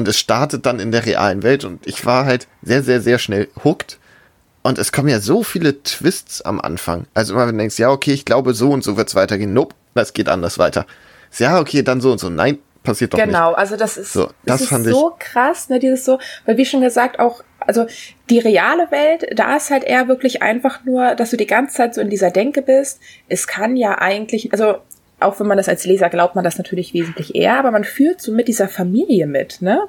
Und 0.00 0.08
es 0.08 0.18
startet 0.18 0.64
dann 0.64 0.80
in 0.80 0.92
der 0.92 1.04
realen 1.04 1.42
Welt 1.42 1.62
und 1.62 1.86
ich 1.86 2.06
war 2.06 2.24
halt 2.24 2.48
sehr, 2.62 2.82
sehr, 2.82 3.02
sehr 3.02 3.18
schnell 3.18 3.48
hooked. 3.64 3.98
Und 4.62 4.78
es 4.78 4.92
kommen 4.92 5.08
ja 5.08 5.20
so 5.20 5.42
viele 5.42 5.82
Twists 5.82 6.40
am 6.40 6.58
Anfang. 6.58 7.04
Also 7.12 7.34
immer 7.34 7.46
wenn 7.46 7.56
du 7.56 7.58
denkst, 7.58 7.78
ja, 7.78 7.90
okay, 7.90 8.14
ich 8.14 8.24
glaube, 8.24 8.54
so 8.54 8.70
und 8.70 8.82
so 8.82 8.96
wird's 8.96 9.14
weitergehen. 9.14 9.52
Nope, 9.52 9.74
das 9.92 10.14
geht 10.14 10.30
anders 10.30 10.58
weiter. 10.58 10.86
Ja, 11.36 11.60
okay, 11.60 11.82
dann 11.82 12.00
so 12.00 12.12
und 12.12 12.18
so. 12.18 12.30
Nein, 12.30 12.60
passiert 12.82 13.12
doch 13.12 13.18
genau, 13.18 13.26
nicht. 13.26 13.36
Genau, 13.36 13.52
also 13.52 13.76
das 13.76 13.98
ist, 13.98 14.14
so, 14.14 14.30
das, 14.46 14.66
das 14.66 14.72
ist 14.72 14.84
so 14.86 15.14
krass, 15.18 15.68
ne, 15.68 15.78
dieses 15.78 16.06
so, 16.06 16.18
weil 16.46 16.56
wie 16.56 16.64
schon 16.64 16.80
gesagt, 16.80 17.18
auch, 17.18 17.42
also 17.58 17.86
die 18.30 18.38
reale 18.38 18.90
Welt, 18.90 19.26
da 19.34 19.54
ist 19.54 19.68
halt 19.68 19.84
eher 19.84 20.08
wirklich 20.08 20.40
einfach 20.40 20.82
nur, 20.86 21.14
dass 21.14 21.28
du 21.28 21.36
die 21.36 21.46
ganze 21.46 21.76
Zeit 21.76 21.94
so 21.94 22.00
in 22.00 22.08
dieser 22.08 22.30
Denke 22.30 22.62
bist. 22.62 23.00
Es 23.28 23.46
kann 23.46 23.76
ja 23.76 23.98
eigentlich, 23.98 24.50
also 24.54 24.78
auch 25.20 25.38
wenn 25.38 25.46
man 25.46 25.56
das 25.56 25.68
als 25.68 25.84
Leser 25.84 26.08
glaubt, 26.08 26.34
man 26.34 26.44
das 26.44 26.58
natürlich 26.58 26.94
wesentlich 26.94 27.34
eher, 27.34 27.58
aber 27.58 27.70
man 27.70 27.84
führt 27.84 28.20
so 28.20 28.32
mit 28.32 28.48
dieser 28.48 28.68
Familie 28.68 29.26
mit, 29.26 29.62
ne? 29.62 29.80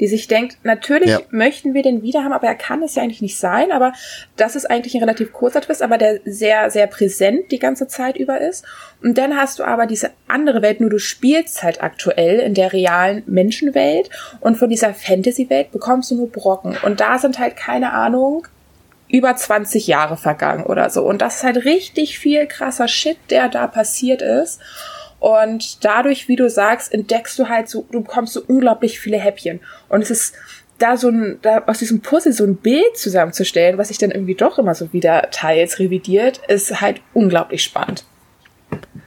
Die 0.00 0.06
sich 0.06 0.28
denkt, 0.28 0.58
natürlich 0.62 1.10
ja. 1.10 1.20
möchten 1.30 1.74
wir 1.74 1.82
den 1.82 2.02
wieder 2.02 2.24
haben, 2.24 2.32
aber 2.32 2.46
er 2.46 2.54
kann 2.54 2.82
es 2.82 2.94
ja 2.94 3.02
eigentlich 3.02 3.22
nicht 3.22 3.38
sein, 3.38 3.72
aber 3.72 3.92
das 4.36 4.56
ist 4.56 4.70
eigentlich 4.70 4.94
ein 4.94 5.02
relativ 5.02 5.32
kurzer 5.32 5.60
Twist, 5.60 5.82
aber 5.82 5.98
der 5.98 6.20
sehr, 6.24 6.70
sehr 6.70 6.86
präsent 6.86 7.50
die 7.50 7.58
ganze 7.58 7.88
Zeit 7.88 8.16
über 8.16 8.40
ist. 8.40 8.64
Und 9.02 9.18
dann 9.18 9.36
hast 9.36 9.58
du 9.58 9.64
aber 9.64 9.86
diese 9.86 10.10
andere 10.28 10.62
Welt, 10.62 10.80
nur 10.80 10.90
du 10.90 10.98
spielst 10.98 11.62
halt 11.62 11.82
aktuell 11.82 12.38
in 12.40 12.54
der 12.54 12.72
realen 12.72 13.22
Menschenwelt 13.26 14.10
und 14.40 14.56
von 14.56 14.68
dieser 14.68 14.94
Fantasy-Welt 14.94 15.70
bekommst 15.72 16.10
du 16.10 16.16
nur 16.16 16.30
Brocken. 16.30 16.76
Und 16.82 17.00
da 17.00 17.18
sind 17.18 17.38
halt 17.38 17.56
keine 17.56 17.92
Ahnung, 17.92 18.46
über 19.08 19.34
20 19.36 19.86
Jahre 19.86 20.16
vergangen 20.16 20.64
oder 20.64 20.90
so. 20.90 21.02
Und 21.02 21.22
das 21.22 21.36
ist 21.36 21.44
halt 21.44 21.64
richtig 21.64 22.18
viel 22.18 22.46
krasser 22.46 22.88
Shit, 22.88 23.18
der 23.30 23.48
da 23.48 23.66
passiert 23.66 24.22
ist. 24.22 24.60
Und 25.18 25.84
dadurch, 25.84 26.28
wie 26.28 26.36
du 26.36 26.50
sagst, 26.50 26.92
entdeckst 26.92 27.38
du 27.38 27.48
halt 27.48 27.68
so, 27.68 27.86
du 27.90 28.02
bekommst 28.02 28.34
so 28.34 28.42
unglaublich 28.46 29.00
viele 29.00 29.18
Häppchen. 29.18 29.60
Und 29.88 30.02
es 30.02 30.10
ist 30.10 30.34
da 30.78 30.96
so 30.96 31.08
ein, 31.08 31.38
da 31.42 31.62
aus 31.66 31.78
diesem 31.78 32.00
Puzzle 32.00 32.32
so 32.32 32.44
ein 32.44 32.56
Bild 32.56 32.96
zusammenzustellen, 32.96 33.78
was 33.78 33.88
sich 33.88 33.98
dann 33.98 34.10
irgendwie 34.10 34.34
doch 34.34 34.58
immer 34.58 34.74
so 34.74 34.92
wieder 34.92 35.30
teils 35.30 35.78
revidiert, 35.78 36.40
ist 36.48 36.80
halt 36.80 37.00
unglaublich 37.14 37.62
spannend. 37.62 38.04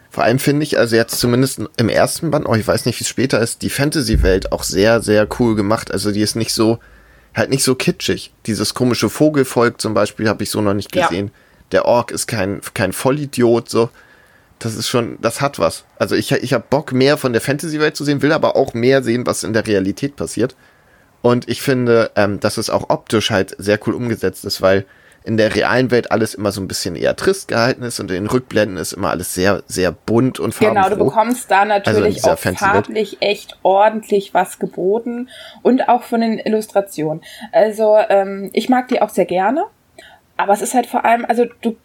Vor 0.10 0.24
allem 0.24 0.40
finde 0.40 0.64
ich, 0.64 0.80
also 0.80 0.96
jetzt 0.96 1.20
zumindest 1.20 1.62
im 1.78 1.90
ersten 1.90 2.32
Band, 2.32 2.48
oh, 2.48 2.56
ich 2.56 2.68
weiß 2.68 2.86
nicht, 2.86 3.00
wie 3.00 3.04
es 3.04 3.10
später 3.10 3.40
ist, 3.40 3.62
die 3.62 3.70
Fantasy-Welt 3.70 4.52
auch 4.52 4.64
sehr, 4.64 5.02
sehr 5.02 5.28
cool 5.40 5.56
gemacht. 5.56 5.92
Also 5.92 6.12
die 6.12 6.22
ist 6.22 6.36
nicht 6.36 6.54
so, 6.54 6.80
halt 7.40 7.50
nicht 7.50 7.64
so 7.64 7.76
kitschig. 7.76 8.32
Dieses 8.46 8.74
komische 8.74 9.10
Vogelvolk 9.10 9.82
zum 9.82 9.94
Beispiel 9.94 10.30
habe 10.30 10.44
ich 10.44 10.52
so 10.52 10.62
noch 10.62 10.74
nicht 10.74 10.92
gesehen. 10.92 11.28
Ja. 11.28 11.34
Der 11.72 11.86
Ork 11.86 12.12
ist 12.12 12.28
kein, 12.28 12.62
kein 12.74 12.94
Vollidiot, 12.94 13.70
so. 13.70 13.90
Das 14.60 14.76
ist 14.76 14.90
schon, 14.90 15.18
das 15.22 15.40
hat 15.40 15.58
was. 15.58 15.86
Also 15.98 16.16
ich, 16.16 16.32
ich 16.32 16.54
habe 16.54 16.66
Bock, 16.70 16.92
mehr 16.92 17.18
von 17.18 17.32
der 17.32 17.42
Fantasy-Welt 17.42 17.96
zu 17.96 18.04
sehen, 18.04 18.22
will 18.22 18.34
aber 18.34 18.58
auch 18.58 18.74
mehr 18.74 19.02
sehen, 19.02 19.26
was 19.26 19.44
in 19.44 19.54
der 19.54 19.66
Realität 19.66 20.18
passiert. 20.18 20.56
Und 21.22 21.48
ich 21.50 21.62
finde, 21.62 22.12
ähm, 22.16 22.40
dass 22.40 22.58
es 22.58 22.70
auch 22.70 22.90
optisch 22.90 23.32
halt 23.32 23.56
sehr 23.58 23.80
cool 23.88 23.94
umgesetzt 23.94 24.46
ist, 24.46 24.62
weil 24.62 24.86
in 25.24 25.38
der 25.38 25.56
realen 25.56 25.92
Welt 25.92 26.12
alles 26.12 26.34
immer 26.34 26.52
so 26.52 26.62
ein 26.62 26.68
bisschen 26.68 26.96
eher 26.96 27.16
trist 27.16 27.48
gehalten 27.48 27.84
ist 27.84 28.00
und 28.00 28.10
in 28.10 28.16
den 28.24 28.28
Rückblenden 28.28 28.78
ist 28.78 28.94
immer 28.94 29.10
alles 29.10 29.34
sehr, 29.34 29.64
sehr 29.68 29.92
bunt 29.92 30.40
und 30.40 30.54
farbenfroh. 30.54 30.90
Genau, 30.90 30.96
du 30.96 31.06
bekommst 31.06 31.52
da 31.52 31.62
also 31.62 31.74
natürlich 31.74 32.24
also 32.24 32.32
auch 32.32 32.56
farblich 32.58 33.18
echt 33.22 33.58
ordentlich 33.64 34.34
was 34.34 34.60
geboten 34.60 35.30
und 35.62 35.90
auch 35.90 36.04
von 36.04 36.22
den 36.22 36.40
Illustrationen. 36.40 37.22
Also 37.52 37.98
ähm, 38.10 38.50
ich 38.54 38.70
mag 38.70 38.88
die 38.88 39.02
auch 39.02 39.10
sehr 39.10 39.26
gerne, 39.26 39.66
aber 40.38 40.54
es 40.54 40.62
ist 40.62 40.74
halt 40.74 40.88
vor 40.88 41.06
allem, 41.06 41.26
also 41.26 41.46
du 41.62 41.76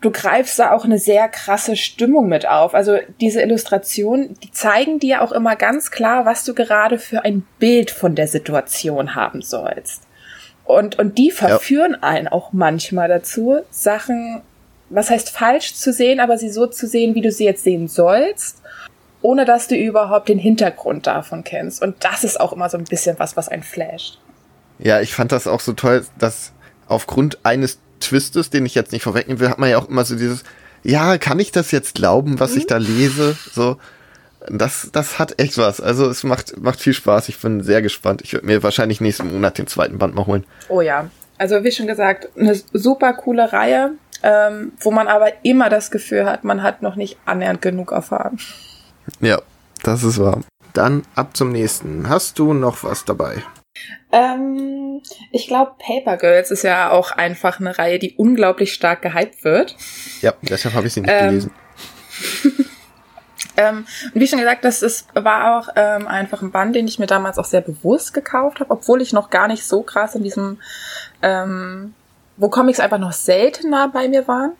du 0.00 0.10
greifst 0.10 0.58
da 0.58 0.72
auch 0.72 0.84
eine 0.84 0.98
sehr 0.98 1.28
krasse 1.28 1.74
Stimmung 1.74 2.28
mit 2.28 2.46
auf. 2.46 2.74
Also 2.74 2.98
diese 3.20 3.40
Illustrationen, 3.42 4.34
die 4.42 4.52
zeigen 4.52 4.98
dir 4.98 5.22
auch 5.22 5.32
immer 5.32 5.56
ganz 5.56 5.90
klar, 5.90 6.24
was 6.24 6.44
du 6.44 6.54
gerade 6.54 6.98
für 6.98 7.24
ein 7.24 7.46
Bild 7.58 7.90
von 7.90 8.14
der 8.14 8.28
Situation 8.28 9.14
haben 9.14 9.42
sollst. 9.42 10.05
Und, 10.66 10.98
und 10.98 11.16
die 11.16 11.30
verführen 11.30 11.92
ja. 11.92 12.08
einen 12.08 12.28
auch 12.28 12.52
manchmal 12.52 13.08
dazu, 13.08 13.60
Sachen, 13.70 14.42
was 14.90 15.10
heißt 15.10 15.30
falsch 15.30 15.74
zu 15.74 15.92
sehen, 15.92 16.20
aber 16.20 16.38
sie 16.38 16.50
so 16.50 16.66
zu 16.66 16.86
sehen, 16.86 17.14
wie 17.14 17.20
du 17.20 17.30
sie 17.30 17.44
jetzt 17.44 17.62
sehen 17.64 17.86
sollst, 17.88 18.62
ohne 19.22 19.44
dass 19.44 19.68
du 19.68 19.76
überhaupt 19.76 20.28
den 20.28 20.38
Hintergrund 20.38 21.06
davon 21.06 21.44
kennst. 21.44 21.82
Und 21.82 22.04
das 22.04 22.24
ist 22.24 22.40
auch 22.40 22.52
immer 22.52 22.68
so 22.68 22.78
ein 22.78 22.84
bisschen 22.84 23.18
was, 23.18 23.36
was 23.36 23.48
einen 23.48 23.62
flasht. 23.62 24.18
Ja, 24.78 25.00
ich 25.00 25.14
fand 25.14 25.32
das 25.32 25.46
auch 25.46 25.60
so 25.60 25.72
toll, 25.72 26.04
dass 26.18 26.52
aufgrund 26.88 27.38
eines 27.44 27.78
Twist 28.00 28.36
ist, 28.36 28.52
den 28.52 28.66
ich 28.66 28.74
jetzt 28.74 28.92
nicht 28.92 29.02
vorwegnehmen 29.02 29.40
will, 29.40 29.48
hat 29.48 29.58
man 29.58 29.70
ja 29.70 29.78
auch 29.78 29.88
immer 29.88 30.04
so 30.04 30.16
dieses, 30.16 30.42
ja, 30.82 31.16
kann 31.18 31.38
ich 31.38 31.52
das 31.52 31.70
jetzt 31.70 31.94
glauben, 31.94 32.40
was 32.40 32.52
mhm. 32.52 32.58
ich 32.58 32.66
da 32.66 32.76
lese? 32.76 33.36
So, 33.52 33.78
das, 34.50 34.90
das 34.92 35.18
hat 35.18 35.40
echt 35.40 35.58
was. 35.58 35.80
Also 35.80 36.08
es 36.08 36.24
macht, 36.24 36.60
macht 36.60 36.80
viel 36.80 36.92
Spaß. 36.92 37.28
Ich 37.28 37.40
bin 37.40 37.62
sehr 37.62 37.82
gespannt. 37.82 38.22
Ich 38.22 38.32
würde 38.32 38.46
mir 38.46 38.62
wahrscheinlich 38.62 39.00
nächsten 39.00 39.32
Monat 39.32 39.58
den 39.58 39.66
zweiten 39.66 39.98
Band 39.98 40.14
mal 40.14 40.26
holen. 40.26 40.44
Oh 40.68 40.80
ja. 40.80 41.10
Also 41.38 41.64
wie 41.64 41.72
schon 41.72 41.86
gesagt, 41.86 42.28
eine 42.38 42.54
super 42.72 43.12
coole 43.12 43.52
Reihe, 43.52 43.92
ähm, 44.22 44.72
wo 44.80 44.90
man 44.90 45.08
aber 45.08 45.44
immer 45.44 45.68
das 45.68 45.90
Gefühl 45.90 46.24
hat, 46.24 46.44
man 46.44 46.62
hat 46.62 46.82
noch 46.82 46.96
nicht 46.96 47.18
annähernd 47.26 47.60
genug 47.60 47.92
erfahren. 47.92 48.38
Ja, 49.20 49.40
das 49.82 50.02
ist 50.02 50.18
wahr. 50.18 50.40
Dann 50.72 51.02
ab 51.14 51.36
zum 51.36 51.52
nächsten. 51.52 52.08
Hast 52.08 52.38
du 52.38 52.52
noch 52.52 52.84
was 52.84 53.04
dabei? 53.04 53.42
Ähm, 54.12 55.02
ich 55.32 55.46
glaube, 55.46 55.72
Paper 55.78 56.16
Girls 56.16 56.50
ist 56.50 56.62
ja 56.62 56.90
auch 56.90 57.10
einfach 57.10 57.60
eine 57.60 57.78
Reihe, 57.78 57.98
die 57.98 58.14
unglaublich 58.16 58.72
stark 58.72 59.02
gehypt 59.02 59.44
wird. 59.44 59.76
Ja, 60.22 60.32
deshalb 60.42 60.74
habe 60.74 60.86
ich 60.86 60.94
sie 60.94 61.00
nicht 61.00 61.12
ähm, 61.12 61.28
gelesen. 61.28 61.50
ähm, 63.56 63.86
und 64.12 64.20
wie 64.20 64.26
schon 64.26 64.38
gesagt, 64.38 64.64
das 64.64 64.82
ist, 64.82 65.08
war 65.14 65.58
auch 65.58 65.68
ähm, 65.76 66.06
einfach 66.06 66.42
ein 66.42 66.50
Band, 66.50 66.74
den 66.74 66.86
ich 66.86 66.98
mir 66.98 67.06
damals 67.06 67.38
auch 67.38 67.44
sehr 67.44 67.60
bewusst 67.60 68.14
gekauft 68.14 68.60
habe, 68.60 68.70
obwohl 68.70 69.02
ich 69.02 69.12
noch 69.12 69.30
gar 69.30 69.48
nicht 69.48 69.66
so 69.66 69.82
krass 69.82 70.14
in 70.14 70.22
diesem, 70.22 70.58
ähm, 71.22 71.94
wo 72.36 72.48
Comics 72.48 72.80
einfach 72.80 72.98
noch 72.98 73.12
seltener 73.12 73.88
bei 73.88 74.08
mir 74.08 74.28
waren. 74.28 74.52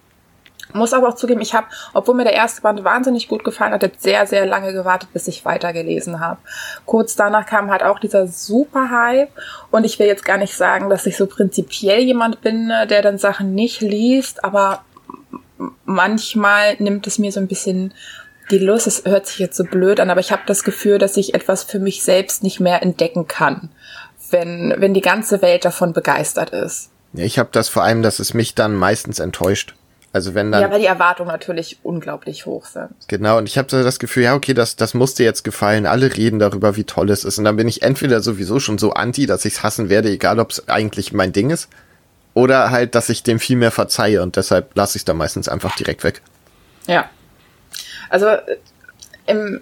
Muss 0.73 0.93
aber 0.93 1.09
auch 1.09 1.15
zugeben, 1.15 1.41
ich 1.41 1.55
habe, 1.55 1.69
obwohl 1.95 2.17
mir 2.17 2.25
der 2.25 2.33
erste 2.33 2.61
Band 2.61 2.83
wahnsinnig 2.83 3.29
gut 3.29 3.45
gefallen 3.45 3.73
hat, 3.73 3.83
jetzt 3.83 4.03
sehr, 4.03 4.27
sehr 4.27 4.47
lange 4.47 4.73
gewartet, 4.73 5.13
bis 5.13 5.29
ich 5.29 5.45
weitergelesen 5.45 6.19
habe. 6.19 6.41
Kurz 6.87 7.15
danach 7.15 7.47
kam 7.47 7.71
halt 7.71 7.83
auch 7.83 8.01
dieser 8.01 8.27
super 8.27 8.91
Hype 8.91 9.31
und 9.71 9.85
ich 9.85 9.99
will 9.99 10.07
jetzt 10.07 10.25
gar 10.25 10.39
nicht 10.39 10.57
sagen, 10.57 10.91
dass 10.91 11.07
ich 11.07 11.17
so 11.17 11.27
prinzipiell 11.27 12.01
jemand 12.01 12.41
bin, 12.41 12.67
ne, 12.67 12.87
der 12.87 13.03
dann 13.03 13.19
Sachen 13.19 13.55
nicht 13.55 13.81
liest, 13.81 14.45
aber 14.45 14.85
manchmal 15.85 16.77
nimmt 16.79 17.07
es 17.07 17.19
mir 17.19 17.33
so 17.33 17.41
ein 17.41 17.49
bisschen 17.49 17.95
die 18.51 18.59
Lust, 18.59 18.87
es 18.87 19.05
hört 19.05 19.27
sich 19.27 19.39
jetzt 19.39 19.57
so 19.57 19.65
blöd 19.65 20.01
an, 20.01 20.11
aber 20.11 20.21
ich 20.21 20.33
habe 20.33 20.43
das 20.47 20.65
Gefühl, 20.65 20.99
dass 20.99 21.17
ich 21.17 21.35
etwas 21.35 21.65
für 21.65 21.79
mich 21.79 22.03
selbst 22.03 22.43
nicht 22.43 22.61
mehr 22.61 22.83
entdecken 22.83 23.27
kann, 23.27 23.71
wenn, 24.31 24.75
wenn 24.79 24.95
die 24.95 25.01
ganze 25.01 25.43
Welt 25.43 25.65
davon 25.65 25.93
begeistert 25.93 26.51
ist. 26.51 26.91
Ich 27.13 27.39
habe 27.39 27.49
das 27.53 27.69
vor 27.69 27.83
allem, 27.83 28.03
dass 28.03 28.19
es 28.19 28.35
mich 28.35 28.55
dann 28.55 28.75
meistens 28.75 29.19
enttäuscht. 29.19 29.75
Also 30.13 30.35
wenn 30.35 30.51
dann. 30.51 30.63
Ja, 30.63 30.71
weil 30.71 30.81
die 30.81 30.87
Erwartungen 30.87 31.29
natürlich 31.29 31.79
unglaublich 31.83 32.47
hoch 32.47 32.65
sind. 32.65 32.89
Genau, 33.07 33.37
und 33.39 33.49
ich 33.49 33.59
habe 33.59 33.69
so 33.71 33.83
das 33.83 33.99
Gefühl, 33.99 34.23
ja, 34.23 34.35
okay, 34.35 34.55
das, 34.55 34.77
das 34.77 34.95
muss 34.95 35.15
dir 35.15 35.25
jetzt 35.25 35.43
gefallen. 35.43 35.85
Alle 35.85 36.17
reden 36.17 36.39
darüber, 36.39 36.77
wie 36.77 36.85
toll 36.85 37.11
es 37.11 37.25
ist. 37.25 37.39
Und 37.39 37.45
dann 37.45 37.57
bin 37.57 37.69
ich 37.69 37.83
entweder 37.83 38.23
sowieso 38.23 38.59
schon 38.59 38.79
so 38.79 38.93
anti, 38.93 39.27
dass 39.27 39.45
ich 39.45 39.55
es 39.55 39.63
hassen 39.63 39.91
werde, 39.91 40.09
egal 40.09 40.39
ob 40.41 40.53
es 40.53 40.69
eigentlich 40.69 41.13
mein 41.13 41.33
Ding 41.33 41.51
ist. 41.51 41.69
Oder 42.33 42.71
halt, 42.71 42.95
dass 42.95 43.09
ich 43.09 43.25
dem 43.25 43.39
viel 43.39 43.57
mehr 43.57 43.71
verzeihe 43.71 44.23
und 44.23 44.37
deshalb 44.37 44.75
lasse 44.75 44.97
ich 44.97 45.01
es 45.01 45.05
dann 45.05 45.17
meistens 45.17 45.49
einfach 45.49 45.77
direkt 45.77 46.05
weg. 46.05 46.23
Ja. 46.87 47.11
Also 48.09 48.27
äh, 48.27 48.57
im, 49.27 49.61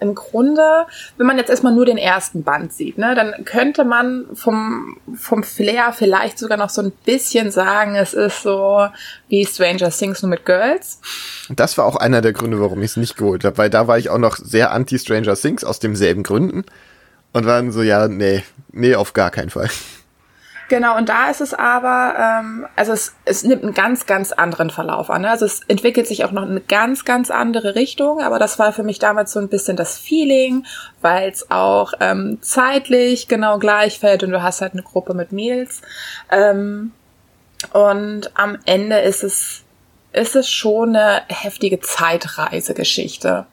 im 0.00 0.14
Grunde, 0.14 0.86
wenn 1.16 1.26
man 1.26 1.38
jetzt 1.38 1.50
erstmal 1.50 1.74
nur 1.74 1.86
den 1.86 1.98
ersten 1.98 2.42
Band 2.42 2.72
sieht, 2.72 2.98
ne, 2.98 3.14
dann 3.14 3.44
könnte 3.44 3.84
man 3.84 4.26
vom, 4.34 4.98
vom 5.14 5.42
Flair 5.42 5.92
vielleicht 5.92 6.38
sogar 6.38 6.58
noch 6.58 6.70
so 6.70 6.82
ein 6.82 6.92
bisschen 7.04 7.50
sagen, 7.50 7.96
es 7.96 8.14
ist 8.14 8.42
so 8.42 8.86
wie 9.28 9.46
Stranger 9.46 9.90
Things 9.90 10.22
nur 10.22 10.30
mit 10.30 10.44
Girls. 10.44 11.00
Das 11.48 11.78
war 11.78 11.86
auch 11.86 11.96
einer 11.96 12.20
der 12.20 12.32
Gründe, 12.32 12.60
warum 12.60 12.82
ich 12.82 12.92
es 12.92 12.96
nicht 12.96 13.16
geholt 13.16 13.44
habe, 13.44 13.58
weil 13.58 13.70
da 13.70 13.86
war 13.86 13.98
ich 13.98 14.10
auch 14.10 14.18
noch 14.18 14.36
sehr 14.36 14.72
anti-Stranger 14.72 15.36
Things 15.36 15.64
aus 15.64 15.78
demselben 15.78 16.22
Gründen. 16.22 16.64
Und 17.32 17.44
dann 17.44 17.70
so, 17.70 17.82
ja, 17.82 18.08
nee, 18.08 18.44
nee, 18.72 18.94
auf 18.94 19.12
gar 19.12 19.30
keinen 19.30 19.50
Fall. 19.50 19.68
Genau, 20.68 20.96
und 20.96 21.08
da 21.08 21.30
ist 21.30 21.40
es 21.40 21.54
aber, 21.54 22.14
ähm, 22.18 22.66
also 22.74 22.92
es, 22.92 23.14
es 23.24 23.44
nimmt 23.44 23.62
einen 23.62 23.74
ganz, 23.74 24.06
ganz 24.06 24.32
anderen 24.32 24.70
Verlauf 24.70 25.10
an. 25.10 25.22
Ne? 25.22 25.30
Also 25.30 25.44
es 25.46 25.60
entwickelt 25.68 26.08
sich 26.08 26.24
auch 26.24 26.32
noch 26.32 26.42
in 26.42 26.50
eine 26.50 26.60
ganz, 26.60 27.04
ganz 27.04 27.30
andere 27.30 27.76
Richtung, 27.76 28.20
aber 28.20 28.40
das 28.40 28.58
war 28.58 28.72
für 28.72 28.82
mich 28.82 28.98
damals 28.98 29.32
so 29.32 29.38
ein 29.38 29.48
bisschen 29.48 29.76
das 29.76 29.96
Feeling, 29.96 30.66
weil 31.00 31.30
es 31.30 31.50
auch 31.52 31.92
ähm, 32.00 32.38
zeitlich 32.40 33.28
genau 33.28 33.58
gleich 33.58 34.00
fällt 34.00 34.24
und 34.24 34.30
du 34.30 34.42
hast 34.42 34.60
halt 34.60 34.72
eine 34.72 34.82
Gruppe 34.82 35.14
mit 35.14 35.30
Mädels. 35.30 35.82
Ähm, 36.32 36.92
und 37.72 38.30
am 38.34 38.58
Ende 38.64 38.98
ist 38.98 39.22
es, 39.22 39.62
ist 40.12 40.34
es 40.34 40.50
schon 40.50 40.96
eine 40.96 41.22
heftige 41.28 41.78
Zeitreisegeschichte. 41.80 43.46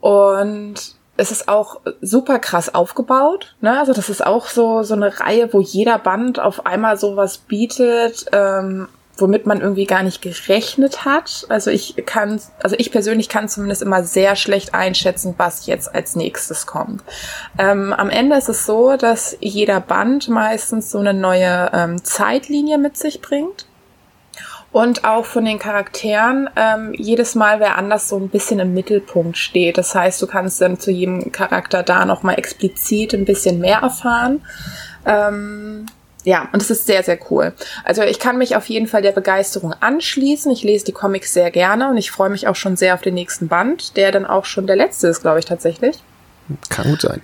Und 0.00 0.96
es 1.16 1.30
ist 1.30 1.48
auch 1.48 1.80
super 2.00 2.38
krass 2.38 2.74
aufgebaut. 2.74 3.56
Ne? 3.60 3.78
Also 3.78 3.92
das 3.92 4.08
ist 4.08 4.24
auch 4.24 4.46
so 4.46 4.82
so 4.82 4.94
eine 4.94 5.20
Reihe, 5.20 5.52
wo 5.52 5.60
jeder 5.60 5.98
Band 5.98 6.38
auf 6.38 6.66
einmal 6.66 6.98
sowas 6.98 7.38
bietet, 7.38 8.26
ähm, 8.32 8.88
womit 9.18 9.46
man 9.46 9.60
irgendwie 9.60 9.86
gar 9.86 10.02
nicht 10.02 10.20
gerechnet 10.20 11.04
hat. 11.04 11.46
Also 11.48 11.70
ich 11.70 11.96
kann, 12.04 12.40
also 12.62 12.76
ich 12.78 12.92
persönlich 12.92 13.28
kann 13.28 13.48
zumindest 13.48 13.82
immer 13.82 14.02
sehr 14.04 14.36
schlecht 14.36 14.74
einschätzen, 14.74 15.34
was 15.38 15.66
jetzt 15.66 15.94
als 15.94 16.16
nächstes 16.16 16.66
kommt. 16.66 17.02
Ähm, 17.58 17.92
am 17.94 18.10
Ende 18.10 18.36
ist 18.36 18.48
es 18.48 18.66
so, 18.66 18.96
dass 18.96 19.36
jeder 19.40 19.80
Band 19.80 20.28
meistens 20.28 20.90
so 20.90 20.98
eine 20.98 21.14
neue 21.14 21.70
ähm, 21.72 22.04
Zeitlinie 22.04 22.78
mit 22.78 22.98
sich 22.98 23.22
bringt 23.22 23.66
und 24.72 25.04
auch 25.04 25.24
von 25.24 25.44
den 25.44 25.58
Charakteren 25.58 26.50
ähm, 26.56 26.92
jedes 26.94 27.34
Mal 27.34 27.60
wer 27.60 27.78
anders 27.78 28.08
so 28.08 28.16
ein 28.18 28.28
bisschen 28.28 28.58
im 28.60 28.74
Mittelpunkt 28.74 29.38
steht. 29.38 29.78
Das 29.78 29.94
heißt, 29.94 30.20
du 30.20 30.26
kannst 30.26 30.60
dann 30.60 30.78
zu 30.78 30.90
jedem 30.90 31.32
Charakter 31.32 31.82
da 31.82 32.04
nochmal 32.04 32.38
explizit 32.38 33.14
ein 33.14 33.24
bisschen 33.24 33.58
mehr 33.58 33.78
erfahren. 33.78 34.44
Ähm, 35.06 35.86
ja, 36.24 36.48
und 36.52 36.60
es 36.60 36.70
ist 36.70 36.86
sehr, 36.86 37.04
sehr 37.04 37.18
cool. 37.30 37.52
Also 37.84 38.02
ich 38.02 38.18
kann 38.18 38.36
mich 38.36 38.56
auf 38.56 38.68
jeden 38.68 38.88
Fall 38.88 39.00
der 39.00 39.12
Begeisterung 39.12 39.72
anschließen. 39.78 40.50
Ich 40.50 40.64
lese 40.64 40.84
die 40.84 40.92
Comics 40.92 41.32
sehr 41.32 41.52
gerne 41.52 41.88
und 41.88 41.96
ich 41.96 42.10
freue 42.10 42.30
mich 42.30 42.48
auch 42.48 42.56
schon 42.56 42.76
sehr 42.76 42.94
auf 42.94 43.00
den 43.00 43.14
nächsten 43.14 43.46
Band, 43.46 43.96
der 43.96 44.10
dann 44.10 44.26
auch 44.26 44.44
schon 44.44 44.66
der 44.66 44.74
letzte 44.74 45.06
ist, 45.06 45.22
glaube 45.22 45.38
ich, 45.38 45.44
tatsächlich. 45.44 46.02
Kann 46.68 46.90
gut 46.90 47.02
sein. 47.02 47.22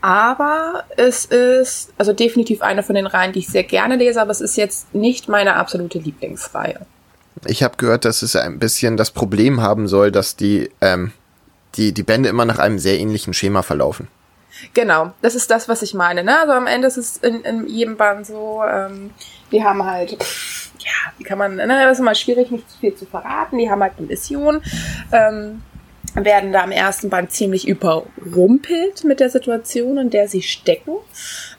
Aber 0.00 0.84
es 0.96 1.24
ist 1.24 1.92
also 1.98 2.12
definitiv 2.12 2.62
eine 2.62 2.82
von 2.82 2.94
den 2.94 3.06
Reihen, 3.06 3.32
die 3.32 3.40
ich 3.40 3.48
sehr 3.48 3.64
gerne 3.64 3.96
lese, 3.96 4.20
aber 4.20 4.30
es 4.30 4.40
ist 4.40 4.56
jetzt 4.56 4.94
nicht 4.94 5.28
meine 5.28 5.54
absolute 5.54 5.98
Lieblingsreihe. 5.98 6.80
Ich 7.46 7.62
habe 7.62 7.76
gehört, 7.76 8.04
dass 8.04 8.22
es 8.22 8.36
ein 8.36 8.58
bisschen 8.58 8.96
das 8.96 9.10
Problem 9.10 9.60
haben 9.60 9.88
soll, 9.88 10.12
dass 10.12 10.36
die, 10.36 10.70
ähm, 10.80 11.12
die, 11.74 11.92
die 11.92 12.02
Bände 12.02 12.28
immer 12.28 12.44
nach 12.44 12.58
einem 12.58 12.78
sehr 12.78 12.98
ähnlichen 12.98 13.34
Schema 13.34 13.62
verlaufen. 13.62 14.08
Genau, 14.74 15.12
das 15.22 15.34
ist 15.34 15.50
das, 15.50 15.68
was 15.68 15.82
ich 15.82 15.94
meine. 15.94 16.24
Ne? 16.24 16.38
Also 16.40 16.52
am 16.52 16.66
Ende 16.66 16.88
ist 16.88 16.96
es 16.96 17.16
in, 17.18 17.42
in 17.42 17.66
jedem 17.68 17.96
Band 17.96 18.26
so, 18.26 18.62
ähm, 18.68 19.10
die 19.52 19.62
haben 19.62 19.84
halt, 19.84 20.12
ja, 20.12 21.12
wie 21.16 21.24
kann 21.24 21.38
man, 21.38 21.56
ne, 21.56 21.66
das 21.66 21.92
ist 21.94 22.00
immer 22.00 22.14
schwierig, 22.14 22.50
nicht 22.50 22.68
zu 22.68 22.78
viel 22.78 22.94
zu 22.94 23.06
verraten, 23.06 23.58
die 23.58 23.70
haben 23.70 23.82
halt 23.82 23.94
eine 23.98 24.06
Mission. 24.06 24.62
Ähm, 25.12 25.62
werden 26.24 26.52
da 26.52 26.64
im 26.64 26.72
ersten 26.72 27.10
Band 27.10 27.32
ziemlich 27.32 27.66
überrumpelt 27.66 29.04
mit 29.04 29.20
der 29.20 29.30
Situation, 29.30 29.98
in 29.98 30.10
der 30.10 30.28
sie 30.28 30.42
stecken, 30.42 30.92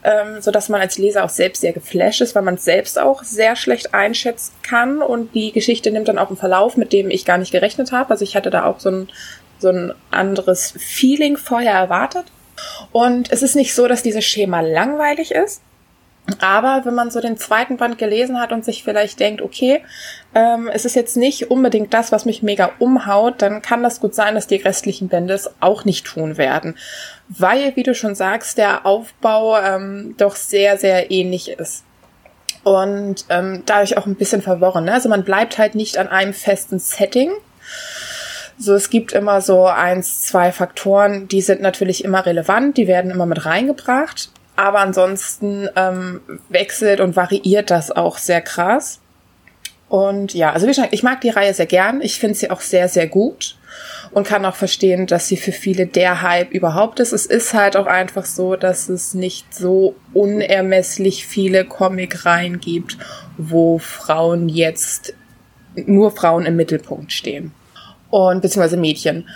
ähm, 0.04 0.42
so 0.42 0.52
dass 0.52 0.70
man 0.70 0.82
als 0.82 0.98
Leser 0.98 1.24
auch 1.24 1.30
selbst 1.30 1.62
sehr 1.62 1.74
geflasht 1.74 2.22
ist, 2.22 2.36
weil 2.36 2.44
man 2.44 2.56
es 2.56 2.66
selbst 2.66 3.00
auch 3.00 3.24
sehr 3.24 3.56
schlecht 3.56 3.94
einschätzen 3.94 4.54
kann 4.64 5.02
und 5.02 5.34
die 5.36 5.52
Geschichte 5.52 5.92
nimmt 5.92 6.08
dann 6.08 6.20
auch 6.20 6.28
einen 6.28 6.38
Verlauf, 6.38 6.78
mit 6.78 6.94
dem 6.94 7.10
ich 7.10 7.26
gar 7.26 7.38
nicht 7.38 7.52
gerechnet 7.52 7.92
habe. 7.92 8.12
Also 8.12 8.24
ich 8.24 8.36
hatte 8.36 8.50
da 8.50 8.66
auch 8.66 8.80
so 8.80 8.90
ein, 8.90 9.10
so 9.60 9.70
ein 9.70 9.94
anderes 10.12 10.74
Feeling 10.78 11.38
vorher 11.38 11.74
erwartet. 11.74 12.26
Und 12.92 13.32
es 13.32 13.42
ist 13.42 13.56
nicht 13.56 13.74
so, 13.74 13.88
dass 13.88 14.04
dieses 14.04 14.26
Schema 14.26 14.62
langweilig 14.62 15.32
ist. 15.32 15.62
Aber 16.40 16.86
wenn 16.86 16.94
man 16.94 17.12
so 17.12 17.20
den 17.20 17.38
zweiten 17.38 17.78
Band 17.78 17.98
gelesen 17.98 18.40
hat 18.40 18.52
und 18.52 18.64
sich 18.64 18.84
vielleicht 18.84 19.20
denkt, 19.20 19.42
okay, 19.42 19.84
ähm, 20.36 20.70
es 20.72 20.86
ist 20.86 20.96
jetzt 20.96 21.18
nicht 21.18 21.50
unbedingt 21.50 21.94
das, 21.94 22.12
was 22.12 22.26
mich 22.26 22.44
mega 22.44 22.72
umhaut, 22.80 23.42
dann 23.42 23.62
kann 23.62 23.84
das 23.84 24.00
gut 24.00 24.14
sein, 24.14 24.36
dass 24.36 24.48
die 24.48 24.58
restlichen 24.58 25.08
Bände 25.08 25.34
es 25.34 25.50
auch 25.60 25.86
nicht 25.86 26.06
tun 26.06 26.38
werden. 26.38 26.78
Weil, 27.30 27.76
wie 27.76 27.84
du 27.84 27.96
schon 27.96 28.16
sagst, 28.16 28.58
der 28.58 28.86
Aufbau 28.86 29.58
ähm, 29.60 30.16
doch 30.18 30.36
sehr, 30.36 30.78
sehr 30.78 31.12
ähnlich 31.12 31.50
ist. 31.50 31.84
Und 32.64 33.26
ähm, 33.30 33.64
dadurch 33.66 33.98
auch 33.98 34.06
ein 34.06 34.16
bisschen 34.16 34.42
verworren. 34.42 34.86
Ne? 34.86 34.94
Also 34.94 35.10
man 35.10 35.24
bleibt 35.24 35.58
halt 35.58 35.76
nicht 35.76 35.98
an 35.98 36.08
einem 36.08 36.34
festen 36.34 36.80
Setting. 36.80 37.32
So, 38.58 38.74
es 38.74 38.90
gibt 38.90 39.14
immer 39.14 39.40
so 39.40 39.66
eins, 39.66 40.24
zwei 40.24 40.52
Faktoren, 40.52 41.30
die 41.30 41.42
sind 41.42 41.62
natürlich 41.62 42.04
immer 42.04 42.26
relevant, 42.26 42.76
die 42.76 42.88
werden 42.88 43.10
immer 43.10 43.26
mit 43.26 43.46
reingebracht 43.46 44.30
aber 44.60 44.80
ansonsten 44.80 45.70
ähm, 45.78 46.20
wechselt 46.50 47.00
und 47.00 47.16
variiert 47.16 47.72
das 47.72 47.92
auch 47.92 48.18
sehr 48.18 48.42
krass. 48.42 49.00
Und 49.88 50.34
ja, 50.34 50.52
also 50.52 50.66
wie 50.68 50.72
gesagt, 50.72 50.92
ich 50.92 51.02
mag 51.02 51.22
die 51.22 51.30
Reihe 51.30 51.54
sehr 51.54 51.66
gern. 51.66 52.02
Ich 52.02 52.20
finde 52.20 52.36
sie 52.36 52.52
auch 52.52 52.60
sehr, 52.60 52.90
sehr 52.90 53.08
gut 53.08 53.56
und 54.12 54.28
kann 54.28 54.46
auch 54.46 54.58
verstehen, 54.58 55.08
dass 55.08 55.30
sie 55.30 55.38
für 55.38 55.54
viele 55.54 55.88
der 55.88 56.22
Hype 56.22 56.52
überhaupt 56.52 57.00
ist. 57.00 57.14
Es 57.14 57.26
ist 57.26 57.54
halt 57.54 57.78
auch 57.78 57.86
einfach 57.86 58.26
so, 58.26 58.58
dass 58.58 58.90
es 58.90 59.14
nicht 59.14 59.54
so 59.54 59.96
unermesslich 60.14 61.26
viele 61.26 61.64
Comic-Reihen 61.64 62.60
gibt, 62.60 62.98
wo 63.38 63.78
Frauen 63.78 64.50
jetzt 64.50 65.14
nur 65.78 66.12
Frauen 66.12 66.46
im 66.46 66.58
Mittelpunkt 66.58 67.14
stehen. 67.14 67.54
Und 68.10 68.42
beziehungsweise 68.42 68.76
Mädchen. 68.76 69.30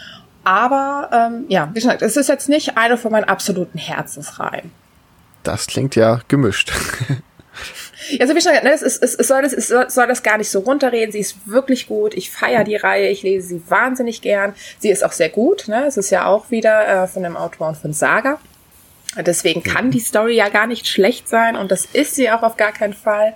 Aber 0.44 1.10
ähm, 1.14 1.46
ja, 1.48 1.70
wie 1.72 1.80
gesagt, 1.80 2.02
es 2.02 2.18
ist 2.18 2.28
jetzt 2.28 2.50
nicht 2.50 2.78
eine 2.78 2.98
von 2.98 3.14
meinen 3.14 3.24
absoluten 3.24 3.78
Herzensreihen. 3.78 4.83
Das 5.44 5.68
klingt 5.68 5.96
ja 5.96 6.22
gemischt. 6.28 6.72
Also 8.20 8.36
wie 8.36 8.42
schon 8.42 8.52
gesagt, 8.52 8.64
ne, 8.66 8.74
es, 8.74 8.82
ist, 8.82 9.02
es, 9.02 9.16
es, 9.16 9.28
soll 9.28 9.44
das, 9.44 9.54
es 9.54 9.68
soll 9.68 10.08
das 10.08 10.24
gar 10.24 10.38
nicht 10.38 10.50
so 10.50 10.60
runterreden. 10.60 11.12
Sie 11.12 11.20
ist 11.20 11.48
wirklich 11.48 11.88
gut. 11.88 12.14
Ich 12.16 12.32
feiere 12.32 12.64
die 12.64 12.76
Reihe. 12.76 13.08
Ich 13.10 13.24
lese 13.24 13.48
sie 13.48 13.62
wahnsinnig 13.70 14.22
gern. 14.22 14.54
Sie 14.80 14.90
ist 14.90 15.06
auch 15.06 15.14
sehr 15.14 15.30
gut. 15.30 15.68
Ne? 15.68 15.86
Es 15.86 15.96
ist 15.96 16.10
ja 16.10 16.26
auch 16.26 16.52
wieder 16.52 17.04
äh, 17.04 17.08
von 17.08 17.24
dem 17.24 17.38
Autoren 17.38 17.76
von 17.76 17.94
Saga. 17.94 18.40
Deswegen 19.22 19.62
kann 19.62 19.92
die 19.92 20.00
Story 20.00 20.36
ja 20.36 20.50
gar 20.50 20.66
nicht 20.66 20.88
schlecht 20.88 21.30
sein 21.30 21.56
und 21.56 21.72
das 21.72 21.86
ist 21.86 22.16
sie 22.16 22.32
auch 22.32 22.42
auf 22.42 22.58
gar 22.58 22.72
keinen 22.72 22.94
Fall 22.94 23.36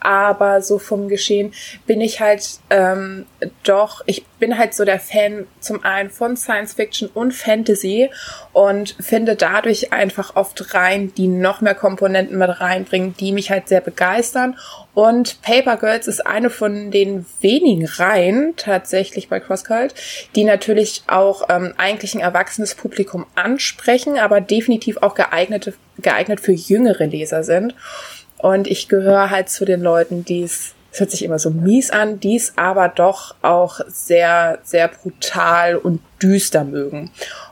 aber 0.00 0.62
so 0.62 0.78
vom 0.78 1.08
Geschehen 1.08 1.52
bin 1.86 2.00
ich 2.00 2.20
halt 2.20 2.58
ähm, 2.70 3.26
doch, 3.62 4.02
ich 4.06 4.24
bin 4.38 4.58
halt 4.58 4.74
so 4.74 4.84
der 4.84 4.98
Fan 5.00 5.46
zum 5.60 5.84
einen 5.84 6.10
von 6.10 6.36
Science 6.36 6.74
Fiction 6.74 7.08
und 7.12 7.32
Fantasy 7.32 8.10
und 8.52 8.96
finde 9.00 9.36
dadurch 9.36 9.92
einfach 9.92 10.36
oft 10.36 10.74
rein, 10.74 11.12
die 11.16 11.28
noch 11.28 11.60
mehr 11.60 11.74
Komponenten 11.74 12.38
mit 12.38 12.60
reinbringen, 12.60 13.14
die 13.18 13.32
mich 13.32 13.50
halt 13.50 13.68
sehr 13.68 13.80
begeistern. 13.80 14.56
Und 14.94 15.42
Paper 15.42 15.76
Girls 15.76 16.08
ist 16.08 16.26
eine 16.26 16.50
von 16.50 16.90
den 16.90 17.26
wenigen 17.40 17.86
Reihen 17.86 18.54
tatsächlich 18.56 19.28
bei 19.28 19.38
CrossCult, 19.38 19.94
die 20.34 20.44
natürlich 20.44 21.02
auch 21.06 21.48
ähm, 21.48 21.74
eigentlich 21.76 22.14
ein 22.14 22.20
erwachsenes 22.20 22.74
Publikum 22.74 23.26
ansprechen, 23.34 24.18
aber 24.18 24.40
definitiv 24.40 24.96
auch 24.98 25.14
geeignete, 25.14 25.74
geeignet 25.98 26.40
für 26.40 26.52
jüngere 26.52 27.06
Leser 27.06 27.44
sind. 27.44 27.74
Und 28.38 28.66
ich 28.66 28.88
gehöre 28.88 29.30
halt 29.30 29.48
zu 29.48 29.64
den 29.64 29.80
Leuten, 29.80 30.24
die 30.24 30.42
es, 30.42 30.74
es 30.92 31.00
hört 31.00 31.10
sich 31.10 31.24
immer 31.24 31.38
so 31.38 31.50
mies 31.50 31.90
an, 31.90 32.20
die 32.20 32.36
es 32.36 32.52
aber 32.56 32.88
doch 32.88 33.34
auch 33.42 33.80
sehr, 33.88 34.58
sehr 34.62 34.88
brutal 34.88 35.76
und 35.76 36.00
düster 36.22 36.64
mögen. 36.64 37.10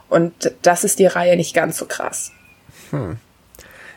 Und 0.09 0.53
das 0.61 0.83
ist 0.83 0.99
die 0.99 1.05
Reihe 1.05 1.35
nicht 1.35 1.53
ganz 1.53 1.77
so 1.77 1.85
krass. 1.85 2.31
Hm. 2.91 3.17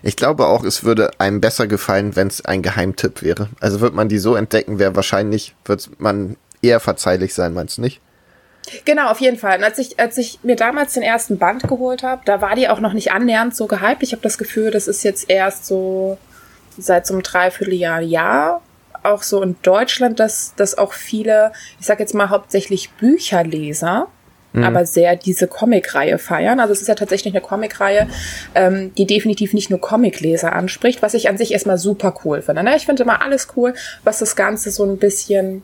Ich 0.02 0.16
glaube 0.16 0.46
auch, 0.46 0.64
es 0.64 0.82
würde 0.82 1.10
einem 1.18 1.40
besser 1.40 1.66
gefallen, 1.66 2.16
wenn 2.16 2.28
es 2.28 2.44
ein 2.44 2.62
Geheimtipp 2.62 3.22
wäre. 3.22 3.48
Also 3.60 3.80
wird 3.80 3.94
man 3.94 4.08
die 4.08 4.18
so 4.18 4.34
entdecken, 4.34 4.78
wäre 4.78 4.96
wahrscheinlich, 4.96 5.54
wird 5.64 5.90
man 5.98 6.36
eher 6.62 6.80
verzeihlich 6.80 7.34
sein, 7.34 7.52
meinst 7.52 7.78
du 7.78 7.82
nicht? 7.82 8.00
Genau, 8.84 9.10
auf 9.10 9.20
jeden 9.20 9.38
Fall. 9.38 9.58
Und 9.58 9.64
als 9.64 9.78
ich, 9.78 9.98
als 9.98 10.16
ich 10.18 10.40
mir 10.42 10.56
damals 10.56 10.94
den 10.94 11.02
ersten 11.02 11.38
Band 11.38 11.62
geholt 11.64 12.02
habe, 12.02 12.22
da 12.24 12.40
war 12.40 12.54
die 12.54 12.68
auch 12.68 12.80
noch 12.80 12.92
nicht 12.92 13.12
annähernd 13.12 13.54
so 13.54 13.66
gehypt. 13.66 14.02
Ich 14.02 14.12
habe 14.12 14.22
das 14.22 14.38
Gefühl, 14.38 14.70
das 14.70 14.86
ist 14.86 15.02
jetzt 15.02 15.28
erst 15.28 15.66
so 15.66 16.18
seit 16.78 17.06
so 17.06 17.14
einem 17.14 17.22
Dreivierteljahr 17.22 18.00
Jahr 18.00 18.62
auch 19.02 19.22
so 19.22 19.42
in 19.42 19.56
Deutschland, 19.62 20.20
dass, 20.20 20.54
dass 20.56 20.76
auch 20.76 20.92
viele, 20.92 21.52
ich 21.78 21.86
sag 21.86 22.00
jetzt 22.00 22.14
mal 22.14 22.30
hauptsächlich 22.30 22.90
Bücherleser, 22.92 24.08
mhm. 24.52 24.64
aber 24.64 24.86
sehr 24.86 25.16
diese 25.16 25.46
Comicreihe 25.46 26.18
feiern. 26.18 26.60
Also 26.60 26.72
es 26.72 26.82
ist 26.82 26.88
ja 26.88 26.94
tatsächlich 26.94 27.34
eine 27.34 27.42
Comicreihe, 27.42 28.08
ähm, 28.54 28.92
die 28.96 29.06
definitiv 29.06 29.52
nicht 29.52 29.70
nur 29.70 29.80
Comicleser 29.80 30.52
anspricht, 30.52 31.02
was 31.02 31.14
ich 31.14 31.28
an 31.28 31.38
sich 31.38 31.52
erstmal 31.52 31.78
super 31.78 32.14
cool 32.24 32.42
finde. 32.42 32.62
Ne? 32.62 32.76
Ich 32.76 32.86
finde 32.86 33.02
immer 33.02 33.22
alles 33.22 33.48
cool, 33.56 33.74
was 34.04 34.18
das 34.18 34.36
Ganze 34.36 34.70
so 34.70 34.84
ein 34.84 34.98
bisschen 34.98 35.62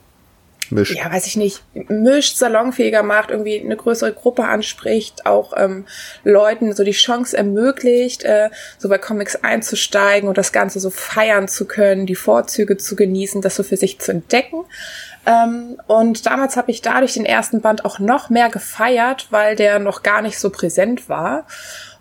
mischt. 0.72 0.96
Ja, 0.96 1.12
weiß 1.12 1.26
ich 1.26 1.36
nicht, 1.36 1.62
mischt, 1.88 2.36
salonfähiger 2.36 3.02
macht, 3.02 3.30
irgendwie 3.30 3.60
eine 3.60 3.76
größere 3.76 4.12
Gruppe 4.12 4.44
anspricht, 4.44 5.26
auch 5.26 5.52
ähm, 5.56 5.86
Leuten 6.24 6.72
so 6.74 6.84
die 6.84 6.92
Chance 6.92 7.36
ermöglicht, 7.36 8.24
äh, 8.24 8.50
so 8.78 8.88
bei 8.88 8.98
Comics 8.98 9.36
einzusteigen 9.36 10.28
und 10.28 10.38
das 10.38 10.52
Ganze 10.52 10.80
so 10.80 10.90
feiern 10.90 11.48
zu 11.48 11.66
können, 11.66 12.06
die 12.06 12.14
Vorzüge 12.14 12.76
zu 12.76 12.96
genießen, 12.96 13.42
das 13.42 13.56
so 13.56 13.62
für 13.62 13.76
sich 13.76 13.98
zu 13.98 14.12
entdecken. 14.12 14.64
Ähm, 15.26 15.76
und 15.88 16.24
damals 16.26 16.56
habe 16.56 16.70
ich 16.70 16.82
dadurch 16.82 17.14
den 17.14 17.26
ersten 17.26 17.60
Band 17.60 17.84
auch 17.84 17.98
noch 17.98 18.30
mehr 18.30 18.48
gefeiert, 18.48 19.26
weil 19.30 19.56
der 19.56 19.80
noch 19.80 20.02
gar 20.04 20.22
nicht 20.22 20.38
so 20.38 20.50
präsent 20.50 21.08
war. 21.08 21.46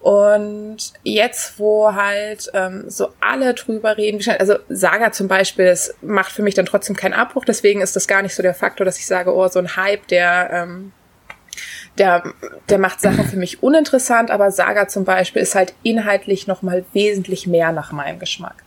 Und 0.05 0.93
jetzt, 1.01 1.57
wo 1.57 1.95
halt 1.95 2.51
ähm, 2.53 2.83
so 2.91 3.09
alle 3.21 3.55
drüber 3.55 3.97
reden, 3.97 4.23
also 4.37 4.53
Saga 4.69 5.11
zum 5.11 5.27
Beispiel, 5.27 5.65
das 5.65 5.95
macht 6.03 6.31
für 6.31 6.43
mich 6.43 6.53
dann 6.53 6.67
trotzdem 6.67 6.95
keinen 6.95 7.13
Abbruch, 7.13 7.43
deswegen 7.43 7.81
ist 7.81 7.95
das 7.95 8.07
gar 8.07 8.21
nicht 8.21 8.35
so 8.35 8.43
der 8.43 8.53
Faktor, 8.53 8.85
dass 8.85 8.99
ich 8.99 9.07
sage, 9.07 9.33
oh, 9.33 9.47
so 9.47 9.57
ein 9.57 9.75
Hype, 9.75 10.07
der, 10.09 10.51
ähm, 10.51 10.91
der, 11.97 12.21
der 12.69 12.77
macht 12.77 13.01
Sachen 13.01 13.25
für 13.25 13.37
mich 13.37 13.63
uninteressant, 13.63 14.29
aber 14.29 14.51
Saga 14.51 14.87
zum 14.87 15.05
Beispiel 15.05 15.41
ist 15.41 15.55
halt 15.55 15.73
inhaltlich 15.81 16.45
nochmal 16.45 16.85
wesentlich 16.93 17.47
mehr 17.47 17.71
nach 17.71 17.91
meinem 17.91 18.19
Geschmack. 18.19 18.64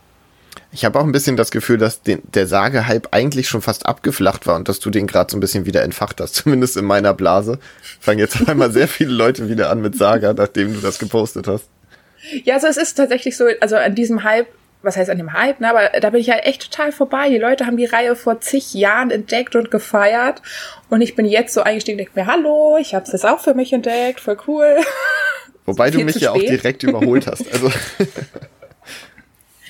Ich 0.71 0.85
habe 0.85 0.99
auch 0.99 1.03
ein 1.03 1.11
bisschen 1.11 1.35
das 1.35 1.49
Gefühl, 1.49 1.77
dass 1.77 2.03
den, 2.03 2.21
der 2.33 2.45
Sage-Hype 2.45 3.07
eigentlich 3.11 3.49
schon 3.49 3.61
fast 3.61 3.87
abgeflacht 3.87 4.45
war 4.45 4.55
und 4.55 4.69
dass 4.69 4.79
du 4.79 4.91
den 4.91 5.07
gerade 5.07 5.31
so 5.31 5.37
ein 5.37 5.39
bisschen 5.39 5.65
wieder 5.65 5.81
entfacht 5.81 6.21
hast, 6.21 6.35
zumindest 6.35 6.77
in 6.77 6.85
meiner 6.85 7.13
Blase. 7.13 7.59
Fangen 7.99 8.19
jetzt 8.19 8.47
einmal 8.47 8.71
sehr 8.71 8.87
viele 8.87 9.11
Leute 9.11 9.49
wieder 9.49 9.69
an 9.69 9.81
mit 9.81 9.95
Saga, 9.95 10.33
nachdem 10.33 10.73
du 10.73 10.79
das 10.79 10.99
gepostet 10.99 11.47
hast. 11.47 11.65
Ja, 12.43 12.55
also 12.55 12.67
es 12.67 12.77
ist 12.77 12.95
tatsächlich 12.95 13.35
so, 13.35 13.45
also 13.61 13.77
an 13.77 13.95
diesem 13.95 14.23
Hype, 14.23 14.47
was 14.81 14.95
heißt 14.95 15.09
an 15.09 15.17
dem 15.17 15.33
Hype, 15.33 15.59
ne, 15.59 15.69
aber 15.69 15.99
da 15.99 16.09
bin 16.11 16.21
ich 16.21 16.27
ja 16.27 16.35
halt 16.35 16.45
echt 16.45 16.71
total 16.71 16.91
vorbei. 16.91 17.29
Die 17.29 17.37
Leute 17.37 17.65
haben 17.65 17.77
die 17.77 17.85
Reihe 17.85 18.15
vor 18.15 18.39
zig 18.39 18.73
Jahren 18.73 19.09
entdeckt 19.09 19.55
und 19.55 19.71
gefeiert 19.71 20.41
und 20.89 21.01
ich 21.01 21.15
bin 21.15 21.25
jetzt 21.25 21.53
so 21.53 21.61
eingestiegen 21.61 21.95
und 21.99 22.05
denke 22.05 22.19
mir, 22.19 22.27
hallo, 22.27 22.77
ich 22.79 22.93
habe 22.93 23.05
es 23.05 23.11
jetzt 23.11 23.25
auch 23.25 23.39
für 23.39 23.55
mich 23.55 23.73
entdeckt, 23.73 24.19
voll 24.19 24.37
cool. 24.47 24.77
Wobei 25.65 25.89
du 25.91 25.99
mich 25.99 26.15
ja 26.17 26.31
auch 26.31 26.37
direkt 26.37 26.83
überholt 26.83 27.25
hast. 27.27 27.51
Also 27.51 27.71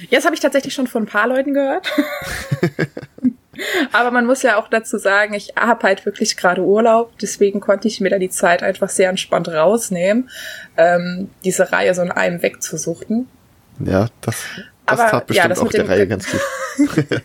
Ja, 0.02 0.18
das 0.18 0.26
habe 0.26 0.36
ich 0.36 0.42
tatsächlich 0.42 0.74
schon 0.74 0.88
von 0.88 1.04
ein 1.04 1.08
paar 1.08 1.28
Leuten 1.28 1.54
gehört. 1.54 1.92
Aber 3.92 4.12
man 4.12 4.26
muss 4.26 4.42
ja 4.42 4.58
auch 4.58 4.70
dazu 4.70 4.98
sagen, 4.98 5.34
ich 5.34 5.54
habe 5.58 5.84
halt 5.84 6.06
wirklich 6.06 6.38
gerade 6.38 6.62
Urlaub, 6.62 7.12
deswegen 7.20 7.60
konnte 7.60 7.88
ich 7.88 8.00
mir 8.00 8.10
da 8.10 8.18
die 8.18 8.30
Zeit 8.30 8.64
einfach 8.64 8.90
sehr 8.90 9.10
entspannt 9.10 9.50
rausnehmen, 9.50 10.30
ähm, 10.78 11.30
diese 11.44 11.72
Reihe 11.72 11.94
so 11.94 12.02
in 12.02 12.12
einem 12.12 12.42
wegzusuchten. 12.42 13.28
Ja, 13.80 14.08
das 14.22 14.46
das 14.90 15.00
aber, 15.00 15.10
tat 15.10 15.28
bestimmt 15.28 15.44
ja, 15.44 15.50
das 15.50 15.60
auch 15.60 15.70
der 15.70 15.88
Reihe 15.88 16.08
ganz 16.08 16.28
gut. 16.30 16.42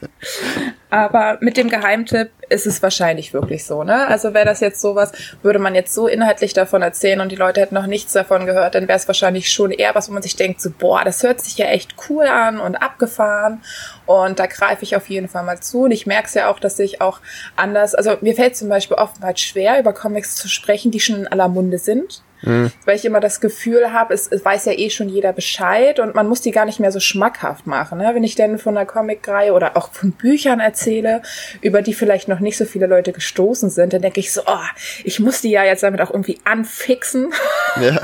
aber 0.90 1.38
mit 1.40 1.56
dem 1.56 1.68
Geheimtipp 1.68 2.30
ist 2.48 2.66
es 2.66 2.82
wahrscheinlich 2.82 3.32
wirklich 3.32 3.64
so, 3.64 3.84
ne? 3.84 4.06
Also 4.08 4.34
wäre 4.34 4.44
das 4.44 4.60
jetzt 4.60 4.80
sowas, 4.80 5.12
würde 5.42 5.58
man 5.58 5.74
jetzt 5.74 5.94
so 5.94 6.06
inhaltlich 6.06 6.52
davon 6.52 6.82
erzählen 6.82 7.20
und 7.20 7.30
die 7.30 7.36
Leute 7.36 7.60
hätten 7.60 7.74
noch 7.74 7.86
nichts 7.86 8.12
davon 8.12 8.46
gehört, 8.46 8.74
dann 8.74 8.88
wäre 8.88 8.98
es 8.98 9.06
wahrscheinlich 9.06 9.50
schon 9.52 9.70
eher 9.70 9.94
was, 9.94 10.08
wo 10.08 10.12
man 10.12 10.22
sich 10.22 10.36
denkt, 10.36 10.60
so, 10.60 10.70
boah, 10.70 11.04
das 11.04 11.22
hört 11.22 11.40
sich 11.40 11.56
ja 11.56 11.66
echt 11.66 11.94
cool 12.08 12.26
an 12.26 12.60
und 12.60 12.76
abgefahren. 12.76 13.62
Und 14.06 14.38
da 14.38 14.46
greife 14.46 14.82
ich 14.82 14.96
auf 14.96 15.08
jeden 15.08 15.28
Fall 15.28 15.44
mal 15.44 15.60
zu. 15.60 15.84
Und 15.84 15.92
ich 15.92 16.06
merke 16.06 16.26
es 16.26 16.34
ja 16.34 16.50
auch, 16.50 16.58
dass 16.58 16.78
ich 16.78 17.00
auch 17.00 17.20
anders, 17.56 17.94
also 17.94 18.16
mir 18.20 18.34
fällt 18.34 18.56
zum 18.56 18.68
Beispiel 18.68 18.96
oftmals 18.96 19.40
schwer, 19.40 19.78
über 19.78 19.92
Comics 19.92 20.36
zu 20.36 20.48
sprechen, 20.48 20.90
die 20.90 21.00
schon 21.00 21.20
in 21.20 21.28
aller 21.28 21.48
Munde 21.48 21.78
sind. 21.78 22.22
Mhm. 22.44 22.70
Weil 22.84 22.96
ich 22.96 23.04
immer 23.04 23.20
das 23.20 23.40
Gefühl 23.40 23.92
habe, 23.92 24.12
es, 24.12 24.28
es 24.28 24.44
weiß 24.44 24.66
ja 24.66 24.72
eh 24.72 24.90
schon 24.90 25.08
jeder 25.08 25.32
Bescheid 25.32 25.98
und 25.98 26.14
man 26.14 26.28
muss 26.28 26.42
die 26.42 26.50
gar 26.50 26.66
nicht 26.66 26.78
mehr 26.78 26.92
so 26.92 27.00
schmackhaft 27.00 27.66
machen. 27.66 27.98
Ne? 27.98 28.10
Wenn 28.14 28.24
ich 28.24 28.34
denn 28.34 28.58
von 28.58 28.76
einer 28.76 28.86
Comicreihe 28.86 29.52
oder 29.52 29.76
auch 29.76 29.92
von 29.92 30.12
Büchern 30.12 30.60
erzähle, 30.60 31.22
über 31.62 31.80
die 31.80 31.94
vielleicht 31.94 32.28
noch 32.28 32.40
nicht 32.40 32.58
so 32.58 32.66
viele 32.66 32.86
Leute 32.86 33.12
gestoßen 33.12 33.70
sind, 33.70 33.92
dann 33.92 34.02
denke 34.02 34.20
ich 34.20 34.32
so, 34.32 34.42
oh, 34.46 34.66
ich 35.04 35.20
muss 35.20 35.40
die 35.40 35.50
ja 35.50 35.64
jetzt 35.64 35.82
damit 35.82 36.00
auch 36.00 36.10
irgendwie 36.10 36.38
anfixen. 36.44 37.32
Ja. 37.80 38.00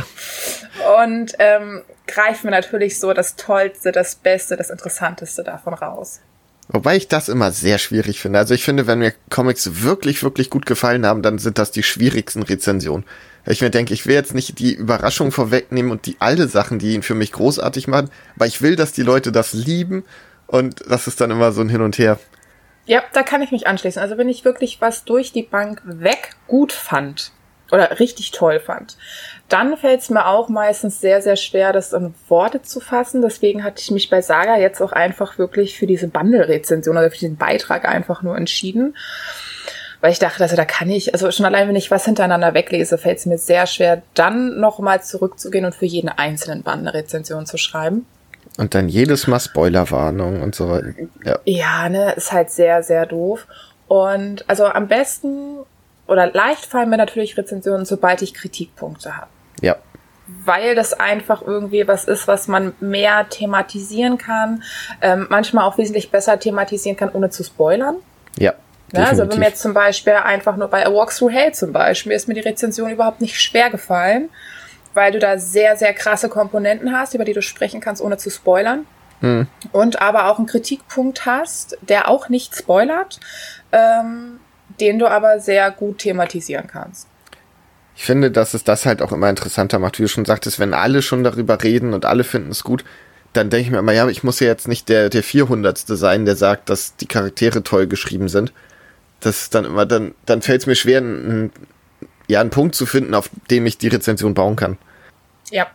und 1.04 1.34
ähm, 1.38 1.82
greife 2.06 2.46
mir 2.46 2.50
natürlich 2.50 2.98
so 2.98 3.12
das 3.12 3.36
Tollste, 3.36 3.92
das 3.92 4.14
Beste, 4.14 4.56
das 4.56 4.70
Interessanteste 4.70 5.44
davon 5.44 5.74
raus. 5.74 6.20
Wobei 6.68 6.96
ich 6.96 7.08
das 7.08 7.28
immer 7.28 7.50
sehr 7.50 7.78
schwierig 7.78 8.20
finde. 8.20 8.38
Also 8.38 8.54
ich 8.54 8.64
finde, 8.64 8.86
wenn 8.86 9.00
mir 9.00 9.12
Comics 9.28 9.82
wirklich, 9.82 10.22
wirklich 10.22 10.50
gut 10.50 10.66
gefallen 10.66 11.04
haben, 11.04 11.20
dann 11.20 11.38
sind 11.38 11.58
das 11.58 11.72
die 11.72 11.82
schwierigsten 11.82 12.44
Rezensionen. 12.44 13.04
Ich 13.46 13.62
mir 13.62 13.70
denke, 13.70 13.94
ich 13.94 14.06
will 14.06 14.14
jetzt 14.14 14.34
nicht 14.34 14.58
die 14.58 14.74
Überraschung 14.74 15.32
vorwegnehmen 15.32 15.90
und 15.90 16.06
die 16.06 16.16
alte 16.18 16.48
Sachen, 16.48 16.78
die 16.78 16.94
ihn 16.94 17.02
für 17.02 17.14
mich 17.14 17.32
großartig 17.32 17.88
machen, 17.88 18.10
aber 18.36 18.46
ich 18.46 18.62
will, 18.62 18.76
dass 18.76 18.92
die 18.92 19.02
Leute 19.02 19.32
das 19.32 19.52
lieben 19.52 20.04
und 20.46 20.82
das 20.88 21.06
ist 21.06 21.20
dann 21.20 21.30
immer 21.30 21.52
so 21.52 21.60
ein 21.60 21.68
Hin 21.68 21.80
und 21.80 21.98
Her. 21.98 22.18
Ja, 22.86 23.02
da 23.12 23.22
kann 23.22 23.42
ich 23.42 23.52
mich 23.52 23.66
anschließen. 23.66 24.02
Also 24.02 24.18
wenn 24.18 24.28
ich 24.28 24.44
wirklich 24.44 24.80
was 24.80 25.04
durch 25.04 25.32
die 25.32 25.42
Bank 25.42 25.80
weg 25.84 26.30
gut 26.48 26.72
fand 26.72 27.32
oder 27.70 28.00
richtig 28.00 28.32
toll 28.32 28.58
fand, 28.58 28.96
dann 29.48 29.76
fällt 29.76 30.00
es 30.00 30.10
mir 30.10 30.26
auch 30.26 30.48
meistens 30.48 31.00
sehr, 31.00 31.22
sehr 31.22 31.36
schwer, 31.36 31.72
das 31.72 31.92
in 31.92 32.14
Worte 32.28 32.62
zu 32.62 32.80
fassen. 32.80 33.22
Deswegen 33.22 33.62
hatte 33.62 33.80
ich 33.80 33.90
mich 33.90 34.10
bei 34.10 34.22
Saga 34.22 34.56
jetzt 34.56 34.80
auch 34.80 34.92
einfach 34.92 35.38
wirklich 35.38 35.78
für 35.78 35.86
diese 35.86 36.08
Bundle-Rezension 36.08 36.96
oder 36.96 37.10
für 37.10 37.18
diesen 37.18 37.36
Beitrag 37.36 37.84
einfach 37.84 38.22
nur 38.22 38.36
entschieden 38.36 38.96
weil 40.01 40.12
ich 40.12 40.18
dachte, 40.18 40.43
also 40.43 40.56
da 40.56 40.64
kann 40.64 40.90
ich, 40.90 41.12
also 41.12 41.31
schon 41.31 41.47
allein 41.47 41.68
wenn 41.68 41.77
ich 41.77 41.90
was 41.90 42.05
hintereinander 42.05 42.55
weglese, 42.55 42.97
fällt 42.98 43.18
es 43.18 43.27
mir 43.27 43.39
sehr 43.39 43.66
schwer, 43.66 44.02
dann 44.14 44.59
nochmal 44.59 45.02
zurückzugehen 45.02 45.64
und 45.64 45.74
für 45.74 45.86
jeden 45.86 46.09
einzelnen 46.09 46.62
Band 46.62 46.81
eine 46.81 46.94
Rezension 46.94 47.47
zu 47.47 47.59
schreiben. 47.59 48.06
Und 48.56 48.74
dann 48.74 48.89
jedes 48.89 49.27
Mal 49.27 49.40
Spoilerwarnung 49.40 50.43
und 50.43 50.55
so 50.55 50.70
weiter. 50.70 50.93
Ja. 51.24 51.39
ja, 51.44 51.89
ne, 51.89 52.12
ist 52.12 52.32
halt 52.32 52.51
sehr, 52.51 52.82
sehr 52.82 53.06
doof. 53.06 53.47
Und 53.89 54.44
also 54.48 54.66
am 54.66 54.89
besten 54.89 55.59
oder 56.06 56.31
leicht 56.32 56.66
fallen 56.66 56.90
mir 56.90 56.97
natürlich 56.97 57.36
Rezensionen, 57.36 57.85
sobald 57.85 58.22
ich 58.22 58.35
Kritikpunkte 58.35 59.16
habe. 59.16 59.28
Ja. 59.60 59.77
Weil 60.44 60.74
das 60.74 60.93
einfach 60.93 61.43
irgendwie 61.43 61.86
was 61.86 62.05
ist, 62.05 62.27
was 62.27 62.48
man 62.48 62.72
mehr 62.81 63.28
thematisieren 63.28 64.18
kann, 64.18 64.62
ähm, 65.01 65.27
manchmal 65.31 65.64
auch 65.64 65.78
wesentlich 65.78 66.10
besser 66.10 66.39
thematisieren 66.39 66.97
kann, 66.97 67.10
ohne 67.12 67.31
zu 67.31 67.44
spoilern. 67.44 67.97
Ja. 68.39 68.55
Ja, 68.92 69.04
also 69.04 69.28
wenn 69.28 69.38
mir 69.38 69.46
jetzt 69.46 69.62
zum 69.62 69.74
Beispiel 69.74 70.14
einfach 70.14 70.56
nur 70.56 70.68
bei 70.68 70.86
A 70.86 70.92
Walk 70.92 71.14
Through 71.14 71.30
Hell 71.30 71.52
zum 71.52 71.72
Beispiel 71.72 72.12
ist 72.12 72.28
mir 72.28 72.34
die 72.34 72.40
Rezension 72.40 72.90
überhaupt 72.90 73.20
nicht 73.20 73.40
schwer 73.40 73.70
gefallen, 73.70 74.28
weil 74.94 75.12
du 75.12 75.18
da 75.18 75.38
sehr, 75.38 75.76
sehr 75.76 75.94
krasse 75.94 76.28
Komponenten 76.28 76.92
hast, 76.92 77.14
über 77.14 77.24
die 77.24 77.32
du 77.32 77.42
sprechen 77.42 77.80
kannst, 77.80 78.02
ohne 78.02 78.16
zu 78.16 78.30
spoilern. 78.30 78.86
hm. 79.20 79.46
und 79.72 80.00
aber 80.00 80.30
auch 80.30 80.38
einen 80.38 80.46
Kritikpunkt 80.46 81.26
hast, 81.26 81.76
der 81.82 82.08
auch 82.08 82.28
nicht 82.28 82.56
spoilert, 82.56 83.20
ähm, 83.70 84.40
den 84.80 84.98
du 84.98 85.06
aber 85.06 85.40
sehr 85.40 85.70
gut 85.70 85.98
thematisieren 85.98 86.66
kannst. 86.66 87.06
Ich 87.96 88.04
finde, 88.04 88.30
dass 88.30 88.54
es 88.54 88.64
das 88.64 88.86
halt 88.86 89.02
auch 89.02 89.12
immer 89.12 89.28
interessanter 89.28 89.78
macht, 89.78 89.98
wie 89.98 90.04
du 90.04 90.08
schon 90.08 90.24
sagtest, 90.24 90.58
wenn 90.58 90.72
alle 90.72 91.02
schon 91.02 91.22
darüber 91.22 91.62
reden 91.62 91.92
und 91.92 92.06
alle 92.06 92.24
finden 92.24 92.50
es 92.50 92.64
gut, 92.64 92.82
dann 93.32 93.50
denke 93.50 93.66
ich 93.66 93.70
mir 93.70 93.78
immer, 93.78 93.92
ja, 93.92 94.08
ich 94.08 94.24
muss 94.24 94.40
ja 94.40 94.46
jetzt 94.46 94.68
nicht 94.68 94.88
der, 94.88 95.10
der 95.10 95.22
400. 95.22 95.78
sein, 95.78 96.24
der 96.24 96.36
sagt, 96.36 96.70
dass 96.70 96.96
die 96.96 97.06
Charaktere 97.06 97.62
toll 97.62 97.86
geschrieben 97.86 98.28
sind. 98.28 98.52
Das 99.20 99.42
ist 99.42 99.55
dann 99.55 99.64
immer, 99.64 99.86
dann, 99.86 100.14
dann 100.26 100.42
fällt 100.42 100.62
es 100.62 100.66
mir 100.66 100.74
schwer, 100.74 100.98
einen, 100.98 101.52
ja, 102.26 102.40
einen 102.40 102.51
Punkt 102.51 102.74
zu 102.74 102.86
finden, 102.86 103.14
auf 103.14 103.30
dem 103.51 103.66
ich 103.66 103.78
die 103.78 103.88
Rezension 103.88 104.34
bauen 104.34 104.56
kann. 104.56 104.78
Ja, 105.51 105.66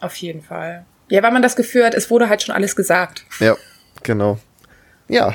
auf 0.00 0.16
jeden 0.16 0.42
Fall. 0.42 0.84
Ja, 1.08 1.22
weil 1.22 1.32
man 1.32 1.42
das 1.42 1.56
Gefühl 1.56 1.84
hat, 1.84 1.94
es 1.94 2.10
wurde 2.10 2.28
halt 2.28 2.42
schon 2.42 2.54
alles 2.54 2.76
gesagt. 2.76 3.24
Ja, 3.38 3.56
genau. 4.02 4.38
Ja. 5.08 5.34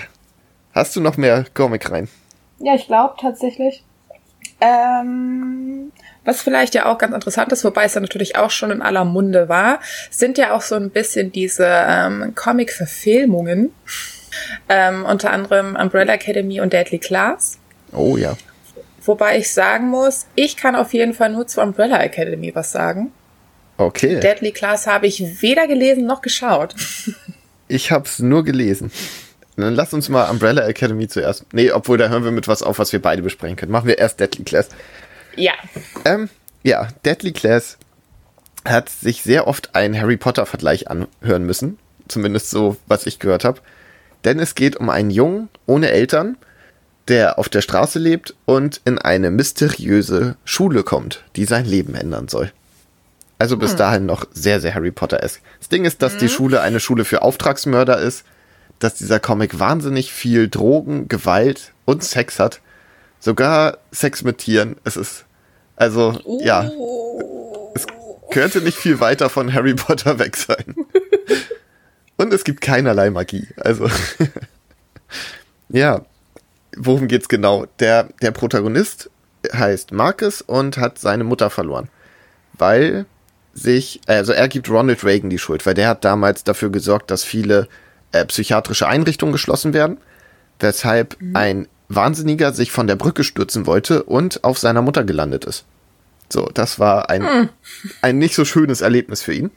Hast 0.74 0.96
du 0.96 1.02
noch 1.02 1.18
mehr 1.18 1.46
Comic 1.54 1.92
rein? 1.92 2.08
Ja, 2.60 2.76
ich 2.76 2.88
glaube 2.88 3.16
tatsächlich. 3.20 3.84
Ähm, 4.62 5.92
was 6.26 6.42
vielleicht 6.42 6.76
ja 6.76 6.86
auch 6.86 6.98
ganz 6.98 7.14
interessant 7.14 7.52
ist, 7.52 7.64
wobei 7.64 7.86
es 7.86 7.94
ja 7.94 8.02
natürlich 8.02 8.36
auch 8.36 8.52
schon 8.52 8.72
in 8.72 8.82
aller 8.82 9.06
Munde 9.06 9.48
war, 9.48 9.80
sind 10.12 10.38
ja 10.38 10.54
auch 10.54 10.62
so 10.62 10.76
ein 10.76 10.90
bisschen 10.90 11.32
diese 11.32 11.66
ähm, 11.66 12.34
Comic-Verfilmungen. 12.36 13.74
Ähm, 14.68 15.06
unter 15.06 15.32
anderem 15.32 15.76
Umbrella 15.76 16.14
Academy 16.14 16.62
und 16.62 16.74
Deadly 16.74 17.00
Class. 17.00 17.58
Oh 17.92 18.18
ja. 18.18 18.38
Wobei 19.06 19.38
ich 19.38 19.52
sagen 19.52 19.90
muss, 19.90 20.28
ich 20.36 20.58
kann 20.58 20.76
auf 20.76 20.94
jeden 20.94 21.14
Fall 21.14 21.32
nur 21.32 21.48
zu 21.48 21.62
Umbrella 21.62 22.02
Academy 22.02 22.54
was 22.54 22.72
sagen. 22.72 23.12
Okay. 23.78 24.20
Deadly 24.20 24.52
Class 24.52 24.88
habe 24.88 25.08
ich 25.08 25.42
weder 25.42 25.68
gelesen 25.68 26.06
noch 26.06 26.22
geschaut. 26.22 26.76
Ich 27.72 27.92
habe 27.92 28.06
es 28.06 28.18
nur 28.18 28.44
gelesen. 28.44 28.92
Dann 29.56 29.76
lass 29.76 29.94
uns 29.94 30.10
mal 30.10 30.28
Umbrella 30.32 30.68
Academy 30.68 31.08
zuerst. 31.08 31.46
Nee, 31.54 31.72
obwohl 31.72 32.00
da 32.00 32.10
hören 32.10 32.24
wir 32.24 32.32
mit 32.32 32.48
was 32.48 32.64
auf, 32.64 32.80
was 32.80 32.92
wir 32.94 33.00
beide 33.00 33.22
besprechen 33.22 33.58
können. 33.58 33.72
Machen 33.72 33.88
wir 33.88 34.00
erst 34.00 34.20
Deadly 34.20 34.44
Class. 34.44 34.70
Ja. 35.36 35.54
Ähm, 36.04 36.30
ja, 36.64 36.88
Deadly 37.06 37.32
Class 37.32 37.78
hat 38.66 38.90
sich 38.90 39.22
sehr 39.22 39.48
oft 39.48 39.76
einen 39.76 40.00
Harry 40.00 40.18
Potter-Vergleich 40.18 40.90
anhören 40.90 41.46
müssen. 41.46 41.78
Zumindest 42.08 42.50
so, 42.50 42.78
was 42.88 43.06
ich 43.06 43.20
gehört 43.20 43.44
habe. 43.44 43.62
Denn 44.26 44.40
es 44.40 44.56
geht 44.56 44.78
um 44.78 44.90
einen 44.90 45.12
Jungen 45.12 45.50
ohne 45.66 45.92
Eltern, 45.92 46.38
der 47.08 47.40
auf 47.40 47.50
der 47.50 47.62
Straße 47.62 48.00
lebt 48.00 48.36
und 48.46 48.82
in 48.86 49.00
eine 49.00 49.32
mysteriöse 49.32 50.36
Schule 50.46 50.84
kommt, 50.84 51.24
die 51.36 51.46
sein 51.46 51.66
Leben 51.66 51.96
ändern 51.96 52.28
soll. 52.28 52.52
Also 53.40 53.58
bis 53.58 53.72
hm. 53.72 53.78
dahin 53.78 54.06
noch 54.06 54.26
sehr, 54.32 54.60
sehr 54.60 54.76
Harry 54.76 54.92
Potter-esque. 54.92 55.42
Das 55.60 55.70
Ding 55.70 55.86
ist, 55.86 56.02
dass 56.02 56.14
hm. 56.14 56.20
die 56.20 56.30
Schule 56.30 56.62
eine 56.62 56.80
Schule 56.80 57.06
für 57.06 57.22
Auftragsmörder 57.22 57.98
ist, 57.98 58.26
dass 58.80 58.96
dieser 58.96 59.20
Comic 59.20 59.60
wahnsinnig 59.60 60.14
viel 60.14 60.50
Drogen, 60.50 61.08
Gewalt 61.08 61.74
und 61.86 62.04
Sex 62.04 62.40
hat. 62.40 62.62
Sogar 63.20 63.78
Sex 63.92 64.24
mit 64.24 64.38
Tieren. 64.38 64.76
Es 64.84 64.96
ist, 64.96 65.26
also, 65.76 66.20
uh. 66.26 66.42
ja. 66.44 66.70
Es 67.74 67.86
könnte 68.32 68.62
nicht 68.62 68.78
viel 68.78 69.00
weiter 69.00 69.30
von 69.30 69.54
Harry 69.54 69.74
Potter 69.74 70.20
weg 70.20 70.36
sein. 70.36 70.76
und 72.20 72.34
es 72.34 72.44
gibt 72.44 72.60
keinerlei 72.60 73.10
Magie. 73.10 73.48
Also, 73.56 73.90
ja. 75.70 76.02
Worum 76.76 77.08
geht's 77.08 77.30
genau? 77.30 77.66
Der, 77.80 78.10
der 78.22 78.32
Protagonist 78.32 79.10
heißt 79.52 79.92
Marcus 79.94 80.42
und 80.42 80.78
hat 80.78 81.00
seine 81.00 81.24
Mutter 81.24 81.50
verloren. 81.50 81.88
Weil 82.54 83.06
sich, 83.54 84.02
also 84.06 84.34
er 84.34 84.50
gibt 84.50 84.70
Ronald 84.70 85.04
Reagan 85.04 85.30
die 85.30 85.40
Schuld, 85.40 85.66
weil 85.66 85.74
der 85.74 85.88
hat 85.88 86.04
damals 86.06 86.44
dafür 86.44 86.70
gesorgt, 86.70 87.10
dass 87.10 87.24
viele 87.24 87.68
äh, 88.12 88.26
psychiatrische 88.26 88.88
Einrichtungen 88.88 89.32
geschlossen 89.32 89.74
werden, 89.74 89.98
weshalb 90.60 91.20
mhm. 91.22 91.36
ein 91.36 91.68
Wahnsinniger 91.88 92.54
sich 92.54 92.72
von 92.72 92.86
der 92.86 92.98
Brücke 92.98 93.24
stürzen 93.24 93.66
wollte 93.66 94.04
und 94.04 94.44
auf 94.44 94.60
seiner 94.60 94.82
Mutter 94.82 95.06
gelandet 95.06 95.46
ist. 95.46 95.64
So, 96.32 96.50
das 96.54 96.80
war 96.80 97.10
ein, 97.10 97.24
mhm. 97.24 97.50
ein 98.02 98.18
nicht 98.18 98.36
so 98.36 98.44
schönes 98.44 98.82
Erlebnis 98.82 99.22
für 99.22 99.34
ihn. 99.34 99.52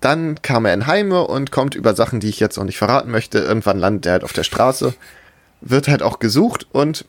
Dann 0.00 0.40
kam 0.42 0.64
er 0.64 0.74
in 0.74 0.86
Heime 0.86 1.26
und 1.26 1.50
kommt 1.50 1.74
über 1.74 1.94
Sachen, 1.94 2.20
die 2.20 2.28
ich 2.28 2.40
jetzt 2.40 2.56
noch 2.56 2.64
nicht 2.64 2.78
verraten 2.78 3.10
möchte. 3.10 3.38
Irgendwann 3.38 3.78
landet 3.78 4.06
er 4.06 4.12
halt 4.12 4.24
auf 4.24 4.32
der 4.32 4.44
Straße, 4.44 4.94
wird 5.60 5.88
halt 5.88 6.02
auch 6.02 6.18
gesucht 6.18 6.66
und 6.72 7.04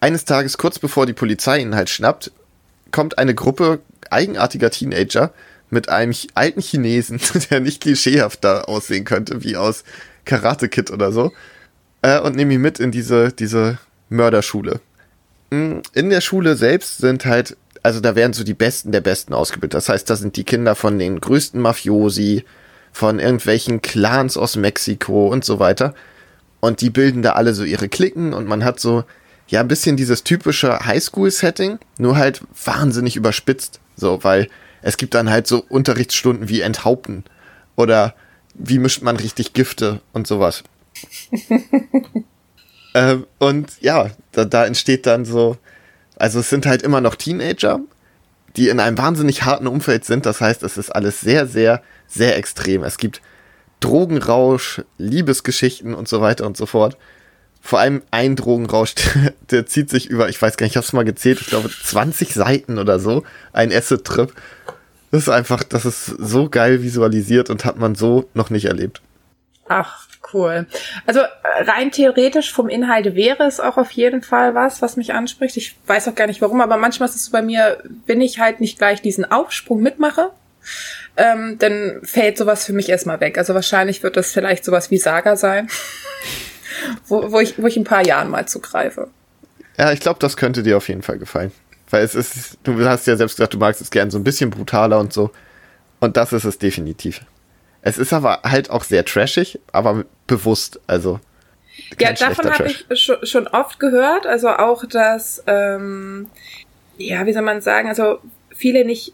eines 0.00 0.24
Tages, 0.24 0.58
kurz 0.58 0.78
bevor 0.78 1.06
die 1.06 1.12
Polizei 1.12 1.58
ihn 1.58 1.74
halt 1.74 1.90
schnappt, 1.90 2.30
kommt 2.92 3.18
eine 3.18 3.34
Gruppe 3.34 3.80
eigenartiger 4.10 4.70
Teenager 4.70 5.32
mit 5.70 5.88
einem 5.88 6.14
alten 6.34 6.60
Chinesen, 6.60 7.20
der 7.50 7.60
nicht 7.60 7.82
klischeehafter 7.82 8.68
aussehen 8.68 9.04
könnte, 9.04 9.42
wie 9.42 9.56
aus 9.56 9.84
Karate 10.24 10.68
Kid 10.68 10.90
oder 10.90 11.12
so, 11.12 11.32
äh, 12.02 12.20
und 12.20 12.36
nehme 12.36 12.54
ihn 12.54 12.60
mit 12.60 12.78
in 12.78 12.90
diese, 12.90 13.32
diese 13.32 13.78
Mörderschule. 14.08 14.80
Hm, 15.50 15.82
in 15.92 16.10
der 16.10 16.20
Schule 16.20 16.56
selbst 16.56 16.98
sind 16.98 17.24
halt, 17.24 17.56
also 17.86 18.00
da 18.00 18.16
werden 18.16 18.32
so 18.32 18.42
die 18.42 18.52
Besten 18.52 18.90
der 18.90 19.00
Besten 19.00 19.32
ausgebildet. 19.32 19.74
Das 19.74 19.88
heißt, 19.88 20.10
da 20.10 20.16
sind 20.16 20.36
die 20.36 20.42
Kinder 20.42 20.74
von 20.74 20.98
den 20.98 21.20
größten 21.20 21.60
Mafiosi, 21.60 22.44
von 22.90 23.20
irgendwelchen 23.20 23.80
Clans 23.80 24.36
aus 24.36 24.56
Mexiko 24.56 25.28
und 25.28 25.44
so 25.44 25.60
weiter. 25.60 25.94
Und 26.58 26.80
die 26.80 26.90
bilden 26.90 27.22
da 27.22 27.34
alle 27.34 27.54
so 27.54 27.62
ihre 27.62 27.88
Klicken 27.88 28.32
und 28.32 28.48
man 28.48 28.64
hat 28.64 28.80
so, 28.80 29.04
ja, 29.46 29.60
ein 29.60 29.68
bisschen 29.68 29.96
dieses 29.96 30.24
typische 30.24 30.80
Highschool-Setting, 30.84 31.78
nur 31.98 32.16
halt 32.16 32.40
wahnsinnig 32.64 33.14
überspitzt. 33.14 33.78
So, 33.94 34.24
weil 34.24 34.48
es 34.82 34.96
gibt 34.96 35.14
dann 35.14 35.30
halt 35.30 35.46
so 35.46 35.64
Unterrichtsstunden 35.68 36.48
wie 36.48 36.62
Enthaupten 36.62 37.22
oder 37.76 38.16
wie 38.54 38.80
mischt 38.80 39.02
man 39.02 39.14
richtig 39.14 39.52
Gifte 39.52 40.00
und 40.12 40.26
sowas. 40.26 40.64
ähm, 42.94 43.26
und 43.38 43.80
ja, 43.80 44.10
da, 44.32 44.44
da 44.44 44.66
entsteht 44.66 45.06
dann 45.06 45.24
so, 45.24 45.56
also 46.16 46.40
es 46.40 46.50
sind 46.50 46.66
halt 46.66 46.82
immer 46.82 47.00
noch 47.00 47.14
Teenager, 47.14 47.80
die 48.56 48.68
in 48.68 48.80
einem 48.80 48.98
wahnsinnig 48.98 49.44
harten 49.44 49.66
Umfeld 49.66 50.04
sind. 50.04 50.26
Das 50.26 50.40
heißt, 50.40 50.62
es 50.62 50.78
ist 50.78 50.90
alles 50.90 51.20
sehr, 51.20 51.46
sehr, 51.46 51.82
sehr 52.06 52.36
extrem. 52.36 52.82
Es 52.84 52.96
gibt 52.96 53.20
Drogenrausch, 53.80 54.82
Liebesgeschichten 54.98 55.94
und 55.94 56.08
so 56.08 56.20
weiter 56.20 56.46
und 56.46 56.56
so 56.56 56.66
fort. 56.66 56.96
Vor 57.60 57.80
allem 57.80 58.02
ein 58.10 58.36
Drogenrausch, 58.36 58.94
der, 58.94 59.34
der 59.50 59.66
zieht 59.66 59.90
sich 59.90 60.08
über, 60.08 60.28
ich 60.28 60.40
weiß 60.40 60.56
gar 60.56 60.64
nicht, 60.64 60.72
ich 60.72 60.76
habe 60.76 60.86
es 60.86 60.92
mal 60.92 61.04
gezählt, 61.04 61.40
ich 61.40 61.48
glaube 61.48 61.70
20 61.70 62.32
Seiten 62.32 62.78
oder 62.78 62.98
so, 62.98 63.24
ein 63.52 63.72
Acid-Trip. 63.72 64.32
Das 65.10 65.22
ist 65.22 65.28
einfach, 65.28 65.62
das 65.62 65.84
ist 65.84 66.06
so 66.06 66.48
geil 66.48 66.82
visualisiert 66.82 67.50
und 67.50 67.64
hat 67.64 67.78
man 67.78 67.94
so 67.94 68.28
noch 68.34 68.50
nicht 68.50 68.64
erlebt. 68.64 69.02
Ach, 69.68 70.05
cool. 70.32 70.66
Also 71.06 71.20
rein 71.42 71.90
theoretisch 71.90 72.52
vom 72.52 72.68
Inhalt 72.68 73.14
wäre 73.14 73.44
es 73.44 73.60
auch 73.60 73.76
auf 73.76 73.90
jeden 73.92 74.22
Fall 74.22 74.54
was, 74.54 74.82
was 74.82 74.96
mich 74.96 75.14
anspricht. 75.14 75.56
Ich 75.56 75.76
weiß 75.86 76.08
auch 76.08 76.14
gar 76.14 76.26
nicht 76.26 76.42
warum, 76.42 76.60
aber 76.60 76.76
manchmal 76.76 77.08
ist 77.08 77.16
es 77.16 77.26
so 77.26 77.32
bei 77.32 77.42
mir, 77.42 77.78
wenn 78.06 78.20
ich 78.20 78.38
halt 78.38 78.60
nicht 78.60 78.78
gleich 78.78 79.02
diesen 79.02 79.30
Aufsprung 79.30 79.82
mitmache, 79.82 80.30
ähm, 81.16 81.56
dann 81.58 82.00
fällt 82.02 82.38
sowas 82.38 82.64
für 82.64 82.72
mich 82.72 82.88
erstmal 82.88 83.20
weg. 83.20 83.38
Also 83.38 83.54
wahrscheinlich 83.54 84.02
wird 84.02 84.16
das 84.16 84.32
vielleicht 84.32 84.64
sowas 84.64 84.90
wie 84.90 84.98
Saga 84.98 85.36
sein, 85.36 85.68
wo, 87.06 87.32
wo, 87.32 87.40
ich, 87.40 87.60
wo 87.60 87.66
ich 87.66 87.76
ein 87.76 87.84
paar 87.84 88.06
Jahren 88.06 88.30
mal 88.30 88.46
zugreife. 88.46 89.08
Ja, 89.78 89.92
ich 89.92 90.00
glaube, 90.00 90.18
das 90.20 90.36
könnte 90.36 90.62
dir 90.62 90.76
auf 90.76 90.88
jeden 90.88 91.02
Fall 91.02 91.18
gefallen. 91.18 91.52
Weil 91.90 92.02
es 92.02 92.14
ist, 92.14 92.58
du 92.64 92.84
hast 92.84 93.06
ja 93.06 93.16
selbst 93.16 93.36
gesagt, 93.36 93.54
du 93.54 93.58
magst 93.58 93.80
es 93.80 93.90
gern 93.90 94.10
so 94.10 94.18
ein 94.18 94.24
bisschen 94.24 94.50
brutaler 94.50 94.98
und 94.98 95.12
so. 95.12 95.30
Und 96.00 96.16
das 96.16 96.32
ist 96.32 96.44
es 96.44 96.58
definitiv. 96.58 97.20
Es 97.86 97.98
ist 97.98 98.12
aber 98.12 98.40
halt 98.42 98.68
auch 98.68 98.82
sehr 98.82 99.04
trashig, 99.04 99.60
aber 99.70 100.04
bewusst, 100.26 100.80
also. 100.88 101.20
Ja, 102.00 102.12
davon 102.12 102.52
habe 102.52 102.66
ich 102.66 102.84
schon 103.22 103.46
oft 103.46 103.78
gehört, 103.78 104.26
also 104.26 104.48
auch, 104.48 104.84
dass, 104.86 105.44
ähm, 105.46 106.28
ja, 106.98 107.24
wie 107.26 107.32
soll 107.32 107.42
man 107.42 107.60
sagen, 107.60 107.88
also 107.88 108.18
viele 108.56 108.84
nicht 108.84 109.12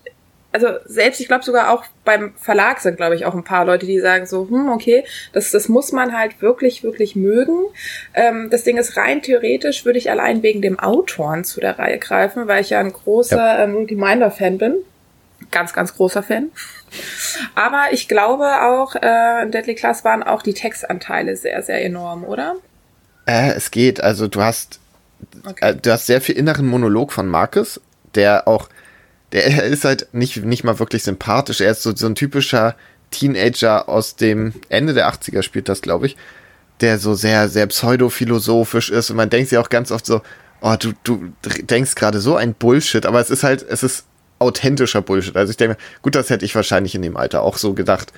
also 0.53 0.69
selbst, 0.87 1.21
ich 1.21 1.29
glaube 1.29 1.45
sogar 1.45 1.71
auch 1.71 1.85
beim 2.05 2.35
Verlag 2.37 2.81
sind, 2.81 2.97
glaube 2.97 3.15
ich, 3.15 3.27
auch 3.27 3.35
ein 3.35 3.45
paar 3.45 3.67
Leute, 3.67 3.85
die 3.85 4.01
sagen 4.01 4.25
so, 4.25 4.49
hm, 4.49 4.71
okay, 4.71 5.05
das, 5.33 5.51
das 5.51 5.69
muss 5.69 5.93
man 5.93 6.17
halt 6.17 6.41
wirklich, 6.41 6.83
wirklich 6.83 7.15
mögen. 7.15 7.57
Ähm, 8.15 8.49
das 8.51 8.65
Ding 8.65 8.77
ist 8.77 8.97
rein 8.99 9.23
theoretisch, 9.23 9.85
würde 9.85 9.99
ich 9.99 10.11
allein 10.11 10.43
wegen 10.43 10.63
dem 10.63 10.79
Autoren 10.79 11.45
zu 11.45 11.61
der 11.61 11.79
Reihe 11.79 11.99
greifen, 11.99 12.49
weil 12.49 12.63
ich 12.63 12.71
ja 12.71 12.81
ein 12.81 12.93
großer 12.93 13.37
ja. 13.37 13.65
ähm, 13.65 13.87
Reminder-Fan 13.87 14.59
bin. 14.59 14.77
Ganz, 15.51 15.73
ganz 15.73 15.95
großer 15.95 16.23
Fan. 16.23 16.51
Aber 17.55 17.87
ich 17.93 18.09
glaube 18.09 18.45
auch, 18.63 18.95
äh, 18.95 19.43
in 19.43 19.51
Deadly 19.51 19.75
Class 19.75 20.05
waren 20.05 20.23
auch 20.23 20.43
die 20.43 20.55
Textanteile 20.55 21.37
sehr, 21.37 21.63
sehr 21.63 21.85
enorm, 21.85 22.25
oder? 22.25 22.57
Äh, 23.27 23.53
es 23.53 23.71
geht. 23.71 24.01
Also 24.01 24.29
du 24.29 24.43
hast, 24.43 24.81
okay. 25.47 25.71
äh, 25.71 25.75
du 25.75 25.93
hast 25.93 26.07
sehr 26.07 26.21
viel 26.21 26.37
inneren 26.37 26.67
Monolog 26.67 27.13
von 27.13 27.29
Marcus, 27.29 27.81
der 28.15 28.49
auch 28.49 28.69
der 29.33 29.65
ist 29.65 29.85
halt 29.85 30.09
nicht, 30.13 30.45
nicht 30.45 30.63
mal 30.63 30.79
wirklich 30.79 31.03
sympathisch. 31.03 31.61
Er 31.61 31.71
ist 31.71 31.83
so, 31.83 31.97
so 31.97 32.07
ein 32.07 32.15
typischer 32.15 32.77
Teenager 33.11 33.89
aus 33.89 34.17
dem 34.17 34.53
Ende 34.69 34.95
der 34.95 35.11
80er 35.11 35.43
spielt 35.43 35.69
das, 35.69 35.83
glaube 35.83 36.07
ich, 36.07 36.17
der 36.81 36.99
so 36.99 37.15
sehr, 37.15 37.49
sehr 37.49 37.67
pseudophilosophisch 37.67 38.91
ist 38.91 39.11
und 39.11 39.17
man 39.17 39.31
denkt 39.31 39.51
sich 39.51 39.59
auch 39.59 39.69
ganz 39.69 39.91
oft 39.91 40.07
so, 40.07 40.21
oh, 40.61 40.75
du, 40.79 40.93
du 41.03 41.33
denkst 41.63 41.95
gerade 41.95 42.21
so 42.21 42.37
ein 42.37 42.55
Bullshit, 42.55 43.07
aber 43.07 43.21
es 43.21 43.31
ist 43.31 43.43
halt, 43.43 43.63
es 43.63 43.83
ist 43.83 44.05
authentischer 44.43 45.01
Bullshit. 45.03 45.37
Also 45.37 45.51
ich 45.51 45.57
denke, 45.57 45.77
gut, 46.03 46.15
das 46.15 46.31
hätte 46.31 46.45
ich 46.45 46.55
wahrscheinlich 46.55 46.95
in 46.95 47.03
dem 47.03 47.17
Alter 47.17 47.43
auch 47.43 47.57
so 47.57 47.73
gedacht. 47.73 48.13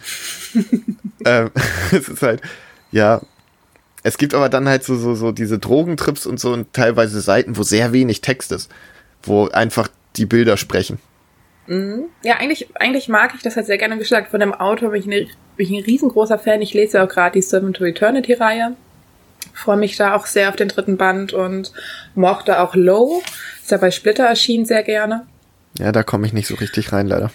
ähm, 1.24 1.50
es 1.92 2.08
ist 2.08 2.22
halt, 2.22 2.42
ja, 2.90 3.20
es 4.02 4.18
gibt 4.18 4.34
aber 4.34 4.48
dann 4.48 4.68
halt 4.68 4.84
so, 4.84 4.96
so, 4.96 5.14
so 5.14 5.32
diese 5.32 5.58
Drogentrips 5.58 6.26
und 6.26 6.38
so 6.38 6.52
und 6.52 6.72
teilweise 6.72 7.20
Seiten, 7.20 7.56
wo 7.56 7.62
sehr 7.62 7.92
wenig 7.92 8.20
Text 8.20 8.52
ist, 8.52 8.70
wo 9.22 9.48
einfach 9.48 9.88
die 10.16 10.26
Bilder 10.26 10.56
sprechen. 10.56 10.98
Mhm. 11.66 12.04
Ja, 12.22 12.36
eigentlich, 12.36 12.68
eigentlich 12.74 13.08
mag 13.08 13.32
ich 13.34 13.42
das 13.42 13.56
halt 13.56 13.66
sehr 13.66 13.78
gerne. 13.78 13.96
Gesagt, 13.96 14.30
von 14.30 14.40
dem 14.40 14.52
Autor 14.52 14.90
bin 14.90 15.00
ich, 15.00 15.06
eine, 15.06 15.26
bin 15.56 15.66
ich 15.66 15.70
ein 15.70 15.84
riesengroßer 15.84 16.38
Fan. 16.38 16.60
Ich 16.62 16.74
lese 16.74 16.98
ja 16.98 17.04
auch 17.04 17.08
gerade 17.08 17.32
die 17.32 17.42
Seven 17.42 17.72
to 17.72 17.84
Eternity 17.84 18.34
Reihe. 18.34 18.76
Freue 19.52 19.76
mich 19.76 19.96
da 19.96 20.14
auch 20.14 20.26
sehr 20.26 20.48
auf 20.48 20.56
den 20.56 20.68
dritten 20.68 20.96
Band 20.96 21.32
und 21.32 21.72
mochte 22.14 22.60
auch 22.60 22.74
Low. 22.74 23.22
Ist 23.62 23.70
ja 23.70 23.78
bei 23.78 23.90
Splitter 23.90 24.24
erschienen 24.24 24.66
sehr 24.66 24.82
gerne. 24.82 25.26
Ja, 25.78 25.92
da 25.92 26.02
komme 26.02 26.26
ich 26.26 26.32
nicht 26.32 26.46
so 26.46 26.54
richtig 26.54 26.92
rein, 26.92 27.08
leider. 27.08 27.30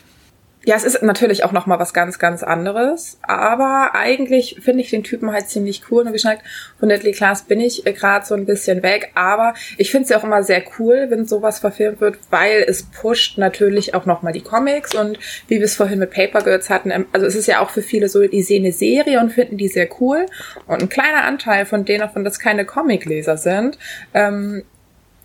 Ja, 0.66 0.76
es 0.76 0.84
ist 0.84 1.02
natürlich 1.02 1.46
auch 1.46 1.54
nochmal 1.54 1.80
was 1.80 1.94
ganz, 1.94 2.20
ganz 2.20 2.44
anderes. 2.44 3.18
Aber 3.22 3.92
eigentlich 3.94 4.58
finde 4.62 4.84
ich 4.84 4.90
den 4.90 5.04
Typen 5.04 5.32
halt 5.32 5.48
ziemlich 5.48 5.84
cool. 5.90 6.02
Und 6.02 6.10
wie 6.10 6.14
gesagt, 6.14 6.44
von 6.78 6.90
Deadly 6.90 7.14
Class 7.14 7.44
bin 7.44 7.62
ich 7.62 7.88
äh, 7.88 7.94
gerade 7.94 8.26
so 8.26 8.36
ein 8.36 8.46
bisschen 8.46 8.84
weg. 8.84 9.12
Aber 9.16 9.54
ich 9.78 9.90
finde 9.90 10.04
es 10.04 10.10
ja 10.10 10.18
auch 10.18 10.26
immer 10.26 10.44
sehr 10.44 10.62
cool, 10.78 11.08
wenn 11.10 11.26
sowas 11.26 11.60
verfilmt 11.60 12.02
wird, 12.02 12.20
weil 12.30 12.66
es 12.68 12.84
pusht 12.84 13.38
natürlich 13.38 13.96
auch 13.96 14.06
nochmal 14.06 14.34
die 14.34 14.42
Comics. 14.42 14.94
Und 14.96 15.18
wie 15.48 15.60
wir 15.60 15.66
es 15.66 15.78
vorhin 15.78 16.00
mit 16.00 16.12
Paper 16.12 16.42
Girls 16.42 16.70
hatten, 16.70 16.92
ähm, 16.92 17.06
also 17.14 17.26
es 17.26 17.36
ist 17.36 17.48
ja 17.48 17.62
auch 17.62 17.70
für 17.70 17.82
viele 17.82 18.10
so, 18.10 18.28
die 18.28 18.44
sehen 18.44 18.66
eine 18.66 18.74
Serie 18.74 19.22
und 19.22 19.32
finden 19.32 19.58
die 19.58 19.70
sehr 19.70 19.88
cool. 20.02 20.26
Und 20.68 20.82
ein 20.82 20.90
kleiner 20.90 21.24
Anteil 21.24 21.66
von 21.66 21.86
denen, 21.86 22.04
auch 22.04 22.16
wenn 22.16 22.26
das 22.26 22.38
keine 22.38 22.66
Comicleser 22.66 23.38
sind, 23.38 23.78
ähm, 24.14 24.64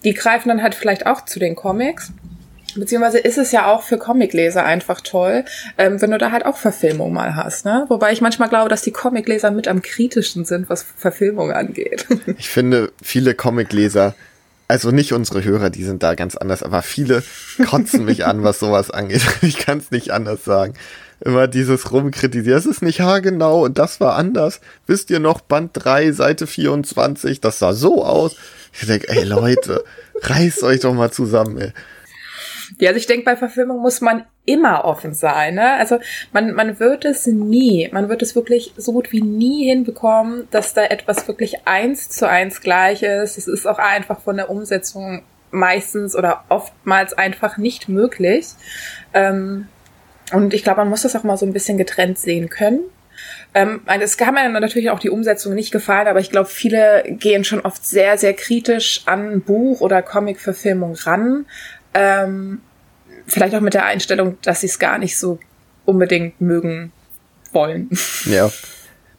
die 0.04 0.14
greifen 0.14 0.48
dann 0.48 0.62
halt 0.62 0.76
vielleicht 0.76 1.06
auch 1.06 1.24
zu 1.24 1.40
den 1.40 1.56
Comics. 1.56 2.12
Beziehungsweise 2.76 3.18
ist 3.18 3.38
es 3.38 3.52
ja 3.52 3.66
auch 3.66 3.82
für 3.82 3.98
Comicleser 3.98 4.64
einfach 4.64 5.00
toll, 5.00 5.44
ähm, 5.78 6.00
wenn 6.00 6.10
du 6.10 6.18
da 6.18 6.32
halt 6.32 6.46
auch 6.46 6.56
Verfilmung 6.56 7.12
mal 7.12 7.36
hast. 7.36 7.64
Ne? 7.64 7.84
Wobei 7.88 8.12
ich 8.12 8.20
manchmal 8.20 8.48
glaube, 8.48 8.68
dass 8.68 8.82
die 8.82 8.90
Comicleser 8.90 9.50
mit 9.50 9.68
am 9.68 9.82
kritischsten 9.82 10.44
sind, 10.44 10.68
was 10.68 10.84
Verfilmung 10.96 11.52
angeht. 11.52 12.06
Ich 12.38 12.48
finde, 12.48 12.92
viele 13.02 13.34
Comicleser, 13.34 14.14
also 14.66 14.90
nicht 14.90 15.12
unsere 15.12 15.44
Hörer, 15.44 15.70
die 15.70 15.84
sind 15.84 16.02
da 16.02 16.14
ganz 16.14 16.36
anders, 16.36 16.62
aber 16.62 16.82
viele 16.82 17.22
kotzen 17.68 18.04
mich 18.04 18.24
an, 18.24 18.42
was 18.42 18.58
sowas 18.58 18.90
angeht. 18.90 19.22
Ich 19.42 19.58
kann 19.58 19.78
es 19.78 19.90
nicht 19.90 20.10
anders 20.10 20.44
sagen. 20.44 20.74
Immer 21.20 21.46
dieses 21.46 21.92
rumkritisieren, 21.92 22.56
das 22.56 22.66
ist 22.66 22.82
nicht 22.82 23.00
haargenau 23.00 23.64
und 23.64 23.78
das 23.78 24.00
war 24.00 24.16
anders. 24.16 24.60
Wisst 24.86 25.10
ihr 25.10 25.20
noch, 25.20 25.40
Band 25.40 25.70
3, 25.74 26.12
Seite 26.12 26.46
24, 26.46 27.40
das 27.40 27.58
sah 27.58 27.72
so 27.72 28.04
aus. 28.04 28.36
Ich 28.72 28.86
denke, 28.86 29.08
ey 29.08 29.24
Leute, 29.24 29.84
reißt 30.22 30.64
euch 30.64 30.80
doch 30.80 30.92
mal 30.92 31.12
zusammen, 31.12 31.58
ey. 31.58 31.72
Ja, 32.78 32.88
also 32.88 32.98
ich 32.98 33.06
denke, 33.06 33.24
bei 33.24 33.36
Verfilmung 33.36 33.80
muss 33.80 34.00
man 34.00 34.24
immer 34.46 34.84
offen 34.84 35.14
sein. 35.14 35.54
Ne? 35.54 35.74
Also 35.74 35.98
man, 36.32 36.52
man 36.52 36.78
wird 36.80 37.04
es 37.04 37.26
nie, 37.26 37.88
man 37.92 38.08
wird 38.08 38.22
es 38.22 38.34
wirklich 38.34 38.72
so 38.76 38.92
gut 38.92 39.12
wie 39.12 39.22
nie 39.22 39.68
hinbekommen, 39.68 40.48
dass 40.50 40.74
da 40.74 40.84
etwas 40.84 41.26
wirklich 41.28 41.66
eins 41.66 42.08
zu 42.10 42.28
eins 42.28 42.60
gleich 42.60 43.02
ist. 43.02 43.38
Es 43.38 43.48
ist 43.48 43.66
auch 43.66 43.78
einfach 43.78 44.20
von 44.20 44.36
der 44.36 44.50
Umsetzung 44.50 45.22
meistens 45.50 46.16
oder 46.16 46.44
oftmals 46.48 47.14
einfach 47.14 47.56
nicht 47.56 47.88
möglich. 47.88 48.48
Ähm, 49.14 49.68
und 50.32 50.52
ich 50.52 50.64
glaube, 50.64 50.80
man 50.80 50.88
muss 50.88 51.02
das 51.02 51.14
auch 51.16 51.22
mal 51.22 51.36
so 51.36 51.46
ein 51.46 51.52
bisschen 51.52 51.78
getrennt 51.78 52.18
sehen 52.18 52.48
können. 52.48 52.80
Ähm, 53.54 53.82
es 54.00 54.16
kann 54.16 54.34
mir 54.34 54.48
natürlich 54.48 54.90
auch 54.90 54.98
die 54.98 55.10
Umsetzung 55.10 55.54
nicht 55.54 55.70
gefallen, 55.70 56.08
aber 56.08 56.18
ich 56.18 56.30
glaube, 56.30 56.48
viele 56.48 57.04
gehen 57.06 57.44
schon 57.44 57.60
oft 57.60 57.86
sehr, 57.86 58.18
sehr 58.18 58.34
kritisch 58.34 59.02
an 59.06 59.42
Buch- 59.42 59.80
oder 59.80 60.02
Comic-Verfilmung 60.02 60.94
ran. 60.94 61.46
Ähm, 61.94 62.60
vielleicht 63.26 63.54
auch 63.54 63.60
mit 63.60 63.74
der 63.74 63.86
Einstellung, 63.86 64.36
dass 64.42 64.60
sie 64.60 64.66
es 64.66 64.78
gar 64.78 64.98
nicht 64.98 65.18
so 65.18 65.38
unbedingt 65.84 66.40
mögen 66.40 66.92
wollen. 67.52 67.90
Ja, 68.26 68.50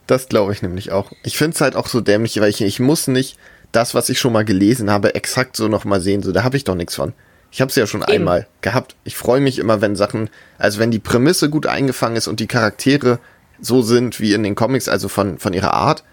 das 0.06 0.28
glaube 0.28 0.52
ich 0.52 0.62
nämlich 0.62 0.92
auch. 0.92 1.10
Ich 1.24 1.36
finde 1.36 1.54
es 1.54 1.60
halt 1.60 1.74
auch 1.74 1.88
so 1.88 2.00
dämlich, 2.00 2.40
weil 2.40 2.50
ich, 2.50 2.60
ich 2.60 2.80
muss 2.80 3.08
nicht 3.08 3.38
das, 3.72 3.94
was 3.94 4.08
ich 4.08 4.18
schon 4.18 4.32
mal 4.32 4.44
gelesen 4.44 4.90
habe, 4.90 5.14
exakt 5.14 5.56
so 5.56 5.68
nochmal 5.68 6.00
sehen. 6.00 6.22
So, 6.22 6.32
da 6.32 6.44
habe 6.44 6.56
ich 6.56 6.64
doch 6.64 6.74
nichts 6.74 6.94
von. 6.94 7.12
Ich 7.50 7.60
habe 7.60 7.70
es 7.70 7.76
ja 7.76 7.86
schon 7.86 8.02
Eben. 8.02 8.12
einmal 8.12 8.46
gehabt. 8.60 8.96
Ich 9.04 9.16
freue 9.16 9.40
mich 9.40 9.58
immer, 9.58 9.80
wenn 9.80 9.96
Sachen, 9.96 10.30
also 10.58 10.78
wenn 10.78 10.90
die 10.90 10.98
Prämisse 10.98 11.50
gut 11.50 11.66
eingefangen 11.66 12.16
ist 12.16 12.28
und 12.28 12.40
die 12.40 12.46
Charaktere 12.46 13.18
so 13.60 13.82
sind 13.82 14.20
wie 14.20 14.34
in 14.34 14.42
den 14.42 14.54
Comics, 14.54 14.88
also 14.88 15.08
von, 15.08 15.38
von 15.38 15.52
ihrer 15.52 15.72
Art. 15.72 16.04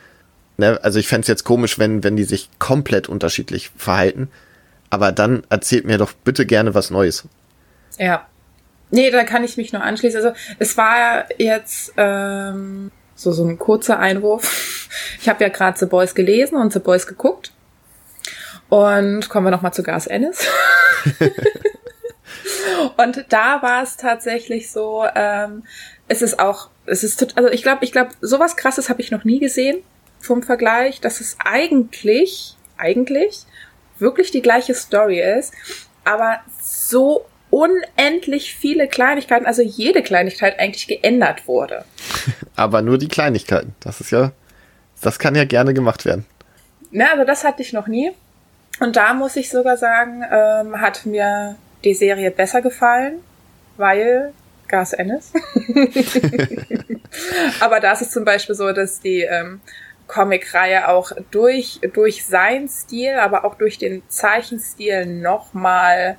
Ne? 0.58 0.80
Also 0.84 1.00
ich 1.00 1.08
fände 1.08 1.22
es 1.24 1.28
jetzt 1.28 1.44
komisch, 1.44 1.80
wenn, 1.80 2.04
wenn 2.04 2.16
die 2.16 2.24
sich 2.24 2.50
komplett 2.60 3.10
unterschiedlich 3.10 3.72
verhalten. 3.76 4.30
Aber 4.94 5.12
dann 5.12 5.42
erzählt 5.50 5.86
mir 5.86 5.98
doch 5.98 6.14
bitte 6.14 6.46
gerne 6.46 6.76
was 6.76 6.92
Neues. 6.92 7.24
Ja. 7.98 8.28
Nee, 8.92 9.10
da 9.10 9.24
kann 9.24 9.44
ich 9.44 9.58
mich 9.58 9.74
nur 9.74 9.82
anschließen. 9.82 10.24
Also 10.24 10.38
es 10.60 10.78
war 10.78 11.26
jetzt 11.40 11.94
ähm, 11.98 12.92
so, 13.16 13.32
so 13.32 13.44
ein 13.44 13.58
kurzer 13.58 13.98
Einwurf. 14.00 14.70
Ich 15.20 15.28
habe 15.28 15.44
ja 15.44 15.50
gerade 15.50 15.80
The 15.80 15.88
Boys 15.88 16.14
gelesen 16.14 16.56
und 16.56 16.72
The 16.72 16.80
Boys 16.80 17.08
geguckt. 17.08 17.52
Und 18.70 19.28
kommen 19.28 19.48
wir 19.48 19.52
nochmal 19.52 19.74
zu 19.74 19.82
Gas 19.82 20.06
Ennis. 20.06 20.46
und 22.98 23.26
da 23.30 23.64
war 23.64 23.82
es 23.82 23.98
tatsächlich 23.98 24.70
so, 24.70 25.04
ähm, 25.16 25.64
es 26.08 26.22
ist 26.22 26.40
auch, 26.40 26.70
es 26.86 27.04
ist, 27.04 27.36
also 27.36 27.50
ich 27.50 27.64
glaube, 27.64 27.84
ich 27.86 27.92
glaube, 27.92 28.12
sowas 28.22 28.56
krasses 28.56 28.90
habe 28.90 29.02
ich 29.02 29.10
noch 29.10 29.24
nie 29.24 29.40
gesehen 29.40 29.82
vom 30.20 30.44
Vergleich, 30.44 31.02
dass 31.02 31.22
es 31.22 31.38
eigentlich, 31.44 32.56
eigentlich 32.78 33.48
wirklich 34.04 34.30
die 34.30 34.44
gleiche 34.44 34.76
Story 34.76 35.20
ist, 35.20 35.54
aber 36.04 36.42
so 36.62 37.26
unendlich 37.50 38.56
viele 38.56 38.88
Kleinigkeiten, 38.88 39.46
also 39.46 39.62
jede 39.62 40.04
Kleinigkeit 40.04 40.60
eigentlich 40.60 40.88
geändert 40.88 41.48
wurde. 41.48 41.86
Aber 42.56 42.82
nur 42.82 42.98
die 42.98 43.08
Kleinigkeiten. 43.08 43.76
Das 43.80 44.02
ist 44.02 44.12
ja, 44.12 44.32
das 45.02 45.20
kann 45.20 45.36
ja 45.36 45.46
gerne 45.46 45.76
gemacht 45.76 46.04
werden. 46.04 46.26
Na, 46.90 47.12
also 47.12 47.26
das 47.26 47.44
hatte 47.44 47.62
ich 47.62 47.72
noch 47.72 47.86
nie. 47.88 48.12
Und 48.80 48.96
da 48.96 49.14
muss 49.14 49.36
ich 49.36 49.52
sogar 49.52 49.78
sagen, 49.78 50.24
ähm, 50.32 50.82
hat 50.82 51.06
mir 51.06 51.56
die 51.84 51.94
Serie 51.94 52.32
besser 52.32 52.64
gefallen, 52.64 53.20
weil 53.78 54.34
Gas 54.68 54.94
Ennis. 54.94 55.32
Aber 57.60 57.80
da 57.80 57.92
ist 57.92 58.02
es 58.02 58.12
zum 58.12 58.26
Beispiel 58.26 58.56
so, 58.56 58.72
dass 58.72 59.00
die 59.00 59.22
ähm, 59.22 59.62
Comic-Reihe 60.08 60.90
auch 60.90 61.12
durch, 61.32 61.80
durch 61.94 62.26
seinen 62.26 62.68
Stil, 62.68 63.16
aber 63.16 63.46
auch 63.46 63.56
durch 63.56 63.78
den 63.78 64.04
Zeichenstil 64.10 65.06
nochmal 65.06 66.18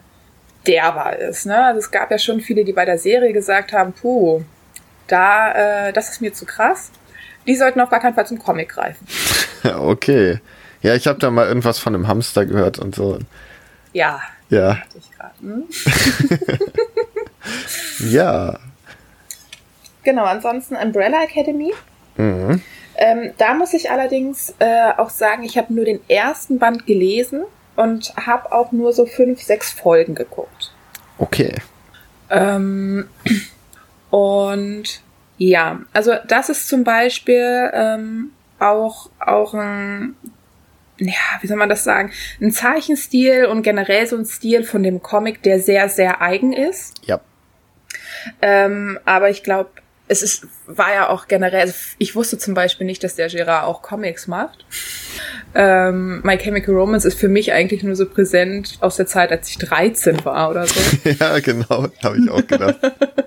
derber 0.66 1.18
ist. 1.18 1.46
Ne? 1.46 1.64
Also 1.64 1.80
es 1.80 1.90
gab 1.90 2.10
ja 2.10 2.18
schon 2.18 2.40
viele, 2.40 2.64
die 2.64 2.72
bei 2.72 2.84
der 2.84 2.98
Serie 2.98 3.32
gesagt 3.32 3.72
haben, 3.72 3.92
puh, 3.92 4.42
da, 5.06 5.88
äh, 5.88 5.92
das 5.92 6.10
ist 6.10 6.20
mir 6.20 6.32
zu 6.32 6.46
krass. 6.46 6.90
Die 7.46 7.54
sollten 7.54 7.80
auf 7.80 7.90
gar 7.90 8.00
keinen 8.00 8.14
Fall 8.14 8.26
zum 8.26 8.38
Comic 8.38 8.70
greifen. 8.70 9.06
okay. 9.78 10.40
Ja, 10.82 10.94
ich 10.94 11.06
habe 11.06 11.18
da 11.18 11.30
mal 11.30 11.46
irgendwas 11.46 11.78
von 11.78 11.94
einem 11.94 12.08
Hamster 12.08 12.46
gehört 12.46 12.78
und 12.78 12.94
so. 12.94 13.18
Ja. 13.92 14.20
Ja. 14.48 14.78
Hm? 15.40 15.64
ja. 18.10 18.58
Genau, 20.02 20.24
ansonsten 20.24 20.76
Umbrella 20.76 21.24
Academy. 21.24 21.72
Mhm. 22.16 22.62
Ähm, 22.96 23.32
da 23.38 23.54
muss 23.54 23.74
ich 23.74 23.90
allerdings 23.90 24.54
äh, 24.58 24.92
auch 24.96 25.10
sagen, 25.10 25.42
ich 25.42 25.58
habe 25.58 25.72
nur 25.72 25.84
den 25.84 26.00
ersten 26.08 26.58
Band 26.58 26.86
gelesen 26.86 27.44
und 27.76 28.14
habe 28.16 28.52
auch 28.52 28.72
nur 28.72 28.92
so 28.92 29.06
fünf, 29.06 29.42
sechs 29.42 29.72
Folgen 29.72 30.14
geguckt. 30.14 30.72
Okay. 31.18 31.54
Ähm, 32.30 33.08
und 34.10 35.00
ja, 35.38 35.80
also 35.92 36.14
das 36.26 36.48
ist 36.48 36.68
zum 36.68 36.84
Beispiel 36.84 37.70
ähm, 37.72 38.30
auch, 38.58 39.10
auch 39.18 39.54
ein, 39.54 40.14
ja, 40.98 41.12
wie 41.40 41.46
soll 41.46 41.56
man 41.56 41.68
das 41.68 41.84
sagen, 41.84 42.12
ein 42.40 42.52
Zeichenstil 42.52 43.46
und 43.46 43.62
generell 43.62 44.06
so 44.06 44.16
ein 44.16 44.24
Stil 44.24 44.62
von 44.62 44.82
dem 44.82 45.02
Comic, 45.02 45.42
der 45.42 45.60
sehr, 45.60 45.88
sehr 45.88 46.22
eigen 46.22 46.52
ist. 46.52 46.94
Ja. 47.04 47.20
Ähm, 48.40 48.98
aber 49.04 49.30
ich 49.30 49.42
glaube, 49.42 49.70
es 50.06 50.22
ist, 50.22 50.46
war 50.66 50.92
ja 50.92 51.08
auch 51.08 51.28
generell, 51.28 51.62
also 51.62 51.74
ich 51.98 52.14
wusste 52.14 52.36
zum 52.36 52.52
Beispiel 52.52 52.86
nicht, 52.86 53.02
dass 53.02 53.14
der 53.14 53.28
Gerard 53.28 53.64
auch 53.64 53.80
Comics 53.80 54.26
macht. 54.26 54.66
Ähm, 55.54 56.20
My 56.24 56.36
Chemical 56.36 56.74
Romance 56.74 57.06
ist 57.06 57.18
für 57.18 57.28
mich 57.28 57.52
eigentlich 57.52 57.82
nur 57.82 57.96
so 57.96 58.06
präsent 58.06 58.76
aus 58.80 58.96
der 58.96 59.06
Zeit, 59.06 59.30
als 59.30 59.48
ich 59.48 59.58
13 59.58 60.24
war 60.24 60.50
oder 60.50 60.66
so. 60.66 60.80
ja, 61.20 61.38
genau, 61.38 61.88
habe 62.02 62.18
ich 62.18 62.30
auch 62.30 62.46
gedacht. 62.46 62.78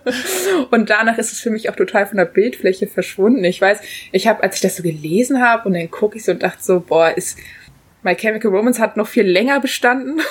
und 0.72 0.90
danach 0.90 1.18
ist 1.18 1.32
es 1.32 1.40
für 1.40 1.49
mich 1.49 1.70
auch 1.70 1.76
total 1.76 2.06
von 2.06 2.18
der 2.18 2.26
Bildfläche 2.26 2.86
verschwunden. 2.86 3.44
Ich 3.44 3.60
weiß, 3.60 3.80
ich 4.12 4.28
habe, 4.28 4.44
als 4.44 4.56
ich 4.56 4.62
das 4.62 4.76
so 4.76 4.84
gelesen 4.84 5.41
habe 5.41 5.68
und 5.68 5.74
dann 5.74 5.90
gucke 5.90 6.18
ich 6.18 6.26
so 6.26 6.32
und 6.32 6.44
dachte 6.44 6.62
so, 6.62 6.80
boah, 6.82 7.10
ist 7.10 7.40
My 8.04 8.16
Chemical 8.16 8.52
Romance 8.52 8.80
hat 8.80 8.98
noch 8.98 9.08
viel 9.08 9.26
länger 9.26 9.60
bestanden. 9.60 10.22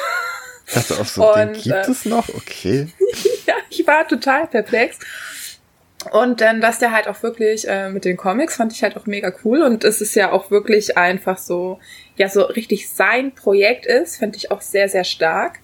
Ich 0.66 0.74
dachte 0.74 1.00
auch 1.00 1.06
so, 1.06 1.32
und, 1.32 1.38
den 1.38 1.52
gibt 1.54 1.88
äh, 1.88 1.90
es 1.90 2.04
noch? 2.04 2.28
Okay. 2.28 2.88
ja, 3.46 3.54
ich 3.70 3.86
war 3.86 4.06
total 4.06 4.46
perplex. 4.46 4.98
Und 6.12 6.40
dann, 6.40 6.60
dass 6.60 6.78
der 6.78 6.92
halt 6.92 7.08
auch 7.08 7.22
wirklich 7.22 7.68
äh, 7.68 7.88
mit 7.88 8.04
den 8.04 8.16
Comics 8.16 8.56
fand 8.56 8.72
ich 8.72 8.82
halt 8.82 8.96
auch 8.96 9.06
mega 9.06 9.32
cool. 9.44 9.62
Und 9.62 9.84
es 9.84 10.00
ist 10.00 10.14
ja 10.14 10.32
auch 10.32 10.50
wirklich 10.50 10.96
einfach 10.96 11.38
so, 11.38 11.78
ja, 12.16 12.28
so 12.28 12.42
richtig 12.42 12.88
sein 12.90 13.32
Projekt 13.32 13.86
ist, 13.86 14.18
fand 14.18 14.36
ich 14.36 14.50
auch 14.50 14.60
sehr, 14.60 14.88
sehr 14.88 15.04
stark. 15.04 15.58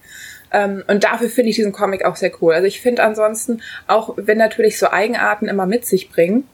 Ähm, 0.51 0.83
und 0.87 1.03
dafür 1.03 1.29
finde 1.29 1.49
ich 1.49 1.55
diesen 1.55 1.71
Comic 1.71 2.05
auch 2.05 2.15
sehr 2.15 2.31
cool. 2.41 2.53
Also 2.53 2.67
ich 2.67 2.81
finde 2.81 3.03
ansonsten, 3.03 3.61
auch 3.87 4.13
wenn 4.17 4.37
natürlich 4.37 4.77
so 4.77 4.89
Eigenarten 4.89 5.47
immer 5.47 5.65
mit 5.65 5.85
sich 5.85 6.09
bringen, 6.09 6.47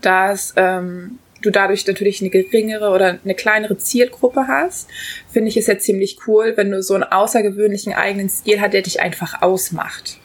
dass 0.00 0.54
ähm, 0.56 1.18
du 1.42 1.50
dadurch 1.50 1.86
natürlich 1.86 2.20
eine 2.20 2.30
geringere 2.30 2.90
oder 2.90 3.18
eine 3.22 3.34
kleinere 3.34 3.78
Zielgruppe 3.78 4.46
hast, 4.46 4.88
finde 5.30 5.48
ich 5.48 5.56
es 5.56 5.66
ja 5.66 5.78
ziemlich 5.78 6.18
cool, 6.26 6.56
wenn 6.56 6.70
du 6.70 6.82
so 6.82 6.94
einen 6.94 7.04
außergewöhnlichen 7.04 7.92
eigenen 7.92 8.28
Stil 8.28 8.60
hast, 8.60 8.72
der 8.72 8.82
dich 8.82 9.00
einfach 9.00 9.42
ausmacht. 9.42 10.18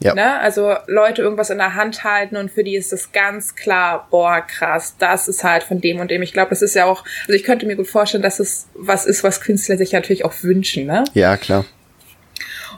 Ja. 0.00 0.14
Ne? 0.14 0.38
Also 0.40 0.74
Leute 0.86 1.22
irgendwas 1.22 1.50
in 1.50 1.58
der 1.58 1.74
Hand 1.74 2.04
halten 2.04 2.36
und 2.36 2.50
für 2.50 2.62
die 2.62 2.76
ist 2.76 2.92
das 2.92 3.12
ganz 3.12 3.56
klar, 3.56 4.06
boah, 4.10 4.40
krass, 4.40 4.94
das 4.98 5.28
ist 5.28 5.44
halt 5.44 5.62
von 5.62 5.80
dem 5.80 6.00
und 6.00 6.10
dem. 6.10 6.22
Ich 6.22 6.32
glaube, 6.32 6.50
das 6.50 6.62
ist 6.62 6.74
ja 6.74 6.84
auch, 6.84 7.04
also 7.22 7.32
ich 7.32 7.44
könnte 7.44 7.66
mir 7.66 7.76
gut 7.76 7.88
vorstellen, 7.88 8.22
dass 8.22 8.38
es 8.38 8.68
was 8.74 9.06
ist, 9.06 9.24
was 9.24 9.40
Künstler 9.40 9.76
sich 9.76 9.92
natürlich 9.92 10.24
auch 10.24 10.34
wünschen, 10.42 10.86
ne? 10.86 11.04
Ja, 11.14 11.36
klar. 11.36 11.64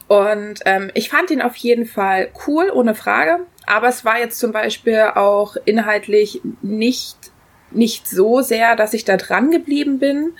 Und 0.08 0.60
ähm, 0.64 0.90
ich 0.94 1.08
fand 1.08 1.30
ihn 1.30 1.42
auf 1.42 1.54
jeden 1.56 1.86
Fall 1.86 2.30
cool, 2.46 2.70
ohne 2.72 2.94
Frage. 2.94 3.40
Aber 3.66 3.88
es 3.88 4.04
war 4.04 4.18
jetzt 4.18 4.38
zum 4.38 4.50
Beispiel 4.50 5.00
auch 5.14 5.56
inhaltlich 5.64 6.40
nicht 6.62 7.16
nicht 7.72 8.08
so 8.08 8.40
sehr, 8.40 8.74
dass 8.74 8.94
ich 8.94 9.04
da 9.04 9.16
dran 9.16 9.52
geblieben 9.52 10.00
bin 10.00 10.32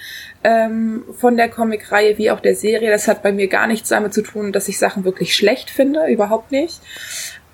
ähm, 0.44 1.04
von 1.18 1.36
der 1.36 1.48
Comicreihe 1.48 2.18
wie 2.18 2.30
auch 2.30 2.40
der 2.40 2.54
Serie. 2.54 2.90
Das 2.90 3.08
hat 3.08 3.22
bei 3.22 3.32
mir 3.32 3.48
gar 3.48 3.66
nichts 3.66 3.88
damit 3.88 4.14
zu 4.14 4.22
tun, 4.22 4.52
dass 4.52 4.68
ich 4.68 4.78
Sachen 4.78 5.04
wirklich 5.04 5.34
schlecht 5.34 5.70
finde, 5.70 6.06
überhaupt 6.06 6.50
nicht. 6.52 6.80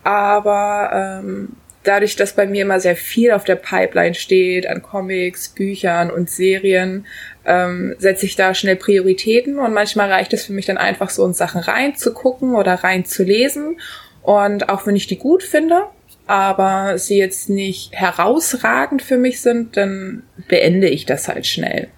Aber 0.04 1.20
ähm, 1.22 1.56
dadurch, 1.82 2.16
dass 2.16 2.34
bei 2.34 2.46
mir 2.46 2.62
immer 2.62 2.80
sehr 2.80 2.96
viel 2.96 3.32
auf 3.32 3.44
der 3.44 3.56
Pipeline 3.56 4.14
steht 4.14 4.68
an 4.68 4.82
Comics, 4.82 5.48
Büchern 5.48 6.10
und 6.10 6.30
Serien, 6.30 7.06
ähm, 7.44 7.94
setze 7.98 8.26
ich 8.26 8.36
da 8.36 8.54
schnell 8.54 8.76
Prioritäten 8.76 9.58
und 9.58 9.72
manchmal 9.72 10.10
reicht 10.10 10.32
es 10.32 10.44
für 10.44 10.52
mich 10.52 10.66
dann 10.66 10.78
einfach 10.78 11.10
so 11.10 11.24
in 11.24 11.34
Sachen 11.34 11.60
reinzugucken 11.60 12.54
oder 12.54 12.74
reinzulesen. 12.74 13.80
Und 14.22 14.68
auch 14.68 14.86
wenn 14.86 14.96
ich 14.96 15.06
die 15.06 15.18
gut 15.18 15.42
finde, 15.42 15.84
aber 16.26 16.98
sie 16.98 17.18
jetzt 17.18 17.48
nicht 17.48 17.92
herausragend 17.92 19.02
für 19.02 19.18
mich 19.18 19.40
sind, 19.40 19.76
dann 19.76 20.24
beende 20.48 20.88
ich 20.88 21.06
das 21.06 21.28
halt 21.28 21.46
schnell. 21.46 21.88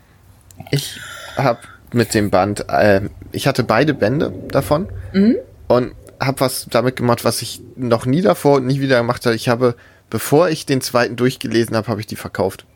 Ich 0.70 1.00
habe 1.36 1.60
mit 1.92 2.14
dem 2.14 2.30
Band, 2.30 2.68
äh, 2.68 3.02
ich 3.32 3.46
hatte 3.46 3.64
beide 3.64 3.94
Bände 3.94 4.32
davon 4.48 4.88
mhm. 5.12 5.36
und 5.68 5.92
habe 6.20 6.40
was 6.40 6.66
damit 6.70 6.96
gemacht, 6.96 7.24
was 7.24 7.42
ich 7.42 7.60
noch 7.76 8.04
nie 8.04 8.22
davor 8.22 8.56
und 8.56 8.66
nie 8.66 8.80
wieder 8.80 8.98
gemacht 8.98 9.24
habe. 9.24 9.36
Ich 9.36 9.48
habe, 9.48 9.74
bevor 10.10 10.48
ich 10.48 10.66
den 10.66 10.80
zweiten 10.80 11.16
durchgelesen 11.16 11.76
habe, 11.76 11.88
habe 11.88 12.00
ich 12.00 12.06
die 12.06 12.16
verkauft. 12.16 12.66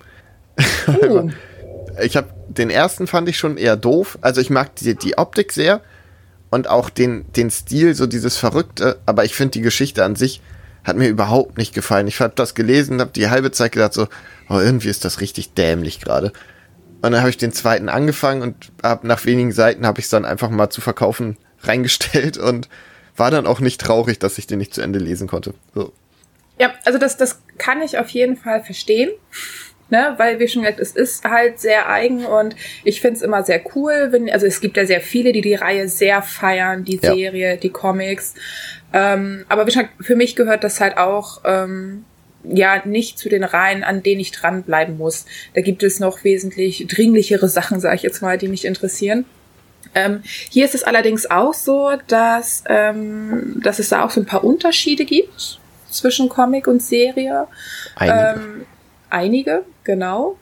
Uh. 0.87 1.31
ich 2.03 2.17
habe 2.17 2.29
den 2.49 2.71
ersten 2.71 3.07
fand 3.07 3.29
ich 3.29 3.39
schon 3.39 3.57
eher 3.57 3.77
doof. 3.77 4.19
Also 4.21 4.41
ich 4.41 4.51
mag 4.51 4.77
die, 4.77 4.95
die 4.95 5.19
Optik 5.19 5.53
sehr 5.53 5.81
und 6.51 6.69
auch 6.69 6.91
den, 6.91 7.25
den 7.33 7.51
Stil, 7.51 7.95
so 7.95 8.07
dieses 8.07 8.37
Verrückte, 8.37 8.99
aber 9.07 9.25
ich 9.25 9.35
finde 9.35 9.53
die 9.53 9.63
Geschichte 9.63 10.05
an 10.05 10.17
sich 10.17 10.43
hat 10.85 10.97
mir 10.97 11.09
überhaupt 11.09 11.59
nicht 11.59 11.75
gefallen. 11.75 12.09
Ich 12.09 12.21
habe 12.21 12.33
das 12.35 12.55
gelesen, 12.55 13.01
habe 13.01 13.13
die 13.13 13.31
halbe 13.31 13.53
Zeit 13.53 13.73
gedacht 13.73 13.95
so, 13.95 14.09
oh, 14.49 14.59
irgendwie 14.59 14.89
ist 14.89 15.05
das 15.05 15.21
richtig 15.21 15.55
dämlich 15.55 16.01
gerade. 16.01 16.33
Und 17.03 17.13
dann 17.13 17.21
habe 17.21 17.31
ich 17.31 17.37
den 17.37 17.53
zweiten 17.53 17.89
angefangen 17.89 18.43
und 18.43 18.73
hab, 18.83 19.03
nach 19.03 19.25
wenigen 19.25 19.53
Seiten 19.53 19.87
habe 19.87 19.99
ich 19.99 20.07
es 20.07 20.11
dann 20.11 20.25
einfach 20.25 20.51
mal 20.51 20.71
zu 20.71 20.81
verkaufen 20.81 21.37
reingestellt 21.63 22.39
und 22.39 22.69
war 23.17 23.31
dann 23.31 23.47
auch 23.47 23.61
nicht 23.61 23.81
traurig, 23.81 24.19
dass 24.19 24.39
ich 24.39 24.47
den 24.47 24.59
nicht 24.59 24.73
zu 24.73 24.81
Ende 24.81 24.99
lesen 24.99 25.29
konnte. 25.29 25.55
So. 25.75 25.93
Ja, 26.59 26.73
also 26.85 26.99
das, 26.99 27.17
das 27.17 27.43
kann 27.59 27.83
ich 27.83 27.99
auf 27.99 28.09
jeden 28.11 28.37
Fall 28.37 28.63
verstehen. 28.63 29.11
Ne, 29.91 30.15
weil 30.17 30.39
wie 30.39 30.49
schon 30.49 30.63
gesagt, 30.63 30.81
es 30.81 30.93
ist 30.93 31.23
halt 31.25 31.61
sehr 31.61 31.87
eigen 31.87 32.25
und 32.25 32.57
ich 32.83 33.03
find's 33.03 33.21
immer 33.21 33.43
sehr 33.43 33.61
cool, 33.75 34.09
wenn, 34.11 34.31
also 34.31 34.47
es 34.47 34.63
gibt 34.63 34.79
ja 34.79 34.87
sehr 34.87 35.03
viele, 35.03 35.33
die 35.33 35.43
die 35.43 35.55
Reihe 35.55 35.87
sehr 35.87 36.23
feiern, 36.23 36.83
die 36.83 36.97
Serie, 36.97 37.51
ja. 37.51 37.57
die 37.57 37.69
Comics. 37.69 38.33
Ähm, 38.95 39.45
aber 39.51 39.67
wie 39.67 39.71
schon, 39.71 39.89
für 40.01 40.17
mich 40.17 40.35
gehört 40.35 40.65
das 40.65 40.81
halt 40.81 40.97
auch 40.97 41.43
ähm, 41.45 42.07
ja 42.45 42.83
nicht 42.85 43.19
zu 43.19 43.29
den 43.29 43.45
Reihen, 43.45 43.85
an 43.85 44.03
denen 44.03 44.21
ich 44.21 44.33
dranbleiben 44.33 44.99
muss. 44.99 45.27
Da 45.55 45.61
gibt 45.61 45.83
es 45.83 46.01
noch 46.01 46.25
wesentlich 46.25 46.87
dringlichere 46.89 47.49
Sachen, 47.49 47.81
sage 47.81 47.97
ich 47.97 48.03
jetzt 48.03 48.23
mal, 48.23 48.39
die 48.39 48.49
mich 48.49 48.65
interessieren. 48.65 49.25
Ähm, 49.95 50.23
hier 50.25 50.65
ist 50.65 50.75
es 50.75 50.85
allerdings 50.85 51.31
auch 51.31 51.55
so, 51.55 51.93
dass, 52.07 52.65
ähm, 52.69 53.61
dass 53.63 53.79
es 53.79 53.91
da 53.91 54.05
auch 54.05 54.11
so 54.11 54.21
ein 54.21 54.27
paar 54.27 54.45
Unterschiede 54.45 55.05
gibt 55.05 55.61
zwischen 55.91 56.29
Comic 56.29 56.67
und 56.67 56.83
Serie. 56.83 57.47
Einige. 57.97 58.19
Ähm, 58.19 58.67
einige, 59.11 59.65
genau. 59.85 60.39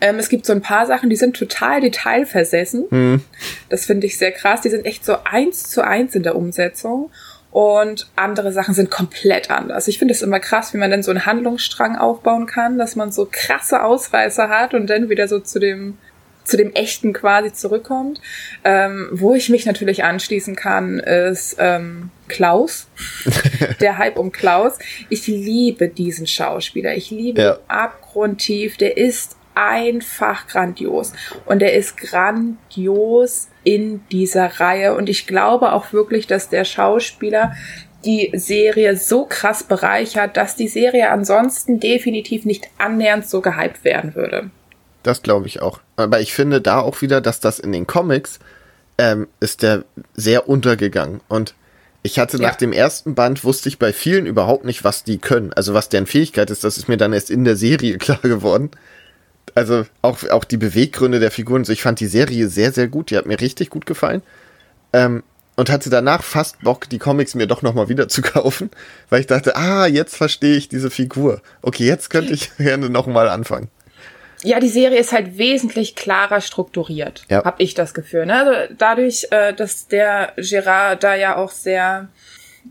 Ähm, 0.00 0.18
es 0.18 0.28
gibt 0.28 0.46
so 0.46 0.52
ein 0.52 0.62
paar 0.62 0.86
Sachen, 0.86 1.10
die 1.10 1.16
sind 1.16 1.36
total 1.36 1.80
detailversessen. 1.80 2.86
Mhm. 2.90 3.24
Das 3.68 3.86
finde 3.86 4.06
ich 4.06 4.16
sehr 4.16 4.32
krass. 4.32 4.60
Die 4.62 4.70
sind 4.70 4.86
echt 4.86 5.04
so 5.04 5.16
eins 5.24 5.68
zu 5.68 5.84
eins 5.84 6.14
in 6.14 6.22
der 6.22 6.36
Umsetzung 6.36 7.10
und 7.50 8.08
andere 8.14 8.52
Sachen 8.52 8.74
sind 8.74 8.90
komplett 8.90 9.50
anders. 9.50 9.88
Ich 9.88 9.98
finde 9.98 10.14
es 10.14 10.22
immer 10.22 10.38
krass, 10.38 10.72
wie 10.72 10.78
man 10.78 10.90
dann 10.90 11.02
so 11.02 11.10
einen 11.10 11.26
Handlungsstrang 11.26 11.96
aufbauen 11.96 12.46
kann, 12.46 12.78
dass 12.78 12.94
man 12.94 13.10
so 13.10 13.28
krasse 13.30 13.82
Ausreißer 13.82 14.48
hat 14.48 14.74
und 14.74 14.88
dann 14.88 15.08
wieder 15.08 15.26
so 15.26 15.40
zu 15.40 15.58
dem 15.58 15.98
zu 16.44 16.56
dem 16.56 16.72
echten 16.72 17.12
quasi 17.12 17.52
zurückkommt. 17.52 18.20
Ähm, 18.64 19.08
wo 19.12 19.34
ich 19.34 19.50
mich 19.50 19.66
natürlich 19.66 20.02
anschließen 20.02 20.56
kann, 20.56 20.98
ist 20.98 21.56
ähm, 21.58 22.10
Klaus, 22.28 22.88
der 23.80 23.98
Hype 23.98 24.18
um 24.18 24.32
Klaus. 24.32 24.78
Ich 25.10 25.26
liebe 25.26 25.88
diesen 25.88 26.26
Schauspieler. 26.26 26.96
Ich 26.96 27.10
liebe 27.10 27.40
ja. 27.40 27.58
abgrundtief. 27.68 28.78
Der 28.78 28.96
ist 28.96 29.36
einfach 29.54 30.48
grandios. 30.48 31.12
Und 31.44 31.62
er 31.62 31.74
ist 31.74 31.96
grandios 31.96 33.48
in 33.64 34.00
dieser 34.10 34.60
Reihe. 34.60 34.94
Und 34.94 35.08
ich 35.08 35.26
glaube 35.26 35.72
auch 35.72 35.92
wirklich, 35.92 36.26
dass 36.26 36.48
der 36.48 36.64
Schauspieler 36.64 37.54
die 38.04 38.30
Serie 38.34 38.96
so 38.96 39.26
krass 39.26 39.62
bereichert, 39.62 40.36
dass 40.36 40.56
die 40.56 40.68
Serie 40.68 41.10
ansonsten 41.10 41.80
definitiv 41.80 42.44
nicht 42.44 42.68
annähernd 42.78 43.28
so 43.28 43.40
gehypt 43.40 43.84
werden 43.84 44.14
würde. 44.14 44.50
Das 45.02 45.22
glaube 45.22 45.46
ich 45.46 45.60
auch. 45.62 45.80
Aber 45.96 46.20
ich 46.20 46.32
finde 46.32 46.60
da 46.60 46.80
auch 46.80 47.02
wieder, 47.02 47.20
dass 47.20 47.40
das 47.40 47.58
in 47.58 47.72
den 47.72 47.86
Comics 47.86 48.38
ähm, 48.98 49.28
ist 49.40 49.62
der 49.62 49.84
sehr 50.14 50.48
untergegangen. 50.48 51.20
Und 51.28 51.54
ich 52.02 52.18
hatte 52.18 52.38
ja. 52.38 52.48
nach 52.48 52.56
dem 52.56 52.72
ersten 52.72 53.14
Band 53.14 53.44
wusste 53.44 53.68
ich 53.68 53.78
bei 53.78 53.92
vielen 53.92 54.26
überhaupt 54.26 54.64
nicht, 54.64 54.84
was 54.84 55.04
die 55.04 55.18
können. 55.18 55.52
Also 55.52 55.74
was 55.74 55.90
deren 55.90 56.06
Fähigkeit 56.06 56.50
ist, 56.50 56.64
das 56.64 56.78
ist 56.78 56.88
mir 56.88 56.96
dann 56.96 57.12
erst 57.12 57.30
in 57.30 57.44
der 57.44 57.56
Serie 57.56 57.98
klar 57.98 58.20
geworden 58.22 58.70
also 59.54 59.84
auch, 60.02 60.28
auch 60.30 60.44
die 60.44 60.56
Beweggründe 60.56 61.20
der 61.20 61.30
Figuren. 61.30 61.64
So, 61.64 61.72
ich 61.72 61.82
fand 61.82 62.00
die 62.00 62.06
Serie 62.06 62.48
sehr, 62.48 62.72
sehr 62.72 62.88
gut. 62.88 63.10
Die 63.10 63.16
hat 63.16 63.26
mir 63.26 63.40
richtig 63.40 63.70
gut 63.70 63.86
gefallen. 63.86 64.22
Ähm, 64.92 65.22
und 65.56 65.68
hatte 65.68 65.90
danach 65.90 66.22
fast 66.22 66.62
Bock, 66.62 66.88
die 66.88 66.98
Comics 66.98 67.34
mir 67.34 67.46
doch 67.46 67.60
nochmal 67.60 67.88
wieder 67.88 68.08
zu 68.08 68.22
kaufen, 68.22 68.70
weil 69.10 69.20
ich 69.20 69.26
dachte, 69.26 69.56
ah, 69.56 69.86
jetzt 69.86 70.16
verstehe 70.16 70.56
ich 70.56 70.68
diese 70.68 70.90
Figur. 70.90 71.42
Okay, 71.60 71.86
jetzt 71.86 72.08
könnte 72.08 72.32
ich 72.32 72.50
gerne 72.56 72.88
nochmal 72.88 73.28
anfangen. 73.28 73.68
Ja, 74.42 74.58
die 74.58 74.70
Serie 74.70 74.98
ist 74.98 75.12
halt 75.12 75.36
wesentlich 75.36 75.96
klarer 75.96 76.40
strukturiert, 76.40 77.24
ja. 77.28 77.44
habe 77.44 77.62
ich 77.62 77.74
das 77.74 77.92
Gefühl. 77.92 78.24
Ne? 78.24 78.34
Also 78.34 78.74
dadurch, 78.78 79.26
äh, 79.32 79.52
dass 79.52 79.86
der 79.86 80.32
Gerard 80.36 81.04
da 81.04 81.14
ja 81.14 81.36
auch 81.36 81.50
sehr 81.50 82.08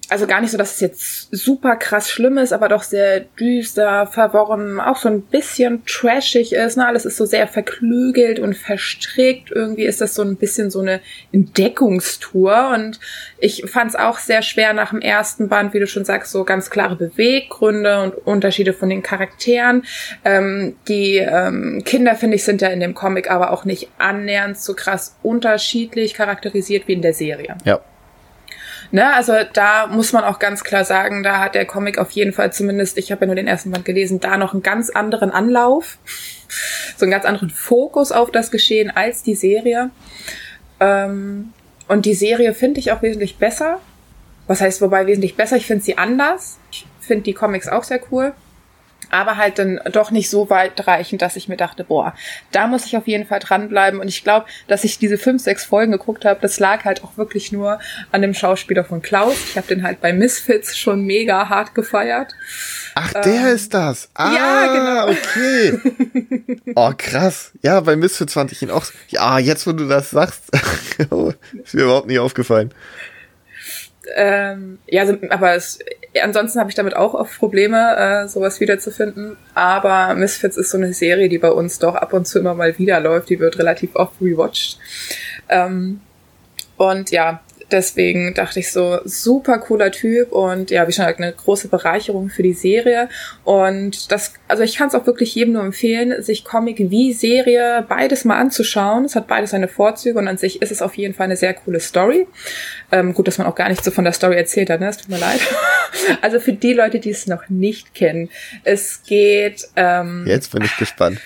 also 0.09 0.27
gar 0.27 0.41
nicht 0.41 0.51
so, 0.51 0.57
dass 0.57 0.75
es 0.75 0.79
jetzt 0.79 1.29
super 1.31 1.75
krass 1.75 2.09
schlimm 2.09 2.37
ist, 2.37 2.53
aber 2.53 2.67
doch 2.67 2.83
sehr 2.83 3.21
düster, 3.21 4.07
verworren, 4.07 4.79
auch 4.79 4.97
so 4.97 5.09
ein 5.09 5.21
bisschen 5.21 5.83
trashig 5.85 6.53
ist. 6.53 6.77
Ne? 6.77 6.87
Alles 6.87 7.05
ist 7.05 7.17
so 7.17 7.25
sehr 7.25 7.47
verklügelt 7.47 8.39
und 8.39 8.55
verstrickt. 8.55 9.51
Irgendwie 9.51 9.83
ist 9.83 10.01
das 10.01 10.15
so 10.15 10.21
ein 10.23 10.35
bisschen 10.35 10.71
so 10.71 10.79
eine 10.79 11.01
Entdeckungstour. 11.31 12.71
Und 12.73 12.99
ich 13.39 13.63
fand 13.69 13.91
es 13.91 13.95
auch 13.95 14.17
sehr 14.17 14.41
schwer 14.41 14.73
nach 14.73 14.91
dem 14.91 15.01
ersten 15.01 15.47
Band, 15.49 15.73
wie 15.73 15.79
du 15.79 15.87
schon 15.87 16.05
sagst, 16.05 16.31
so 16.31 16.43
ganz 16.43 16.69
klare 16.69 16.95
Beweggründe 16.95 18.01
und 18.01 18.27
Unterschiede 18.27 18.73
von 18.73 18.89
den 18.89 19.03
Charakteren. 19.03 19.85
Ähm, 20.23 20.75
die 20.87 21.17
ähm, 21.17 21.83
Kinder, 21.85 22.15
finde 22.15 22.35
ich, 22.35 22.43
sind 22.43 22.61
ja 22.61 22.69
in 22.69 22.79
dem 22.79 22.95
Comic 22.95 23.29
aber 23.29 23.51
auch 23.51 23.65
nicht 23.65 23.89
annähernd 23.97 24.57
so 24.59 24.73
krass 24.73 25.17
unterschiedlich 25.23 26.13
charakterisiert 26.13 26.87
wie 26.87 26.93
in 26.93 27.01
der 27.01 27.13
Serie. 27.13 27.55
Ja. 27.65 27.81
Ne, 28.91 29.13
also 29.13 29.33
da 29.53 29.85
muss 29.85 30.13
man 30.13 30.23
auch 30.23 30.39
ganz 30.39 30.63
klar 30.63 30.83
sagen, 30.83 31.21
da 31.21 31.39
hat 31.39 31.53
der 31.53 31.65
Comic 31.65 31.99
auf 31.99 32.09
jeden 32.11 32.33
Fall 32.33 32.51
zumindest, 32.51 32.97
ich 32.97 33.11
habe 33.11 33.21
ja 33.21 33.27
nur 33.27 33.35
den 33.35 33.45
ersten 33.45 33.69
Band 33.69 33.85
gelesen, 33.85 34.19
da 34.19 34.35
noch 34.35 34.53
einen 34.53 34.63
ganz 34.63 34.89
anderen 34.89 35.29
Anlauf, 35.29 35.99
so 36.97 37.05
einen 37.05 37.11
ganz 37.11 37.25
anderen 37.25 37.51
Fokus 37.51 38.11
auf 38.11 38.31
das 38.31 38.49
Geschehen 38.49 38.89
als 38.89 39.21
die 39.21 39.35
Serie. 39.35 39.91
Ähm, 40.79 41.53
und 41.87 42.05
die 42.05 42.15
Serie 42.15 42.55
finde 42.55 42.79
ich 42.79 42.91
auch 42.91 43.03
wesentlich 43.03 43.37
besser. 43.37 43.79
Was 44.47 44.61
heißt 44.61 44.81
wobei 44.81 45.05
wesentlich 45.05 45.35
besser? 45.35 45.57
Ich 45.57 45.67
finde 45.67 45.83
sie 45.83 45.97
anders. 45.97 46.57
Ich 46.71 46.87
finde 46.99 47.23
die 47.23 47.33
Comics 47.33 47.67
auch 47.67 47.83
sehr 47.83 47.99
cool. 48.11 48.33
Aber 49.09 49.37
halt 49.37 49.59
dann 49.59 49.79
doch 49.91 50.11
nicht 50.11 50.29
so 50.29 50.49
weitreichend, 50.49 51.21
dass 51.21 51.35
ich 51.35 51.47
mir 51.47 51.57
dachte, 51.57 51.83
boah, 51.83 52.13
da 52.51 52.67
muss 52.67 52.85
ich 52.85 52.97
auf 52.97 53.07
jeden 53.07 53.25
Fall 53.25 53.39
dranbleiben. 53.39 53.99
Und 53.99 54.07
ich 54.07 54.23
glaube, 54.23 54.45
dass 54.67 54.83
ich 54.83 54.99
diese 54.99 55.17
fünf, 55.17 55.41
sechs 55.41 55.65
Folgen 55.65 55.91
geguckt 55.91 56.25
habe, 56.25 56.39
das 56.41 56.59
lag 56.59 56.85
halt 56.85 57.03
auch 57.03 57.17
wirklich 57.17 57.51
nur 57.51 57.79
an 58.11 58.21
dem 58.21 58.33
Schauspieler 58.33 58.83
von 58.83 59.01
Klaus. 59.01 59.35
Ich 59.49 59.57
habe 59.57 59.67
den 59.67 59.83
halt 59.83 60.01
bei 60.01 60.13
Misfits 60.13 60.77
schon 60.77 61.05
mega 61.05 61.49
hart 61.49 61.75
gefeiert. 61.75 62.33
Ach, 62.95 63.13
der 63.13 63.33
ähm, 63.33 63.47
ist 63.47 63.73
das. 63.73 64.09
Ah, 64.13 64.33
ja, 64.33 64.73
genau. 64.73 65.11
okay. 65.11 65.79
Oh, 66.75 66.91
krass. 66.95 67.51
Ja, 67.61 67.79
bei 67.79 67.95
Misfits 67.95 68.33
fand 68.33 68.51
ich 68.51 68.61
ihn 68.61 68.69
auch. 68.69 68.85
Ja, 69.07 69.39
jetzt, 69.39 69.65
wo 69.65 69.71
du 69.71 69.87
das 69.87 70.11
sagst, 70.11 70.43
ist 70.97 71.73
mir 71.73 71.83
überhaupt 71.83 72.07
nicht 72.07 72.19
aufgefallen. 72.19 72.73
Ähm, 74.15 74.79
ja, 74.87 75.01
also, 75.01 75.17
aber 75.29 75.55
es, 75.55 75.79
ansonsten 76.21 76.59
habe 76.59 76.69
ich 76.69 76.75
damit 76.75 76.95
auch 76.95 77.13
oft 77.13 77.37
Probleme, 77.37 77.95
äh, 77.97 78.27
sowas 78.27 78.59
wiederzufinden. 78.59 79.37
Aber 79.53 80.13
Misfits 80.15 80.57
ist 80.57 80.71
so 80.71 80.77
eine 80.77 80.93
Serie, 80.93 81.29
die 81.29 81.37
bei 81.37 81.51
uns 81.51 81.79
doch 81.79 81.95
ab 81.95 82.13
und 82.13 82.27
zu 82.27 82.39
immer 82.39 82.53
mal 82.53 82.77
wieder 82.77 82.99
läuft. 82.99 83.29
Die 83.29 83.39
wird 83.39 83.59
relativ 83.59 83.95
oft 83.95 84.13
rewatcht. 84.21 84.79
Ähm, 85.49 86.01
und 86.77 87.11
ja, 87.11 87.41
Deswegen 87.71 88.33
dachte 88.33 88.59
ich 88.59 88.71
so, 88.71 88.99
super 89.05 89.59
cooler 89.59 89.91
Typ 89.91 90.31
und 90.31 90.71
ja, 90.71 90.87
wie 90.87 90.91
schon 90.91 91.05
eine 91.05 91.31
große 91.31 91.67
Bereicherung 91.67 92.29
für 92.29 92.41
die 92.41 92.53
Serie. 92.53 93.09
Und 93.43 94.11
das, 94.11 94.33
also 94.47 94.63
ich 94.63 94.77
kann 94.77 94.87
es 94.87 94.95
auch 94.95 95.05
wirklich 95.05 95.35
jedem 95.35 95.53
nur 95.53 95.63
empfehlen, 95.63 96.21
sich 96.23 96.43
Comic 96.43 96.77
wie 96.79 97.13
Serie 97.13 97.85
beides 97.87 98.25
mal 98.25 98.39
anzuschauen. 98.39 99.05
Es 99.05 99.15
hat 99.15 99.27
beides 99.27 99.51
seine 99.51 99.67
Vorzüge 99.67 100.17
und 100.17 100.27
an 100.27 100.37
sich 100.37 100.61
ist 100.61 100.71
es 100.71 100.81
auf 100.81 100.95
jeden 100.95 101.13
Fall 101.13 101.25
eine 101.25 101.37
sehr 101.37 101.53
coole 101.53 101.79
Story. 101.79 102.27
Ähm, 102.91 103.13
gut, 103.13 103.27
dass 103.27 103.37
man 103.37 103.45
auch 103.45 103.55
gar 103.55 103.69
nicht 103.69 103.83
so 103.83 103.91
von 103.91 104.03
der 104.03 104.13
Story 104.13 104.35
erzählt 104.35 104.69
hat, 104.69 104.79
ne? 104.79 104.89
Es 104.89 104.97
tut 104.97 105.09
mir 105.09 105.19
leid. 105.19 105.39
also 106.21 106.39
für 106.39 106.53
die 106.53 106.73
Leute, 106.73 106.99
die 106.99 107.11
es 107.11 107.27
noch 107.27 107.49
nicht 107.49 107.93
kennen, 107.93 108.29
es 108.63 109.03
geht. 109.05 109.67
Ähm, 109.75 110.25
Jetzt 110.27 110.51
bin 110.51 110.63
ich 110.63 110.75
gespannt. 110.77 111.19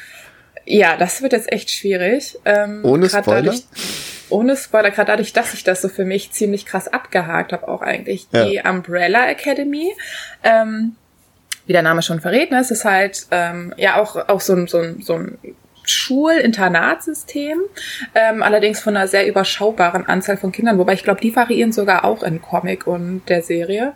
Ja, 0.65 0.97
das 0.97 1.21
wird 1.21 1.33
jetzt 1.33 1.51
echt 1.51 1.71
schwierig. 1.71 2.37
Ähm, 2.45 2.81
Ohne 2.83 3.09
Spoiler? 3.09 3.41
Dadurch, 3.41 3.63
ohne 4.29 4.55
Spoiler, 4.55 4.91
gerade 4.91 5.11
dadurch, 5.11 5.33
dass 5.33 5.53
ich 5.53 5.63
das 5.63 5.81
so 5.81 5.89
für 5.89 6.05
mich 6.05 6.31
ziemlich 6.31 6.65
krass 6.65 6.87
abgehakt 6.87 7.53
habe, 7.53 7.67
auch 7.67 7.81
eigentlich. 7.81 8.27
Ja. 8.31 8.45
Die 8.45 8.61
Umbrella 8.63 9.27
Academy. 9.27 9.93
Ähm, 10.43 10.95
wie 11.65 11.73
der 11.73 11.81
Name 11.81 12.01
schon 12.01 12.19
verrät, 12.19 12.51
ne, 12.51 12.59
es 12.59 12.71
ist 12.71 12.83
halt 12.83 13.27
ähm, 13.31 13.73
ja 13.77 14.01
auch, 14.01 14.27
auch 14.27 14.41
so 14.41 14.53
ein, 14.53 14.67
so 14.67 14.79
ein, 14.79 15.01
so 15.01 15.13
ein 15.15 15.37
Schul-Internatsystem, 15.85 17.59
ähm, 18.15 18.43
allerdings 18.43 18.79
von 18.79 18.95
einer 18.95 19.07
sehr 19.07 19.27
überschaubaren 19.27 20.05
Anzahl 20.05 20.37
von 20.37 20.51
Kindern, 20.51 20.77
wobei 20.77 20.93
ich 20.93 21.03
glaube, 21.03 21.21
die 21.21 21.35
variieren 21.35 21.71
sogar 21.71 22.05
auch 22.05 22.23
in 22.23 22.41
Comic 22.41 22.87
und 22.87 23.23
der 23.27 23.41
Serie. 23.41 23.93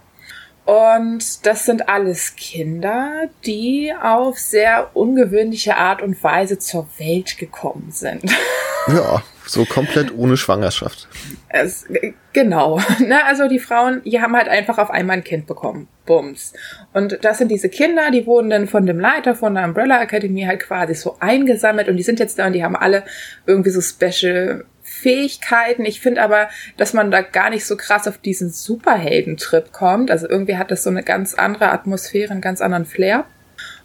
Und 0.68 1.45
das 1.45 1.64
sind 1.64 1.88
alles 1.88 2.35
Kinder, 2.35 3.30
die 3.45 3.94
auf 4.02 4.38
sehr 4.38 4.89
ungewöhnliche 4.98 5.77
Art 5.77 6.02
und 6.02 6.22
Weise 6.22 6.60
zur 6.60 6.89
Welt 6.98 7.38
gekommen 7.38 7.91
sind. 7.91 8.23
Ja, 8.89 9.22
so 9.45 9.65
komplett 9.65 10.15
ohne 10.15 10.38
Schwangerschaft. 10.38 11.10
Es, 11.49 11.85
genau. 12.31 12.80
Na, 13.06 13.26
also 13.26 13.49
die 13.49 13.60
Frauen, 13.60 14.02
die 14.06 14.22
haben 14.22 14.34
halt 14.34 14.48
einfach 14.48 14.77
auf 14.77 14.89
einmal 14.89 15.18
ein 15.18 15.26
Kind 15.26 15.45
bekommen. 15.45 15.89
Bums. 16.06 16.53
Und 16.94 17.19
das 17.22 17.38
sind 17.38 17.52
diese 17.52 17.68
Kinder, 17.68 18.11
die 18.11 18.26
wurden 18.26 18.49
dann 18.49 18.68
von 18.68 18.85
dem 18.85 18.98
Leiter 18.98 19.35
von 19.35 19.56
der 19.56 19.65
Umbrella 19.65 20.02
Academy 20.02 20.44
halt 20.44 20.61
quasi 20.61 20.95
so 20.95 21.18
eingesammelt 21.19 21.89
und 21.89 21.98
die 21.98 22.03
sind 22.03 22.22
jetzt 22.22 22.39
da 22.39 22.48
und 22.48 22.53
die 22.53 22.64
haben 22.64 22.77
alle 22.77 23.03
irgendwie 23.45 23.72
so 23.72 23.81
Special 23.81 24.64
Fähigkeiten. 24.98 25.86
Ich 25.86 26.02
finde 26.02 26.22
aber, 26.22 26.49
dass 26.78 26.94
man 26.94 27.11
da 27.11 27.22
gar 27.22 27.49
nicht 27.49 27.65
so 27.65 27.78
krass 27.78 28.07
auf 28.07 28.18
diesen 28.18 28.49
Superheldentrip 28.49 29.72
kommt. 29.72 30.11
Also 30.11 30.28
irgendwie 30.28 30.57
hat 30.57 30.72
das 30.72 30.84
so 30.84 30.90
eine 30.90 31.03
ganz 31.03 31.34
andere 31.34 31.72
Atmosphäre, 31.72 32.32
einen 32.32 32.41
ganz 32.41 32.61
anderen 32.61 32.86
Flair. 32.86 33.26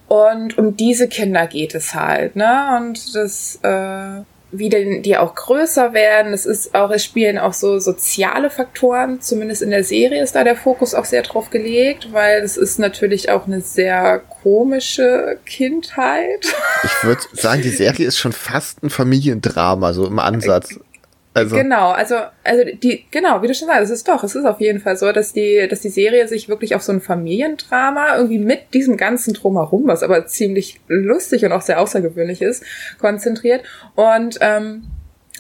Und 0.08 0.58
um 0.58 0.76
diese 0.76 1.08
Kinder 1.08 1.46
geht 1.46 1.74
es 1.74 1.94
halt, 1.94 2.36
ne? 2.36 2.76
Und 2.76 3.14
das, 3.14 3.58
äh, 3.62 4.22
wie 4.50 4.68
denn 4.68 5.02
die 5.02 5.16
auch 5.16 5.34
größer 5.34 5.94
werden. 5.94 6.34
Es 6.34 6.44
ist 6.44 6.74
auch, 6.74 6.90
es 6.90 7.02
spielen 7.02 7.38
auch 7.38 7.54
so 7.54 7.78
soziale 7.78 8.50
Faktoren, 8.50 9.22
zumindest 9.22 9.62
in 9.62 9.70
der 9.70 9.82
Serie 9.84 10.22
ist 10.22 10.34
da 10.34 10.44
der 10.44 10.56
Fokus 10.56 10.94
auch 10.94 11.06
sehr 11.06 11.22
drauf 11.22 11.48
gelegt, 11.48 12.12
weil 12.12 12.42
es 12.42 12.58
ist 12.58 12.78
natürlich 12.78 13.30
auch 13.30 13.46
eine 13.46 13.62
sehr 13.62 14.20
komische 14.42 15.38
Kindheit. 15.46 16.46
Ich 16.84 17.04
würde 17.04 17.22
sagen, 17.32 17.62
die 17.62 17.70
Serie 17.70 18.06
ist 18.06 18.18
schon 18.18 18.32
fast 18.32 18.82
ein 18.82 18.90
Familiendrama, 18.90 19.94
so 19.94 20.06
im 20.06 20.18
Ansatz. 20.18 20.78
Also. 21.34 21.56
Genau, 21.56 21.92
also, 21.92 22.16
also 22.44 22.62
die, 22.64 23.06
genau, 23.10 23.40
wie 23.42 23.46
du 23.46 23.54
schon 23.54 23.68
sagst, 23.68 23.84
es 23.84 23.90
ist 23.90 24.08
doch, 24.08 24.22
es 24.22 24.34
ist 24.34 24.44
auf 24.44 24.60
jeden 24.60 24.80
Fall 24.80 24.96
so, 24.96 25.12
dass 25.12 25.32
die, 25.32 25.66
dass 25.68 25.80
die 25.80 25.88
Serie 25.88 26.28
sich 26.28 26.48
wirklich 26.48 26.74
auf 26.74 26.82
so 26.82 26.92
ein 26.92 27.00
Familiendrama 27.00 28.16
irgendwie 28.16 28.38
mit 28.38 28.74
diesem 28.74 28.98
ganzen 28.98 29.32
Drumherum, 29.32 29.86
was 29.86 30.02
aber 30.02 30.26
ziemlich 30.26 30.80
lustig 30.88 31.44
und 31.44 31.52
auch 31.52 31.62
sehr 31.62 31.80
außergewöhnlich 31.80 32.42
ist, 32.42 32.64
konzentriert. 32.98 33.62
Und 33.94 34.38
ähm, 34.42 34.84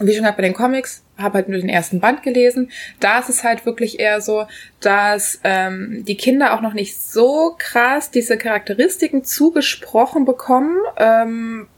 wie 0.00 0.12
schon 0.12 0.22
gesagt 0.22 0.38
bei 0.38 0.42
den 0.42 0.54
Comics, 0.54 1.04
habe 1.18 1.34
halt 1.34 1.48
nur 1.48 1.58
den 1.58 1.68
ersten 1.68 2.00
Band 2.00 2.22
gelesen. 2.22 2.70
Da 2.98 3.18
ist 3.18 3.28
es 3.28 3.44
halt 3.44 3.66
wirklich 3.66 4.00
eher 4.00 4.20
so, 4.20 4.46
dass 4.80 5.40
ähm, 5.44 6.04
die 6.06 6.16
Kinder 6.16 6.54
auch 6.54 6.62
noch 6.62 6.72
nicht 6.72 6.98
so 6.98 7.54
krass 7.58 8.10
diese 8.10 8.38
Charakteristiken 8.38 9.24
zugesprochen 9.24 10.24
bekommen, 10.24 10.76
ähm, 10.96 11.68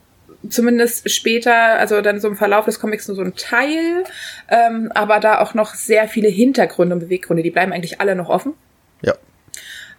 zumindest 0.48 1.10
später, 1.10 1.54
also 1.54 2.00
dann 2.00 2.20
so 2.20 2.28
im 2.28 2.36
Verlauf 2.36 2.64
des 2.64 2.80
Comics 2.80 3.08
nur 3.08 3.16
so 3.16 3.22
ein 3.22 3.34
Teil, 3.34 4.04
ähm, 4.48 4.90
aber 4.94 5.20
da 5.20 5.40
auch 5.40 5.54
noch 5.54 5.74
sehr 5.74 6.08
viele 6.08 6.28
Hintergründe 6.28 6.94
und 6.94 7.00
Beweggründe, 7.00 7.42
die 7.42 7.50
bleiben 7.50 7.72
eigentlich 7.72 8.00
alle 8.00 8.14
noch 8.16 8.28
offen. 8.28 8.54
Ja. 9.02 9.14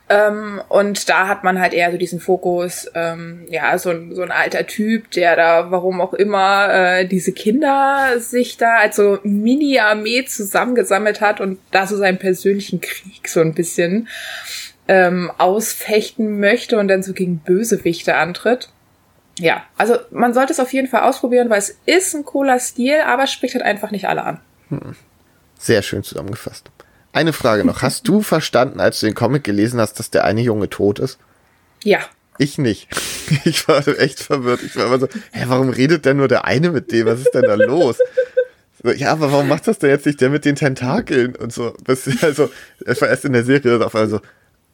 Ähm, 0.07 0.61
und 0.69 1.09
da 1.09 1.27
hat 1.27 1.43
man 1.43 1.59
halt 1.59 1.73
eher 1.73 1.91
so 1.91 1.97
diesen 1.97 2.19
Fokus, 2.19 2.89
ähm, 2.93 3.47
ja, 3.49 3.77
so, 3.79 3.89
ein 3.89 4.13
so 4.13 4.21
ein 4.21 4.31
alter 4.31 4.67
Typ, 4.67 5.09
der 5.11 5.35
da, 5.35 5.71
warum 5.71 5.99
auch 5.99 6.13
immer, 6.13 6.71
äh, 6.71 7.07
diese 7.07 7.31
Kinder 7.31 8.19
sich 8.19 8.57
da 8.57 8.75
als 8.77 8.97
so 8.97 9.19
Mini-Armee 9.23 10.25
zusammengesammelt 10.25 11.21
hat 11.21 11.41
und 11.41 11.57
da 11.71 11.87
so 11.87 11.97
seinen 11.97 12.19
persönlichen 12.19 12.81
Krieg 12.81 13.27
so 13.27 13.41
ein 13.41 13.55
bisschen 13.55 14.07
ähm, 14.87 15.31
ausfechten 15.39 16.39
möchte 16.39 16.77
und 16.77 16.87
dann 16.87 17.01
so 17.01 17.13
gegen 17.13 17.39
Bösewichte 17.39 18.15
antritt 18.15 18.69
ja, 19.39 19.63
also 19.77 19.97
man 20.11 20.33
sollte 20.33 20.53
es 20.53 20.59
auf 20.59 20.71
jeden 20.73 20.87
Fall 20.87 21.01
ausprobieren, 21.01 21.49
weil 21.49 21.59
es 21.59 21.77
ist 21.85 22.15
ein 22.15 22.25
cooler 22.25 22.59
Stil, 22.59 23.01
aber 23.05 23.27
spricht 23.27 23.55
halt 23.55 23.65
einfach 23.65 23.91
nicht 23.91 24.07
alle 24.07 24.23
an. 24.23 24.39
Hm. 24.69 24.95
Sehr 25.59 25.81
schön 25.81 26.03
zusammengefasst. 26.03 26.71
Eine 27.11 27.33
Frage 27.33 27.65
noch. 27.65 27.81
Hast 27.81 28.07
du 28.07 28.21
verstanden, 28.21 28.79
als 28.79 28.99
du 28.99 29.07
den 29.07 29.15
Comic 29.15 29.43
gelesen 29.43 29.79
hast, 29.79 29.99
dass 29.99 30.09
der 30.09 30.23
eine 30.23 30.41
Junge 30.41 30.69
tot 30.69 30.99
ist? 30.99 31.17
Ja. 31.83 31.99
Ich 32.37 32.57
nicht. 32.57 32.89
Ich 33.43 33.67
war 33.67 33.85
echt 33.87 34.19
verwirrt. 34.19 34.61
Ich 34.61 34.75
war 34.75 34.85
immer 34.85 34.99
so, 34.99 35.07
hä, 35.31 35.45
warum 35.47 35.69
redet 35.69 36.05
denn 36.05 36.17
nur 36.17 36.27
der 36.27 36.45
eine 36.45 36.69
mit 36.69 36.91
dem? 36.91 37.07
Was 37.07 37.21
ist 37.21 37.33
denn 37.33 37.41
da 37.41 37.55
los? 37.55 37.97
So, 38.83 38.91
ja, 38.91 39.11
aber 39.11 39.31
warum 39.31 39.47
macht 39.47 39.67
das 39.67 39.79
denn 39.79 39.89
jetzt 39.89 40.05
nicht 40.05 40.21
der 40.21 40.29
mit 40.29 40.45
den 40.45 40.55
Tentakeln 40.55 41.35
und 41.35 41.51
so? 41.51 41.75
Also, 42.21 42.51
es 42.85 43.01
war 43.01 43.09
erst 43.09 43.25
in 43.25 43.33
der 43.33 43.43
Serie 43.43 43.83
auf 43.83 43.95
einmal 43.95 44.09
so, 44.09 44.21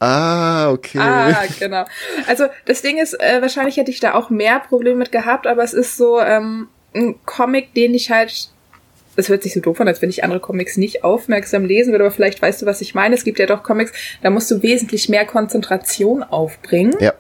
Ah, 0.02 0.72
okay. 0.72 0.98
Ah, 0.98 1.44
genau. 1.60 1.86
Also 2.28 2.46
das 2.66 2.82
Ding 2.82 2.98
ist, 2.98 3.14
äh, 3.14 3.40
wahrscheinlich 3.40 3.78
hätte 3.78 3.92
ich 3.92 4.00
da 4.00 4.16
auch 4.16 4.32
mehr 4.32 4.60
Probleme 4.60 4.98
mit 4.98 5.12
gehabt, 5.12 5.46
aber 5.46 5.64
es 5.64 5.74
ist 5.74 5.96
so 5.96 6.20
ähm, 6.20 6.70
ein 6.96 7.16
Comic, 7.26 7.76
den 7.76 7.94
ich 7.94 8.10
halt 8.10 8.50
es 9.16 9.30
hört 9.30 9.44
sich 9.44 9.54
so 9.54 9.60
doof 9.60 9.80
an, 9.82 9.88
als 9.88 10.02
wenn 10.02 10.10
ich 10.10 10.24
andere 10.24 10.40
Comics 10.40 10.78
nicht 10.78 11.04
aufmerksam 11.04 11.66
lesen 11.66 11.92
würde, 11.92 12.06
aber 12.06 12.14
vielleicht 12.14 12.42
weißt 12.42 12.62
du, 12.62 12.66
was 12.66 12.82
ich 12.82 12.96
meine. 12.96 13.14
Es 13.14 13.24
gibt 13.24 13.40
ja 13.40 13.46
doch 13.46 13.62
Comics, 13.62 13.92
da 14.24 14.30
musst 14.30 14.50
du 14.50 14.64
wesentlich 14.64 15.10
mehr 15.10 15.26
Konzentration 15.26 16.24
aufbringen. 16.24 16.96
Ja. 17.00 17.14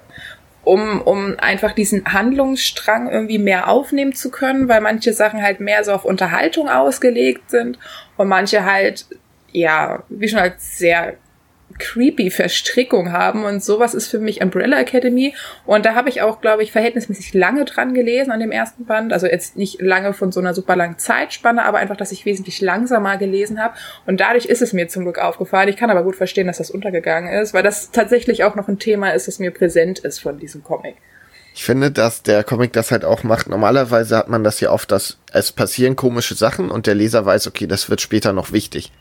Um, 0.64 1.02
um 1.02 1.36
einfach 1.40 1.74
diesen 1.74 2.06
Handlungsstrang 2.06 3.10
irgendwie 3.10 3.40
mehr 3.40 3.68
aufnehmen 3.68 4.14
zu 4.14 4.30
können, 4.30 4.70
weil 4.70 4.80
manche 4.80 5.12
Sachen 5.12 5.42
halt 5.42 5.60
mehr 5.60 5.84
so 5.84 5.92
auf 5.92 6.06
Unterhaltung 6.06 6.70
ausgelegt 6.70 7.50
sind 7.50 7.80
und 8.16 8.28
manche 8.28 8.64
halt, 8.64 9.06
ja, 9.52 10.04
wie 10.10 10.30
schon 10.30 10.40
halt 10.40 10.62
sehr 10.62 11.18
creepy 11.82 12.30
Verstrickung 12.30 13.12
haben 13.12 13.44
und 13.44 13.64
sowas 13.64 13.96
ist 13.96 14.08
für 14.08 14.20
mich 14.20 14.42
Umbrella 14.42 14.80
Academy 14.80 15.34
und 15.66 15.84
da 15.84 15.96
habe 15.96 16.10
ich 16.10 16.22
auch, 16.22 16.40
glaube 16.40 16.62
ich, 16.62 16.72
verhältnismäßig 16.72 17.34
lange 17.34 17.66
dran 17.66 17.96
gelesen 17.96 18.32
an 18.32 18.40
dem 18.40 18.52
ersten 18.52 18.86
Band, 18.86 19.12
also 19.12 19.26
jetzt 19.26 19.58
nicht 19.58 19.82
lange 19.82 20.14
von 20.14 20.32
so 20.32 20.40
einer 20.40 20.54
super 20.54 20.76
langen 20.76 21.00
Zeitspanne, 21.00 21.66
aber 21.66 21.80
einfach, 21.80 21.98
dass 21.98 22.12
ich 22.12 22.26
wesentlich 22.26 22.62
langsamer 22.62 23.18
gelesen 23.18 23.60
habe 23.60 23.74
und 24.06 24.20
dadurch 24.20 24.46
ist 24.46 24.62
es 24.62 24.74
mir 24.74 24.88
zum 24.88 25.04
Glück 25.04 25.18
aufgefallen. 25.18 25.70
Ich 25.70 25.78
kann 25.78 25.90
aber 25.90 26.04
gut 26.04 26.16
verstehen, 26.16 26.48
dass 26.48 26.60
das 26.60 26.70
untergegangen 26.70 27.34
ist, 27.34 27.54
weil 27.54 27.64
das 27.64 27.92
tatsächlich 27.92 28.44
auch 28.44 28.56
noch 28.56 28.68
ein 28.68 28.78
Thema 28.78 29.10
ist, 29.10 29.28
das 29.28 29.40
mir 29.40 29.52
präsent 29.52 30.00
ist 30.00 30.20
von 30.20 30.38
diesem 30.38 30.64
Comic. 30.64 30.96
Ich 31.54 31.66
finde, 31.66 31.92
dass 31.92 32.24
der 32.24 32.44
Comic 32.44 32.72
das 32.74 32.92
halt 32.92 33.04
auch 33.04 33.24
macht. 33.24 33.50
Normalerweise 33.50 34.16
hat 34.18 34.30
man 34.30 34.44
das 34.44 34.60
ja 34.62 34.72
oft, 34.72 34.92
dass 34.92 35.18
es 35.34 35.52
passieren 35.52 35.96
komische 35.96 36.36
Sachen 36.36 36.72
und 36.72 36.88
der 36.88 36.96
Leser 36.96 37.26
weiß, 37.26 37.48
okay, 37.48 37.68
das 37.68 37.90
wird 37.90 38.00
später 38.00 38.32
noch 38.32 38.52
wichtig. 38.52 38.92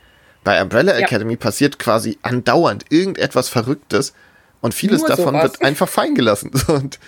Bei 0.44 0.60
Umbrella 0.62 0.94
ja. 0.94 1.00
Academy 1.00 1.36
passiert 1.36 1.78
quasi 1.78 2.18
andauernd 2.22 2.86
irgendetwas 2.90 3.48
Verrücktes 3.48 4.14
und 4.60 4.74
vieles 4.74 5.00
Nur 5.00 5.08
davon 5.08 5.34
sowas. 5.34 5.42
wird 5.42 5.62
einfach 5.62 5.88
fallen 5.88 6.14
gelassen. 6.14 6.50
Und 6.68 6.98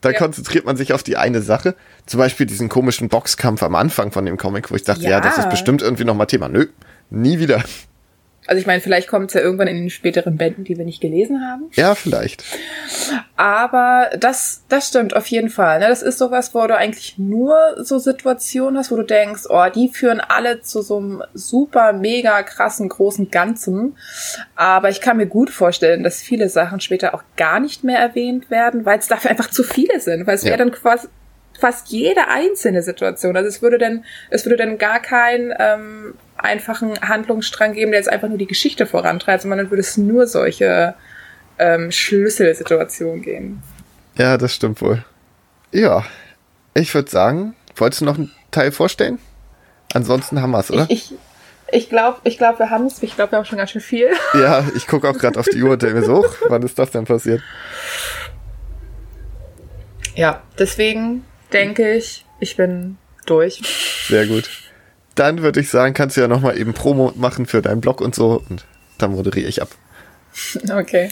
da 0.00 0.10
ja. 0.10 0.18
konzentriert 0.18 0.66
man 0.66 0.76
sich 0.76 0.92
auf 0.92 1.02
die 1.02 1.16
eine 1.16 1.40
Sache. 1.42 1.74
Zum 2.04 2.18
Beispiel 2.18 2.46
diesen 2.46 2.68
komischen 2.68 3.08
Boxkampf 3.08 3.62
am 3.62 3.74
Anfang 3.74 4.12
von 4.12 4.26
dem 4.26 4.36
Comic, 4.36 4.70
wo 4.70 4.76
ich 4.76 4.84
dachte, 4.84 5.02
ja, 5.02 5.10
ja 5.10 5.20
das 5.20 5.38
ist 5.38 5.50
bestimmt 5.50 5.82
irgendwie 5.82 6.04
nochmal 6.04 6.26
Thema. 6.26 6.48
Nö, 6.48 6.66
nie 7.10 7.38
wieder. 7.38 7.62
Also 8.46 8.60
ich 8.60 8.66
meine, 8.66 8.80
vielleicht 8.80 9.08
kommt 9.08 9.30
es 9.30 9.34
ja 9.34 9.40
irgendwann 9.40 9.68
in 9.68 9.76
den 9.76 9.90
späteren 9.90 10.36
Bänden, 10.36 10.64
die 10.64 10.78
wir 10.78 10.84
nicht 10.84 11.00
gelesen 11.00 11.42
haben. 11.48 11.64
Ja, 11.74 11.94
vielleicht. 11.94 12.44
Aber 13.36 14.10
das, 14.18 14.62
das 14.68 14.88
stimmt 14.88 15.14
auf 15.14 15.26
jeden 15.26 15.50
Fall. 15.50 15.80
Ne? 15.80 15.88
Das 15.88 16.02
ist 16.02 16.18
sowas, 16.18 16.54
wo 16.54 16.66
du 16.66 16.76
eigentlich 16.76 17.18
nur 17.18 17.56
so 17.82 17.98
Situationen 17.98 18.78
hast, 18.78 18.90
wo 18.90 18.96
du 18.96 19.02
denkst, 19.02 19.42
oh, 19.48 19.66
die 19.74 19.88
führen 19.88 20.20
alle 20.20 20.60
zu 20.62 20.82
so 20.82 20.98
einem 20.98 21.22
super, 21.34 21.92
mega 21.92 22.42
krassen, 22.42 22.88
großen 22.88 23.30
Ganzen. 23.30 23.96
Aber 24.54 24.90
ich 24.90 25.00
kann 25.00 25.16
mir 25.16 25.26
gut 25.26 25.50
vorstellen, 25.50 26.02
dass 26.02 26.22
viele 26.22 26.48
Sachen 26.48 26.80
später 26.80 27.14
auch 27.14 27.22
gar 27.36 27.60
nicht 27.60 27.84
mehr 27.84 27.98
erwähnt 27.98 28.50
werden, 28.50 28.84
weil 28.84 28.98
es 28.98 29.08
dafür 29.08 29.30
einfach 29.30 29.50
zu 29.50 29.62
viele 29.62 30.00
sind. 30.00 30.26
Weil 30.26 30.36
es 30.36 30.42
ja. 30.42 30.50
wäre 30.50 30.58
dann 30.58 30.72
quasi 30.72 31.08
fast 31.60 31.88
jede 31.88 32.28
einzelne 32.28 32.82
Situation. 32.82 33.36
Also 33.36 33.48
es 33.48 33.62
würde 33.62 33.78
dann, 33.78 34.04
es 34.30 34.44
würde 34.44 34.56
dann 34.56 34.78
gar 34.78 35.00
kein 35.00 35.52
ähm, 35.58 36.14
einfachen 36.36 37.00
Handlungsstrang 37.00 37.72
geben, 37.72 37.92
der 37.92 38.00
jetzt 38.00 38.08
einfach 38.10 38.28
nur 38.28 38.38
die 38.38 38.46
Geschichte 38.46 38.86
vorantreibt, 38.86 39.42
sondern 39.42 39.58
dann 39.58 39.70
würde 39.70 39.80
es 39.80 39.96
nur 39.96 40.26
solche 40.26 40.94
ähm, 41.58 41.90
Schlüsselsituationen 41.90 43.22
geben. 43.22 43.62
Ja, 44.16 44.36
das 44.38 44.54
stimmt 44.54 44.80
wohl. 44.80 45.04
Ja, 45.72 46.04
ich 46.74 46.94
würde 46.94 47.10
sagen, 47.10 47.54
wolltest 47.74 48.00
du 48.00 48.04
noch 48.06 48.16
einen 48.16 48.32
Teil 48.50 48.72
vorstellen? 48.72 49.18
Ansonsten 49.92 50.40
haben 50.40 50.50
wir 50.50 50.60
es, 50.60 50.70
oder? 50.70 50.86
Ich, 50.88 51.14
ich 51.70 51.88
glaube, 51.88 52.18
ich 52.24 52.38
glaub, 52.38 52.58
wir 52.58 52.70
haben 52.70 52.86
es. 52.86 53.02
Ich 53.02 53.14
glaube, 53.14 53.32
wir 53.32 53.38
haben 53.38 53.44
schon 53.44 53.58
ganz 53.58 53.70
schön 53.70 53.80
viel. 53.80 54.08
Ja, 54.34 54.64
ich 54.74 54.86
gucke 54.86 55.08
auch 55.08 55.18
gerade 55.18 55.38
auf 55.38 55.46
die 55.46 55.62
Uhr 55.62 55.72
und 55.72 55.82
denke 55.82 56.00
mir 56.00 56.04
so, 56.04 56.24
wann 56.48 56.62
ist 56.62 56.78
das 56.78 56.90
denn 56.90 57.04
passiert? 57.04 57.42
Ja, 60.14 60.42
deswegen 60.58 61.25
denke 61.52 61.94
ich, 61.94 62.24
ich 62.40 62.56
bin 62.56 62.98
durch. 63.26 63.62
Sehr 64.08 64.26
gut 64.26 64.48
dann 65.16 65.42
würde 65.42 65.60
ich 65.60 65.70
sagen, 65.70 65.94
kannst 65.94 66.16
du 66.16 66.20
ja 66.20 66.28
nochmal 66.28 66.56
eben 66.56 66.74
Promo 66.74 67.12
machen 67.16 67.46
für 67.46 67.62
deinen 67.62 67.80
Blog 67.80 68.00
und 68.00 68.14
so 68.14 68.42
und 68.48 68.64
dann 68.98 69.10
moderiere 69.10 69.48
ich 69.48 69.60
ab. 69.60 69.70
Okay. 70.70 71.10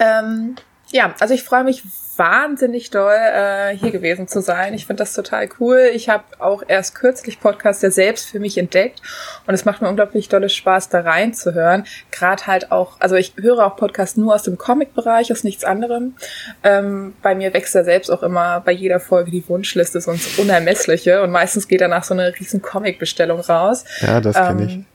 Ähm, 0.00 0.56
ja, 0.90 1.14
also 1.20 1.34
ich 1.34 1.44
freue 1.44 1.62
mich 1.62 1.82
wahnsinnig 2.18 2.90
doll, 2.90 3.14
äh, 3.14 3.76
hier 3.76 3.90
gewesen 3.90 4.28
zu 4.28 4.40
sein. 4.40 4.74
Ich 4.74 4.86
finde 4.86 5.02
das 5.02 5.14
total 5.14 5.48
cool. 5.60 5.90
Ich 5.94 6.08
habe 6.08 6.24
auch 6.38 6.62
erst 6.66 6.94
kürzlich 6.94 7.40
Podcast 7.40 7.82
ja 7.82 7.90
selbst 7.90 8.28
für 8.28 8.40
mich 8.40 8.58
entdeckt 8.58 9.00
und 9.46 9.54
es 9.54 9.64
macht 9.64 9.82
mir 9.82 9.88
unglaublich 9.88 10.28
dolle 10.28 10.48
Spaß, 10.48 10.88
da 10.88 11.00
reinzuhören. 11.00 11.84
Gerade 12.10 12.46
halt 12.46 12.72
auch, 12.72 13.00
also 13.00 13.16
ich 13.16 13.34
höre 13.40 13.64
auch 13.66 13.76
Podcast 13.76 14.16
nur 14.16 14.34
aus 14.34 14.42
dem 14.42 14.58
Comic-Bereich, 14.58 15.32
aus 15.32 15.44
nichts 15.44 15.64
anderem. 15.64 16.14
Ähm, 16.62 17.14
bei 17.22 17.34
mir 17.34 17.52
wächst 17.54 17.74
ja 17.74 17.84
selbst 17.84 18.10
auch 18.10 18.22
immer 18.22 18.60
bei 18.60 18.72
jeder 18.72 19.00
Folge 19.00 19.30
die 19.30 19.48
Wunschliste 19.48 20.00
so 20.00 20.10
ins 20.10 20.38
Unermessliche 20.38 21.22
und 21.22 21.30
meistens 21.30 21.68
geht 21.68 21.80
danach 21.80 22.04
so 22.04 22.14
eine 22.14 22.34
riesen 22.38 22.62
Comic-Bestellung 22.62 23.40
raus. 23.40 23.84
Ja, 24.00 24.20
das 24.20 24.36
kenne 24.36 24.62
ähm, 24.62 24.68
ich. 24.68 24.93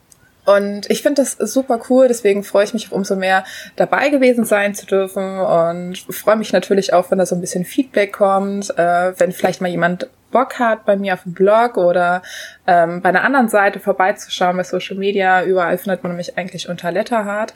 Und 0.56 0.90
ich 0.90 1.02
finde 1.02 1.22
das 1.22 1.32
super 1.52 1.80
cool, 1.88 2.08
deswegen 2.08 2.42
freue 2.42 2.64
ich 2.64 2.72
mich 2.72 2.90
umso 2.92 3.14
mehr 3.14 3.44
dabei 3.76 4.08
gewesen 4.08 4.44
sein 4.44 4.74
zu 4.74 4.86
dürfen 4.86 5.38
und 5.38 5.98
freue 6.10 6.36
mich 6.36 6.52
natürlich 6.52 6.92
auch, 6.92 7.10
wenn 7.10 7.18
da 7.18 7.26
so 7.26 7.34
ein 7.34 7.40
bisschen 7.40 7.64
Feedback 7.64 8.12
kommt, 8.12 8.70
äh, 8.78 9.12
wenn 9.18 9.32
vielleicht 9.32 9.60
mal 9.60 9.68
jemand 9.68 10.08
Bock 10.30 10.58
hat, 10.58 10.86
bei 10.86 10.96
mir 10.96 11.14
auf 11.14 11.24
dem 11.24 11.34
Blog 11.34 11.76
oder 11.76 12.22
ähm, 12.66 13.02
bei 13.02 13.10
einer 13.10 13.22
anderen 13.22 13.48
Seite 13.48 13.80
vorbeizuschauen 13.80 14.56
bei 14.56 14.64
Social 14.64 14.96
Media. 14.96 15.44
Überall 15.44 15.76
findet 15.78 16.02
man 16.02 16.16
mich 16.16 16.38
eigentlich 16.38 16.68
unter 16.68 16.90
Letterhard. 16.90 17.52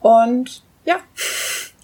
Und 0.00 0.62
ja, 0.84 0.96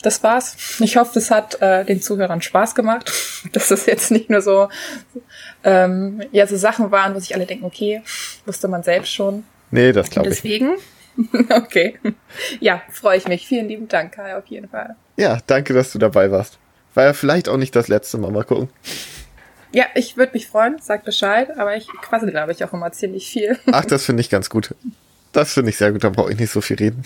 das 0.02 0.22
war's. 0.22 0.56
Ich 0.80 0.96
hoffe, 0.96 1.18
es 1.18 1.30
hat 1.30 1.60
äh, 1.62 1.84
den 1.84 2.02
Zuhörern 2.02 2.42
Spaß 2.42 2.74
gemacht. 2.74 3.10
Dass 3.52 3.68
das 3.68 3.86
jetzt 3.86 4.10
nicht 4.10 4.30
nur 4.30 4.42
so, 4.42 4.68
ähm, 5.64 6.22
ja, 6.32 6.46
so 6.46 6.56
Sachen 6.56 6.90
waren, 6.90 7.14
wo 7.14 7.18
sich 7.18 7.34
alle 7.34 7.46
denken, 7.46 7.64
okay, 7.64 8.02
wusste 8.44 8.68
man 8.68 8.82
selbst 8.82 9.12
schon. 9.12 9.44
Nee, 9.70 9.92
das 9.92 10.10
glaube 10.10 10.28
ich. 10.28 10.36
Deswegen, 10.36 10.76
okay. 11.50 11.98
Ja, 12.60 12.82
freue 12.90 13.18
ich 13.18 13.28
mich. 13.28 13.46
Vielen 13.46 13.68
lieben 13.68 13.88
Dank, 13.88 14.12
Kai, 14.12 14.36
auf 14.36 14.46
jeden 14.46 14.68
Fall. 14.68 14.96
Ja, 15.16 15.38
danke, 15.46 15.74
dass 15.74 15.92
du 15.92 15.98
dabei 15.98 16.30
warst. 16.30 16.58
War 16.94 17.04
ja 17.04 17.12
vielleicht 17.12 17.48
auch 17.48 17.56
nicht 17.56 17.76
das 17.76 17.88
letzte 17.88 18.18
Mal. 18.18 18.30
Mal 18.30 18.44
gucken. 18.44 18.68
Ja, 19.72 19.84
ich 19.94 20.16
würde 20.16 20.32
mich 20.32 20.46
freuen, 20.46 20.76
sag 20.80 21.04
Bescheid, 21.04 21.58
aber 21.58 21.76
ich 21.76 21.86
quassel, 21.88 22.30
glaube 22.30 22.52
ich, 22.52 22.64
auch 22.64 22.72
immer 22.72 22.92
ziemlich 22.92 23.28
viel. 23.28 23.58
Ach, 23.72 23.84
das 23.84 24.04
finde 24.04 24.22
ich 24.22 24.30
ganz 24.30 24.48
gut. 24.48 24.74
Das 25.32 25.52
finde 25.52 25.70
ich 25.70 25.76
sehr 25.76 25.92
gut, 25.92 26.04
da 26.04 26.08
brauche 26.08 26.32
ich 26.32 26.38
nicht 26.38 26.50
so 26.50 26.60
viel 26.60 26.76
reden. 26.76 27.02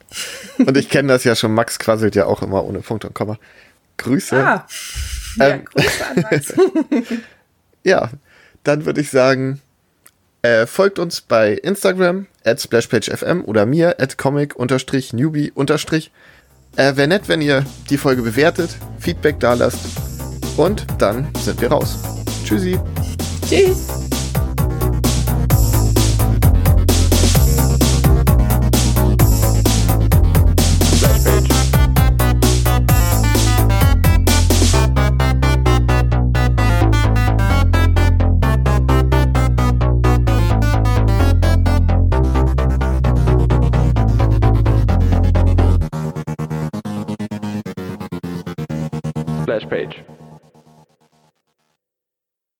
Und 0.58 0.76
ich 0.78 0.88
kenne 0.88 1.08
das 1.08 1.24
ja 1.24 1.36
schon, 1.36 1.52
Max 1.52 1.78
quasselt 1.78 2.14
ja 2.14 2.24
auch 2.24 2.42
immer 2.42 2.64
ohne 2.64 2.80
Punkt 2.80 3.04
und 3.04 3.14
Komma. 3.14 3.38
Grüße. 3.98 4.36
Ah, 4.36 4.66
ja, 5.36 5.48
ähm, 5.48 5.64
Grüße 5.66 6.06
an 6.06 6.22
Max. 6.22 6.54
ja, 7.84 8.10
dann 8.62 8.86
würde 8.86 9.02
ich 9.02 9.10
sagen, 9.10 9.60
äh, 10.46 10.66
folgt 10.66 10.98
uns 10.98 11.20
bei 11.20 11.52
Instagram, 11.54 12.26
at 12.44 12.60
splashpagefm 12.60 13.42
oder 13.44 13.66
mir, 13.66 13.96
at 13.98 14.16
comic-newbie- 14.16 15.52
äh, 16.76 16.96
Wäre 16.96 17.08
nett, 17.08 17.28
wenn 17.28 17.40
ihr 17.40 17.64
die 17.90 17.98
Folge 17.98 18.22
bewertet, 18.22 18.70
Feedback 18.98 19.40
da 19.40 19.54
lasst. 19.54 19.80
Und 20.56 20.86
dann 20.98 21.28
sind 21.40 21.60
wir 21.60 21.68
raus. 21.68 21.98
Tschüssi. 22.44 22.78
Tschüss. 23.48 24.15